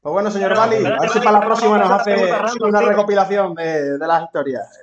Pues 0.00 0.12
bueno, 0.12 0.30
señor 0.30 0.56
Bali, 0.56 0.84
a 0.84 1.00
ver 1.00 1.10
si 1.10 1.18
para 1.18 1.38
la 1.38 1.46
próxima 1.46 1.78
no, 1.78 1.88
nos 1.88 1.88
no, 1.88 1.94
hace 1.96 2.62
una 2.62 2.80
recopilación 2.80 3.54
de, 3.54 3.98
de 3.98 4.06
las 4.06 4.24
historias. 4.24 4.80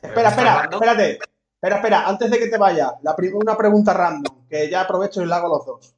Espera, 0.00 0.28
espera, 0.30 0.68
espérate. 0.70 1.18
Espera, 1.62 1.76
espera, 1.76 2.08
antes 2.08 2.28
de 2.28 2.40
que 2.40 2.48
te 2.48 2.58
vaya, 2.58 2.94
la 3.02 3.14
una 3.34 3.56
pregunta 3.56 3.94
random, 3.94 4.48
que 4.48 4.68
ya 4.68 4.80
aprovecho 4.80 5.22
y 5.22 5.26
la 5.26 5.36
hago 5.36 5.46
los 5.46 5.64
dos. 5.64 5.94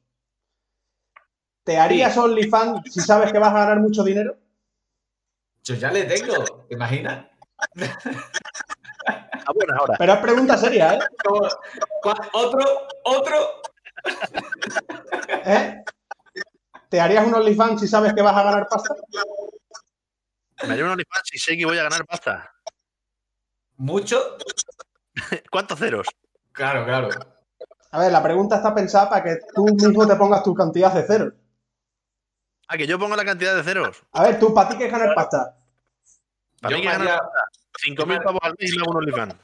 ¿Te 1.63 1.79
harías 1.79 2.15
OnlyFans 2.15 2.93
si 2.93 2.99
sabes 3.01 3.31
que 3.31 3.39
vas 3.39 3.49
a 3.49 3.57
ganar 3.61 3.79
mucho 3.79 4.03
dinero? 4.03 4.37
Yo 5.63 5.73
ya 5.73 5.89
le 5.89 6.03
tengo, 6.03 6.43
¿te 6.67 6.75
imaginas? 6.75 7.25
A 9.47 9.51
buenas 9.55 9.81
horas. 9.81 9.97
Pero 9.97 10.13
es 10.13 10.19
pregunta 10.19 10.55
seria, 10.55 10.93
¿eh? 10.93 10.99
Como- 11.23 11.49
Otro, 12.33 12.87
otro. 13.05 13.61
¿Eh? 15.45 15.83
¿Te 16.89 17.01
harías 17.01 17.25
un 17.25 17.33
OnlyFans 17.33 17.81
si 17.81 17.87
sabes 17.87 18.13
que 18.13 18.21
vas 18.21 18.37
a 18.37 18.43
ganar 18.43 18.67
pasta? 18.69 18.93
Me 20.67 20.73
haría 20.73 20.85
un 20.85 20.91
OnlyFans 20.91 21.23
si 21.27 21.39
sé 21.39 21.57
que 21.57 21.65
voy 21.65 21.79
a 21.79 21.83
ganar 21.83 22.05
pasta. 22.05 22.53
¿Mucho? 23.77 24.37
¿Cuántos 25.51 25.79
ceros? 25.79 26.07
Claro, 26.51 26.85
claro. 26.85 27.09
A 27.91 27.99
ver, 27.99 28.11
la 28.11 28.21
pregunta 28.23 28.57
está 28.57 28.73
pensada 28.75 29.09
para 29.09 29.23
que 29.23 29.37
tú 29.53 29.65
mismo 29.65 30.07
te 30.07 30.15
pongas 30.15 30.43
tu 30.43 30.53
cantidad 30.53 30.93
de 30.93 31.03
ceros. 31.03 31.33
Ah, 32.67 32.77
que 32.77 32.87
yo 32.87 32.97
pongo 32.99 33.15
la 33.15 33.23
cantidad 33.25 33.55
de 33.55 33.63
ceros. 33.63 34.03
A 34.11 34.23
ver, 34.23 34.39
tú, 34.39 34.53
¿para 34.53 34.69
ti 34.69 34.77
qué 34.77 34.85
es 34.87 34.91
ganar 34.91 35.13
pasta? 35.15 35.55
Para 36.61 36.71
Yo 36.71 36.77
mí 36.77 36.81
que 36.81 36.91
ganar 36.91 37.07
haría, 37.07 37.19
pasta. 37.19 37.39
5.000 37.85 38.23
pavos 38.23 38.39
al 38.43 38.55
mes 38.59 38.73
y 38.73 38.79
hago 38.79 38.91
un 38.91 38.97
OnlyFans. 38.97 39.35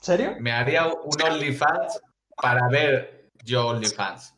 ¿Serio? 0.00 0.34
me 0.40 0.50
haría 0.52 0.86
un 0.86 1.22
OnlyFans 1.22 2.00
para 2.36 2.68
ver 2.68 3.30
yo 3.44 3.68
OnlyFans. 3.68 4.34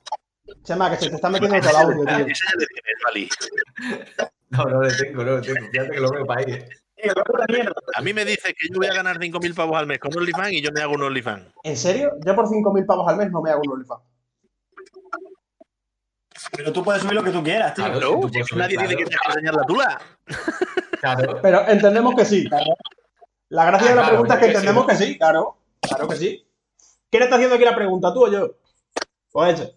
Chema, 0.62 0.90
que 0.90 0.96
se 0.96 1.08
te 1.08 1.16
está 1.16 1.30
metiendo 1.30 1.58
todo 1.60 1.70
el 1.70 1.76
audio, 1.76 2.04
tío. 3.14 3.28
No, 4.50 4.64
no 4.66 4.82
le 4.82 4.94
tengo, 4.94 5.24
no 5.24 5.36
le 5.38 5.42
tengo. 5.42 5.68
Fíjate 5.70 5.90
que 5.90 6.00
lo 6.00 6.10
veo 6.10 6.26
para 6.26 6.40
ahí. 6.42 6.64
Puta 7.12 7.44
mierda. 7.48 7.74
A 7.94 8.00
mí 8.02 8.12
me 8.12 8.24
dice 8.24 8.54
que 8.54 8.68
yo 8.70 8.76
voy 8.78 8.86
a 8.86 8.94
ganar 8.94 9.18
5.000 9.18 9.54
pavos 9.54 9.76
al 9.76 9.86
mes 9.86 9.98
con 9.98 10.16
OnlyFans 10.16 10.52
y 10.52 10.62
yo 10.62 10.70
me 10.72 10.80
hago 10.80 10.94
un 10.94 11.02
OnlyFans. 11.02 11.46
¿En 11.62 11.76
serio? 11.76 12.12
Yo 12.24 12.34
por 12.34 12.46
5.000 12.46 12.86
pavos 12.86 13.08
al 13.08 13.16
mes 13.16 13.30
no 13.30 13.42
me 13.42 13.50
hago 13.50 13.62
un 13.64 13.72
OnlyFans. 13.72 14.02
Pero 16.56 16.72
tú 16.72 16.82
puedes 16.84 17.02
subir 17.02 17.14
lo 17.14 17.22
que 17.24 17.30
tú 17.30 17.42
quieras, 17.42 17.74
tío. 17.74 17.84
Claro, 17.84 18.20
tú 18.20 18.28
subir, 18.28 18.56
nadie 18.56 18.76
dice 18.78 18.96
que 18.96 19.04
claro. 19.04 19.20
que 19.22 19.28
enseñar 19.32 19.54
la 19.54 19.64
tula. 19.64 20.00
Claro. 21.00 21.38
Pero 21.42 21.68
entendemos 21.68 22.14
que 22.14 22.24
sí. 22.24 22.48
La 23.48 23.64
gracia 23.66 23.88
Ah, 23.88 23.90
de 23.90 23.96
la 23.96 24.02
claro, 24.02 24.08
pregunta 24.08 24.34
es 24.34 24.40
que 24.40 24.46
entendemos 24.46 24.86
que 24.86 24.96
sí, 24.96 25.18
claro. 25.18 25.56
Claro 25.80 26.08
que 26.08 26.16
sí. 26.16 26.46
¿Quién 27.10 27.22
está 27.22 27.36
haciendo 27.36 27.56
aquí 27.56 27.64
la 27.64 27.76
pregunta, 27.76 28.12
tú 28.12 28.24
o 28.24 28.30
yo? 28.30 28.56
Pues 29.30 29.60
hecho. 29.60 29.70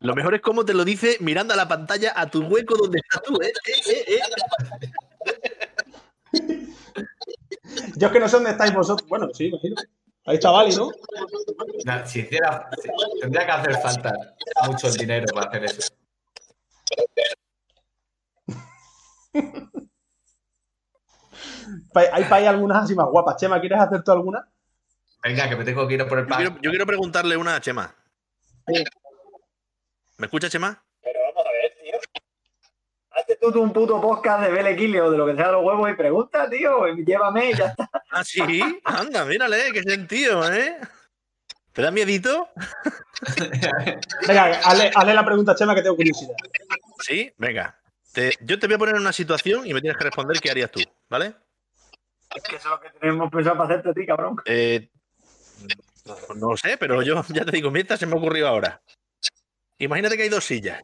Lo 0.00 0.14
mejor 0.14 0.34
es 0.34 0.40
cómo 0.40 0.64
te 0.64 0.72
lo 0.72 0.84
dice 0.84 1.18
mirando 1.20 1.52
a 1.52 1.56
la 1.58 1.68
pantalla 1.68 2.12
a 2.16 2.26
tu 2.30 2.42
hueco 2.42 2.74
donde 2.76 2.98
estás 3.00 3.22
tú, 3.22 3.38
¿eh? 3.42 3.52
Eh, 3.68 4.04
eh, 4.08 4.20
eh. 6.32 6.62
Yo 7.96 8.06
es 8.06 8.12
que 8.12 8.20
no 8.20 8.28
sé 8.28 8.36
dónde 8.36 8.50
estáis 8.50 8.72
vosotros. 8.74 9.06
Bueno, 9.08 9.28
sí, 9.34 9.46
imagino. 9.48 9.76
Ahí 10.24 10.36
está 10.36 10.50
Bali, 10.50 10.74
¿no? 10.74 10.90
Si 12.06 12.20
hiciera, 12.20 12.68
si- 12.82 12.88
tendría 13.20 13.44
que 13.44 13.52
hacer 13.52 13.74
falta 13.82 14.12
mucho 14.66 14.88
el 14.88 14.94
dinero 14.94 15.26
para 15.34 15.48
hacer 15.48 15.64
eso. 15.64 15.82
Hay 21.94 22.24
para 22.24 22.36
ahí 22.36 22.46
algunas 22.46 22.84
así 22.84 22.94
más 22.94 23.06
guapas. 23.06 23.36
Chema, 23.36 23.60
¿quieres 23.60 23.80
hacer 23.80 24.02
tú 24.02 24.12
alguna? 24.12 24.48
Venga, 25.22 25.48
que 25.48 25.56
me 25.56 25.64
tengo 25.64 25.86
que 25.86 25.94
ir 25.94 26.02
a 26.02 26.08
por 26.08 26.18
el 26.18 26.24
Yo, 26.24 26.28
pan. 26.30 26.38
quiero, 26.38 26.56
yo 26.62 26.70
quiero 26.70 26.86
preguntarle 26.86 27.36
una 27.36 27.56
a 27.56 27.60
Chema. 27.60 27.94
Sí. 28.66 28.84
¿Me 30.20 30.26
escucha, 30.26 30.50
Chema? 30.50 30.84
Pero 31.02 31.18
vamos 31.28 31.46
a 31.46 31.50
ver, 31.50 31.72
tío. 31.82 31.98
Hazte 33.12 33.36
tú 33.40 33.58
un 33.62 33.72
puto 33.72 34.02
podcast 34.02 34.42
de 34.42 34.50
Bele 34.52 35.00
o 35.00 35.10
de 35.10 35.16
lo 35.16 35.24
que 35.26 35.34
sea 35.34 35.50
los 35.50 35.64
huevos 35.64 35.90
y 35.90 35.94
pregunta, 35.94 36.48
tío. 36.50 36.86
Llévame 36.94 37.50
y 37.52 37.54
ya 37.56 37.66
está. 37.68 37.88
Ah, 38.12 38.24
sí. 38.24 38.40
Anda, 38.84 39.24
mírale, 39.24 39.70
qué 39.72 39.82
sentido, 39.84 40.52
¿eh? 40.52 40.76
¿Te 41.72 41.80
da 41.80 41.90
miedito? 41.92 42.48
Venga, 44.28 44.46
hazle, 44.64 44.90
hazle 44.94 45.14
la 45.14 45.24
pregunta 45.24 45.54
Chema 45.54 45.74
que 45.76 45.82
tengo 45.82 45.94
curiosidad. 45.96 46.34
Sí, 46.98 47.32
venga. 47.38 47.78
Te- 48.12 48.34
yo 48.40 48.58
te 48.58 48.66
voy 48.66 48.74
a 48.74 48.78
poner 48.78 48.96
en 48.96 49.02
una 49.02 49.12
situación 49.12 49.64
y 49.66 49.72
me 49.72 49.80
tienes 49.80 49.96
que 49.96 50.04
responder 50.04 50.38
qué 50.40 50.50
harías 50.50 50.70
tú, 50.72 50.80
¿vale? 51.08 51.34
Es 52.34 52.42
que 52.42 52.56
eso 52.56 52.68
es 52.68 52.70
lo 52.74 52.80
que 52.80 52.90
tenemos 52.98 53.30
pensado 53.30 53.56
para 53.56 53.68
hacerte 53.70 53.90
a 53.90 53.94
ti, 53.94 54.04
cabrón. 54.06 54.36
Eh, 54.44 54.90
no 56.34 56.50
lo 56.50 56.56
sé, 56.56 56.76
pero 56.78 57.02
yo 57.02 57.22
ya 57.28 57.44
te 57.44 57.52
digo, 57.52 57.70
mientras 57.70 58.00
se 58.00 58.06
me 58.06 58.14
ha 58.14 58.18
ocurrido 58.18 58.48
ahora. 58.48 58.82
Imagínate 59.80 60.16
que 60.16 60.22
hay 60.24 60.28
dos 60.28 60.44
sillas. 60.44 60.82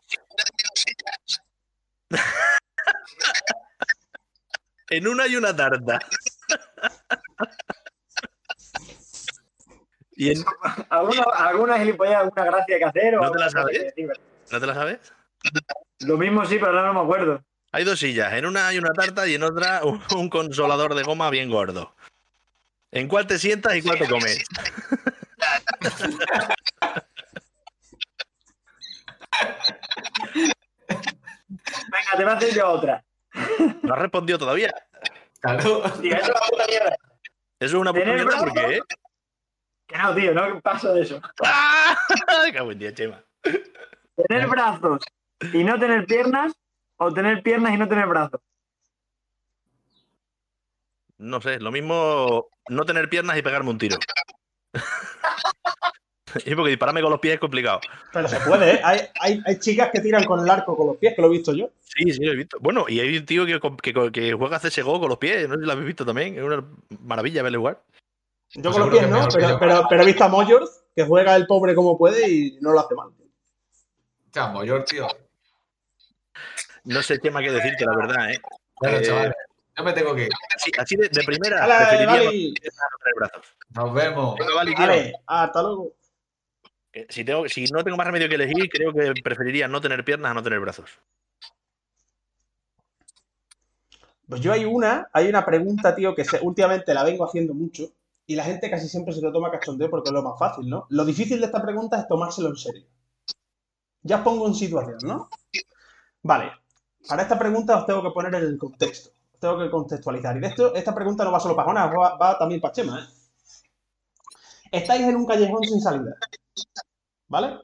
en 4.90 5.06
una 5.06 5.24
hay 5.24 5.36
una 5.36 5.54
tarta. 5.54 5.98
y 10.12 10.30
en... 10.30 10.42
¿Alguna, 10.88 11.22
alguna 11.34 11.78
gilipollez, 11.78 12.16
alguna 12.16 12.44
gracia 12.46 12.78
que 12.78 12.84
hacer? 12.84 13.14
¿No 13.14 13.30
te 13.30 13.38
la 13.38 13.50
sabes? 13.50 13.94
¿No 14.50 14.60
te 14.60 14.66
la 14.66 14.74
sabes? 14.74 14.98
Lo 16.00 16.16
mismo 16.16 16.44
sí, 16.46 16.54
pero 16.54 16.68
ahora 16.68 16.86
no 16.86 16.94
me 16.94 17.00
acuerdo. 17.00 17.44
Hay 17.72 17.84
dos 17.84 17.98
sillas. 17.98 18.32
En 18.32 18.46
una 18.46 18.68
hay 18.68 18.78
una 18.78 18.94
tarta 18.94 19.28
y 19.28 19.34
en 19.34 19.42
otra 19.42 19.84
un, 19.84 20.02
un 20.16 20.30
consolador 20.30 20.94
de 20.94 21.02
goma 21.02 21.28
bien 21.28 21.50
gordo. 21.50 21.94
¿En 22.92 23.08
cuál 23.08 23.26
te 23.26 23.38
sientas 23.38 23.76
y 23.76 23.82
cuál 23.82 23.98
te 23.98 24.08
comes? 24.08 24.42
Venga, 31.48 32.10
te 32.16 32.24
voy 32.24 32.32
a 32.32 32.36
hacer 32.36 32.54
yo 32.54 32.68
otra. 32.68 33.04
¿No 33.82 33.94
has 33.94 34.00
respondido 34.00 34.38
todavía? 34.38 34.74
Claro. 35.40 35.82
Tío, 36.00 36.16
eso 36.16 36.22
es 36.22 36.30
una 36.30 36.40
puta 36.48 36.66
mierda. 36.68 36.96
Eso 37.60 37.76
es 37.76 37.80
una 37.80 37.92
puta 37.92 38.04
¿Tener 38.04 38.24
mierda 38.24 38.38
porque... 38.38 38.80
Que 39.86 39.98
no, 39.98 40.14
tío, 40.14 40.34
no 40.34 40.60
paso 40.60 40.92
de 40.92 41.02
eso. 41.02 41.20
¡Ah! 41.44 41.96
¡Qué 42.52 42.60
buen 42.60 42.78
día, 42.78 42.92
Chema! 42.92 43.22
Tener 43.42 44.48
brazos 44.48 45.02
y 45.52 45.62
no 45.62 45.78
tener 45.78 46.06
piernas, 46.06 46.52
o 46.96 47.12
tener 47.12 47.42
piernas 47.42 47.74
y 47.74 47.76
no 47.76 47.88
tener 47.88 48.06
brazos. 48.06 48.40
No 51.18 51.40
sé, 51.40 51.60
lo 51.60 51.70
mismo 51.70 52.48
no 52.68 52.84
tener 52.84 53.08
piernas 53.08 53.38
y 53.38 53.42
pegarme 53.42 53.70
un 53.70 53.78
tiro. 53.78 53.96
y 56.46 56.54
porque 56.54 56.70
dispararme 56.70 57.02
con 57.02 57.10
los 57.10 57.20
pies 57.20 57.34
es 57.34 57.40
complicado. 57.40 57.80
Pero 58.12 58.28
se 58.28 58.40
puede, 58.40 58.74
¿eh? 58.74 58.80
Hay, 58.82 59.00
hay, 59.20 59.42
hay 59.44 59.58
chicas 59.58 59.90
que 59.92 60.00
tiran 60.00 60.24
con 60.24 60.40
el 60.40 60.50
arco 60.50 60.76
con 60.76 60.88
los 60.88 60.96
pies, 60.96 61.14
que 61.14 61.22
lo 61.22 61.28
he 61.28 61.32
visto 61.32 61.54
yo. 61.54 61.70
Sí, 61.82 62.10
sí, 62.12 62.24
lo 62.24 62.32
he 62.32 62.36
visto. 62.36 62.58
Bueno, 62.60 62.86
y 62.88 63.00
hay 63.00 63.16
un 63.16 63.26
tío 63.26 63.46
que, 63.46 63.60
que, 63.82 64.12
que 64.12 64.32
juega 64.32 64.58
CSGO 64.58 65.00
con 65.00 65.08
los 65.08 65.18
pies, 65.18 65.48
no 65.48 65.54
sé 65.54 65.60
si 65.60 65.66
lo 65.66 65.72
habéis 65.72 65.86
visto 65.86 66.04
también. 66.04 66.36
Es 66.36 66.42
una 66.42 66.64
maravilla 67.00 67.42
verle 67.42 67.58
jugar. 67.58 67.82
Yo 68.50 68.62
Pues 68.62 68.74
con 68.76 68.90
los 68.90 68.90
seguro 68.90 68.90
pies 68.90 69.04
que 69.04 69.10
no, 69.10 69.28
que 69.28 69.36
pero, 69.36 69.58
pero, 69.58 69.86
pero 69.88 70.02
he 70.02 70.06
visto 70.06 70.24
a 70.24 70.28
Moyors, 70.28 70.84
que 70.94 71.04
juega 71.04 71.36
el 71.36 71.46
pobre 71.46 71.74
como 71.74 71.98
puede 71.98 72.28
y 72.28 72.58
no 72.60 72.72
lo 72.72 72.80
hace 72.80 72.94
mal. 72.94 73.10
Chamo, 74.32 74.64
yo, 74.64 74.84
tío. 74.84 75.08
No 76.84 77.02
sé 77.02 77.18
qué 77.18 77.30
decirte, 77.30 77.84
la 77.84 77.96
verdad, 77.96 78.30
¿eh? 78.30 78.40
Bueno, 78.80 78.98
Eh, 78.98 79.02
chavales, 79.02 79.34
yo 79.76 79.84
me 79.84 79.92
tengo 79.92 80.14
que 80.14 80.24
ir. 80.24 80.28
Así, 80.54 80.70
así 80.78 80.96
de, 80.96 81.08
de 81.08 81.22
primera, 81.24 81.88
tener 81.90 82.06
brazos. 83.16 83.56
Nos 83.70 83.92
vemos. 83.92 84.38
Vale, 84.76 85.14
hasta 85.26 85.62
luego. 85.62 85.95
Eh, 86.96 87.06
Si, 87.10 87.24
tengo, 87.24 87.46
si 87.48 87.64
no 87.66 87.84
tengo 87.84 87.98
más 87.98 88.06
remedio 88.06 88.28
que 88.28 88.36
elegir, 88.36 88.68
creo 88.70 88.92
que 88.92 89.12
preferiría 89.22 89.68
no 89.68 89.80
tener 89.82 90.02
piernas 90.04 90.30
a 90.30 90.34
no 90.34 90.42
tener 90.42 90.60
brazos. 90.60 90.90
Pues 94.28 94.40
yo 94.40 94.52
hay 94.52 94.64
una, 94.64 95.08
hay 95.12 95.28
una 95.28 95.44
pregunta, 95.44 95.94
tío, 95.94 96.14
que 96.14 96.24
últimamente 96.42 96.94
la 96.94 97.04
vengo 97.04 97.24
haciendo 97.24 97.54
mucho 97.54 97.92
y 98.26 98.34
la 98.34 98.44
gente 98.44 98.70
casi 98.70 98.88
siempre 98.88 99.14
se 99.14 99.20
lo 99.20 99.30
toma 99.32 99.50
cachondeo 99.50 99.90
porque 99.90 100.08
es 100.08 100.14
lo 100.14 100.22
más 100.22 100.38
fácil, 100.38 100.68
¿no? 100.68 100.86
Lo 100.88 101.04
difícil 101.04 101.38
de 101.38 101.46
esta 101.46 101.62
pregunta 101.62 102.00
es 102.00 102.08
tomárselo 102.08 102.48
en 102.48 102.56
serio. 102.56 102.86
Ya 104.02 104.16
os 104.16 104.22
pongo 104.22 104.46
en 104.46 104.54
situación, 104.54 104.98
¿no? 105.02 105.28
Vale, 106.22 106.50
para 107.08 107.22
esta 107.22 107.38
pregunta 107.38 107.78
os 107.78 107.86
tengo 107.86 108.02
que 108.02 108.10
poner 108.10 108.34
en 108.34 108.42
el 108.44 108.58
contexto, 108.58 109.10
os 109.34 109.40
tengo 109.40 109.58
que 109.58 109.70
contextualizar. 109.70 110.36
Y 110.36 110.40
de 110.40 110.46
esto, 110.48 110.74
esta 110.74 110.94
pregunta 110.94 111.24
no 111.24 111.32
va 111.32 111.40
solo 111.40 111.54
para 111.54 111.68
Jonas, 111.68 111.90
va, 111.90 112.16
va 112.16 112.38
también 112.38 112.60
para 112.60 112.72
Chema, 112.74 113.00
¿eh? 113.00 113.06
Estáis 114.72 115.02
en 115.02 115.16
un 115.16 115.26
callejón 115.26 115.62
sin 115.64 115.80
salida, 115.80 116.14
¿vale? 117.28 117.58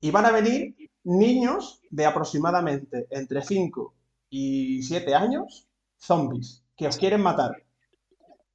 Y 0.00 0.10
van 0.10 0.26
a 0.26 0.32
venir 0.32 0.74
niños 1.04 1.80
de 1.90 2.06
aproximadamente 2.06 3.06
entre 3.10 3.42
5 3.42 3.94
y 4.30 4.82
7 4.82 5.14
años, 5.14 5.68
zombies, 5.98 6.64
que 6.76 6.86
os 6.88 6.96
quieren 6.96 7.22
matar. 7.22 7.52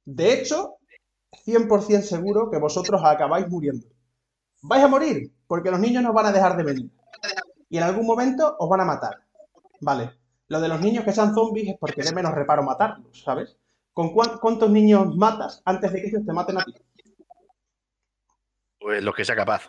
De 0.04 0.32
hecho, 0.34 0.76
100% 1.44 2.08
seguro 2.08 2.50
que 2.50 2.58
vosotros 2.58 3.00
acabáis 3.04 3.48
muriendo. 3.48 3.86
Vais 4.62 4.84
a 4.84 4.88
morir, 4.88 5.32
porque 5.46 5.70
los 5.70 5.80
niños 5.80 6.02
no 6.04 6.12
van 6.14 6.26
a 6.26 6.32
dejar 6.32 6.56
de 6.56 6.64
venir. 6.64 6.90
Y 7.70 7.78
en 7.78 7.84
algún 7.84 8.06
momento 8.06 8.56
os 8.58 8.68
van 8.68 8.82
a 8.82 8.86
matar. 8.86 9.14
Vale. 9.80 10.12
Lo 10.48 10.60
de 10.60 10.68
los 10.68 10.80
niños 10.80 11.04
que 11.04 11.12
sean 11.12 11.34
zombies 11.34 11.70
es 11.70 11.76
porque 11.80 12.02
de 12.04 12.12
menos 12.14 12.34
reparo 12.34 12.62
matarlos, 12.62 13.22
¿sabes? 13.22 13.56
¿Con 13.94 14.12
cuán- 14.14 14.38
cuántos 14.40 14.70
niños 14.70 15.16
matas 15.16 15.62
antes 15.64 15.92
de 15.92 16.02
que 16.02 16.08
ellos 16.08 16.26
te 16.26 16.32
maten 16.34 16.58
a 16.58 16.64
ti? 16.64 16.74
Pues 18.82 19.02
los 19.02 19.14
que 19.14 19.24
sea 19.24 19.36
capaz. 19.36 19.66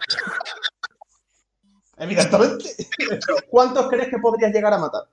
Evidentemente. 1.98 2.66
¿Cuántos 3.50 3.88
crees 3.90 4.10
que 4.10 4.18
podrías 4.18 4.52
llegar 4.52 4.74
a 4.74 4.78
matar? 4.80 5.04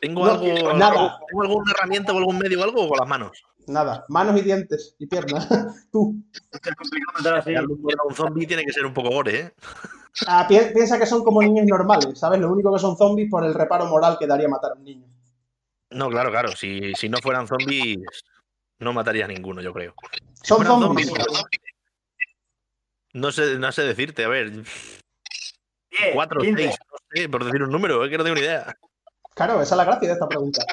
¿Tengo 0.00 0.24
No, 0.26 0.32
algo, 0.32 0.72
nada. 0.74 0.90
algo- 0.92 1.10
¿Tengo 1.28 1.42
alguna 1.42 1.72
herramienta 1.72 2.12
o 2.12 2.18
algún 2.18 2.38
medio 2.38 2.60
o 2.60 2.64
algo 2.64 2.84
o 2.84 2.88
con 2.88 2.98
las 2.98 3.08
manos? 3.08 3.42
Nada. 3.68 4.04
Manos 4.08 4.36
y 4.40 4.42
dientes 4.42 4.96
y 4.98 5.06
piernas. 5.06 5.46
Tú. 5.92 6.16
Es 6.52 6.74
complicado 6.74 7.12
matar 7.18 7.34
así. 7.36 7.52
Darle 7.52 7.68
un 8.08 8.14
zombie 8.14 8.46
tiene 8.46 8.64
que 8.64 8.72
ser 8.72 8.84
un 8.84 8.92
poco 8.92 9.10
gore, 9.10 9.38
¿eh? 9.38 9.54
Ah, 10.26 10.44
pi- 10.48 10.58
piensa 10.74 10.98
que 10.98 11.06
son 11.06 11.22
como 11.22 11.40
niños 11.40 11.66
normales, 11.66 12.18
¿sabes? 12.18 12.40
Lo 12.40 12.50
único 12.52 12.72
que 12.72 12.80
son 12.80 12.96
zombies 12.96 13.30
por 13.30 13.44
el 13.44 13.54
reparo 13.54 13.86
moral 13.86 14.16
que 14.18 14.26
daría 14.26 14.48
matar 14.48 14.72
a 14.72 14.74
un 14.74 14.84
niño. 14.84 15.06
No, 15.90 16.10
claro, 16.10 16.30
claro. 16.30 16.48
Si, 16.56 16.92
si 16.94 17.08
no 17.08 17.18
fueran 17.18 17.46
zombies, 17.46 17.98
no 18.80 18.92
mataría 18.92 19.24
a 19.26 19.28
ninguno, 19.28 19.62
yo 19.62 19.72
creo. 19.72 19.94
Si 20.42 20.48
Son 20.48 20.64
zombies. 20.66 21.12
No 23.12 23.32
sé, 23.32 23.58
no 23.58 23.70
sé 23.72 23.82
decirte, 23.82 24.24
a 24.24 24.28
ver, 24.28 24.50
10, 24.52 24.68
cuatro, 26.14 26.40
15. 26.40 26.62
seis, 26.62 26.76
no 26.90 26.96
sé, 27.14 27.28
por 27.28 27.44
decir 27.44 27.62
un 27.62 27.70
número, 27.70 28.04
es 28.04 28.10
que 28.10 28.18
no 28.18 28.24
tengo 28.24 28.36
ni 28.36 28.42
idea. 28.42 28.76
Claro, 29.34 29.60
esa 29.62 29.74
es 29.74 29.76
la 29.78 29.84
gracia 29.84 30.08
de 30.08 30.14
esta 30.14 30.28
pregunta. 30.28 30.64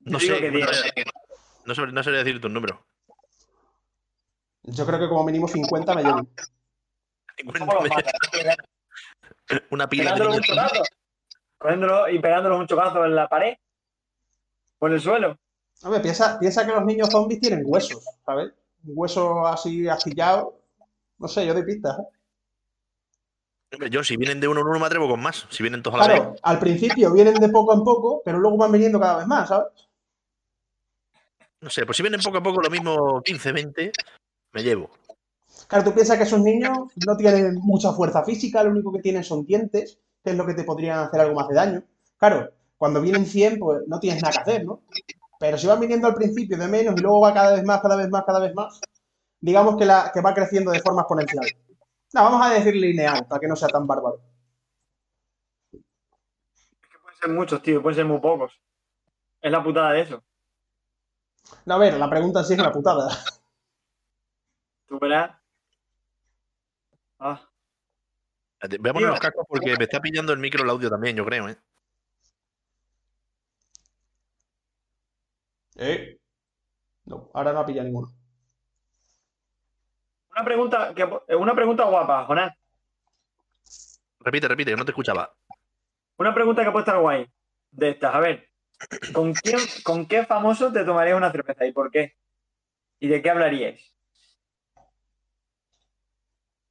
No 0.00 0.18
sé, 0.18 0.38
que 0.40 0.50
no 0.50 0.58
sabría- 0.60 1.04
no 1.64 1.74
sabría, 1.74 1.92
no 1.94 2.02
sabría 2.02 2.24
decirte 2.24 2.46
un 2.48 2.54
número. 2.54 2.84
Yo 4.64 4.86
creo 4.86 4.98
que 4.98 5.08
como 5.08 5.24
mínimo 5.24 5.46
50 5.48 5.94
me 5.94 6.02
llevo. 6.02 6.26
¿Cómo 7.58 7.72
los 7.74 7.88
matas? 7.88 8.12
Una 9.70 9.88
pila 9.88 10.04
de 10.04 10.10
Pegándolo 10.10 10.30
un 10.30 10.36
niños. 10.40 10.46
chocazo. 10.46 10.82
Cogiéndolo 11.58 12.08
y 12.08 12.18
pegándolos 12.20 12.60
un 12.60 12.66
chocazo 12.66 13.04
en 13.04 13.14
la 13.14 13.28
pared. 13.28 13.54
O 14.78 14.86
en 14.88 14.92
el 14.94 15.00
suelo. 15.00 15.38
Hombre, 15.82 16.00
piensa, 16.00 16.38
piensa 16.38 16.64
que 16.66 16.72
los 16.72 16.84
niños 16.84 17.08
zombies 17.10 17.40
tienen 17.40 17.62
huesos, 17.64 18.04
¿sabes? 18.24 18.52
Un 18.84 18.92
hueso 18.96 19.46
así 19.46 19.88
astillado. 19.88 20.58
No 21.18 21.28
sé, 21.28 21.46
yo 21.46 21.54
doy 21.54 21.64
pistas. 21.64 21.98
¿eh? 21.98 23.88
Yo, 23.90 24.04
si 24.04 24.16
vienen 24.16 24.40
de 24.40 24.48
uno 24.48 24.60
en 24.60 24.66
uno, 24.66 24.78
me 24.78 24.86
atrevo 24.86 25.08
con 25.08 25.20
más. 25.20 25.46
Si 25.50 25.62
vienen 25.62 25.82
todos 25.82 25.96
a 25.96 25.98
la 26.00 26.04
Claro, 26.14 26.30
vez. 26.32 26.40
al 26.42 26.58
principio 26.58 27.12
vienen 27.12 27.34
de 27.34 27.48
poco 27.48 27.72
en 27.72 27.82
poco, 27.84 28.22
pero 28.24 28.38
luego 28.38 28.56
van 28.58 28.72
viniendo 28.72 29.00
cada 29.00 29.18
vez 29.18 29.26
más, 29.26 29.48
¿sabes? 29.48 29.68
No 31.60 31.70
sé, 31.70 31.86
pues 31.86 31.96
si 31.96 32.02
vienen 32.02 32.20
poco 32.20 32.38
a 32.38 32.42
poco, 32.42 32.60
lo 32.60 32.68
mismo 32.70 33.22
15, 33.22 33.52
20, 33.52 33.92
me 34.52 34.62
llevo. 34.62 34.90
Claro, 35.68 35.84
tú 35.84 35.94
piensas 35.94 36.18
que 36.18 36.24
esos 36.24 36.40
niños 36.40 36.76
no 37.06 37.16
tienen 37.16 37.54
mucha 37.54 37.92
fuerza 37.92 38.24
física, 38.24 38.62
lo 38.64 38.72
único 38.72 38.92
que 38.92 39.00
tienen 39.00 39.22
son 39.24 39.46
dientes, 39.46 39.98
que 40.22 40.30
es 40.30 40.36
lo 40.36 40.44
que 40.44 40.54
te 40.54 40.64
podrían 40.64 40.98
hacer 40.98 41.20
algo 41.20 41.34
más 41.34 41.48
de 41.48 41.54
daño. 41.54 41.82
Claro, 42.18 42.50
cuando 42.76 43.00
vienen 43.00 43.24
100, 43.24 43.58
pues 43.58 43.78
no 43.86 44.00
tienes 44.00 44.22
nada 44.22 44.32
que 44.32 44.50
hacer, 44.50 44.64
¿no? 44.66 44.82
Pero 45.42 45.58
si 45.58 45.66
van 45.66 45.80
viniendo 45.80 46.06
al 46.06 46.14
principio 46.14 46.56
de 46.56 46.68
menos 46.68 46.94
y 46.96 47.02
luego 47.02 47.20
va 47.20 47.34
cada 47.34 47.56
vez 47.56 47.64
más, 47.64 47.82
cada 47.82 47.96
vez 47.96 48.08
más, 48.08 48.24
cada 48.24 48.38
vez 48.38 48.54
más, 48.54 48.80
digamos 49.40 49.76
que, 49.76 49.84
la, 49.84 50.12
que 50.14 50.20
va 50.20 50.32
creciendo 50.34 50.70
de 50.70 50.78
forma 50.78 51.00
exponencial. 51.00 51.44
No, 52.14 52.22
vamos 52.22 52.46
a 52.46 52.50
decir 52.50 52.76
lineal, 52.76 53.26
para 53.26 53.40
que 53.40 53.48
no 53.48 53.56
sea 53.56 53.66
tan 53.66 53.84
bárbaro. 53.84 54.20
Es 55.72 55.80
que 56.88 56.98
pueden 57.02 57.18
ser 57.20 57.30
muchos, 57.30 57.60
tío. 57.60 57.82
Pueden 57.82 57.96
ser 57.96 58.04
muy 58.04 58.20
pocos. 58.20 58.52
Es 59.40 59.50
la 59.50 59.64
putada 59.64 59.90
de 59.90 60.02
eso. 60.02 60.22
No, 61.64 61.74
a 61.74 61.78
ver, 61.78 61.94
la 61.94 62.08
pregunta 62.08 62.44
sí 62.44 62.52
es 62.52 62.60
una 62.60 62.70
putada. 62.70 63.08
Tú 64.86 64.96
verás. 65.00 65.36
Ah, 67.18 67.50
Voy 68.78 68.90
a 68.90 68.92
poner 68.92 69.08
los 69.08 69.18
cascos 69.18 69.44
porque 69.48 69.76
me 69.76 69.84
está 69.86 69.98
pillando 69.98 70.32
el 70.32 70.38
micro 70.38 70.62
el 70.62 70.70
audio 70.70 70.88
también, 70.88 71.16
yo 71.16 71.24
creo, 71.24 71.48
¿eh? 71.48 71.58
¿Eh? 75.76 76.18
No, 77.04 77.30
ahora 77.34 77.52
no 77.52 77.60
ha 77.60 77.66
pillado 77.66 77.86
ninguno. 77.86 78.12
una 80.30 80.44
pregunta, 80.44 80.94
que, 80.94 81.34
una 81.34 81.54
pregunta 81.54 81.84
guapa, 81.84 82.24
Jonás. 82.26 82.54
Repite, 84.20 84.48
repite, 84.48 84.70
que 84.70 84.76
no 84.76 84.84
te 84.84 84.92
escuchaba. 84.92 85.34
Una 86.16 86.34
pregunta 86.34 86.64
que 86.64 86.70
puede 86.70 86.82
estar 86.84 86.98
guay. 87.00 87.26
De 87.70 87.90
estas, 87.90 88.14
a 88.14 88.20
ver. 88.20 88.48
¿Con 89.12 89.32
quién, 89.34 89.58
con 89.84 90.06
qué 90.06 90.24
famoso 90.24 90.72
te 90.72 90.84
tomarías 90.84 91.16
una 91.16 91.30
cerveza 91.32 91.66
y 91.66 91.72
por 91.72 91.90
qué? 91.90 92.16
¿Y 93.00 93.08
de 93.08 93.20
qué 93.22 93.30
hablaríais? 93.30 93.92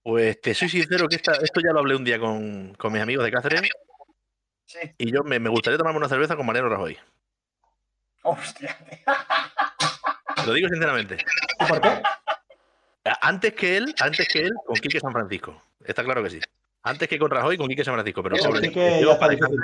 Pues 0.03 0.41
te 0.41 0.53
soy 0.53 0.69
sincero 0.69 1.07
que 1.07 1.15
esta- 1.17 1.33
esto 1.35 1.59
ya 1.61 1.71
lo 1.73 1.79
hablé 1.79 1.95
un 1.95 2.03
día 2.03 2.19
con, 2.19 2.73
con 2.75 2.91
mis 2.93 3.01
amigos 3.01 3.23
de 3.25 3.31
Cáceres 3.31 3.61
Sí. 4.65 4.79
y 4.97 5.11
yo 5.11 5.23
me, 5.23 5.37
me 5.39 5.49
gustaría 5.49 5.77
tomarme 5.77 5.97
una 5.99 6.07
cerveza 6.09 6.35
con 6.37 6.45
Mariano 6.45 6.69
Rajoy. 6.69 6.97
Hostia. 8.23 8.77
Te 10.35 10.45
lo 10.45 10.53
digo 10.53 10.67
sinceramente. 10.69 11.17
¿Y 11.59 11.65
por 11.65 11.81
qué? 11.81 12.01
Antes 13.21 13.53
que 13.53 13.77
él, 13.77 13.95
antes 13.99 14.27
que 14.27 14.39
él, 14.41 14.51
con 14.65 14.75
Quique 14.75 14.99
San 14.99 15.11
Francisco. 15.11 15.61
Está 15.83 16.03
claro 16.03 16.23
que 16.23 16.29
sí. 16.29 16.39
Antes 16.83 17.07
que 17.07 17.17
con 17.19 17.31
Rajoy, 17.31 17.57
con 17.57 17.67
Quique 17.67 17.83
San 17.83 17.93
Francisco. 17.95 18.21
Pero 18.23 18.35
difícil. 19.29 19.59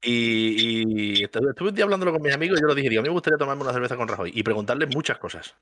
Y, 0.00 1.20
y 1.20 1.24
estuve 1.24 1.68
un 1.70 1.74
día 1.74 1.84
hablándolo 1.84 2.12
con 2.12 2.22
mis 2.22 2.32
amigos 2.32 2.58
y 2.58 2.62
yo 2.62 2.68
lo 2.68 2.74
dije, 2.74 2.88
digo, 2.88 3.00
a 3.00 3.02
mí 3.02 3.08
me 3.08 3.12
gustaría 3.14 3.36
tomarme 3.36 3.62
una 3.64 3.72
cerveza 3.72 3.96
con 3.96 4.06
Rajoy 4.08 4.30
y 4.34 4.42
preguntarle 4.42 4.86
muchas 4.86 5.18
cosas. 5.18 5.54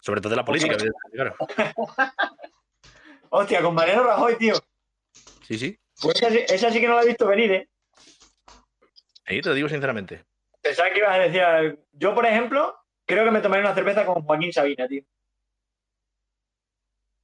Sobre 0.00 0.20
todo 0.20 0.30
de 0.30 0.36
la 0.36 0.44
política, 0.44 0.76
claro. 1.12 1.34
Hostia, 3.30 3.62
con 3.62 3.74
Mariano 3.74 4.04
Rajoy, 4.04 4.36
tío. 4.36 4.54
Sí, 5.46 5.58
sí. 5.58 5.78
Pues 6.02 6.16
esa, 6.16 6.30
sí- 6.30 6.44
esa 6.48 6.70
sí 6.70 6.80
que 6.80 6.88
no 6.88 6.96
la 6.96 7.02
he 7.02 7.06
visto 7.06 7.26
venir, 7.26 7.52
¿eh? 7.52 7.68
Ahí 9.26 9.40
te 9.40 9.48
lo 9.48 9.54
digo 9.54 9.68
sinceramente. 9.68 10.24
Pensaba 10.62 10.90
que 10.90 10.98
ibas 10.98 11.14
a 11.14 11.18
decir. 11.18 11.78
Yo, 11.92 12.14
por 12.14 12.26
ejemplo, 12.26 12.76
creo 13.06 13.24
que 13.24 13.30
me 13.30 13.40
tomaría 13.40 13.64
una 13.66 13.74
cerveza 13.74 14.04
con 14.04 14.22
Joaquín 14.22 14.52
Sabina, 14.52 14.86
tío. 14.88 15.02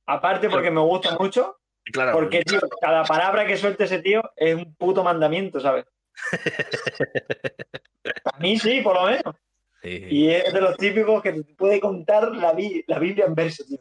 Aparte 0.07 0.49
porque 0.49 0.71
me 0.71 0.81
gusta 0.81 1.17
mucho, 1.19 1.59
Claro, 1.93 2.13
porque, 2.13 2.43
tío, 2.43 2.61
cada 2.81 3.05
palabra 3.05 3.47
que 3.47 3.57
suelte 3.57 3.85
ese 3.85 4.01
tío 4.01 4.23
es 4.37 4.55
un 4.55 4.75
puto 4.77 5.03
mandamiento, 5.05 5.61
¿sabes? 5.61 5.85
A 8.25 8.39
mí 8.39 8.59
sí, 8.59 8.81
por 8.83 8.95
lo 8.95 9.05
menos. 9.07 9.35
sí. 9.83 10.07
Y 10.11 10.31
es 10.31 10.53
de 10.53 10.61
los 10.61 10.77
típicos 10.77 11.23
que 11.23 11.33
te 11.33 11.43
puede 11.55 11.81
contar 11.81 12.35
la, 12.37 12.53
bi- 12.53 12.85
la 12.87 12.99
Biblia 12.99 13.27
en 13.27 13.35
verso, 13.35 13.65
tío. 13.69 13.79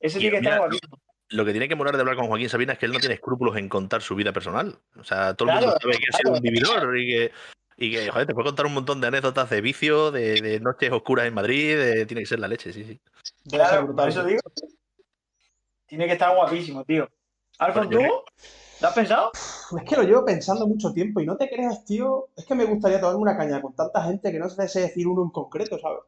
Ese 0.00 0.18
Y 0.18 0.30
que 0.30 0.36
está 0.38 0.58
guapísimo. 0.58 0.98
lo 1.30 1.44
que 1.44 1.50
tiene 1.52 1.68
que 1.68 1.74
molar 1.74 1.94
de 1.94 2.00
hablar 2.00 2.16
con 2.16 2.26
Joaquín 2.28 2.48
Sabina 2.48 2.72
es 2.74 2.78
que 2.78 2.86
él 2.86 2.92
no 2.92 2.98
tiene 3.00 3.14
escrúpulos 3.14 3.56
en 3.56 3.68
contar 3.68 4.02
su 4.02 4.14
vida 4.14 4.32
personal. 4.32 4.78
O 4.98 5.04
sea, 5.04 5.34
todo 5.34 5.48
el 5.48 5.54
mundo 5.56 5.66
Claro, 5.68 5.80
sabe 5.80 5.98
que 5.98 6.04
ha 6.12 6.16
sido 6.16 6.32
un 6.32 6.40
vividor 6.40 6.98
y 6.98 7.06
que, 7.06 7.32
y 7.76 7.90
que, 7.92 8.10
joder, 8.10 8.26
te 8.26 8.34
puede 8.34 8.46
contar 8.46 8.66
un 8.66 8.74
montón 8.74 9.00
de 9.00 9.08
anécdotas 9.08 9.50
de 9.50 9.60
vicio, 9.60 10.10
de, 10.10 10.40
de 10.40 10.60
noches 10.60 10.90
oscuras 10.92 11.26
en 11.26 11.34
Madrid, 11.34 11.76
de- 11.76 12.06
tiene 12.06 12.22
que 12.22 12.26
ser 12.26 12.40
la 12.40 12.48
leche, 12.48 12.72
sí, 12.72 12.84
sí. 12.84 13.00
Claro, 13.48 13.78
por 13.78 13.86
brutal. 13.86 14.08
eso 14.08 14.24
digo. 14.24 14.40
Tiene 15.86 16.06
que 16.06 16.14
estar 16.14 16.34
guapísimo, 16.34 16.84
tío. 16.84 17.08
Alfon, 17.58 17.88
¿tú? 17.90 17.98
¿Lo 18.80 18.88
has 18.88 18.94
pensado? 18.94 19.30
Es 19.32 19.84
que 19.88 19.96
lo 19.96 20.02
llevo 20.02 20.24
pensando 20.24 20.66
mucho 20.66 20.92
tiempo 20.92 21.20
y 21.20 21.26
no 21.26 21.36
te 21.36 21.48
creas, 21.48 21.84
tío. 21.84 22.28
Es 22.36 22.44
que 22.44 22.54
me 22.54 22.64
gustaría 22.64 23.00
tomarme 23.00 23.22
una 23.22 23.36
caña 23.36 23.62
con 23.62 23.74
tanta 23.74 24.02
gente 24.02 24.32
que 24.32 24.38
no 24.38 24.48
sé 24.48 24.80
decir 24.80 25.06
uno 25.06 25.22
en 25.22 25.30
concreto, 25.30 25.78
¿sabes? 25.78 26.00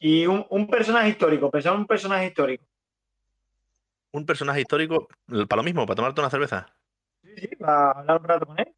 Y 0.00 0.26
un, 0.26 0.46
un 0.50 0.68
personaje 0.68 1.10
histórico, 1.10 1.50
pensaba 1.50 1.74
en 1.76 1.82
un 1.82 1.86
personaje 1.86 2.26
histórico. 2.26 2.64
Un 4.12 4.24
personaje 4.24 4.60
histórico, 4.60 5.08
para 5.48 5.56
lo 5.56 5.64
mismo, 5.64 5.86
para 5.86 5.96
tomarte 5.96 6.20
una 6.20 6.30
cerveza. 6.30 6.66
Sí, 7.22 7.34
sí, 7.36 7.56
para 7.56 7.90
hablar 7.92 8.20
un 8.20 8.28
rato 8.28 8.46
con 8.46 8.58
él. 8.60 8.74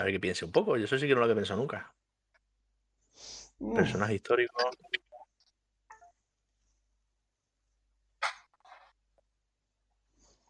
A 0.00 0.04
ver 0.04 0.14
que 0.14 0.20
piense 0.20 0.46
un 0.46 0.50
poco, 0.50 0.78
yo 0.78 0.86
eso 0.86 0.96
sí 0.96 1.06
que 1.06 1.12
no 1.12 1.18
lo 1.18 1.24
había 1.24 1.36
pensado 1.36 1.60
nunca. 1.60 1.92
Mm. 3.58 3.74
Personaje 3.74 4.14
histórico. 4.14 4.54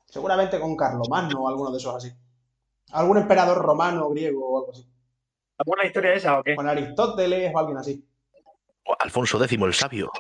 Seguramente 0.07 0.61
con 0.61 0.77
Carlomagno 0.77 1.43
o 1.43 1.49
alguno 1.49 1.73
de 1.73 1.79
esos 1.79 1.97
así. 1.97 2.13
Algún 2.93 3.19
emperador 3.19 3.59
romano, 3.59 4.09
griego 4.11 4.49
o 4.49 4.59
algo 4.61 4.71
así. 4.71 4.89
¿Alguna 5.59 5.85
historia 5.85 6.13
de 6.13 6.17
esa 6.19 6.39
o 6.39 6.45
qué? 6.45 6.55
Con 6.55 6.69
Aristóteles 6.69 7.53
o 7.53 7.59
alguien 7.59 7.79
así. 7.79 8.05
O 8.87 8.95
Alfonso 9.01 9.43
X 9.43 9.59
el 9.61 9.75
sabio. 9.75 10.13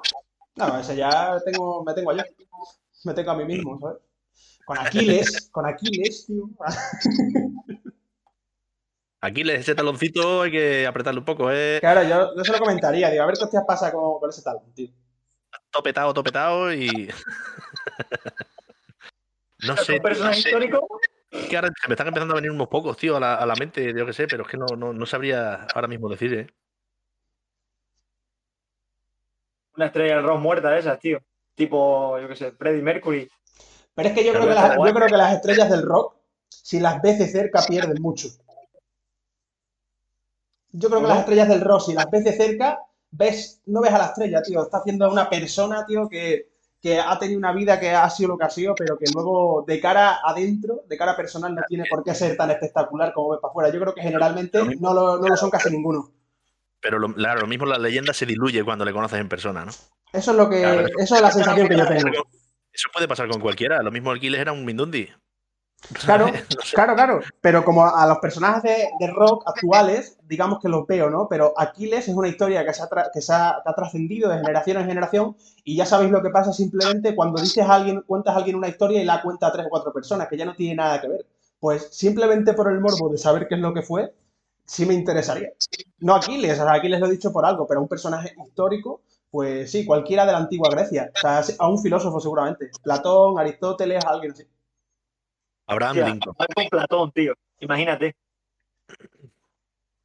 No, 0.57 0.81
ese 0.81 0.97
ya 0.97 1.40
tengo, 1.44 1.85
me 1.85 1.94
tengo 1.94 2.11
allá. 2.11 2.24
Me 3.05 3.15
tengo 3.15 3.31
a 3.31 3.36
mí 3.36 3.44
mismo, 3.44 3.78
¿sabes? 3.78 3.98
Con 4.65 4.77
Aquiles, 4.77 5.48
con 5.52 5.66
Aquiles, 5.66 6.27
tío. 6.27 6.51
Aquí 9.22 9.44
le- 9.44 9.56
ese 9.56 9.74
taloncito 9.74 10.42
hay 10.42 10.51
que 10.51 10.86
apretarle 10.86 11.20
un 11.20 11.26
poco, 11.26 11.51
¿eh? 11.51 11.78
Claro, 11.80 12.02
yo, 12.02 12.34
yo 12.34 12.44
se 12.44 12.52
lo 12.52 12.59
comentaría, 12.59 13.10
digo, 13.10 13.22
a 13.22 13.26
ver 13.26 13.36
qué 13.36 13.44
hostias 13.44 13.64
pasa 13.66 13.92
con, 13.92 14.18
con 14.18 14.30
ese 14.30 14.42
tal, 14.42 14.59
tío. 14.74 14.88
topetado, 15.70 16.14
topetado 16.14 16.72
y. 16.72 17.09
no 19.62 19.76
sé. 19.76 19.94
¿Un 19.94 20.01
personaje 20.01 20.36
no 20.36 20.42
sé, 20.42 20.48
histórico? 20.48 20.88
que 21.48 21.56
ahora 21.56 21.70
se 21.80 21.88
me 21.88 21.94
están 21.94 22.09
empezando 22.09 22.34
a 22.34 22.36
venir 22.36 22.51
unos 22.51 22.68
pocos, 22.68 22.97
tío, 22.97 23.16
a 23.16 23.20
la, 23.20 23.34
a 23.34 23.44
la 23.44 23.56
mente, 23.56 23.92
yo 23.92 24.06
que 24.06 24.12
sé, 24.12 24.26
pero 24.26 24.44
es 24.44 24.48
que 24.48 24.56
no, 24.56 24.74
no, 24.74 24.92
no 24.92 25.06
sabría 25.06 25.66
ahora 25.74 25.88
mismo 25.88 26.09
decir, 26.09 26.32
¿eh? 26.34 26.47
Una 29.76 29.86
estrella 29.86 30.16
del 30.16 30.24
rock 30.24 30.40
muerta 30.40 30.70
de 30.70 30.80
esas, 30.80 30.98
tío. 30.98 31.18
Tipo, 31.55 32.18
yo 32.18 32.28
qué 32.28 32.36
sé, 32.36 32.52
Freddie 32.52 32.82
Mercury. 32.82 33.28
Pero 33.94 34.09
es 34.09 34.14
que 34.14 34.24
yo 34.24 34.32
creo 34.32 34.48
que, 34.48 34.55
las, 34.55 34.76
yo 34.76 34.94
creo 34.94 35.09
que 35.09 35.16
las 35.16 35.34
estrellas 35.34 35.70
del 35.70 35.82
rock, 35.82 36.16
si 36.48 36.80
las 36.80 37.02
ves 37.02 37.18
de 37.18 37.28
cerca, 37.28 37.60
pierden 37.66 38.01
mucho. 38.01 38.28
Yo 40.72 40.88
creo 40.88 41.01
que 41.01 41.09
las 41.09 41.20
estrellas 41.20 41.48
del 41.48 41.60
rock, 41.60 41.82
si 41.82 41.94
las 41.94 42.10
ves 42.10 42.24
de 42.24 42.32
cerca, 42.32 42.78
ves, 43.10 43.60
no 43.66 43.80
ves 43.80 43.92
a 43.92 43.98
la 43.98 44.06
estrella, 44.06 44.42
tío. 44.42 44.62
Está 44.62 44.78
haciendo 44.78 45.10
una 45.10 45.28
persona, 45.28 45.84
tío, 45.86 46.09
que, 46.09 46.48
que 46.80 46.98
ha 46.98 47.18
tenido 47.18 47.38
una 47.38 47.52
vida 47.52 47.80
que 47.80 47.90
ha 47.90 48.09
sido 48.09 48.30
lo 48.30 48.38
que 48.38 48.44
ha 48.44 48.51
sido, 48.51 48.74
pero 48.74 48.97
que 48.97 49.06
luego, 49.12 49.64
de 49.66 49.80
cara 49.80 50.18
adentro, 50.24 50.84
de 50.88 50.97
cara 50.97 51.16
personal, 51.16 51.55
no 51.55 51.62
tiene 51.68 51.84
por 51.90 52.05
qué 52.05 52.14
ser 52.14 52.36
tan 52.36 52.51
espectacular 52.51 53.12
como 53.12 53.30
ves 53.30 53.40
para 53.40 53.51
afuera. 53.51 53.70
Yo 53.70 53.80
creo 53.80 53.94
que 53.94 54.02
generalmente 54.02 54.62
no 54.78 54.94
lo, 54.94 55.18
no 55.18 55.28
lo 55.28 55.36
son 55.36 55.51
casi 55.51 55.70
ninguno. 55.70 56.10
Pero 56.80 56.98
lo, 56.98 57.12
claro, 57.12 57.40
lo 57.40 57.47
mismo 57.47 57.66
la 57.66 57.78
leyenda 57.78 58.14
se 58.14 58.26
diluye 58.26 58.64
cuando 58.64 58.84
le 58.84 58.92
conoces 58.92 59.20
en 59.20 59.28
persona, 59.28 59.64
¿no? 59.64 59.72
Eso 60.12 60.30
es 60.30 60.36
lo 60.36 60.48
que, 60.48 60.60
Claro, 60.60 60.86
eso 60.98 61.14
es 61.14 61.20
la 61.20 61.30
sensación 61.30 61.68
que 61.68 61.76
yo 61.76 61.86
tengo. 61.86 62.10
Eso 62.72 62.88
puede 62.92 63.09
pasar 63.09 63.28
con 63.28 63.40
cualquiera. 63.40 63.82
Lo 63.82 63.90
mismo 63.90 64.10
Aquiles 64.10 64.40
era 64.40 64.52
un 64.52 64.64
Mindundi. 64.64 65.09
Claro, 66.05 66.27
claro, 66.73 66.94
claro. 66.94 67.20
Pero 67.40 67.65
como 67.65 67.85
a 67.85 68.07
los 68.07 68.19
personajes 68.19 68.62
de, 68.62 68.89
de 68.98 69.12
rock 69.12 69.43
actuales, 69.47 70.16
digamos 70.28 70.61
que 70.61 70.69
los 70.69 70.86
veo, 70.86 71.11
¿no? 71.11 71.27
Pero 71.28 71.52
Aquiles 71.57 72.07
es 72.09 72.15
una 72.15 72.28
historia 72.28 72.65
que 72.65 72.73
se 72.73 72.82
ha, 72.82 72.89
que 73.12 73.20
se 73.20 73.32
ha, 73.32 73.62
trascendido 73.74 74.31
de 74.31 74.39
generación 74.39 74.78
en 74.78 74.86
generación 74.86 75.36
y 75.65 75.77
ya 75.77 75.86
sabéis 75.86 76.11
lo 76.11 76.23
que 76.23 76.31
pasa 76.31 76.52
simplemente 76.52 77.15
cuando 77.16 77.40
dices 77.40 77.65
a 77.65 77.74
alguien, 77.74 78.02
cuentas 78.02 78.35
a 78.35 78.39
alguien 78.39 78.57
una 78.57 78.69
historia 78.69 79.02
y 79.02 79.05
la 79.05 79.23
cuenta 79.23 79.48
a 79.48 79.52
tres 79.52 79.66
o 79.66 79.70
cuatro 79.70 79.93
personas, 79.93 80.28
que 80.28 80.36
ya 80.36 80.44
no 80.44 80.55
tiene 80.55 80.77
nada 80.77 81.01
que 81.01 81.09
ver. 81.09 81.27
Pues 81.59 81.89
simplemente 81.90 82.55
por 82.55 82.70
el 82.70 82.81
morbo 82.81 83.09
de 83.09 83.19
saber 83.19 83.48
qué 83.48 83.57
es 83.57 83.61
lo 83.61 83.74
que 83.74 83.82
fue, 83.82 84.15
sí 84.65 84.86
me 84.86 84.94
interesaría. 84.94 85.51
No 85.98 86.15
Aquiles, 86.15 86.61
o 86.61 86.62
sea, 86.65 86.74
Aquiles 86.74 87.01
lo 87.01 87.07
he 87.07 87.11
dicho 87.11 87.32
por 87.32 87.44
algo, 87.44 87.66
pero 87.66 87.81
un 87.81 87.89
personaje 87.89 88.32
histórico, 88.47 89.02
pues 89.31 89.70
sí, 89.70 89.85
cualquiera 89.85 90.24
de 90.24 90.32
la 90.32 90.39
antigua 90.39 90.70
Grecia. 90.70 91.11
O 91.15 91.20
sea, 91.20 91.43
a 91.59 91.69
un 91.69 91.82
filósofo 91.82 92.20
seguramente. 92.20 92.70
Platón, 92.82 93.39
Aristóteles, 93.39 94.05
alguien 94.05 94.32
así. 94.32 94.44
Abraham 95.70 95.97
Lincoln. 95.97 96.34
hablar 96.38 96.55
con 96.55 96.68
Platón, 96.68 97.12
tío. 97.12 97.34
Imagínate. 97.60 98.16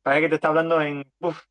Parece 0.04 0.22
que 0.22 0.30
te 0.30 0.36
está 0.36 0.50
hablando 0.50 0.82
en. 0.82 1.04
Uf, 1.20 1.42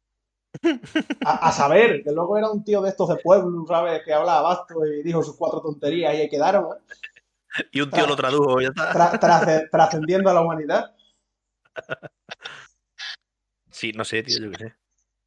A, 1.24 1.48
a 1.48 1.52
saber, 1.52 2.04
que 2.04 2.12
luego 2.12 2.38
era 2.38 2.48
un 2.50 2.62
tío 2.62 2.80
de 2.80 2.90
estos 2.90 3.08
de 3.08 3.16
pueblo, 3.16 3.64
¿sabes? 3.66 4.02
Que 4.04 4.12
hablaba 4.12 4.42
basto 4.42 4.86
y 4.86 5.02
dijo 5.02 5.22
sus 5.22 5.36
cuatro 5.36 5.60
tonterías 5.60 6.14
y 6.14 6.18
ahí 6.18 6.28
quedaron, 6.28 6.76
¿eh? 6.76 7.64
Y 7.72 7.80
un 7.80 7.90
tío 7.90 8.06
lo 8.06 8.16
tradujo, 8.16 8.60
ya 8.60 8.68
está. 8.68 8.92
Tra- 8.92 9.68
trascendiendo 9.70 10.30
a 10.30 10.34
la 10.34 10.40
humanidad. 10.42 10.94
Sí, 13.70 13.92
no 13.92 14.04
sé, 14.04 14.22
tío, 14.22 14.38
yo 14.40 14.50
qué 14.52 14.56
sé. 14.58 14.74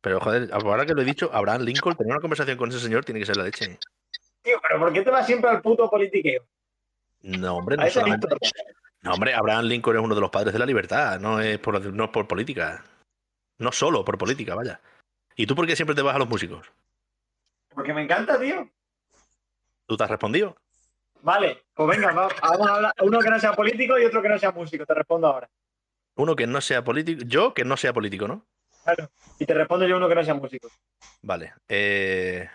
Pero 0.02 0.20
joder, 0.22 0.50
ahora 0.54 0.86
que 0.86 0.94
lo 0.94 1.02
he 1.02 1.06
dicho, 1.06 1.30
Abraham 1.34 1.64
Lincoln, 1.64 1.96
tener 1.98 2.14
una 2.14 2.22
conversación 2.22 2.58
con 2.58 2.70
ese 2.70 2.80
señor 2.80 3.04
tiene 3.04 3.20
que 3.20 3.26
ser 3.26 3.36
la 3.38 3.44
leche. 3.44 3.78
tío, 4.42 4.58
pero 4.62 4.80
¿por 4.80 4.94
qué 4.94 5.02
te 5.02 5.10
vas 5.10 5.26
siempre 5.26 5.50
al 5.50 5.62
puto 5.62 5.90
politiqueo? 5.90 6.46
No, 7.22 7.56
hombre, 7.58 7.78
no 7.78 7.90
solamente. 7.90 8.28
No, 9.02 9.14
hombre, 9.14 9.34
Abraham 9.34 9.66
Lincoln 9.66 9.96
es 9.98 10.02
uno 10.04 10.16
de 10.16 10.22
los 10.22 10.30
padres 10.30 10.54
de 10.54 10.60
la 10.60 10.66
libertad, 10.66 11.20
no 11.20 11.40
es 11.40 11.60
por, 11.60 11.80
no 11.94 12.04
es 12.06 12.10
por 12.10 12.28
política. 12.28 12.84
No 13.60 13.72
solo 13.72 14.04
por 14.06 14.18
política, 14.18 14.56
vaya. 14.56 14.80
¿Y 15.36 15.46
tú 15.48 15.56
por 15.56 15.66
qué 15.68 15.76
siempre 15.76 15.96
te 15.96 16.02
vas 16.02 16.16
a 16.16 16.20
los 16.20 16.30
músicos? 16.30 16.68
Porque 17.70 17.94
me 17.94 18.04
encanta, 18.04 18.40
tío. 18.40 18.70
¿Tú 19.86 19.96
te 19.98 20.04
has 20.04 20.10
respondido? 20.10 20.56
Vale, 21.22 21.64
pues 21.74 21.90
venga, 21.90 22.12
va- 22.12 22.30
vamos 22.42 22.68
a 22.68 22.76
hablar. 22.76 22.94
Uno 23.02 23.20
que 23.20 23.30
no 23.30 23.40
sea 23.40 23.54
político 23.54 23.98
y 23.98 24.06
otro 24.06 24.22
que 24.22 24.30
no 24.30 24.38
sea 24.40 24.52
músico. 24.52 24.86
Te 24.86 24.94
respondo 24.94 25.28
ahora. 25.28 25.50
Uno 26.16 26.36
que 26.36 26.48
no 26.48 26.62
sea 26.62 26.84
político. 26.84 27.24
Yo 27.26 27.54
que 27.54 27.64
no 27.66 27.78
sea 27.78 27.94
político, 27.94 28.28
¿no? 28.28 28.46
Claro. 28.84 29.10
Y 29.40 29.46
te 29.46 29.54
respondo 29.54 29.88
yo 29.88 29.98
uno 29.98 30.08
que 30.10 30.16
no 30.16 30.24
sea 30.24 30.34
músico. 30.34 30.70
Vale. 31.22 31.54
Eh... 31.68 32.50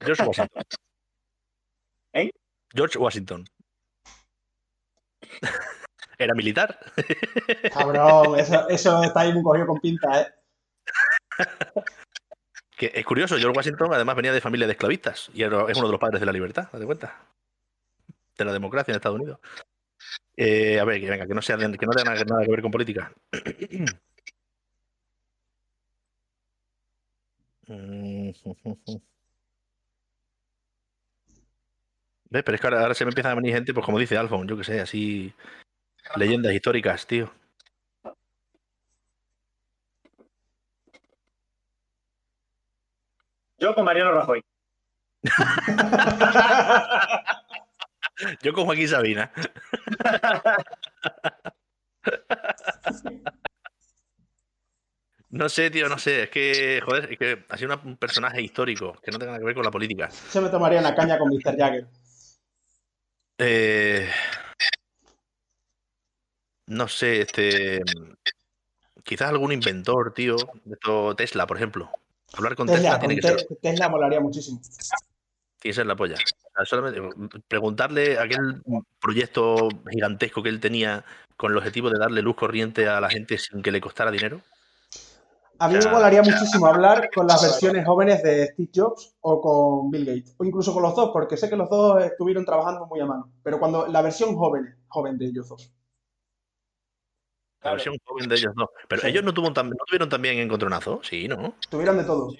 George 0.00 0.22
Washington. 0.24 0.62
¿Eh? 2.12 2.30
George 2.72 2.98
Washington. 2.98 3.44
Era 6.18 6.34
militar. 6.34 6.78
Cabrón, 7.74 8.38
eso, 8.38 8.68
eso 8.68 9.02
está 9.02 9.20
ahí 9.20 9.32
muy 9.32 9.42
cogido 9.42 9.66
con 9.66 9.80
pinta, 9.80 10.20
¿eh? 10.20 10.34
Que 12.76 12.90
es 12.92 13.04
curioso, 13.06 13.36
George 13.36 13.56
Washington 13.56 13.94
además 13.94 14.16
venía 14.16 14.32
de 14.32 14.40
familia 14.40 14.66
de 14.66 14.72
esclavistas 14.72 15.30
y 15.32 15.44
es 15.44 15.48
uno 15.48 15.86
de 15.86 15.92
los 15.92 16.00
padres 16.00 16.18
de 16.18 16.26
la 16.26 16.32
libertad, 16.32 16.68
¿te 16.72 16.78
das 16.78 16.86
cuenta? 16.86 17.26
De 18.36 18.44
la 18.44 18.52
democracia 18.52 18.90
en 18.90 18.96
Estados 18.96 19.20
Unidos. 19.20 19.38
Eh, 20.36 20.80
a 20.80 20.84
ver, 20.84 21.00
que 21.00 21.08
venga, 21.08 21.26
que 21.26 21.34
no, 21.34 21.42
sea, 21.42 21.56
que 21.56 21.68
no 21.68 21.76
tenga 21.76 22.04
nada, 22.04 22.24
nada 22.24 22.44
que 22.44 22.50
ver 22.50 22.62
con 22.62 22.72
política. 22.72 23.12
Mm, 27.66 28.30
¿Ves? 32.34 32.42
Pero 32.42 32.56
es 32.56 32.60
que 32.60 32.66
ahora, 32.66 32.80
ahora 32.80 32.94
se 32.94 33.04
me 33.04 33.10
empieza 33.10 33.30
a 33.30 33.34
venir 33.36 33.54
gente, 33.54 33.72
pues 33.72 33.86
como 33.86 33.96
dice 33.96 34.18
Alfon, 34.18 34.48
yo 34.48 34.56
que 34.56 34.64
sé, 34.64 34.80
así. 34.80 35.32
Leyendas 36.16 36.52
históricas, 36.52 37.06
tío. 37.06 37.32
Yo 43.58 43.72
con 43.76 43.84
Mariano 43.84 44.10
Rajoy. 44.10 44.42
Yo 48.42 48.52
con 48.52 48.64
Joaquín 48.64 48.88
Sabina. 48.88 49.30
No 55.30 55.48
sé, 55.48 55.68
tío, 55.68 55.88
no 55.88 55.98
sé. 55.98 56.24
Es 56.24 56.30
que, 56.30 56.80
joder, 56.84 57.10
es 57.10 57.18
que 57.18 57.44
ha 57.48 57.56
sido 57.56 57.76
un 57.84 57.96
personaje 57.96 58.40
histórico 58.40 58.96
que 59.02 59.10
no 59.10 59.18
tenga 59.18 59.32
nada 59.32 59.40
que 59.40 59.46
ver 59.46 59.56
con 59.56 59.64
la 59.64 59.72
política. 59.72 60.08
Se 60.08 60.40
me 60.40 60.48
tomaría 60.48 60.78
una 60.78 60.94
caña 60.94 61.18
con 61.18 61.28
Mr. 61.28 61.58
Jagger. 61.58 61.88
Eh, 63.38 64.08
no 66.66 66.88
sé, 66.88 67.20
este. 67.22 67.80
Quizás 69.02 69.28
algún 69.28 69.52
inventor, 69.52 70.14
tío. 70.14 70.36
De 70.64 70.76
Tesla, 71.16 71.46
por 71.46 71.56
ejemplo. 71.56 71.90
Hablar 72.32 72.56
con 72.56 72.66
Tesla, 72.66 72.98
Tesla, 72.98 72.98
tiene 73.00 73.20
con 73.20 73.30
que 73.32 73.38
ser, 73.38 73.46
Te- 73.48 73.56
Tesla 73.56 73.88
molaría 73.88 74.20
muchísimo. 74.20 74.60
tiene 74.60 74.78
que 75.60 75.72
ser 75.72 75.86
la 75.86 75.94
polla. 75.96 76.16
Solamente 76.64 77.00
preguntarle 77.48 78.18
aquel 78.18 78.62
proyecto 79.00 79.68
gigantesco 79.90 80.42
que 80.42 80.48
él 80.48 80.60
tenía 80.60 81.04
con 81.36 81.52
el 81.52 81.58
objetivo 81.58 81.90
de 81.90 81.98
darle 81.98 82.22
luz 82.22 82.36
corriente 82.36 82.88
a 82.88 83.00
la 83.00 83.10
gente 83.10 83.38
sin 83.38 83.62
que 83.62 83.72
le 83.72 83.80
costara 83.80 84.10
dinero. 84.10 84.40
A 85.64 85.68
mí 85.68 85.76
me 85.82 85.90
molaría 85.90 86.22
muchísimo 86.22 86.66
hablar 86.66 87.08
con 87.14 87.26
las 87.26 87.40
versiones 87.40 87.86
jóvenes 87.86 88.22
de 88.22 88.48
Steve 88.48 88.68
Jobs 88.74 89.16
o 89.22 89.40
con 89.40 89.90
Bill 89.90 90.04
Gates. 90.04 90.34
O 90.36 90.44
incluso 90.44 90.74
con 90.74 90.82
los 90.82 90.94
dos, 90.94 91.08
porque 91.10 91.38
sé 91.38 91.48
que 91.48 91.56
los 91.56 91.70
dos 91.70 92.04
estuvieron 92.04 92.44
trabajando 92.44 92.84
muy 92.84 93.00
a 93.00 93.06
mano. 93.06 93.32
Pero 93.42 93.58
cuando 93.58 93.86
la 93.86 94.02
versión 94.02 94.36
joven, 94.36 94.76
joven 94.88 95.16
de 95.16 95.24
ellos 95.24 95.48
dos. 95.48 95.72
La 97.62 97.70
versión 97.72 97.96
joven 98.04 98.28
de 98.28 98.34
ellos 98.34 98.52
dos. 98.54 98.68
Pero 98.86 99.00
Sí. 99.00 99.08
ellos 99.08 99.24
no, 99.24 99.32
tuvo 99.32 99.48
tam- 99.54 99.70
no 99.70 99.84
tuvieron 99.86 100.10
también 100.10 100.36
encontronazo, 100.38 101.00
sí, 101.02 101.28
¿no? 101.28 101.54
Tuvieron 101.70 101.96
de 101.96 102.04
todo. 102.04 102.30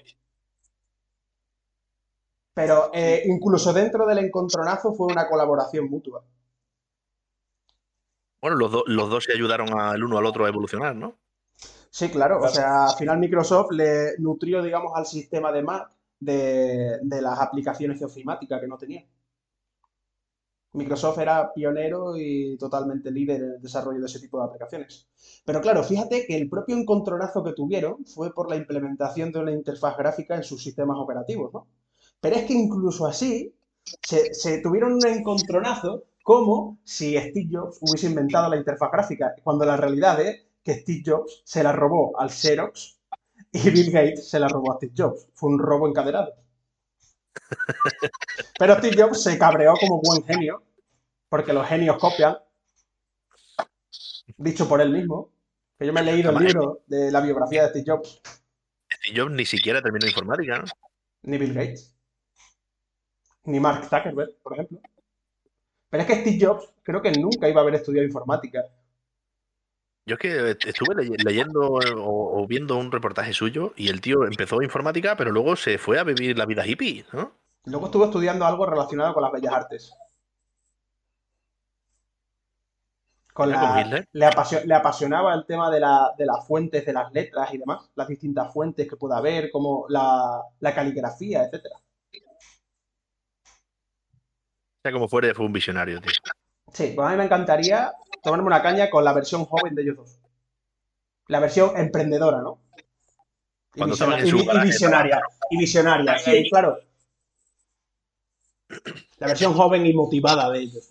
Pero 2.53 2.91
eh, 2.93 3.23
incluso 3.25 3.73
dentro 3.73 4.05
del 4.05 4.19
encontronazo 4.19 4.93
fue 4.93 5.07
una 5.07 5.27
colaboración 5.27 5.89
mutua. 5.89 6.23
Bueno, 8.39 8.55
los, 8.57 8.71
do- 8.71 8.83
los 8.85 9.09
dos 9.09 9.23
se 9.23 9.33
ayudaron 9.33 9.69
al 9.79 10.03
uno 10.03 10.19
al 10.19 10.27
otro 10.27 10.45
a 10.45 10.49
evolucionar, 10.49 10.95
¿no? 10.95 11.15
Sí, 11.97 12.09
claro. 12.09 12.39
O 12.41 12.49
sea, 12.49 12.87
al 12.87 12.95
final 12.97 13.19
Microsoft 13.19 13.71
le 13.71 14.17
nutrió, 14.19 14.61
digamos, 14.61 14.91
al 14.95 15.05
sistema 15.05 15.51
de 15.53 15.63
Mac 15.63 15.89
de, 16.19 16.99
de 17.01 17.21
las 17.21 17.39
aplicaciones 17.39 17.99
de 17.99 18.05
ofimática 18.05 18.59
que 18.59 18.67
no 18.67 18.77
tenía. 18.77 19.05
Microsoft 20.73 21.19
era 21.19 21.53
pionero 21.53 22.17
y 22.17 22.57
totalmente 22.57 23.09
líder 23.09 23.41
en 23.41 23.51
el 23.53 23.61
desarrollo 23.61 23.99
de 23.99 24.05
ese 24.07 24.19
tipo 24.19 24.37
de 24.39 24.45
aplicaciones. 24.45 25.07
Pero 25.45 25.61
claro, 25.61 25.83
fíjate 25.83 26.25
que 26.27 26.35
el 26.35 26.49
propio 26.49 26.75
encontronazo 26.77 27.43
que 27.43 27.53
tuvieron 27.53 28.05
fue 28.05 28.33
por 28.33 28.49
la 28.49 28.57
implementación 28.57 29.31
de 29.31 29.39
una 29.39 29.51
interfaz 29.53 29.97
gráfica 29.97 30.35
en 30.35 30.43
sus 30.43 30.61
sistemas 30.61 30.97
operativos, 30.99 31.53
¿no? 31.53 31.67
Pero 32.19 32.35
es 32.35 32.43
que 32.43 32.53
incluso 32.53 33.07
así 33.07 33.55
se, 34.03 34.33
se 34.33 34.59
tuvieron 34.61 34.93
un 34.93 35.07
encontronazo 35.07 36.03
como 36.23 36.77
si 36.83 37.15
Steve 37.17 37.49
Jobs 37.51 37.77
hubiese 37.81 38.07
inventado 38.07 38.49
la 38.49 38.57
interfaz 38.57 38.91
gráfica, 38.91 39.33
cuando 39.43 39.65
la 39.65 39.77
realidad 39.77 40.19
es 40.19 40.45
que 40.65 40.73
Steve 40.73 41.03
Jobs 41.05 41.43
se 41.45 41.63
la 41.63 41.71
robó 41.71 42.19
al 42.19 42.31
Xerox 42.31 42.99
y 43.51 43.69
Bill 43.69 43.91
Gates 43.91 44.29
se 44.29 44.39
la 44.39 44.47
robó 44.47 44.73
a 44.73 44.77
Steve 44.77 44.93
Jobs. 44.97 45.27
Fue 45.35 45.49
un 45.49 45.59
robo 45.59 45.87
encadenado. 45.87 46.33
Pero 48.59 48.77
Steve 48.79 49.01
Jobs 49.01 49.23
se 49.23 49.37
cabreó 49.37 49.75
como 49.79 50.01
buen 50.01 50.23
genio, 50.25 50.63
porque 51.29 51.53
los 51.53 51.67
genios 51.67 51.97
copian, 51.97 52.37
dicho 54.37 54.67
por 54.67 54.81
él 54.81 54.89
mismo, 54.89 55.31
que 55.77 55.85
yo 55.85 55.93
me 55.93 56.01
he 56.01 56.03
leído 56.03 56.31
el 56.31 56.43
libro 56.43 56.81
de 56.87 57.11
la 57.11 57.21
biografía 57.21 57.63
de 57.63 57.69
Steve 57.69 57.85
Jobs, 57.87 58.21
Steve 58.91 59.21
Jobs 59.21 59.35
ni 59.35 59.45
siquiera 59.45 59.81
terminó 59.81 60.07
informática, 60.07 60.57
¿no? 60.57 60.65
ni 61.23 61.37
Bill 61.37 61.53
Gates. 61.53 61.93
Ni 63.43 63.59
Mark 63.59 63.83
Zuckerberg, 63.85 64.37
por 64.41 64.53
ejemplo. 64.53 64.79
Pero 65.89 66.01
es 66.01 66.07
que 66.07 66.21
Steve 66.21 66.37
Jobs 66.41 66.73
creo 66.81 67.01
que 67.01 67.11
nunca 67.11 67.47
iba 67.47 67.61
a 67.61 67.63
haber 67.63 67.75
estudiado 67.75 68.07
informática. 68.07 68.63
Yo 70.07 70.15
es 70.15 70.19
que 70.19 70.69
estuve 70.69 70.93
leye- 70.95 71.17
leyendo 71.23 71.61
o, 71.61 72.41
o 72.41 72.47
viendo 72.47 72.77
un 72.77 72.91
reportaje 72.91 73.33
suyo 73.33 73.73
y 73.75 73.89
el 73.89 74.01
tío 74.01 74.25
empezó 74.25 74.61
informática, 74.61 75.17
pero 75.17 75.31
luego 75.31 75.55
se 75.55 75.79
fue 75.79 75.97
a 75.99 76.03
vivir 76.03 76.37
la 76.37 76.45
vida 76.45 76.65
hippie, 76.65 77.05
¿no? 77.11 77.31
Luego 77.65 77.87
estuvo 77.87 78.05
estudiando 78.05 78.45
algo 78.45 78.67
relacionado 78.67 79.13
con 79.15 79.23
las 79.23 79.31
bellas 79.31 79.53
artes. 79.53 79.93
Con 83.33 83.49
la- 83.49 84.05
le, 84.13 84.25
apasio- 84.27 84.63
le 84.63 84.73
apasionaba 84.75 85.33
el 85.33 85.45
tema 85.47 85.71
de, 85.71 85.79
la- 85.79 86.13
de 86.15 86.25
las 86.27 86.45
fuentes 86.47 86.85
de 86.85 86.93
las 86.93 87.11
letras 87.11 87.51
y 87.53 87.57
demás, 87.57 87.89
las 87.95 88.07
distintas 88.07 88.53
fuentes 88.53 88.87
que 88.87 88.95
pueda 88.97 89.17
haber, 89.17 89.49
como 89.51 89.87
la, 89.89 90.39
la 90.59 90.75
caligrafía, 90.75 91.43
etcétera. 91.45 91.75
sea 94.83 94.91
como 94.91 95.09
fuere, 95.09 95.33
fue 95.33 95.47
un 95.47 95.51
visionario, 95.51 95.99
tío. 95.99 96.11
Sí, 96.75 96.91
pues 96.93 97.07
a 97.07 97.11
mí 97.11 97.17
me 97.17 97.23
encantaría 97.23 97.93
tomarme 98.21 98.47
una 98.47 98.61
caña 98.61 98.89
con 98.89 99.03
la 99.05 99.13
versión 99.13 99.45
joven 99.45 99.73
de 99.75 99.81
ellos 99.83 99.95
dos. 99.95 100.19
La 101.27 101.39
versión 101.39 101.77
emprendedora, 101.77 102.41
¿no? 102.41 102.59
Y, 103.75 103.81
visionaria. 104.67 105.21
Y 105.49 105.57
visionaria, 105.57 106.17
sí, 106.17 106.49
claro. 106.49 106.77
La 109.19 109.27
versión 109.27 109.53
joven 109.53 109.85
y 109.85 109.93
motivada 109.93 110.49
de 110.49 110.59
ellos. 110.59 110.89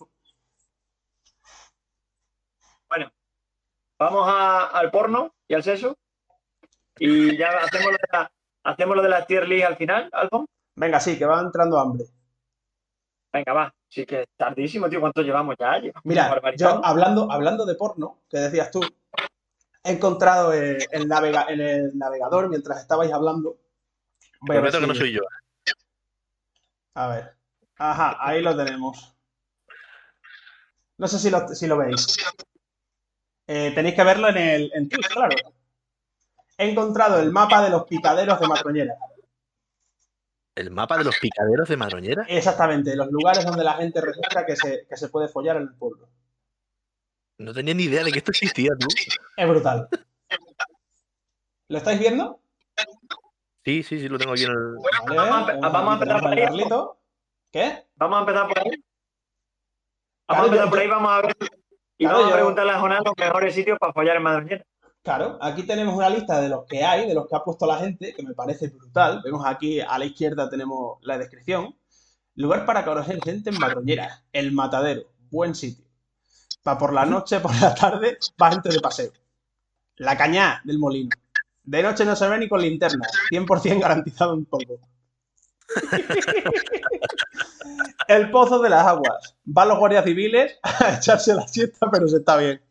Vamos 3.98 4.27
a- 4.28 4.66
al 4.66 4.90
porno 4.90 5.35
y 5.48 5.55
al 5.55 5.62
sexo. 5.62 5.97
Y 6.98 7.36
ya 7.36 7.48
hacemos 7.51 7.93
lo 7.93 7.98
de 7.98 8.09
la, 8.12 8.32
hacemos 8.65 8.97
lo 8.97 9.02
de 9.02 9.09
la 9.09 9.27
tier 9.27 9.48
list 9.48 9.66
al 9.66 9.77
final, 9.77 10.09
Alfon. 10.12 10.47
Venga, 10.77 10.98
sí, 10.98 11.16
que 11.19 11.24
va 11.27 11.40
entrando 11.40 11.78
hambre. 11.78 12.05
Venga, 13.35 13.52
va. 13.52 13.74
Sí 13.89 14.06
que 14.06 14.23
es 14.23 14.28
tardísimo, 14.36 14.89
tío. 14.89 15.01
¿Cuánto 15.01 15.20
llevamos 15.23 15.56
ya? 15.59 15.81
Mira, 16.05 16.40
yo 16.56 16.85
hablando, 16.85 17.31
hablando 17.32 17.66
de 17.66 17.74
porno, 17.74 18.20
que 18.31 18.39
decías 18.39 18.70
tú, 18.70 18.81
he 19.82 19.90
encontrado 19.93 20.55
eh, 20.55 20.78
el, 20.93 21.09
navega- 21.09 21.47
en 21.48 21.61
el 21.61 21.98
navegador 21.98 22.48
mientras 22.48 22.81
estabais 22.81 23.12
hablando. 23.12 23.59
Voy 24.40 24.56
a 24.56 24.61
ver 24.61 24.70
Prometo 24.70 24.81
que 24.81 24.86
no 24.86 24.94
si- 24.94 25.01
soy 25.01 25.12
yo. 25.15 25.20
A 26.94 27.09
ver. 27.09 27.35
Ajá, 27.77 28.16
ahí 28.20 28.40
lo 28.40 28.56
tenemos. 28.56 29.16
No 30.98 31.09
sé 31.09 31.19
si 31.19 31.28
lo, 31.28 31.48
si 31.48 31.66
lo 31.66 31.77
veis. 31.77 32.16
Eh, 33.48 33.73
tenéis 33.74 33.97
que 33.97 34.05
verlo 34.05 34.28
en 34.28 34.36
el 34.36 34.70
en 34.74 34.89
Twitch, 34.89 35.09
claro. 35.09 35.35
He 36.56 36.70
encontrado 36.70 37.19
el 37.19 37.32
mapa 37.32 37.65
de 37.65 37.70
los 37.70 37.82
picaderos 37.85 38.39
de 38.39 38.47
Matroñera. 38.47 38.94
El 40.55 40.71
mapa 40.71 40.97
de 40.97 41.05
los 41.05 41.19
picaderos 41.19 41.69
de 41.69 41.77
Madroñera. 41.77 42.25
Exactamente, 42.29 42.95
los 42.95 43.11
lugares 43.11 43.45
donde 43.45 43.65
la 43.65 43.75
gente 43.75 44.01
registra 44.01 44.47
que 44.47 44.55
se, 44.57 44.87
que 44.89 44.97
se 44.97 45.09
puede 45.09 45.29
follar 45.29 45.57
en 45.57 45.63
el 45.63 45.75
pueblo. 45.75 46.09
No 47.39 47.53
tenía 47.53 47.75
ni 47.75 47.85
idea 47.85 48.05
de 48.05 48.13
que 48.13 48.19
esto 48.19 48.31
existía, 48.31 48.71
tú. 48.79 48.87
Es 49.37 49.49
brutal. 49.49 49.89
¿Lo 51.69 51.79
estáis 51.79 51.99
viendo? 51.99 52.41
Sí, 53.65 53.83
sí, 53.83 53.99
sí, 53.99 54.09
lo 54.09 54.19
tengo 54.19 54.33
aquí 54.35 54.45
en 54.45 54.53
el. 54.53 54.77
Vale, 55.07 55.17
Vamos 55.17 55.49
a 55.51 55.69
vamos 55.71 55.95
empezar 55.95 56.21
por 56.21 56.33
ahí. 56.33 56.43
Carlito. 56.45 56.99
¿Qué? 57.51 57.87
Vamos 57.97 58.17
a 58.17 58.21
empezar 58.21 58.49
por 58.49 58.59
ahí. 58.59 58.71
Vamos 60.29 60.29
Claro, 60.29 60.43
a 60.43 60.47
empezar 60.47 60.65
yo- 60.67 60.71
por 60.71 60.79
ahí, 60.79 60.89
vamos 60.89 61.11
a 61.13 61.21
ver. 61.23 61.37
Y 61.99 62.05
Claro, 62.05 62.19
vamos 62.19 62.29
yo- 62.31 62.35
a 62.35 62.39
preguntarle 62.39 62.73
a 62.73 62.81
Jonás 62.81 63.01
los 63.05 63.15
mejores 63.19 63.55
sitios 63.55 63.79
para 63.79 63.93
follar 63.93 64.17
en 64.17 64.23
Madrid. 64.23 64.61
Claro, 65.05 65.39
aquí 65.43 65.65
tenemos 65.65 65.95
una 65.95 66.09
lista 66.09 66.41
de 66.41 66.49
los 66.49 66.65
que 66.65 66.83
hay, 66.83 67.07
de 67.07 67.13
los 67.13 67.29
que 67.29 67.37
ha 67.37 67.45
puesto 67.45 67.67
la 67.67 67.77
gente, 67.77 68.15
que 68.15 68.23
me 68.23 68.33
parece 68.33 68.69
brutal. 68.69 69.21
Vemos 69.23 69.43
aquí 69.45 69.79
a 69.79 69.99
la 69.99 70.07
izquierda 70.07 70.49
tenemos 70.49 70.97
la 71.03 71.19
descripción. 71.19 71.77
Lugar 72.37 72.65
para 72.65 72.87
conocer 72.87 73.21
gente 73.23 73.51
en 73.51 73.59
Madroñera, 73.59 74.25
El 74.33 74.53
Matadero, 74.53 75.03
buen 75.31 75.55
sitio. 75.55 75.85
Pa' 76.63 76.79
por 76.79 76.95
la 76.95 77.05
noche, 77.05 77.39
por 77.41 77.55
la 77.61 77.75
tarde, 77.75 78.17
va 78.43 78.53
gente 78.53 78.71
de 78.71 78.81
paseo. 78.81 79.13
La 79.97 80.17
Cañá 80.17 80.63
del 80.65 80.79
Molino. 80.79 81.11
De 81.63 81.83
noche 81.83 82.07
no 82.07 82.17
se 82.17 82.27
ve 82.27 82.39
ni 82.39 82.49
con 82.49 82.63
linterna, 82.63 83.07
100% 83.31 83.83
garantizado 83.83 84.33
en 84.33 84.47
polvo. 84.47 84.81
El 88.09 88.31
Pozo 88.31 88.59
de 88.61 88.71
las 88.71 88.87
Aguas. 88.87 89.37
Van 89.45 89.69
los 89.69 89.79
guardias 89.79 90.07
civiles 90.07 90.59
a 90.63 90.95
echarse 90.97 91.35
la 91.35 91.47
siesta, 91.47 91.91
pero 91.91 92.09
se 92.09 92.17
está 92.17 92.39
bien. 92.39 92.63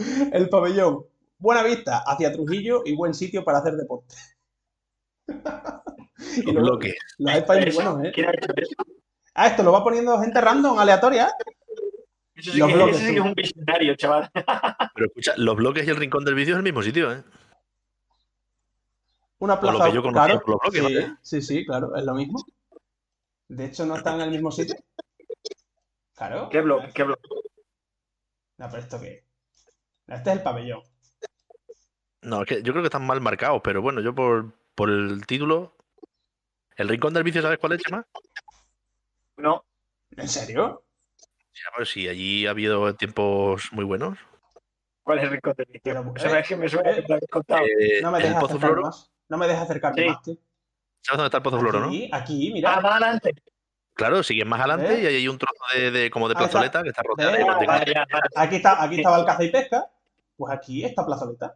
El 0.32 0.48
pabellón. 0.48 1.04
Buena 1.38 1.62
vista 1.62 2.02
hacia 2.06 2.32
Trujillo 2.32 2.82
y 2.84 2.94
buen 2.94 3.14
sitio 3.14 3.44
para 3.44 3.58
hacer 3.58 3.74
deporte. 3.74 4.14
y 6.36 6.42
Los 6.42 6.54
bloques. 6.54 6.94
los 7.18 7.74
buenos, 7.74 8.04
¿eh? 8.04 8.12
¿Quién 8.14 8.28
ha 8.28 8.30
hecho 8.32 8.52
eso? 8.56 8.74
Ah, 9.34 9.46
esto 9.46 9.62
lo 9.62 9.72
va 9.72 9.82
poniendo 9.82 10.18
gente 10.20 10.40
random, 10.40 10.78
aleatoria. 10.78 11.32
Eso 12.34 12.52
sí, 12.52 12.58
Los 12.58 12.68
que, 12.68 12.74
bloques, 12.74 12.96
ese 12.96 13.06
sí 13.06 13.12
que 13.12 13.18
es 13.20 13.24
un 13.24 13.34
visionario, 13.34 13.96
chaval. 13.96 14.30
Pero 14.94 15.06
escucha, 15.06 15.32
los 15.36 15.56
bloques 15.56 15.86
y 15.86 15.90
el 15.90 15.96
rincón 15.96 16.24
del 16.24 16.34
vídeo 16.34 16.54
es 16.54 16.58
el 16.58 16.64
mismo 16.64 16.82
sitio, 16.82 17.12
¿eh? 17.12 17.22
Una 19.38 19.58
Por 19.58 19.72
lo 19.72 19.78
plaza. 19.78 19.90
que 19.90 19.94
yo 19.96 20.02
conocía 20.02 20.24
claro, 20.24 20.40
por 20.40 20.50
los 20.50 20.60
bloques, 20.60 20.80
sí, 20.80 20.94
¿vale? 20.94 21.16
sí, 21.22 21.42
sí, 21.42 21.66
claro, 21.66 21.96
es 21.96 22.04
lo 22.04 22.14
mismo. 22.14 22.44
De 23.48 23.64
hecho, 23.64 23.86
no 23.86 23.96
están 23.96 24.16
en 24.16 24.20
el 24.22 24.30
mismo 24.30 24.50
sitio. 24.50 24.76
Claro. 26.14 26.48
¿Qué 26.50 26.60
bloque? 26.60 26.90
¿Qué 26.94 27.02
bloque? 27.04 27.22
No, 28.58 28.68
pero 28.68 28.82
esto 28.82 29.00
qué. 29.00 29.24
Este 30.10 30.30
es 30.30 30.36
el 30.36 30.42
pabellón. 30.42 30.82
No, 32.22 32.42
es 32.42 32.48
que 32.48 32.62
yo 32.62 32.72
creo 32.72 32.82
que 32.82 32.88
están 32.88 33.06
mal 33.06 33.20
marcados, 33.20 33.60
pero 33.64 33.80
bueno, 33.80 34.00
yo 34.00 34.14
por, 34.14 34.52
por 34.74 34.90
el 34.90 35.24
título. 35.26 35.74
¿El 36.76 36.88
rincón 36.88 37.14
del 37.14 37.22
vicio 37.24 37.40
sabes 37.42 37.58
cuál 37.58 37.72
es, 37.72 37.82
Chema? 37.82 38.06
No. 39.36 39.64
¿En 40.16 40.28
serio? 40.28 40.82
Ya, 41.54 41.70
pues 41.76 41.90
sí, 41.90 42.08
allí 42.08 42.46
ha 42.46 42.50
habido 42.50 42.94
tiempos 42.94 43.72
muy 43.72 43.84
buenos. 43.84 44.18
¿Cuál 45.02 45.18
es 45.18 45.24
el 45.24 45.30
rincón 45.30 45.54
del 45.56 45.66
vicio? 45.66 45.80
Pero, 45.84 46.12
Eso 46.16 46.34
eh, 46.36 46.40
es 46.40 46.48
que 46.48 46.56
me 46.56 46.68
suena 46.68 46.94
que 46.94 47.02
te 47.02 47.26
contado. 47.28 47.62
Eh, 47.64 48.00
No 48.02 48.10
me 48.10 48.18
acercarme 48.18 48.58
Floro. 48.58 48.82
más. 48.82 49.10
No 49.28 49.38
me 49.38 49.46
dejes 49.46 49.62
acercarme 49.62 50.02
Sí. 50.02 50.08
más, 50.08 50.22
tío. 50.22 50.34
¿Sabes 51.02 51.16
dónde 51.16 51.26
está 51.26 51.36
el 51.38 51.42
Pozo 51.42 51.60
Floro, 51.60 51.80
no? 51.80 51.86
Aquí, 51.86 52.10
aquí, 52.12 52.48
Ah, 52.50 52.52
mira. 52.54 52.80
más 52.80 52.92
adelante. 52.92 53.34
Claro, 53.94 54.22
sigues 54.22 54.46
más 54.46 54.60
adelante 54.60 54.94
¿Eh? 54.98 55.02
y 55.02 55.06
ahí 55.06 55.14
hay 55.16 55.28
un 55.28 55.38
trozo 55.38 55.62
de, 55.74 55.90
de- 55.90 56.10
como 56.10 56.28
de 56.28 56.34
está. 56.34 56.44
plazoleta 56.44 56.82
que 56.82 56.88
está 56.90 57.02
rodeada 57.02 57.34
¿Eh? 57.34 57.38
de, 57.38 57.44
Ah, 57.48 57.58
vale. 57.66 57.94
Aquí, 58.36 58.56
está, 58.56 58.82
aquí 58.82 58.96
estaba 58.96 59.18
el 59.18 59.24
caza 59.26 59.44
y 59.44 59.50
pesca. 59.50 59.90
Pues 60.40 60.54
aquí 60.56 60.82
está 60.86 61.04
plazoleta. 61.04 61.54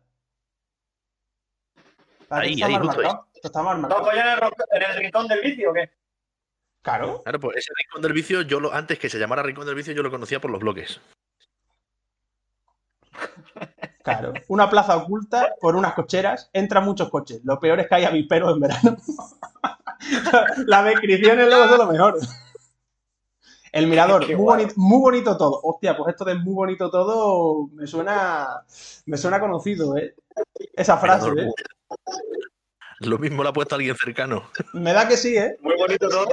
Aquí 2.29 2.47
Ahí, 2.49 2.53
está 2.53 2.67
ahí, 2.67 2.73
mal 2.75 2.83
justo 2.83 3.01
ahí. 3.01 3.07
marcado. 3.07 3.29
Esto 3.35 3.49
está 3.49 3.63
mal 3.63 3.77
¿Vamos 3.81 3.89
marcado. 3.89 4.03
a 4.03 4.11
follar 4.11 4.27
en 4.27 4.33
el, 4.35 4.41
ro- 4.41 4.67
en 4.73 4.83
el 4.83 4.97
rincón 4.99 5.27
del 5.29 5.41
vicio 5.41 5.71
o 5.71 5.73
qué? 5.73 5.91
Claro. 6.83 7.23
Claro, 7.23 7.41
pues 7.41 7.57
ese 7.57 7.73
rincón 7.79 8.03
del 8.03 8.13
vicio, 8.13 8.43
yo 8.43 8.61
lo, 8.61 8.75
antes 8.75 8.99
que 8.99 9.09
se 9.09 9.19
llamara 9.19 9.43
rincón 9.43 9.65
del 9.65 9.75
vicio, 9.75 9.95
yo 9.95 10.03
lo 10.03 10.11
conocía 10.11 10.39
por 10.39 10.51
los 10.51 10.61
bloques. 10.61 11.01
Claro, 14.03 14.35
una 14.49 14.69
plaza 14.69 14.99
oculta 14.99 15.55
por 15.63 15.77
unas 15.77 15.95
cocheras, 15.95 16.51
entran 16.53 16.85
muchos 16.85 17.09
coches. 17.09 17.41
Lo 17.43 17.59
peor 17.59 17.81
es 17.81 17.89
que 17.89 17.95
hay 17.95 18.05
avisperos 18.05 18.53
en 18.53 18.61
verano. 18.61 18.97
Las 20.67 20.85
descripciones 20.85 21.47
luego 21.47 21.69
son 21.69 21.79
lo 21.79 21.87
mejor. 21.87 22.19
El 23.75 23.89
mirador, 23.89 24.21
Qué 24.27 24.37
muy 24.37 24.45
guay. 24.45 24.63
bonito, 24.63 24.81
muy 24.81 25.01
bonito 25.01 25.37
todo. 25.37 25.61
Hostia, 25.65 25.97
pues 25.97 26.13
esto 26.13 26.25
de 26.25 26.37
muy 26.37 26.55
bonito 26.55 26.89
todo 26.91 27.67
me 27.73 27.89
suena, 27.89 28.63
me 29.07 29.17
suena 29.17 29.41
conocido, 29.41 29.97
¿eh? 29.97 30.15
Esa 30.75 30.97
frase, 30.97 31.29
Mirador, 31.31 31.49
¿eh? 31.49 31.53
Lo 33.01 33.19
mismo 33.19 33.43
lo 33.43 33.49
ha 33.49 33.53
puesto 33.53 33.75
alguien 33.75 33.97
cercano. 33.97 34.45
Me 34.75 34.93
da 34.93 35.09
que 35.09 35.17
sí, 35.17 35.37
¿eh? 35.37 35.57
Muy 35.61 35.75
bonito 35.77 36.09
todo. 36.09 36.29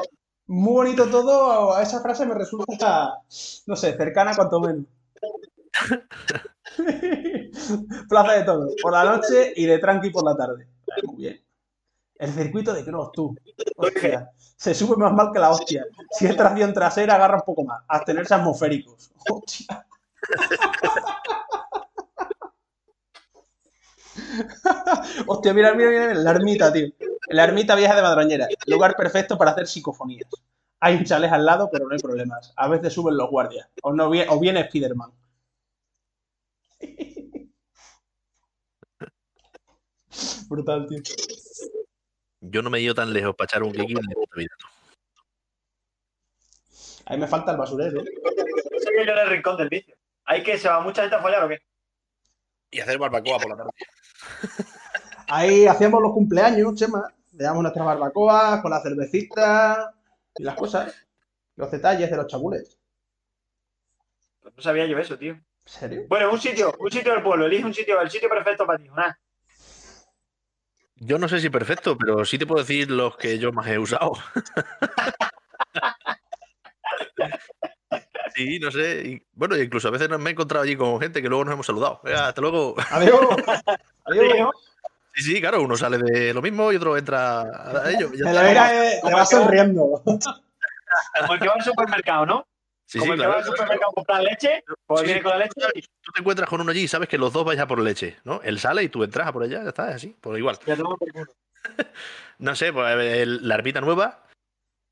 Muy 0.45 0.73
bonito 0.73 1.09
todo, 1.09 1.73
a 1.73 1.81
esa 1.81 1.99
frase 2.01 2.27
me 2.27 2.35
resulta, 2.35 3.15
no 3.65 3.75
sé, 3.75 3.97
cercana 3.97 4.35
cuanto 4.35 4.59
menos. 4.59 4.85
Plaza 8.09 8.33
de 8.33 8.43
todo, 8.43 8.67
por 8.81 8.93
la 8.93 9.03
noche 9.03 9.53
y 9.55 9.65
de 9.65 9.79
tranqui 9.79 10.11
por 10.11 10.23
la 10.25 10.35
tarde. 10.35 10.67
Muy 11.03 11.15
bien. 11.15 11.41
El 12.21 12.31
circuito 12.31 12.71
de 12.71 12.85
cross, 12.85 13.11
tú. 13.11 13.35
Hostia, 13.77 14.29
se 14.55 14.75
sube 14.75 14.95
más 14.95 15.11
mal 15.11 15.31
que 15.33 15.39
la 15.39 15.49
hostia. 15.49 15.83
Si 16.11 16.27
es 16.27 16.37
tracción 16.37 16.71
trasera, 16.71 17.15
agarra 17.15 17.37
un 17.37 17.41
poco 17.41 17.63
más. 17.63 17.81
Abstenerse 17.87 18.35
atmosféricos. 18.35 19.11
Hostia. 19.29 19.87
Hostia, 25.27 25.53
mira, 25.53 25.73
mira, 25.73 25.89
mira, 25.89 26.13
la 26.13 26.31
ermita, 26.31 26.71
tío. 26.71 26.87
La 27.29 27.43
ermita 27.45 27.75
vieja 27.75 27.95
de 27.95 28.01
Madroñera. 28.01 28.47
Lugar 28.67 28.95
perfecto 28.95 29.37
para 29.37 29.51
hacer 29.51 29.67
psicofonías. 29.67 30.27
Hay 30.79 30.95
un 30.97 31.03
chalet 31.05 31.31
al 31.31 31.45
lado, 31.45 31.69
pero 31.71 31.85
no 31.87 31.93
hay 31.93 31.99
problemas. 31.99 32.53
A 32.55 32.67
veces 32.67 32.93
suben 32.93 33.17
los 33.17 33.29
guardias. 33.29 33.67
O, 33.83 33.93
no, 33.93 34.07
o 34.09 34.39
viene 34.39 34.65
Spiderman. 34.67 35.11
Brutal, 40.49 40.87
tío. 40.87 41.01
Yo 42.41 42.63
no 42.63 42.71
me 42.71 42.79
he 42.79 42.81
ido 42.81 42.95
tan 42.95 43.13
lejos 43.13 43.35
para 43.35 43.45
echar 43.45 43.63
un 43.63 43.71
kiki 43.71 43.93
en 43.93 44.05
mi 44.07 44.13
puta 44.15 44.35
vida. 44.35 44.55
Ahí 47.05 47.17
me 47.17 47.27
falta 47.27 47.51
el 47.51 47.57
basurero. 47.57 48.01
Eso 48.01 48.89
que 48.89 49.05
yo 49.05 49.11
en 49.11 49.19
el 49.19 49.29
rincón 49.29 49.57
del 49.57 49.69
vicio. 49.69 49.95
¿Hay 50.25 50.43
que 50.43 50.57
se 50.57 50.67
va 50.67 50.79
mucha 50.79 51.03
gente 51.03 51.15
a 51.15 51.21
follar 51.21 51.43
o 51.43 51.49
qué? 51.49 51.59
Y 52.71 52.79
hacer 52.79 52.97
barbacoa 52.97 53.37
por 53.37 53.49
la 53.49 53.57
tarde. 53.57 53.71
Ahí 55.27 55.67
hacíamos 55.67 56.01
los 56.01 56.13
cumpleaños, 56.13 56.75
Chema. 56.75 57.13
veamos 57.31 57.61
nuestras 57.61 57.85
barbacoas 57.85 58.61
con 58.61 58.71
la 58.71 58.81
cervecita 58.81 59.93
y 60.35 60.43
las 60.43 60.55
cosas. 60.55 60.95
Los 61.55 61.69
detalles 61.69 62.09
de 62.09 62.17
los 62.17 62.27
chabules. 62.27 62.79
Pues 64.41 64.55
no 64.55 64.63
sabía 64.63 64.87
yo 64.87 64.97
eso, 64.97 65.17
tío. 65.17 65.33
¿En 65.33 65.43
serio? 65.65 66.05
Bueno, 66.07 66.31
un 66.31 66.39
sitio, 66.39 66.73
un 66.79 66.89
sitio 66.89 67.13
del 67.13 67.21
pueblo. 67.21 67.45
Elige 67.45 67.65
un 67.65 67.73
sitio, 67.73 68.01
el 68.01 68.09
sitio 68.09 68.29
perfecto 68.29 68.65
para 68.65 68.79
ti. 68.79 68.87
Jonás. 68.87 69.17
Yo 71.03 71.17
no 71.17 71.27
sé 71.27 71.39
si 71.39 71.49
perfecto, 71.49 71.97
pero 71.97 72.23
sí 72.25 72.37
te 72.37 72.45
puedo 72.45 72.61
decir 72.61 72.91
los 72.91 73.17
que 73.17 73.39
yo 73.39 73.51
más 73.51 73.67
he 73.67 73.79
usado. 73.79 74.13
Sí, 78.33 78.59
no 78.59 78.71
sé. 78.71 79.03
y, 79.05 79.27
bueno, 79.33 79.57
incluso 79.57 79.89
a 79.89 79.91
veces 79.91 80.09
me 80.09 80.29
he 80.29 80.31
encontrado 80.31 80.63
allí 80.63 80.77
con 80.77 81.01
gente 81.01 81.21
que 81.21 81.27
luego 81.27 81.43
nos 81.43 81.53
hemos 81.53 81.65
saludado. 81.65 81.99
Venga, 82.01 82.29
hasta 82.29 82.39
luego. 82.39 82.75
Adiós. 82.89 83.19
Adiós. 84.05 84.51
Sí, 85.13 85.23
sí, 85.23 85.41
claro, 85.41 85.61
uno 85.61 85.75
sale 85.75 85.97
de 85.97 86.33
lo 86.33 86.41
mismo 86.41 86.71
y 86.71 86.77
otro 86.77 86.97
entra 86.97 87.41
a 87.41 87.91
ello. 87.91 88.09
ya 88.13 88.71
eh, 88.71 89.01
te 89.03 89.13
va 89.13 89.25
sonriendo. 89.25 90.01
Como 90.05 91.33
el 91.33 91.39
que 91.41 91.47
va 91.47 91.55
al 91.55 91.61
supermercado, 91.61 92.25
¿no? 92.25 92.47
Sí, 92.91 92.99
Como 92.99 93.13
sí, 93.13 93.19
el 93.19 93.21
que 93.21 93.27
va 93.27 93.33
claro. 93.35 93.45
al 93.49 93.51
supermercado 93.57 93.91
a 93.91 93.93
comprar 93.93 94.21
leche, 94.21 94.63
pues 94.85 94.99
Sí. 94.99 95.05
viene 95.05 95.21
con 95.23 95.31
la 95.31 95.37
leche 95.37 95.61
y 95.75 95.81
Tú 95.81 96.11
te 96.11 96.19
encuentras 96.19 96.49
con 96.49 96.59
uno 96.59 96.71
allí 96.71 96.81
y 96.81 96.87
sabes 96.89 97.07
que 97.07 97.17
los 97.17 97.31
dos 97.31 97.45
vais 97.45 97.57
a 97.61 97.65
por 97.65 97.79
leche, 97.79 98.17
¿no? 98.25 98.41
Él 98.43 98.59
sale 98.59 98.83
y 98.83 98.89
tú 98.89 99.01
entras 99.05 99.27
a 99.27 99.31
por 99.31 99.43
allá, 99.43 99.63
ya 99.63 99.69
está, 99.69 99.89
es 99.91 99.95
así, 99.95 100.13
igual. 100.35 100.59
ya 100.65 100.75
tengo 100.75 100.97
por 100.97 101.09
culo. 101.11 101.25
No 102.39 102.53
sé, 102.55 102.73
pues 102.73 102.93
el- 102.99 103.47
la 103.47 103.55
ermita 103.55 103.79
nueva, 103.79 104.25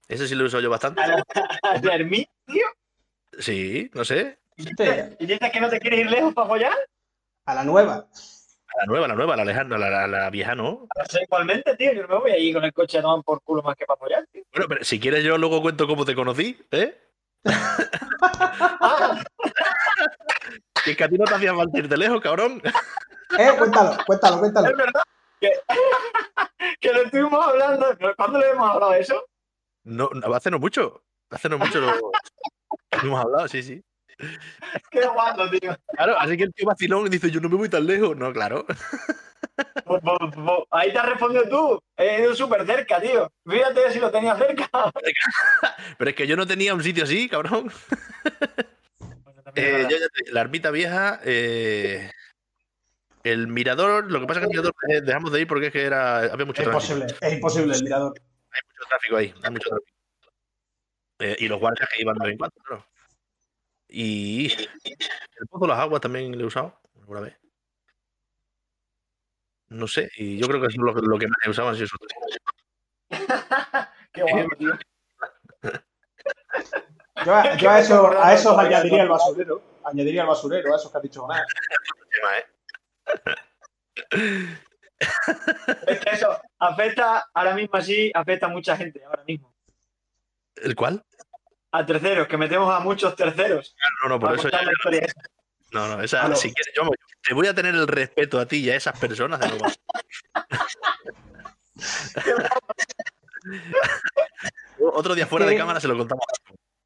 ese 0.08 0.28
sí 0.30 0.36
lo 0.36 0.46
uso 0.46 0.62
yo 0.62 0.70
bastante. 0.70 1.02
A 1.02 1.08
la, 1.18 1.92
a 1.92 1.96
ermita, 1.96 2.32
tío. 2.46 2.66
Sí, 3.38 3.92
no 3.94 4.06
sé. 4.06 4.40
¿Y 4.56 4.64
dices, 5.26 5.52
que 5.52 5.60
no 5.60 5.70
te 5.70 5.80
quieres 5.82 6.00
ir 6.00 6.10
lejos 6.10 6.34
para 6.34 6.48
follar? 6.48 6.74
A 7.48 7.54
la 7.56 7.64
nueva. 7.66 8.08
La 8.78 8.86
nueva, 8.86 9.08
la 9.10 9.16
nueva, 9.16 9.36
la 9.36 9.44
lejana, 9.44 9.78
la, 9.78 9.90
la- 9.90 10.08
la 10.08 10.30
vieja, 10.30 10.56
¿no. 10.56 10.88
No 10.98 11.06
sé, 11.10 11.24
igualmente, 11.24 11.76
tío. 11.76 11.92
Yo 11.92 12.04
no 12.04 12.08
me 12.08 12.20
voy 12.20 12.32
ahí 12.32 12.54
con 12.54 12.64
el 12.64 12.72
coche 12.72 13.00
a 13.00 13.02
tomar 13.02 13.26
por 13.26 13.42
culo 13.42 13.62
más 13.62 13.76
que 13.76 13.86
para 13.86 13.98
follar, 13.98 14.26
tío. 14.32 14.44
Bueno, 14.54 14.68
pero 14.70 14.84
si 14.86 15.00
quieres 15.02 15.24
yo 15.26 15.38
luego 15.38 15.62
cuento 15.62 15.86
cómo 15.86 16.06
te 16.06 16.16
conocí, 16.16 16.58
¿eh? 16.72 16.96
Ah, 17.46 19.22
Que 20.84 20.92
es 20.92 20.98
que 20.98 21.04
a 21.04 21.10
ti 21.10 21.18
no 21.18 21.26
te 21.26 21.36
hacía 21.36 21.54
falta 21.54 21.78
ir 21.78 21.88
de 21.88 21.98
lejos, 21.98 22.22
cabrón. 22.22 22.62
Eh, 23.38 23.52
cuéntalo, 23.58 23.98
cuéntalo, 24.06 24.40
cuéntalo. 24.40 24.70
es 24.70 24.78
verdad. 24.78 25.02
Que, 25.40 25.52
que 26.80 26.94
lo 26.94 27.02
estuvimos 27.04 27.46
hablando. 27.46 27.98
¿Cuándo 28.18 28.40
le 28.40 28.50
hemos 28.50 28.70
hablado 28.70 28.92
de 28.94 29.00
eso? 29.02 29.26
No, 29.84 30.10
no, 30.14 30.34
hace 30.34 30.52
no 30.52 30.60
mucho. 30.60 31.04
Hace 31.30 31.50
no 31.50 31.58
mucho 31.58 31.80
lo, 31.80 31.88
lo 31.88 32.12
hemos 33.04 33.24
hablado, 33.24 33.48
sí, 33.48 33.62
sí. 33.62 33.84
Qué 34.92 35.06
guapo, 35.06 35.50
tío. 35.50 35.78
Claro, 35.94 36.18
así 36.20 36.38
que 36.38 36.44
el 36.44 36.54
tío 36.54 36.66
vacilón 36.66 37.08
y 37.08 37.10
dice, 37.10 37.32
yo 37.32 37.40
no 37.40 37.50
me 37.50 37.56
voy 37.56 37.70
tan 37.70 37.86
lejos. 37.86 38.16
No, 38.18 38.32
claro. 38.34 38.66
Ahí 40.72 40.92
te 40.92 40.98
has 41.00 41.06
respondido 41.10 41.48
tú. 41.50 41.84
He 41.98 42.22
ido 42.22 42.36
súper 42.36 42.66
cerca, 42.66 43.00
tío. 43.02 43.32
Fíjate 43.48 43.92
si 43.92 44.00
lo 44.00 44.12
tenía 44.12 44.36
cerca. 44.38 44.70
Pero 45.98 46.10
es 46.10 46.16
que 46.16 46.28
yo 46.28 46.36
no 46.36 46.46
tenía 46.48 46.74
un 46.74 46.84
sitio 46.84 47.04
así, 47.04 47.28
cabrón. 47.30 47.72
Bueno, 49.00 49.42
Eh, 49.56 49.72
verdad. 49.72 49.90
yo 49.90 49.98
ya 49.98 50.08
te- 50.10 50.32
la 50.32 50.42
ermita 50.42 50.72
vieja, 50.72 51.20
eh, 51.24 52.12
el 53.24 53.48
mirador, 53.48 54.12
lo 54.12 54.20
que 54.22 54.28
pasa 54.28 54.40
es 54.40 54.46
que 54.48 54.52
el 54.54 54.58
mirador 54.58 54.74
eh, 54.90 55.02
dejamos 55.02 55.32
de 55.32 55.42
ir 55.42 55.48
porque 55.48 55.68
es 55.68 55.74
que 55.74 55.84
era, 55.84 56.20
había 56.20 56.46
mucho 56.46 56.62
Es 56.62 56.68
tráfico. 56.70 56.94
imposible, 56.94 57.18
es 57.20 57.34
imposible 57.34 57.76
el 57.76 57.84
mirador. 57.84 58.14
Hay 58.52 58.62
mucho 58.68 58.90
tráfico 58.90 59.18
ahí, 59.18 59.34
hay 59.44 59.52
mucho 59.52 59.70
tráfico. 59.70 59.92
Eh, 61.20 61.36
y 61.40 61.48
los 61.48 61.60
guardias 61.60 61.90
que 61.94 62.02
iban 62.02 62.16
de 62.18 62.24
vez 62.26 62.32
en 62.34 62.38
cuando, 62.38 62.56
claro. 62.64 62.86
Y 63.90 64.52
el 64.54 65.48
pozo 65.50 65.66
de 65.66 65.70
las 65.70 65.80
aguas 65.80 66.00
también 66.02 66.32
lo 66.38 66.44
he 66.44 66.48
usado 66.48 66.80
alguna 67.00 67.22
vez. 67.22 67.36
No 69.70 69.88
sé, 69.88 70.10
y 70.18 70.38
yo 70.38 70.48
creo 70.48 70.60
que 70.62 70.68
eso 70.68 70.78
es 70.82 70.84
lo, 70.84 70.96
que- 70.96 71.02
lo 71.06 71.18
que 71.20 71.28
más 71.28 71.80
esos 71.80 72.00
tres. 72.00 72.40
Qué 74.14 74.24
guapo, 74.24 74.56
tío. 74.58 74.72
Yo, 77.26 77.36
a- 77.36 77.56
yo 77.58 77.70
a, 77.70 77.80
eso, 77.80 78.18
a 78.20 78.34
esos 78.34 78.58
añadiría 78.58 79.02
el 79.02 79.08
¿no? 79.10 79.14
basurero. 79.16 79.62
Añadiría 79.84 80.22
el 80.22 80.28
basurero, 80.28 80.74
a 80.74 80.78
esos 80.78 80.90
que 80.92 80.98
has 80.98 81.04
dicho. 81.04 81.28
Nada. 81.28 81.46
Es 85.88 86.00
que 86.00 86.10
eso 86.12 86.42
afecta, 86.60 87.30
ahora 87.34 87.54
mismo 87.56 87.76
así, 87.78 88.12
afecta 88.14 88.46
a 88.46 88.50
mucha 88.50 88.76
gente, 88.78 89.04
ahora 89.04 89.24
mismo. 89.26 89.54
¿El 90.56 90.76
cuál? 90.76 91.04
A 91.72 91.86
terceros, 91.86 92.28
que 92.28 92.38
metemos 92.38 92.74
a 92.74 92.80
muchos 92.80 93.16
terceros. 93.16 93.76
No, 94.04 94.10
no, 94.10 94.20
por 94.20 94.34
eso 94.36 94.50
ya. 94.50 94.60
No, 95.72 95.88
no, 95.88 96.02
esa, 96.02 96.36
si 96.36 96.52
quieres, 96.54 96.74
yo 96.76 96.84
te 97.22 97.34
voy 97.34 97.48
a 97.48 97.54
tener 97.54 97.76
el 97.76 97.88
respeto 97.88 98.40
a 98.40 98.46
ti 98.46 98.58
y 98.58 98.70
a 98.70 98.76
esas 98.76 98.98
personas 99.00 99.40
de. 99.40 99.50
Otro 104.94 105.16
día 105.16 105.28
fuera 105.28 105.46
de 105.46 105.54
que- 105.54 105.58
cámara 105.58 105.80
se 105.80 105.88
lo 105.88 105.98
contamos. 105.98 106.24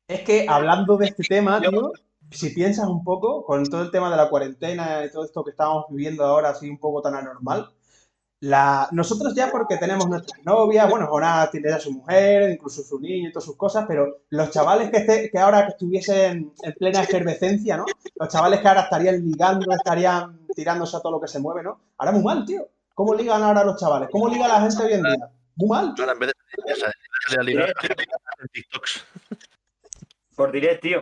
Es 0.07 0.21
que 0.21 0.45
hablando 0.49 0.97
de 0.97 1.07
este 1.07 1.23
tema, 1.23 1.61
tío, 1.61 1.91
si 2.31 2.49
piensas 2.49 2.87
un 2.87 3.03
poco, 3.03 3.45
con 3.45 3.63
todo 3.69 3.83
el 3.83 3.91
tema 3.91 4.09
de 4.11 4.17
la 4.17 4.29
cuarentena 4.29 5.05
y 5.05 5.11
todo 5.11 5.23
esto 5.25 5.43
que 5.43 5.51
estamos 5.51 5.85
viviendo 5.89 6.23
ahora 6.25 6.49
así 6.49 6.69
un 6.69 6.77
poco 6.77 7.01
tan 7.01 7.15
anormal, 7.15 7.69
la... 8.43 8.87
nosotros 8.91 9.33
ya 9.35 9.49
porque 9.51 9.77
tenemos 9.77 10.07
nuestras 10.09 10.43
novias, 10.45 10.89
bueno, 10.89 11.07
Jonás 11.07 11.49
tiene 11.51 11.69
ya 11.69 11.79
su 11.79 11.91
mujer, 11.91 12.51
incluso 12.51 12.83
su 12.83 12.99
niño 12.99 13.29
y 13.29 13.31
todas 13.31 13.45
sus 13.45 13.55
cosas, 13.55 13.85
pero 13.87 14.21
los 14.29 14.49
chavales 14.51 14.89
que, 14.91 14.97
esté- 14.97 15.31
que 15.31 15.39
ahora 15.39 15.63
que 15.65 15.71
estuviesen 15.71 16.53
en 16.61 16.73
plena 16.73 17.01
efervescencia, 17.03 17.77
¿no? 17.77 17.85
Los 18.15 18.29
chavales 18.29 18.59
que 18.59 18.67
ahora 18.67 18.81
estarían 18.81 19.23
ligando, 19.23 19.71
estarían 19.73 20.45
tirándose 20.55 20.97
a 20.97 20.99
todo 20.99 21.13
lo 21.13 21.21
que 21.21 21.27
se 21.27 21.39
mueve, 21.39 21.63
¿no? 21.63 21.79
Ahora 21.97 22.11
muy 22.11 22.23
mal, 22.23 22.45
tío. 22.45 22.67
¿Cómo 22.93 23.15
ligan 23.15 23.41
ahora 23.41 23.63
los 23.63 23.79
chavales? 23.79 24.09
¿Cómo 24.11 24.27
liga 24.27 24.47
la 24.47 24.61
gente 24.61 24.83
hoy 24.83 24.93
en 24.93 25.03
día? 25.03 25.29
Muy 25.55 25.69
mal, 25.69 25.93
tío. 25.95 26.03
Ahora, 26.03 26.13
en 26.13 26.19
vez 26.19 26.27
de 26.27 26.33
TikToks. 28.51 29.05
Por 30.35 30.51
direct, 30.51 30.81
tío. 30.81 31.01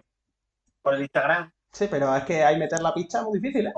Por 0.81 0.95
el 0.95 1.01
Instagram. 1.01 1.51
Sí, 1.71 1.87
pero 1.89 2.15
es 2.15 2.23
que 2.23 2.43
ahí 2.43 2.57
meter 2.59 2.81
la 2.81 2.93
picha 2.93 3.19
es 3.19 3.23
muy 3.25 3.39
difícil, 3.39 3.67
¿eh? 3.67 3.73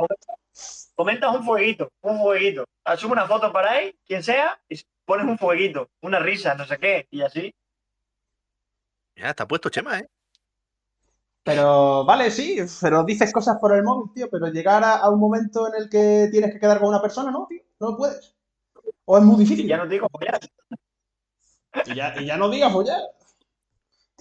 Comentas 0.95 1.35
un 1.35 1.43
fueguito, 1.43 1.89
un 2.01 2.19
fueguito. 2.19 2.65
Asume 2.83 3.13
una 3.13 3.27
foto 3.27 3.51
para 3.51 3.71
ahí, 3.71 3.95
quien 4.05 4.23
sea, 4.23 4.59
y 4.69 4.79
pones 5.05 5.25
un 5.25 5.37
fueguito, 5.37 5.89
una 6.01 6.19
risa, 6.19 6.55
no 6.55 6.65
sé 6.65 6.77
qué, 6.77 7.07
y 7.11 7.21
así. 7.21 7.53
Ya, 9.15 9.29
está 9.29 9.47
puesto 9.47 9.69
Chema, 9.69 9.99
¿eh? 9.99 10.07
Pero, 11.43 12.05
vale, 12.05 12.31
sí, 12.31 12.57
pero 12.81 13.03
dices 13.03 13.33
cosas 13.33 13.57
por 13.59 13.75
el 13.75 13.83
móvil, 13.83 14.13
tío, 14.13 14.29
pero 14.29 14.47
llegar 14.47 14.83
a, 14.83 14.95
a 14.97 15.09
un 15.09 15.19
momento 15.19 15.67
en 15.67 15.81
el 15.83 15.89
que 15.89 16.29
tienes 16.31 16.51
que 16.53 16.59
quedar 16.59 16.79
con 16.79 16.89
una 16.89 17.01
persona, 17.01 17.31
no, 17.31 17.47
tío, 17.49 17.61
no 17.79 17.97
puedes. 17.97 18.35
O 19.05 19.17
es 19.17 19.23
muy 19.23 19.35
Y 19.35 19.39
difícil. 19.39 19.67
ya 19.67 19.77
no 19.77 19.83
te 19.83 19.89
digo 19.95 20.07
follar. 20.11 20.39
Y 21.85 21.95
ya, 21.95 22.13
y 22.19 22.25
ya 22.25 22.37
no 22.37 22.49
digas 22.49 22.71
follar. 22.71 23.01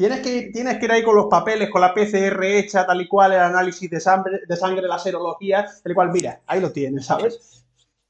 Tienes 0.03 0.19
que, 0.19 0.31
ir, 0.31 0.53
tienes 0.53 0.79
que 0.79 0.87
ir 0.87 0.91
ahí 0.91 1.05
con 1.05 1.15
los 1.15 1.27
papeles, 1.27 1.71
con 1.71 1.81
la 1.81 1.95
PCR 1.95 2.43
hecha, 2.43 2.85
tal 2.85 3.01
y 3.01 3.07
cual, 3.07 3.35
el 3.35 3.39
análisis 3.39 3.89
de 3.89 4.01
sangre, 4.01 4.41
de 4.49 4.57
sangre 4.57 4.89
la 4.89 4.99
serología, 4.99 5.65
el 5.85 5.95
cual, 5.95 6.11
mira, 6.11 6.41
ahí 6.45 6.61
lo 6.61 6.73
tienes, 6.73 7.07
¿sabes? 7.07 7.65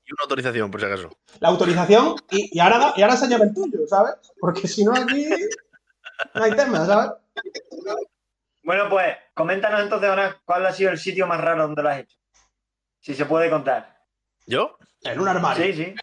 Y 0.07 0.13
una 0.15 0.23
autorización, 0.23 0.71
por 0.71 0.81
si 0.81 0.87
acaso. 0.87 1.11
La 1.41 1.49
autorización 1.49 2.17
y, 2.31 2.57
y 2.57 2.61
ahora, 2.61 2.95
y 2.97 3.03
ahora 3.03 3.13
enséñame 3.17 3.45
el 3.45 3.53
tuyo, 3.53 3.87
¿sabes? 3.87 4.15
Porque 4.41 4.67
si 4.67 4.87
no 4.87 4.95
aquí 4.95 5.29
no 6.35 6.43
hay 6.43 6.57
tema, 6.57 6.87
¿sabes? 6.87 7.11
Bueno, 8.63 8.85
pues, 8.89 9.15
coméntanos 9.35 9.83
entonces 9.83 10.09
ahora 10.09 10.41
cuál 10.47 10.65
ha 10.65 10.73
sido 10.73 10.93
el 10.93 10.99
sitio 10.99 11.27
más 11.27 11.43
raro 11.43 11.65
donde 11.65 11.83
lo 11.83 11.91
has 11.91 11.99
hecho. 11.99 12.17
Si 13.01 13.15
se 13.15 13.27
puede 13.27 13.51
contar. 13.51 14.03
¿Yo? 14.47 14.79
En 15.03 15.21
un 15.21 15.29
armario. 15.29 15.67
Sí, 15.67 15.75
sí. 15.75 15.95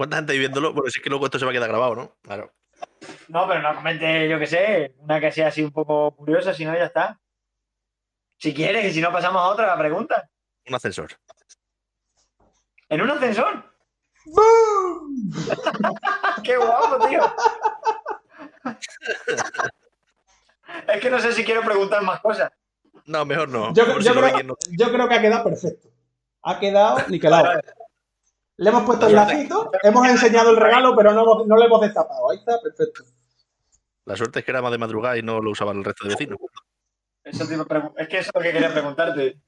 ¿Cuánta 0.00 0.16
gente 0.16 0.32
hay 0.32 0.38
viéndolo? 0.38 0.72
Bueno, 0.72 0.90
si 0.90 0.98
es 0.98 1.04
que 1.04 1.10
luego 1.10 1.26
esto 1.26 1.38
se 1.38 1.44
va 1.44 1.50
a 1.50 1.52
quedar 1.52 1.68
grabado, 1.68 1.94
¿no? 1.94 2.16
Claro. 2.22 2.54
No, 3.28 3.46
pero 3.46 3.60
no 3.60 3.74
comente, 3.74 4.26
yo 4.30 4.38
qué 4.38 4.46
sé, 4.46 4.94
una 4.96 5.20
que 5.20 5.30
sea 5.30 5.48
así 5.48 5.62
un 5.62 5.72
poco 5.72 6.16
curiosa, 6.16 6.54
si 6.54 6.64
no, 6.64 6.74
ya 6.74 6.86
está. 6.86 7.20
Si 8.38 8.54
quieres, 8.54 8.86
y 8.86 8.94
si 8.94 9.02
no, 9.02 9.12
pasamos 9.12 9.42
a 9.42 9.48
otra 9.48 9.76
pregunta. 9.76 10.26
Un 10.66 10.74
ascensor. 10.74 11.10
¿En 12.88 13.02
un 13.02 13.10
ascensor? 13.10 13.62
¡Bum! 14.24 15.30
¡Qué 16.44 16.56
guapo, 16.56 17.06
tío! 17.06 17.34
es 20.94 21.00
que 21.02 21.10
no 21.10 21.18
sé 21.18 21.34
si 21.34 21.44
quiero 21.44 21.60
preguntar 21.60 22.02
más 22.04 22.22
cosas. 22.22 22.50
No, 23.04 23.26
mejor 23.26 23.50
no. 23.50 23.74
Yo, 23.74 23.84
si 24.00 24.08
creo, 24.08 24.42
no- 24.44 24.56
yo 24.70 24.90
creo 24.90 25.08
que 25.10 25.14
ha 25.16 25.20
quedado 25.20 25.44
perfecto. 25.44 25.90
Ha 26.42 26.58
quedado 26.58 27.06
niquelado. 27.08 27.60
Le 28.60 28.68
hemos 28.68 28.82
puesto 28.82 29.06
el 29.06 29.14
lacito, 29.14 29.70
hemos 29.82 30.06
enseñado 30.06 30.50
el 30.50 30.58
regalo, 30.58 30.94
pero 30.94 31.14
no, 31.14 31.46
no 31.46 31.56
le 31.56 31.64
hemos 31.64 31.80
destapado. 31.80 32.30
Ahí 32.30 32.36
está, 32.36 32.60
perfecto. 32.60 33.04
La 34.04 34.14
suerte 34.16 34.40
es 34.40 34.44
que 34.44 34.50
era 34.50 34.60
más 34.60 34.70
de 34.70 34.76
madrugada 34.76 35.16
y 35.16 35.22
no 35.22 35.40
lo 35.40 35.50
usaban 35.50 35.78
el 35.78 35.84
resto 35.84 36.06
de 36.06 36.14
vecinos. 36.14 36.38
Eso 37.24 37.46
te 37.46 37.54
es 38.02 38.08
que 38.08 38.18
eso 38.18 38.28
es 38.28 38.34
lo 38.34 38.40
que 38.42 38.52
quería 38.52 38.70
preguntarte. 38.70 39.38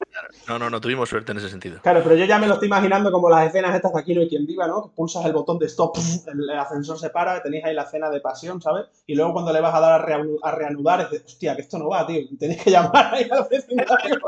No, 0.49 0.59
no, 0.59 0.71
no 0.71 0.81
tuvimos 0.81 1.11
suerte 1.11 1.33
en 1.33 1.39
ese 1.39 1.51
sentido. 1.51 1.81
Claro, 1.83 2.01
pero 2.03 2.15
yo 2.15 2.25
ya 2.25 2.39
me 2.39 2.47
lo 2.47 2.55
estoy 2.55 2.69
imaginando 2.69 3.13
como 3.13 3.29
las 3.29 3.49
escenas 3.49 3.75
estas 3.75 3.93
de 3.93 4.01
Aquí 4.01 4.15
no 4.15 4.23
hay 4.23 4.31
quien 4.31 4.47
viva, 4.47 4.67
¿no? 4.67 4.85
Que 4.85 4.97
pulsas 4.97 5.27
el 5.27 5.33
botón 5.35 5.59
de 5.59 5.67
stop, 5.67 5.95
el, 6.29 6.49
ascensor 6.51 6.99
se 6.99 7.11
para, 7.11 7.43
tenéis 7.43 7.67
ahí 7.67 7.75
la 7.75 7.83
escena 7.83 8.09
de 8.09 8.21
pasión, 8.21 8.63
¿sabes? 8.63 8.87
Y 9.07 9.15
luego 9.15 9.35
cuando 9.35 9.53
le 9.53 9.61
vas 9.61 9.75
a 9.75 9.81
dar 9.81 10.01
a, 10.01 10.07
reanu- 10.07 10.39
a 10.43 10.53
reanudar, 10.53 11.03
es 11.03 11.11
de, 11.11 11.17
hostia, 11.19 11.55
que 11.55 11.63
esto 11.63 11.79
no 11.79 11.91
va, 11.91 12.07
tío. 12.07 12.23
Tenéis 12.39 12.63
que 12.63 12.71
llamar 12.71 13.13
ahí 13.15 13.29
al 13.31 13.47
vecindario. 13.51 14.21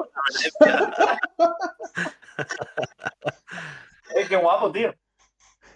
Es 4.14 4.22
qué, 4.22 4.28
qué 4.28 4.36
guapo, 4.36 4.70
tío. 4.70 4.94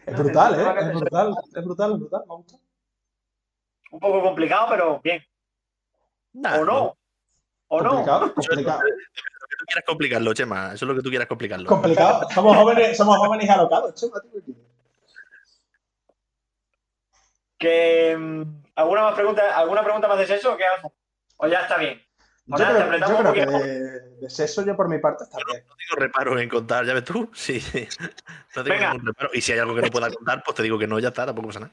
Es 0.07 0.17
brutal, 0.17 0.55
¿eh? 0.55 0.81
Es 0.81 0.95
brutal, 0.95 1.35
es 1.55 1.65
brutal, 1.65 1.93
es 1.93 1.99
brutal. 1.99 2.23
Me 2.29 2.35
gusta. 2.37 2.57
Un 3.91 4.01
poco 4.01 4.23
complicado, 4.23 4.67
pero 4.71 5.01
bien. 5.03 5.23
Nah, 6.33 6.59
¿O 6.59 6.65
no? 6.65 6.99
¿O 7.69 7.83
no? 7.83 7.91
Complicado, 7.91 8.35
complicado. 8.35 8.81
Lo 8.81 9.47
que 9.49 9.57
tú 9.59 9.65
quieras 9.67 9.85
complicarlo, 9.87 10.35
Chema. 10.35 10.67
Eso 10.75 10.85
es 10.85 10.89
lo 10.89 10.95
que 10.95 11.03
tú 11.03 11.09
quieras 11.11 11.29
complicarlo. 11.29 11.69
Complicado. 11.69 12.29
Somos 12.31 12.57
jóvenes, 12.57 12.97
somos 12.97 13.19
jóvenes 13.19 13.47
y 13.47 13.49
alocados, 13.51 13.95
chema, 13.95 14.21
tío. 14.21 14.55
Que, 17.59 18.17
mm, 18.17 18.43
¿alguna, 18.77 19.03
más 19.03 19.15
pregunta, 19.15 19.57
¿Alguna 19.57 19.83
pregunta 19.83 20.07
más 20.07 20.19
de 20.19 20.27
sexo 20.27 20.53
o 20.53 20.57
qué? 20.57 20.65
¿O 21.39 21.47
ya 21.49 21.63
está 21.63 21.77
bien? 21.77 22.01
Yo 22.49 22.57
creo, 22.57 22.99
yo 22.99 23.19
creo 23.19 23.35
que 23.35 23.47
de, 23.47 24.01
de 24.21 24.31
sexo 24.31 24.65
yo 24.65 24.75
por 24.75 24.89
mi 24.89 24.99
parte 24.99 25.25
está 25.25 25.37
bien. 25.47 25.63
No 25.69 25.75
tengo 25.77 26.01
reparo 26.01 26.39
en 26.39 26.49
contar, 26.49 26.87
¿ya 26.87 26.95
ves 26.95 27.05
tú? 27.05 27.31
Sí, 27.35 27.61
sí. 27.61 27.87
No 28.57 28.65
tengo 28.65 28.77
Venga. 28.77 28.93
ningún 28.93 29.07
reparo. 29.07 29.31
Y 29.35 29.43
si 29.43 29.53
hay 29.53 29.59
algo 29.59 29.75
que 29.75 29.83
no 29.83 29.91
pueda 29.91 30.11
contar, 30.11 30.43
pues 30.43 30.55
te 30.57 30.63
digo 30.63 30.79
que 30.79 30.87
no, 30.87 30.99
ya 30.99 31.09
está, 31.09 31.27
tampoco 31.27 31.49
pasa 31.49 31.61
nada. 31.61 31.73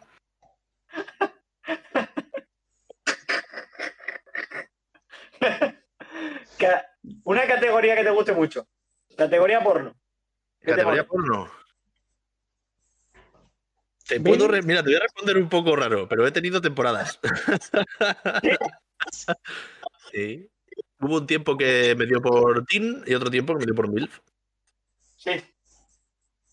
Una 7.24 7.48
categoría 7.48 7.96
que 7.96 8.04
te 8.04 8.10
guste 8.10 8.34
mucho. 8.34 8.68
Categoría 9.18 9.64
porno. 9.64 9.92
¿Qué 10.60 10.66
te 10.66 10.72
Categoría 10.72 11.08
porno. 11.08 11.50
Te 14.08 14.20
puedo 14.20 14.48
re- 14.48 14.62
Mira, 14.62 14.84
te 14.84 14.90
voy 14.90 14.98
a 14.98 15.00
responder 15.00 15.38
un 15.38 15.50
poco 15.50 15.76
raro, 15.76 16.08
pero 16.08 16.28
he 16.28 16.32
tenido 16.32 16.62
temporadas. 16.62 17.20
sí. 20.12 20.48
Hubo 21.06 21.18
un 21.18 21.28
tiempo 21.28 21.56
que 21.56 21.94
me 21.96 22.08
dio 22.08 22.20
por 22.20 22.66
Teen 22.66 23.04
y 23.06 23.14
otro 23.14 23.30
tiempo 23.30 23.54
que 23.54 23.60
me 23.60 23.66
dio 23.66 23.76
por 23.76 23.88
MILF. 23.88 24.20
Sí. 25.18 25.32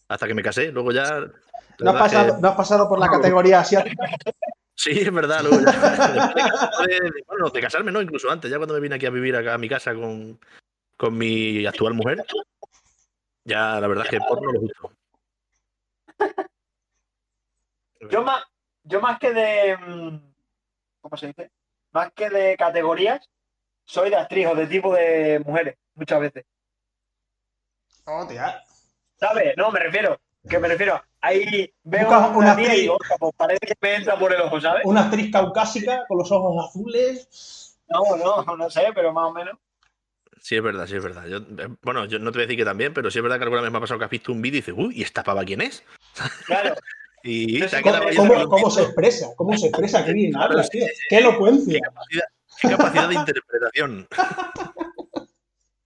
Hasta 0.08 0.26
que 0.26 0.34
me 0.34 0.42
casé. 0.42 0.70
Luego 0.70 0.92
ya. 0.92 1.20
No 1.78 1.90
has, 1.92 1.96
pasado, 1.96 2.34
que- 2.36 2.42
no 2.42 2.48
has 2.48 2.56
pasado 2.56 2.86
por 2.86 2.98
la 2.98 3.08
categoría 3.08 3.60
asiática. 3.60 4.04
Sí, 4.74 4.90
es 4.90 5.10
verdad. 5.10 5.40
Luego 5.42 5.58
ya. 5.64 5.72
después 6.44 6.86
de, 6.86 6.94
de- 7.10 7.24
bueno, 7.26 7.48
de 7.48 7.60
casarme, 7.62 7.90
no, 7.90 8.02
incluso 8.02 8.30
antes, 8.30 8.50
ya 8.50 8.58
cuando 8.58 8.74
me 8.74 8.80
vine 8.80 8.96
aquí 8.96 9.06
a 9.06 9.10
vivir 9.10 9.34
acá 9.34 9.54
a 9.54 9.58
mi 9.58 9.70
casa 9.70 9.94
con, 9.94 10.38
con 10.98 11.16
mi 11.16 11.64
actual 11.64 11.94
mujer, 11.94 12.22
ya 13.44 13.80
la 13.80 13.86
verdad 13.86 14.04
es 14.04 14.10
que 14.10 14.18
porno 14.20 14.52
lo 14.52 14.60
justo. 14.60 14.92
Yo 18.10 18.22
más, 18.22 18.42
yo 18.84 19.00
más 19.00 19.18
que 19.18 19.32
de. 19.32 19.76
mm, 19.78 20.32
¿Cómo 21.00 21.16
se 21.16 21.28
dice? 21.28 21.50
Más 21.92 22.12
que 22.12 22.28
de 22.28 22.54
categorías, 22.58 23.26
soy 23.84 24.10
de 24.10 24.16
actriz 24.16 24.46
o 24.46 24.54
de 24.54 24.66
tipo 24.66 24.94
de 24.94 25.40
mujeres, 25.44 25.76
muchas 25.94 26.20
veces. 26.20 26.44
Oh, 28.06 28.26
tía. 28.26 28.60
¿Sabes? 29.18 29.54
No, 29.56 29.70
me 29.70 29.80
refiero. 29.80 30.18
Que 30.48 30.58
me 30.58 30.66
refiero. 30.68 31.00
Ahí 31.20 31.72
veo 31.84 32.08
una, 32.08 32.28
una 32.28 32.46
y 32.46 32.50
actriz. 32.50 32.72
digo, 32.80 32.96
"Hostia, 33.00 33.16
pues 33.18 33.32
parece 33.36 33.66
que 33.66 33.74
me 33.80 33.94
entra 33.94 34.18
por 34.18 34.32
el 34.34 34.40
ojo, 34.40 34.60
¿sabes? 34.60 34.82
Una 34.84 35.02
actriz 35.04 35.30
caucásica 35.30 36.04
con 36.08 36.18
los 36.18 36.32
ojos 36.32 36.68
azules. 36.68 37.78
No, 37.88 38.16
no, 38.16 38.56
no 38.56 38.70
sé, 38.70 38.86
pero 38.94 39.12
más 39.12 39.26
o 39.30 39.32
menos. 39.32 39.56
Sí, 40.40 40.56
es 40.56 40.62
verdad, 40.62 40.88
sí, 40.88 40.96
es 40.96 41.02
verdad. 41.04 41.26
Yo, 41.26 41.36
eh, 41.38 41.68
bueno, 41.82 42.06
yo 42.06 42.18
no 42.18 42.32
te 42.32 42.38
voy 42.38 42.42
a 42.44 42.46
decir 42.46 42.58
que 42.58 42.64
también, 42.64 42.92
pero 42.92 43.08
sí 43.12 43.18
es 43.18 43.22
verdad 43.22 43.36
que 43.38 43.44
alguna 43.44 43.62
vez 43.62 43.70
me 43.70 43.78
ha 43.78 43.80
pasado 43.80 43.98
que 44.00 44.06
has 44.06 44.10
visto 44.10 44.32
un 44.32 44.42
vídeo 44.42 44.58
y 44.58 44.60
dices, 44.62 44.74
uy, 44.76 44.98
¿y 44.98 45.02
esta 45.02 45.22
pava 45.22 45.44
quién 45.44 45.60
es? 45.60 45.84
Claro. 46.46 46.74
Y 47.22 47.60
¿Cómo, 48.16 48.48
cómo- 48.48 48.68
se 48.70 48.82
expresa? 48.82 49.28
¿Cómo 49.36 49.56
se 49.56 49.68
expresa? 49.68 50.04
Qué 50.04 50.12
bien 50.12 50.32
Claro, 50.32 50.50
hablas, 50.50 50.66
sí, 50.72 50.78
tío. 50.78 50.86
sí, 50.88 50.92
sí. 50.94 51.02
Qué 51.08 51.18
elocuencia. 51.18 51.74
Qué 51.74 51.80
capacidad, 51.80 52.24
qué 52.62 52.68
capacidad 52.76 53.08
de 53.08 53.14
interpretación. 53.14 54.08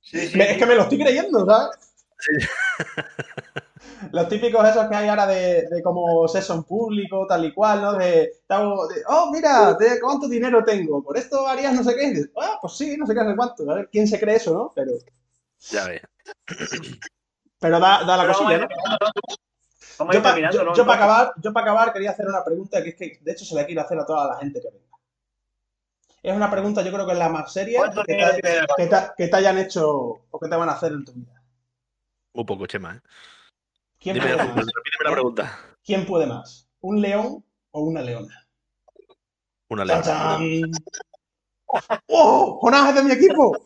Sí, 0.01 0.28
sí. 0.28 0.36
Me- 0.39 0.53
es 0.53 0.59
que 0.59 0.66
me 0.66 0.74
lo 0.77 0.82
estoy 0.82 0.98
creyendo, 0.98 1.44
¿sabes? 1.47 1.77
Los 4.12 4.28
típicos 4.28 4.66
esos 4.69 4.89
que 4.89 4.94
hay 4.97 5.09
ahora 5.09 5.27
de, 5.27 5.69
de 5.69 5.82
como 5.82 6.27
sexo 6.28 6.55
en 6.55 6.65
público, 6.65 7.27
tal 7.28 7.44
y 7.44 7.53
cual, 7.53 7.82
¿no? 7.82 7.93
De, 7.94 8.07
de, 8.07 8.35
oh, 9.09 9.31
mira, 9.32 9.74
de 9.74 10.01
cuánto 10.01 10.28
dinero 10.28 10.65
tengo, 10.65 11.03
por 11.03 11.16
esto 11.16 11.47
harías 11.47 11.74
no 11.74 11.82
sé 11.82 11.94
qué. 11.94 12.05
Y 12.07 12.11
dices, 12.11 12.31
ah, 12.40 12.59
pues 12.61 12.74
sí, 12.77 12.97
no 12.97 13.07
sé 13.07 13.15
qué, 13.15 13.23
no 13.23 13.31
sé 13.31 13.36
cuánto. 13.36 13.70
A 13.70 13.74
ver, 13.74 13.89
¿quién 13.90 14.07
se 14.07 14.19
cree 14.20 14.36
eso, 14.36 14.53
no? 14.55 14.73
Pero, 14.74 14.93
Ya 15.70 15.86
ves. 15.86 16.03
pero 17.61 17.81
da, 17.81 18.05
da 18.05 18.16
la 18.16 18.27
cosilla, 18.27 18.57
a 18.57 18.59
¿no? 18.59 18.69
Yo 20.74 20.85
para 20.86 20.97
acabar, 21.05 21.32
yo 21.43 21.53
pa' 21.53 21.61
acabar 21.61 21.93
quería 21.93 22.11
hacer 22.11 22.27
una 22.27 22.44
pregunta 22.44 22.82
que 22.82 22.90
es 22.90 22.97
que 22.97 23.19
de 23.23 23.32
hecho 23.32 23.44
se 23.44 23.55
la 23.55 23.65
quiero 23.65 23.81
hacer 23.81 23.98
a 23.98 24.05
toda 24.07 24.28
la 24.28 24.36
gente 24.36 24.61
que 24.61 24.69
venga. 24.69 24.95
Es 26.27 26.35
una 26.35 26.51
pregunta, 26.51 26.82
yo 26.82 26.93
creo 26.93 27.07
que 27.07 27.12
es 27.12 27.19
la 27.20 27.28
más 27.28 27.53
seria 27.53 27.78
¿Cuánto 27.78 28.03
que 28.03 28.15
te, 28.16 28.43
que 28.77 29.31
que 29.31 29.36
hayan 29.36 29.59
hecho 29.59 29.89
o 30.28 30.40
que 30.40 30.48
te 30.48 30.57
van 30.57 30.69
a 30.69 30.73
hacer 30.73 30.90
en 30.90 31.05
tu 31.05 31.12
vida. 31.12 31.40
Un 32.32 32.44
poco, 32.44 32.66
Chema. 32.66 32.97
¿eh? 32.97 33.01
¿Quién 34.01 34.15
Dime, 34.15 34.35
puede 34.35 34.36
más? 34.48 34.57
repíteme 34.57 35.05
la 35.05 35.12
pregunta. 35.12 35.59
¿Quién 35.85 36.05
puede 36.05 36.27
más? 36.27 36.69
¿Un 36.81 37.01
león 37.01 37.44
o 37.70 37.81
una 37.81 38.01
leona? 38.03 38.44
Una 39.69 39.85
leona. 39.85 40.03
¡Tachán! 40.03 40.73
¡Oh! 42.09 42.59
¡Jonás 42.61 42.89
es 42.89 42.94
de 42.97 43.03
mi 43.05 43.12
equipo! 43.12 43.57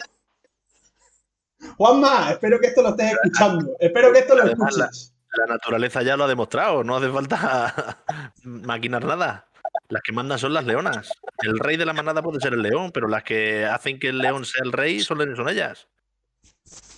Juanma, 1.78 2.32
espero 2.32 2.60
que 2.60 2.66
esto 2.66 2.82
lo 2.82 2.90
estés 2.90 3.12
escuchando. 3.12 3.74
Espero 3.80 4.12
que 4.12 4.18
esto 4.18 4.34
lo 4.34 4.42
Además, 4.42 4.76
la- 4.76 4.84
escuches. 4.84 5.14
La 5.32 5.46
naturaleza 5.46 6.02
ya 6.02 6.16
lo 6.18 6.24
ha 6.24 6.28
demostrado, 6.28 6.84
no 6.84 6.96
hace 6.96 7.08
falta 7.08 8.02
maquinar 8.44 9.04
nada. 9.04 9.46
Las 9.88 10.02
que 10.02 10.12
mandan 10.12 10.38
son 10.38 10.52
las 10.54 10.64
leonas. 10.64 11.12
El 11.42 11.58
rey 11.58 11.76
de 11.76 11.86
la 11.86 11.92
manada 11.92 12.22
puede 12.22 12.40
ser 12.40 12.54
el 12.54 12.62
león, 12.62 12.90
pero 12.92 13.08
las 13.08 13.22
que 13.22 13.64
hacen 13.66 13.98
que 13.98 14.08
el 14.08 14.18
león 14.18 14.44
sea 14.44 14.62
el 14.64 14.72
rey 14.72 15.00
son, 15.00 15.36
son 15.36 15.48
ellas. 15.48 15.88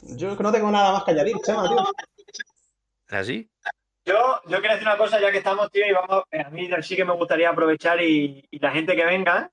Yo 0.03 0.35
no 0.35 0.53
tengo 0.53 0.71
nada 0.71 0.93
más 0.93 1.05
que 1.05 1.13
añadir, 1.13 1.37
Chema, 1.45 1.69
tío. 1.69 1.85
¿Es 3.09 3.15
así? 3.15 3.51
Yo, 4.05 4.41
yo 4.47 4.59
quiero 4.59 4.75
decir 4.75 4.89
una 4.89 4.97
cosa, 4.99 5.21
ya 5.21 5.31
que 5.31 5.39
estamos, 5.39 5.71
tío, 5.71 5.87
y 5.87 5.93
vamos, 5.93 6.25
a 6.33 6.51
mí 6.51 6.69
sí 6.83 6.97
que 6.97 7.05
me 7.05 7.15
gustaría 7.15 7.51
aprovechar 7.51 8.03
y, 8.03 8.45
y 8.51 8.59
la 8.59 8.73
gente 8.73 8.97
que 8.97 9.05
venga, 9.05 9.51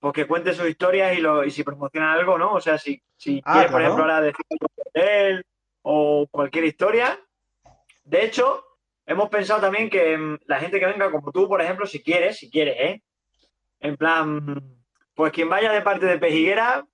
pues 0.00 0.14
que 0.14 0.26
cuente 0.26 0.54
sus 0.54 0.68
historias 0.68 1.16
y, 1.16 1.20
lo, 1.20 1.44
y 1.44 1.50
si 1.50 1.62
promociona 1.62 2.12
algo, 2.14 2.38
¿no? 2.38 2.54
O 2.54 2.60
sea, 2.60 2.78
si, 2.78 3.00
si 3.16 3.42
Ah, 3.44 3.52
quiere, 3.54 3.70
por 3.70 3.82
ejemplo, 3.82 4.02
ahora 4.04 4.20
decir 4.20 4.44
un 4.48 4.58
hotel 4.86 5.46
o 5.82 6.26
cualquier 6.30 6.64
historia. 6.64 7.20
De 8.04 8.24
hecho, 8.24 8.64
hemos 9.06 9.28
pensado 9.28 9.60
también 9.60 9.90
que 9.90 10.16
mm, 10.16 10.38
la 10.46 10.58
gente 10.60 10.78
que 10.80 10.86
venga, 10.86 11.10
como 11.10 11.30
tú, 11.32 11.48
por 11.48 11.60
ejemplo, 11.60 11.86
si 11.86 12.02
quieres, 12.02 12.38
si 12.38 12.50
quieres, 12.50 12.76
¿eh? 12.78 13.02
En 13.80 13.96
plan, 13.96 14.62
pues 15.14 15.32
quien 15.32 15.48
vaya 15.48 15.72
de 15.72 15.82
parte 15.82 16.06
de 16.06 16.18
Pejiguera, 16.18 16.86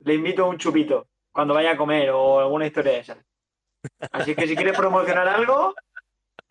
le 0.00 0.14
invito 0.14 0.48
un 0.48 0.58
chupito 0.58 1.08
cuando 1.32 1.54
vaya 1.54 1.72
a 1.72 1.76
comer 1.76 2.10
o 2.10 2.40
alguna 2.40 2.66
historia 2.66 2.92
de 2.92 2.98
esas. 3.00 3.18
Así 4.12 4.34
que 4.34 4.46
si 4.46 4.54
quieres 4.54 4.76
promocionar 4.76 5.26
algo, 5.28 5.74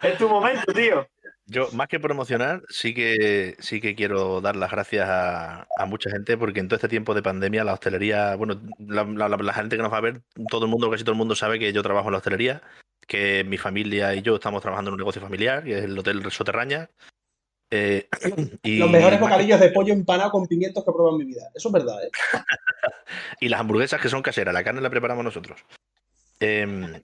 es 0.02 0.18
tu 0.18 0.28
momento, 0.28 0.74
tío. 0.74 1.08
Yo, 1.46 1.70
más 1.74 1.88
que 1.88 2.00
promocionar, 2.00 2.62
sí 2.70 2.94
que 2.94 3.56
sí 3.60 3.82
que 3.82 3.96
quiero 3.96 4.42
dar 4.42 4.56
las 4.56 4.72
gracias 4.72 5.08
a, 5.10 5.68
a 5.78 5.86
mucha 5.86 6.10
gente, 6.10 6.38
porque 6.38 6.60
en 6.60 6.68
todo 6.68 6.76
este 6.76 6.88
tiempo 6.88 7.14
de 7.14 7.22
pandemia, 7.24 7.64
la 7.64 7.74
hostelería, 7.74 8.36
bueno, 8.36 8.62
la- 8.80 9.04
la 9.28 9.54
gente 9.54 9.76
que 9.76 9.82
nos 9.84 9.92
va 9.92 9.98
a 9.98 10.02
ver, 10.02 10.22
todo 10.50 10.66
el 10.66 10.72
mundo, 10.72 10.90
casi 10.90 11.04
todo 11.04 11.12
el 11.14 11.18
mundo 11.18 11.36
sabe 11.36 11.60
que 11.60 11.74
yo 11.74 11.84
trabajo 11.84 12.08
en 12.08 12.14
la 12.14 12.18
hostelería, 12.20 12.62
que 13.12 13.44
mi 13.44 13.58
familia 13.58 14.16
y 14.16 14.22
yo 14.22 14.36
estamos 14.36 14.62
trabajando 14.62 14.88
en 14.88 14.94
un 14.94 15.00
negocio 15.00 15.22
familiar, 15.22 15.66
que 15.66 15.80
es 15.80 15.84
el 15.84 16.00
Hotel 16.00 16.32
Soterraña. 16.32 16.90
Eh, 17.70 18.08
y, 18.64 18.78
Los 18.78 18.90
mejores 18.90 19.20
bocadillos 19.20 19.60
de 19.60 19.70
pollo 19.72 19.92
empanado 19.92 20.32
con 20.32 20.48
pimientos 20.48 20.82
que 20.82 20.90
he 20.90 20.94
probado 20.94 21.20
en 21.20 21.26
mi 21.26 21.34
vida. 21.34 21.42
Eso 21.54 21.68
es 21.68 21.74
verdad, 21.74 22.02
¿eh? 22.06 22.10
y 23.42 23.50
las 23.50 23.60
hamburguesas 23.60 24.00
que 24.00 24.08
son 24.08 24.22
caseras, 24.22 24.54
la 24.54 24.64
carne 24.64 24.80
la 24.80 24.90
preparamos 24.90 25.26
nosotros. 25.26 25.60
Em, 26.40 27.02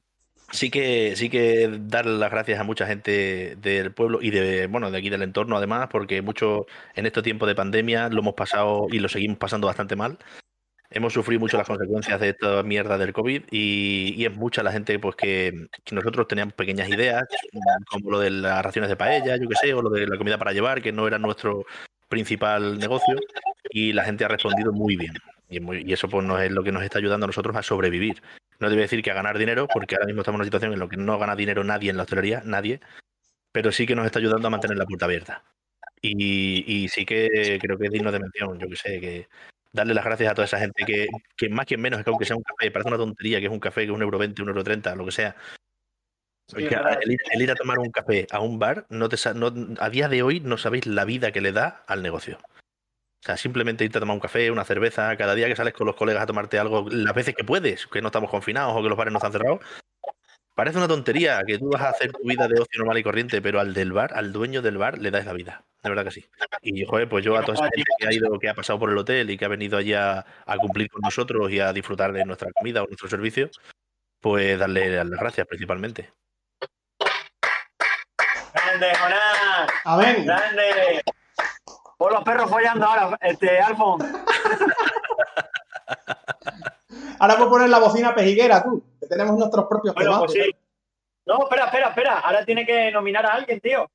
sí 0.50 0.70
que 0.70 1.14
sí 1.18 1.30
que 1.30 1.78
dar 1.82 2.06
las 2.06 2.32
gracias 2.32 2.58
a 2.62 2.64
mucha 2.64 2.88
gente 2.88 3.58
del 3.58 3.92
pueblo 3.92 4.20
y 4.22 4.30
de 4.30 4.68
bueno 4.68 4.90
de 4.90 5.00
aquí 5.00 5.10
del 5.10 5.24
entorno 5.24 5.58
además, 5.58 5.90
porque 5.92 6.22
mucho 6.22 6.68
en 6.96 7.06
este 7.06 7.22
tiempo 7.22 7.46
de 7.46 7.56
pandemia 7.56 8.08
lo 8.08 8.22
hemos 8.22 8.34
pasado 8.34 8.88
y 8.90 9.00
lo 9.00 9.10
seguimos 9.10 9.40
pasando 9.40 9.68
bastante 9.68 9.98
mal. 9.98 10.18
Hemos 10.90 11.12
sufrido 11.12 11.42
mucho 11.42 11.58
las 11.58 11.68
consecuencias 11.68 12.20
de 12.20 12.30
esta 12.30 12.64
mierda 12.64 12.98
del 12.98 13.12
COVID 13.12 13.44
y, 13.52 14.24
es 14.24 14.36
mucha 14.36 14.64
la 14.64 14.72
gente 14.72 14.98
pues 15.00 15.16
que, 15.16 15.68
nosotros 15.92 16.28
teníamos 16.28 16.54
pequeñas 16.54 16.88
ideas, 16.88 17.26
como 17.90 18.12
lo 18.12 18.20
de 18.20 18.30
las 18.30 18.64
raciones 18.64 18.90
de 18.90 18.96
paella, 18.96 19.36
yo 19.36 19.50
que 19.50 19.56
sé, 19.56 19.74
o 19.74 19.82
lo 19.82 19.90
de 19.90 20.08
la 20.08 20.18
comida 20.18 20.38
para 20.38 20.54
llevar, 20.54 20.82
que 20.82 20.94
no 20.94 21.06
era 21.06 21.20
nuestro 21.20 21.66
principal 22.08 22.80
negocio, 22.80 23.16
y 23.70 23.92
la 23.92 24.06
gente 24.06 24.24
ha 24.24 24.30
respondido 24.30 24.72
muy 24.72 24.96
bien. 24.96 25.14
Y, 25.50 25.92
eso 25.92 26.08
pues 26.08 26.26
nos 26.26 26.42
es 26.42 26.52
lo 26.52 26.64
que 26.64 26.72
nos 26.72 26.84
está 26.84 27.00
ayudando 27.00 27.26
a 27.26 27.28
nosotros 27.28 27.56
a 27.56 27.64
sobrevivir. 27.64 28.22
No 28.60 28.68
a 28.68 28.70
decir 28.72 29.04
que 29.04 29.12
a 29.12 29.14
ganar 29.14 29.38
dinero, 29.38 29.68
porque 29.72 29.96
ahora 29.96 30.08
mismo 30.08 30.22
estamos 30.22 30.38
en 30.38 30.42
una 30.42 30.46
situación 30.46 30.74
en 30.74 30.80
la 30.80 30.88
que 30.88 30.98
no 30.98 31.20
gana 31.20 31.36
dinero 31.36 31.64
nadie 31.64 31.92
en 31.92 31.98
la 31.98 32.04
hostelería, 32.04 32.42
nadie, 32.46 32.80
pero 33.52 33.72
sí 33.72 33.86
que 33.86 33.96
nos 33.96 34.06
está 34.06 34.20
ayudando 34.20 34.48
a 34.48 34.52
mantener 34.52 34.78
la 34.78 34.86
puerta 34.86 35.06
abierta. 35.06 35.44
Y, 36.02 36.64
y 36.66 36.88
sí 36.90 37.06
que 37.06 37.60
creo 37.62 37.78
que 37.78 37.86
es 37.86 37.92
digno 37.92 38.12
de 38.12 38.20
mención, 38.20 38.58
yo 38.60 38.68
que 38.70 38.76
sé, 38.76 39.00
que 39.02 39.28
darle 39.78 39.94
las 39.94 40.04
gracias 40.04 40.32
a 40.32 40.36
toda 40.36 40.46
esa 40.46 40.60
gente 40.60 40.84
que, 40.86 41.08
que 41.38 41.50
más 41.50 41.66
que 41.66 41.78
menos, 41.78 42.04
que 42.04 42.10
aunque 42.10 42.26
sea 42.26 42.36
un 42.36 42.44
café, 42.44 42.70
parece 42.72 42.90
una 42.90 42.98
tontería 42.98 43.40
que 43.40 43.46
es 43.46 43.52
un 43.52 43.60
café 43.60 43.82
que 43.82 43.88
es 43.92 43.96
un 43.96 44.02
euro 44.02 44.18
veinte, 44.18 44.42
un 44.42 44.50
euro 44.50 44.64
treinta, 44.64 44.94
lo 44.96 45.06
que 45.06 45.12
sea. 45.12 45.36
Sí, 46.50 46.66
Es 46.66 46.72
es 46.72 46.78
el, 47.02 47.12
ir, 47.12 47.20
el 47.32 47.42
ir 47.42 47.52
a 47.52 47.56
tomar 47.56 47.78
un 47.80 47.92
café 47.92 48.26
a 48.32 48.40
un 48.40 48.58
bar, 48.58 48.86
no 48.90 49.10
te, 49.10 49.18
no- 49.36 49.54
a 49.80 49.90
día 49.90 50.08
de 50.10 50.24
hoy 50.24 50.40
no 50.40 50.58
sabéis 50.58 50.86
la 50.86 51.06
vida 51.06 51.32
que 51.32 51.42
le 51.42 51.52
da 51.52 51.84
al 51.88 52.02
negocio. 52.02 52.38
O 52.40 53.26
sea, 53.26 53.36
simplemente 53.36 53.84
irte 53.84 53.98
a 53.98 54.02
tomar 54.02 54.14
un 54.16 54.22
café, 54.22 54.50
una 54.52 54.64
cerveza, 54.64 55.16
cada 55.18 55.36
día 55.36 55.48
que 55.48 55.56
sales 55.56 55.74
con 55.74 55.88
los 55.88 55.96
colegas 55.96 56.24
a 56.24 56.28
tomarte 56.28 56.58
algo, 56.60 56.88
las 56.90 57.14
veces 57.14 57.36
que 57.36 57.44
puedes, 57.44 57.88
que 57.88 58.02
no 58.02 58.08
estamos 58.08 58.30
confinados 58.30 58.76
o 58.76 58.82
que 58.82 58.90
los 58.90 58.98
bares 58.98 59.12
no 59.12 59.18
están 59.18 59.32
cerrados, 59.34 59.60
Parece 60.58 60.80
una 60.80 60.88
tontería 60.88 61.44
que 61.46 61.60
tú 61.60 61.70
vas 61.70 61.84
a 61.84 61.90
hacer 61.90 62.12
tu 62.12 62.24
vida 62.24 62.48
de 62.48 62.60
ocio 62.60 62.80
normal 62.80 62.98
y 62.98 63.04
corriente, 63.04 63.44
pero 63.44 63.60
al 63.60 63.76
del 63.76 63.92
bar, 63.92 64.14
al 64.16 64.34
dueño 64.34 64.64
del 64.64 64.80
bar, 64.80 64.98
le 64.98 65.12
das 65.12 65.24
la 65.24 65.34
vida. 65.34 65.64
De 65.84 65.90
verdad 65.90 66.04
que 66.04 66.10
sí. 66.10 66.28
Y 66.64 66.84
joder, 66.84 67.08
pues 67.08 67.24
yo 67.24 67.38
a 67.38 67.44
toda 67.44 67.54
esa 67.54 67.66
gente 67.66 67.84
que 68.00 68.08
ha 68.08 68.12
ido, 68.12 68.40
que 68.40 68.50
ha 68.50 68.56
pasado 68.56 68.80
por 68.80 68.90
el 68.90 68.98
hotel 68.98 69.30
y 69.30 69.38
que 69.38 69.46
ha 69.46 69.50
venido 69.50 69.78
allí 69.78 69.94
a, 69.94 70.26
a 70.48 70.58
cumplir 70.58 70.90
con 70.90 71.02
nosotros 71.02 71.52
y 71.52 71.60
a 71.60 71.72
disfrutar 71.74 72.12
de 72.12 72.26
nuestra 72.26 72.52
comida 72.54 72.82
o 72.82 72.88
nuestro 72.88 73.08
servicio, 73.08 73.52
pues 74.20 74.58
darle 74.58 74.96
las 74.96 75.20
gracias 75.20 75.46
principalmente. 75.46 76.12
¡Grande, 78.56 78.96
Jonás! 78.96 79.70
Amén. 79.86 80.26
¡Grande! 80.26 81.04
Pon 82.00 82.14
los 82.14 82.24
perros 82.24 82.50
follando 82.50 82.84
ahora, 82.84 83.16
este, 83.22 83.60
Alfon. 83.60 84.00
Ahora 87.20 87.36
puedo 87.38 87.50
poner 87.52 87.70
la 87.70 87.80
bocina 87.80 88.14
pejiguera, 88.16 88.64
tú, 88.64 88.84
que 89.00 89.08
tenemos 89.08 89.38
nuestros 89.38 89.66
propios 89.68 89.94
Bueno, 89.96 90.12
temas. 90.12 90.26
pues 90.34 90.46
sí. 90.46 90.56
No, 91.26 91.44
espera, 91.44 91.66
espera, 91.66 91.90
espera. 91.90 92.20
Ahora 92.20 92.46
tiene 92.46 92.66
que 92.66 92.92
nominar 92.92 93.26
a 93.26 93.34
alguien, 93.34 93.60
tío. 93.60 93.90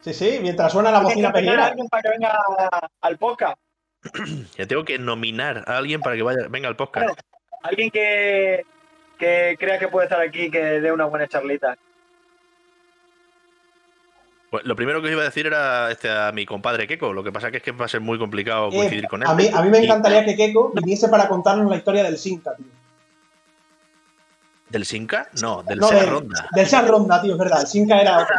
Sí, 0.00 0.12
sí, 0.12 0.38
mientras 0.42 0.72
suena 0.72 0.90
la 0.90 0.98
Tiene 1.04 1.14
bocina 1.14 1.32
que 1.32 1.40
nominar 1.42 1.54
a 1.54 1.62
pejiguera. 1.62 1.66
alguien 1.66 1.88
para 1.88 2.02
que 2.02 2.08
venga 2.10 2.90
al 3.00 3.18
podcast. 3.18 3.56
Ya 4.58 4.66
tengo 4.66 4.84
que 4.84 4.98
nominar 4.98 5.62
a 5.66 5.76
alguien 5.78 6.00
para 6.00 6.16
que 6.16 6.22
vaya, 6.22 6.48
venga 6.50 6.68
al 6.68 6.76
podcast. 6.76 7.06
Bueno. 7.06 7.22
Alguien 7.62 7.90
que, 7.90 8.64
que 9.18 9.56
crea 9.60 9.78
que 9.78 9.86
puede 9.88 10.06
estar 10.06 10.20
aquí, 10.20 10.50
que 10.50 10.58
dé 10.80 10.90
una 10.90 11.04
buena 11.04 11.28
charlita. 11.28 11.78
Pues 14.52 14.66
lo 14.66 14.76
primero 14.76 15.00
que 15.00 15.06
os 15.06 15.12
iba 15.14 15.22
a 15.22 15.24
decir 15.24 15.46
era 15.46 15.90
este, 15.90 16.10
a 16.10 16.30
mi 16.30 16.44
compadre 16.44 16.86
Keko. 16.86 17.14
Lo 17.14 17.24
que 17.24 17.32
pasa 17.32 17.50
que 17.50 17.56
es 17.56 17.62
que 17.62 17.72
va 17.72 17.86
a 17.86 17.88
ser 17.88 18.02
muy 18.02 18.18
complicado 18.18 18.68
Eh, 18.70 18.76
coincidir 18.76 19.08
con 19.08 19.22
él. 19.22 19.26
a, 19.26 19.34
mí, 19.34 19.48
a 19.50 19.62
mí 19.62 19.70
me 19.70 19.78
encantaría 19.78 20.26
que 20.26 20.36
Keiko 20.36 20.72
viniese 20.74 21.08
para 21.08 21.26
contarnos 21.26 21.70
la 21.70 21.78
historia 21.78 22.04
del 22.04 22.18
Sinca, 22.18 22.54
tío. 22.54 22.66
¿Del 24.68 24.84
Sinca? 24.84 25.28
No, 25.40 25.62
del 25.62 25.78
No, 25.78 25.90
Ronda. 25.90 26.48
Del 26.54 26.66
Seat 26.66 26.86
Ronda, 26.86 27.22
tío, 27.22 27.32
es 27.32 27.38
verdad. 27.38 27.60
El 27.62 27.66
Sinca 27.66 27.98
era 27.98 28.18
otro. 28.18 28.36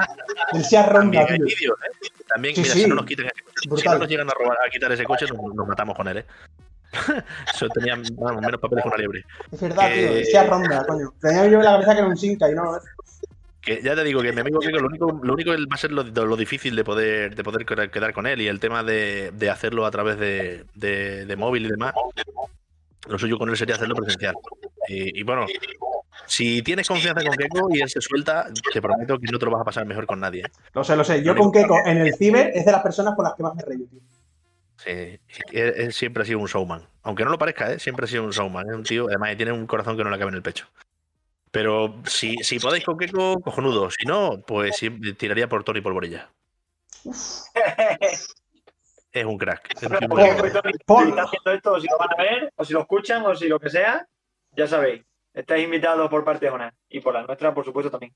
Del 0.51 0.63
Seat 0.63 0.87
Ronda, 0.87 1.19
También 1.25 1.41
hay 1.41 1.47
tío. 1.47 1.57
vídeos, 1.57 1.77
¿eh? 1.81 2.23
También, 2.27 2.55
Sí, 2.55 2.61
mira, 2.61 2.73
sí. 2.75 2.81
si 2.83 2.87
no 2.89 2.95
nos 2.95 3.05
quitan 3.07 3.25
ese 3.25 3.43
coche, 3.69 3.81
si 3.81 3.87
no 3.89 3.97
nos 3.97 4.07
llegan 4.07 4.29
a 4.29 4.33
robar, 4.33 4.57
a 4.67 4.69
quitar 4.69 4.91
ese 4.91 5.03
coche, 5.05 5.25
nos, 5.27 5.55
nos 5.55 5.67
matamos 5.67 5.95
con 5.95 6.07
él, 6.09 6.17
¿eh? 6.19 6.25
Eso 7.55 7.67
tenía 7.69 7.95
vamos, 8.13 8.41
menos 8.41 8.59
papeles 8.61 8.83
que 8.83 8.87
una 8.87 8.97
liebre. 8.97 9.25
Es 9.51 9.61
verdad, 9.61 9.87
Que- 9.89 9.93
tío. 10.07 10.11
El 10.17 10.25
Seat 10.25 10.47
Ronda, 10.47 10.85
coño. 10.85 11.13
Tenía 11.19 11.47
yo 11.47 11.57
en 11.57 11.65
la 11.65 11.71
cabeza 11.71 11.93
que 11.93 11.99
era 11.99 12.07
un 12.07 12.17
Sinca 12.17 12.51
y 12.51 12.53
no. 12.53 12.79
Que 13.63 13.81
ya 13.81 13.95
te 13.95 14.03
digo 14.03 14.21
que 14.21 14.33
mi 14.33 14.41
amigo 14.41 14.59
Kiko, 14.59 14.77
lo 14.79 14.87
único, 14.87 15.19
lo 15.23 15.33
único 15.33 15.51
va 15.51 15.75
a 15.75 15.77
ser 15.77 15.91
lo, 15.91 16.03
lo 16.03 16.35
difícil 16.35 16.75
de 16.75 16.83
poder, 16.83 17.33
de 17.35 17.43
poder 17.43 17.65
quedar- 17.65 18.13
con 18.13 18.27
él 18.27 18.41
y 18.41 18.47
el 18.47 18.59
tema 18.59 18.83
de, 18.83 19.31
de 19.31 19.49
hacerlo 19.49 19.85
a 19.85 19.91
través 19.91 20.17
de, 20.19 20.65
de- 20.75 21.25
de 21.25 21.35
móvil 21.37 21.65
y 21.65 21.69
demás. 21.69 21.93
Lo 23.07 23.17
suyo 23.17 23.37
con 23.37 23.49
él 23.49 23.57
sería 23.57 23.75
hacerlo 23.75 23.95
presencial. 23.95 24.35
Y, 24.87 25.17
y 25.19 25.23
bueno, 25.23 25.45
si 26.25 26.61
tienes 26.61 26.87
confianza 26.87 27.23
con 27.23 27.35
Keko 27.35 27.69
y 27.73 27.81
él 27.81 27.89
se 27.89 28.01
suelta, 28.01 28.47
te 28.73 28.81
prometo 28.81 29.17
que 29.17 29.31
no 29.31 29.39
te 29.39 29.45
lo 29.45 29.51
vas 29.51 29.61
a 29.61 29.65
pasar 29.65 29.85
mejor 29.85 30.05
con 30.05 30.19
nadie. 30.19 30.41
¿eh? 30.41 30.51
Lo 30.73 30.83
sé, 30.83 30.95
lo 30.95 31.03
sé. 31.05 31.23
Yo 31.23 31.35
con 31.35 31.51
Keiko 31.51 31.77
en 31.85 31.97
el 31.99 32.13
ciber 32.15 32.51
es 32.53 32.65
de 32.65 32.71
las 32.71 32.81
personas 32.81 33.15
con 33.15 33.23
las 33.25 33.33
que 33.35 33.43
más 33.43 33.55
me 33.55 33.63
reí, 33.63 33.77
tío. 33.85 33.99
Sí, 34.75 35.19
él, 35.53 35.73
él 35.77 35.93
siempre 35.93 36.23
ha 36.23 36.25
sido 36.25 36.39
un 36.39 36.47
showman. 36.47 36.81
Aunque 37.03 37.23
no 37.23 37.29
lo 37.31 37.37
parezca, 37.37 37.71
¿eh? 37.71 37.79
siempre 37.79 38.05
ha 38.05 38.07
sido 38.09 38.23
un 38.25 38.31
showman. 38.31 38.69
Es 38.69 38.75
un 38.75 38.83
tío, 38.83 39.07
además, 39.07 39.37
tiene 39.37 39.53
un 39.53 39.65
corazón 39.67 39.95
que 39.95 40.03
no 40.03 40.09
le 40.09 40.17
cabe 40.19 40.29
en 40.29 40.35
el 40.35 40.41
pecho. 40.41 40.65
Pero 41.53 42.01
si, 42.07 42.35
si 42.37 42.57
podéis 42.57 42.83
con 42.83 42.97
Keko, 42.97 43.39
cojonudo. 43.39 43.91
Si 43.91 44.07
no, 44.07 44.41
pues 44.41 44.81
tiraría 45.19 45.47
por 45.47 45.63
Tony 45.63 45.81
Polvorilla. 45.81 46.29
Es 49.13 49.25
un 49.25 49.37
crack. 49.37 49.75
Es 49.75 49.83
un 49.83 49.89
grande. 49.89 50.07
Tony, 50.07 50.73
Por- 50.87 51.07
está 51.09 51.23
haciendo 51.25 51.51
esto, 51.51 51.73
o 51.73 51.79
si 51.79 51.85
lo 51.87 51.99
van 51.99 52.09
a 52.17 52.23
ver, 52.23 52.51
o 52.55 52.65
si 52.65 52.73
lo 52.73 52.79
escuchan, 52.81 53.23
o 53.23 53.35
si 53.35 53.47
lo 53.47 53.59
que 53.59 53.69
sea, 53.69 54.07
ya 54.53 54.65
sabéis. 54.67 55.03
Estáis 55.35 55.63
invitados 55.65 56.09
por 56.09 56.23
parte 56.25 56.45
de 56.47 56.51
Jonás. 56.51 56.73
Y 56.89 56.99
por 56.99 57.13
la 57.13 57.21
nuestra, 57.21 57.53
por 57.53 57.63
supuesto, 57.63 57.91
también. 57.91 58.11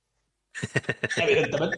Evidentemente. 1.18 1.78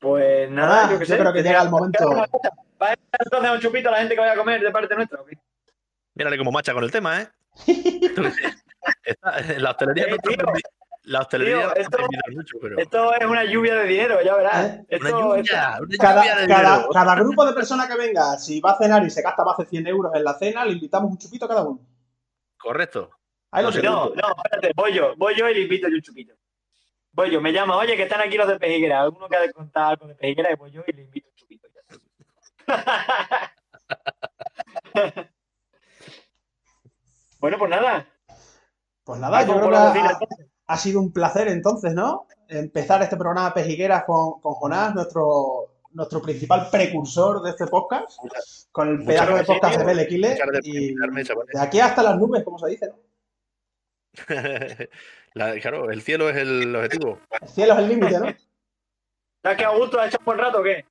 Pues 0.00 0.50
nada, 0.50 0.86
Ah, 0.86 0.90
yo 0.90 0.98
que 0.98 1.04
yo 1.06 1.14
sé. 1.14 1.20
creo 1.20 1.32
que 1.32 1.42
llega 1.44 1.62
el 1.62 1.70
momento. 1.70 2.10
¿Va 2.10 2.24
a 2.24 2.88
dar 2.88 2.98
entonces 3.24 3.50
un 3.52 3.60
chupito 3.60 3.88
a 3.90 3.92
la 3.92 3.98
gente 3.98 4.14
que 4.16 4.20
vaya 4.20 4.32
a 4.32 4.36
comer 4.36 4.60
de 4.60 4.70
parte 4.72 4.96
nuestra? 4.96 5.20
¿o 5.20 5.24
qué? 5.24 5.38
Mírale 6.14 6.36
cómo 6.38 6.50
macha 6.50 6.74
con 6.74 6.82
el 6.82 6.90
tema, 6.90 7.22
¿eh? 7.22 7.28
La 9.58 9.70
hostelería 9.70 10.04
Eh, 10.06 10.10
no 10.10 10.16
tío, 10.18 10.36
la 11.06 11.20
hostelería 11.20 11.56
tío, 11.58 11.74
esto- 11.76 11.98
mucho, 12.32 12.58
pero 12.60 12.78
Esto 12.78 13.14
es 13.14 13.26
una 13.26 13.44
lluvia 13.44 13.74
de 13.74 13.84
dinero, 13.86 14.22
ya 14.22 14.36
verás. 14.36 14.66
¿Eh? 14.66 14.84
Esto, 14.88 15.06
una 15.06 15.20
lluvia, 15.20 15.40
esto- 15.42 15.56
una 15.56 15.78
lluvia 15.80 15.98
Cada, 15.98 16.22
de 16.40 16.48
cada, 16.48 16.70
dinero. 16.76 16.88
cada 16.92 17.14
grupo 17.16 17.44
de 17.46 17.52
personas 17.52 17.88
que 17.88 17.96
venga, 17.96 18.36
si 18.38 18.60
va 18.60 18.72
a 18.72 18.78
cenar 18.78 19.04
y 19.04 19.10
se 19.10 19.22
gasta 19.22 19.44
más 19.44 19.56
de 19.58 19.66
100 19.66 19.86
euros 19.86 20.12
en 20.14 20.24
la 20.24 20.34
cena, 20.34 20.64
le 20.64 20.72
invitamos 20.72 21.10
un 21.10 21.18
chupito 21.18 21.44
a 21.44 21.48
cada 21.48 21.62
uno. 21.62 21.80
Correcto. 22.56 23.10
Ahí 23.50 23.64
No. 23.64 23.70
No, 23.82 24.06
no, 24.14 24.34
espérate, 24.44 24.72
voy 24.74 24.92
yo, 24.94 25.14
voy 25.16 25.34
yo 25.36 25.48
y 25.48 25.54
le 25.54 25.60
invito 25.60 25.88
yo 25.88 25.94
un 25.96 26.02
chupito. 26.02 26.34
Voy 27.12 27.30
yo, 27.30 27.40
me 27.40 27.52
llama, 27.52 27.76
oye, 27.76 27.96
que 27.96 28.02
están 28.04 28.20
aquí 28.20 28.36
los 28.36 28.48
de 28.48 28.58
Pejiguera. 28.58 29.02
Alguno 29.02 29.28
que 29.28 29.36
ha 29.36 29.40
de 29.40 29.52
contar 29.52 29.90
algo 29.90 30.08
de 30.08 30.14
Pejiguera, 30.16 30.50
y 30.52 30.56
voy 30.56 30.70
yo 30.72 30.82
y 30.86 30.92
le 30.92 31.02
invito 31.02 31.28
un 31.28 31.34
chupito. 31.36 31.68
bueno, 37.40 37.58
pues 37.58 37.70
nada. 37.70 38.06
Pues 39.04 39.20
nada, 39.20 39.44
yo 39.46 39.54
creo 39.56 39.70
que 39.70 39.76
ha, 39.76 39.90
ha- 40.06 40.18
ha 40.66 40.76
sido 40.78 41.00
un 41.00 41.12
placer 41.12 41.48
entonces, 41.48 41.92
¿no? 41.94 42.26
Empezar 42.48 43.02
este 43.02 43.16
programa 43.16 43.52
Pejigueras 43.52 44.04
con, 44.04 44.40
con 44.40 44.54
Jonás, 44.54 44.94
nuestro, 44.94 45.74
nuestro 45.92 46.22
principal 46.22 46.68
precursor 46.70 47.42
de 47.42 47.50
este 47.50 47.66
podcast, 47.66 48.18
con 48.72 48.88
el 48.88 49.04
pedazo 49.04 49.34
de 49.36 49.44
podcast 49.44 49.78
de 49.78 49.84
por 49.84 50.66
Y 50.66 50.94
de 50.94 51.60
aquí 51.60 51.80
hasta 51.80 52.02
las 52.02 52.16
nubes, 52.16 52.42
como 52.44 52.58
se 52.58 52.68
dice, 52.70 52.88
¿no? 52.88 52.94
La- 55.34 55.58
claro, 55.60 55.90
el 55.90 56.00
cielo 56.02 56.30
es 56.30 56.36
el 56.36 56.74
objetivo. 56.76 57.18
El 57.40 57.48
cielo 57.48 57.72
es 57.74 57.78
el 57.80 57.88
límite, 57.88 58.18
¿no? 58.20 58.26
¿Te 59.42 59.48
has 59.48 59.56
quedado 59.56 59.74
a 59.74 59.78
gusto? 59.78 60.00
¿Has 60.00 60.08
hecho 60.08 60.18
un 60.20 60.24
buen 60.24 60.38
rato 60.38 60.60
o 60.60 60.62
qué? 60.62 60.84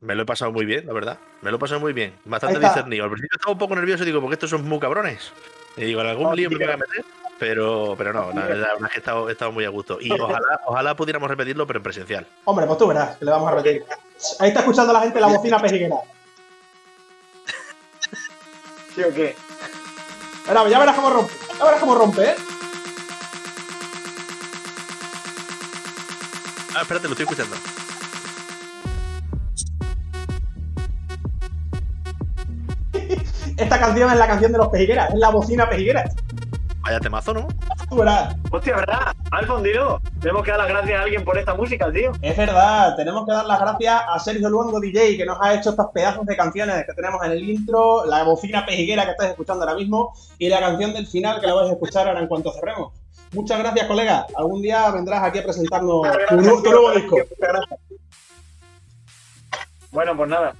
Me 0.00 0.14
lo 0.14 0.22
he 0.22 0.26
pasado 0.26 0.52
muy 0.52 0.64
bien, 0.64 0.86
la 0.86 0.92
verdad. 0.92 1.18
Me 1.42 1.50
lo 1.50 1.56
he 1.56 1.60
pasado 1.60 1.80
muy 1.80 1.92
bien. 1.92 2.14
Bastante 2.24 2.60
discernido. 2.60 3.04
Al 3.04 3.10
principio 3.10 3.36
estaba 3.36 3.52
un 3.52 3.58
poco 3.58 3.74
nervioso 3.74 4.04
y 4.04 4.06
digo, 4.06 4.20
porque 4.20 4.34
estos 4.34 4.50
son 4.50 4.66
muy 4.68 4.78
cabrones. 4.78 5.32
Y 5.76 5.82
digo, 5.86 6.00
en 6.00 6.06
algún 6.06 6.26
Oh, 6.26 6.34
lío 6.34 6.48
me 6.50 6.56
voy 6.56 6.72
a 6.72 6.76
meter. 6.76 7.04
Pero, 7.38 7.94
pero 7.96 8.12
no, 8.12 8.32
la, 8.32 8.46
verdad 8.46 8.68
es 8.84 8.90
que 8.90 8.96
he 8.96 8.98
estado, 8.98 9.28
he 9.28 9.32
estado 9.32 9.52
muy 9.52 9.64
a 9.64 9.68
gusto. 9.68 9.98
Y 10.00 10.10
ojalá, 10.10 10.60
ojalá 10.66 10.96
pudiéramos 10.96 11.28
repetirlo, 11.28 11.66
pero 11.66 11.78
en 11.78 11.82
presencial. 11.84 12.26
Hombre, 12.44 12.66
pues 12.66 12.78
tú 12.78 12.88
verás, 12.88 13.16
que 13.16 13.24
le 13.24 13.30
vamos 13.30 13.52
a 13.52 13.54
repetir. 13.54 13.84
Ahí 14.40 14.48
está 14.48 14.60
escuchando 14.60 14.92
la 14.92 15.00
gente 15.02 15.20
la 15.20 15.28
bocina 15.28 15.58
pejiguera. 15.60 15.96
¿Sí 18.94 19.02
o 19.02 19.14
qué? 19.14 19.36
Verás, 20.48 20.70
ya 20.70 20.78
verás 20.80 20.96
cómo 20.96 21.10
rompe. 21.10 21.32
Ya 21.58 21.64
verás 21.64 21.80
cómo 21.80 21.94
rompe, 21.94 22.24
¿eh? 22.24 22.34
Ah, 26.74 26.82
espérate, 26.82 27.06
lo 27.06 27.12
estoy 27.12 27.24
escuchando. 27.24 27.56
Esta 33.56 33.78
canción 33.78 34.10
es 34.10 34.18
la 34.18 34.26
canción 34.26 34.52
de 34.52 34.58
los 34.58 34.68
pejigueras, 34.68 35.14
es 35.14 35.20
la 35.20 35.30
bocina 35.30 35.68
pejiguera. 35.68 36.04
Vaya 36.88 37.00
temazo, 37.00 37.34
¿no? 37.34 37.46
Tú 37.90 37.96
verás. 37.96 38.34
Hostia, 38.50 38.76
¿verdad? 38.76 39.14
Alfon, 39.30 39.62
dilo. 39.62 40.00
Tenemos 40.22 40.42
que 40.42 40.52
dar 40.52 40.60
las 40.60 40.68
gracias 40.70 40.98
a 40.98 41.02
alguien 41.02 41.22
por 41.22 41.36
esta 41.36 41.52
música, 41.52 41.92
tío. 41.92 42.12
Es 42.22 42.34
verdad, 42.34 42.96
tenemos 42.96 43.26
que 43.26 43.32
dar 43.32 43.44
las 43.44 43.60
gracias 43.60 44.02
a 44.08 44.18
Sergio 44.18 44.48
Luango 44.48 44.80
DJ 44.80 45.18
que 45.18 45.26
nos 45.26 45.36
ha 45.38 45.52
hecho 45.52 45.68
estos 45.68 45.88
pedazos 45.92 46.24
de 46.24 46.34
canciones 46.34 46.86
que 46.86 46.94
tenemos 46.94 47.22
en 47.26 47.32
el 47.32 47.46
intro, 47.46 48.06
la 48.06 48.22
bocina 48.22 48.64
pejiguera 48.64 49.04
que 49.04 49.10
estáis 49.10 49.30
escuchando 49.32 49.64
ahora 49.64 49.76
mismo 49.76 50.14
y 50.38 50.48
la 50.48 50.60
canción 50.60 50.94
del 50.94 51.06
final 51.06 51.42
que 51.42 51.46
la 51.46 51.52
vais 51.52 51.68
a 51.68 51.72
escuchar 51.74 52.08
ahora 52.08 52.20
en 52.20 52.26
cuanto 52.26 52.54
cerremos. 52.54 52.94
Muchas 53.32 53.58
gracias, 53.58 53.86
colega. 53.86 54.24
Algún 54.34 54.62
día 54.62 54.90
vendrás 54.90 55.22
aquí 55.24 55.40
a 55.40 55.42
presentarnos 55.42 56.00
tu, 56.30 56.36
nu- 56.36 56.62
tu 56.62 56.70
nuevo 56.70 56.92
disco. 56.92 57.16
Muchas 57.18 57.48
gracias. 57.52 57.80
Bueno, 59.90 60.16
pues 60.16 60.30
nada. 60.30 60.54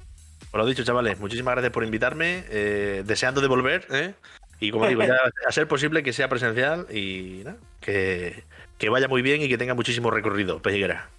Pues 0.51 0.63
lo 0.63 0.65
dicho, 0.67 0.83
chavales, 0.83 1.19
muchísimas 1.19 1.53
gracias 1.55 1.73
por 1.73 1.83
invitarme. 1.83 2.43
eh, 2.49 3.01
deseando 3.03 3.41
de 3.41 3.47
volver, 3.47 3.87
¿eh? 3.91 4.13
Y 4.59 4.71
como 4.71 4.87
digo, 4.87 5.03
ya 5.03 5.15
a 5.47 5.51
ser 5.51 5.67
posible 5.67 6.03
que 6.03 6.13
sea 6.13 6.27
presencial 6.29 6.85
y 6.95 7.41
nada, 7.45 7.57
que, 7.79 8.43
que 8.77 8.89
vaya 8.89 9.07
muy 9.07 9.21
bien 9.21 9.41
y 9.41 9.47
que 9.49 9.57
tenga 9.57 9.73
muchísimo 9.73 10.11
recorrido, 10.11 10.61
Pejiguera. 10.61 11.09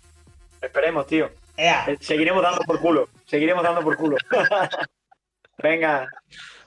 Esperemos, 0.60 1.06
tío. 1.06 1.30
Ea. 1.56 1.84
Eh, 1.88 1.96
Seguiremos 2.00 2.42
dando 2.42 2.60
por 2.62 2.80
culo. 2.80 3.08
Seguiremos 3.26 3.62
dando 3.62 3.80
por 3.82 3.96
culo. 3.96 4.16
Venga. 5.62 6.08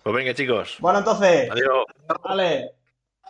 Pues 0.04 0.16
venga, 0.16 0.34
chicos. 0.34 0.76
Bueno, 0.80 1.00
entonces, 1.00 1.50
Adiós. 1.50 1.86
vale. 2.24 2.72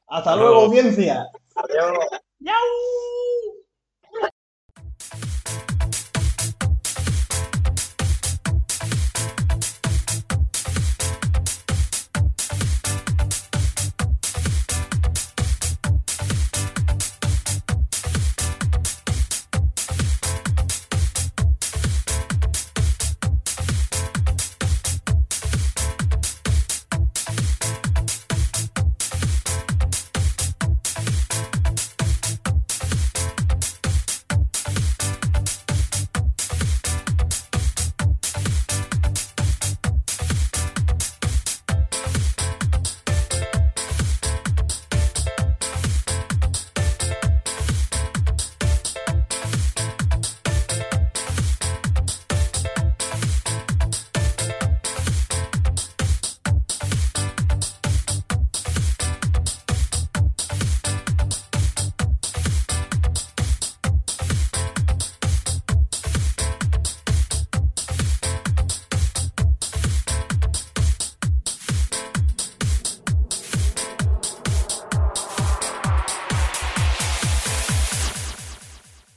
Hasta 0.07 0.31
Hasta 0.31 0.35
luego, 0.35 0.49
luego. 0.51 0.65
audiencia. 0.65 1.25
Adiós. 1.55 1.97
¡Yau! 2.39 3.62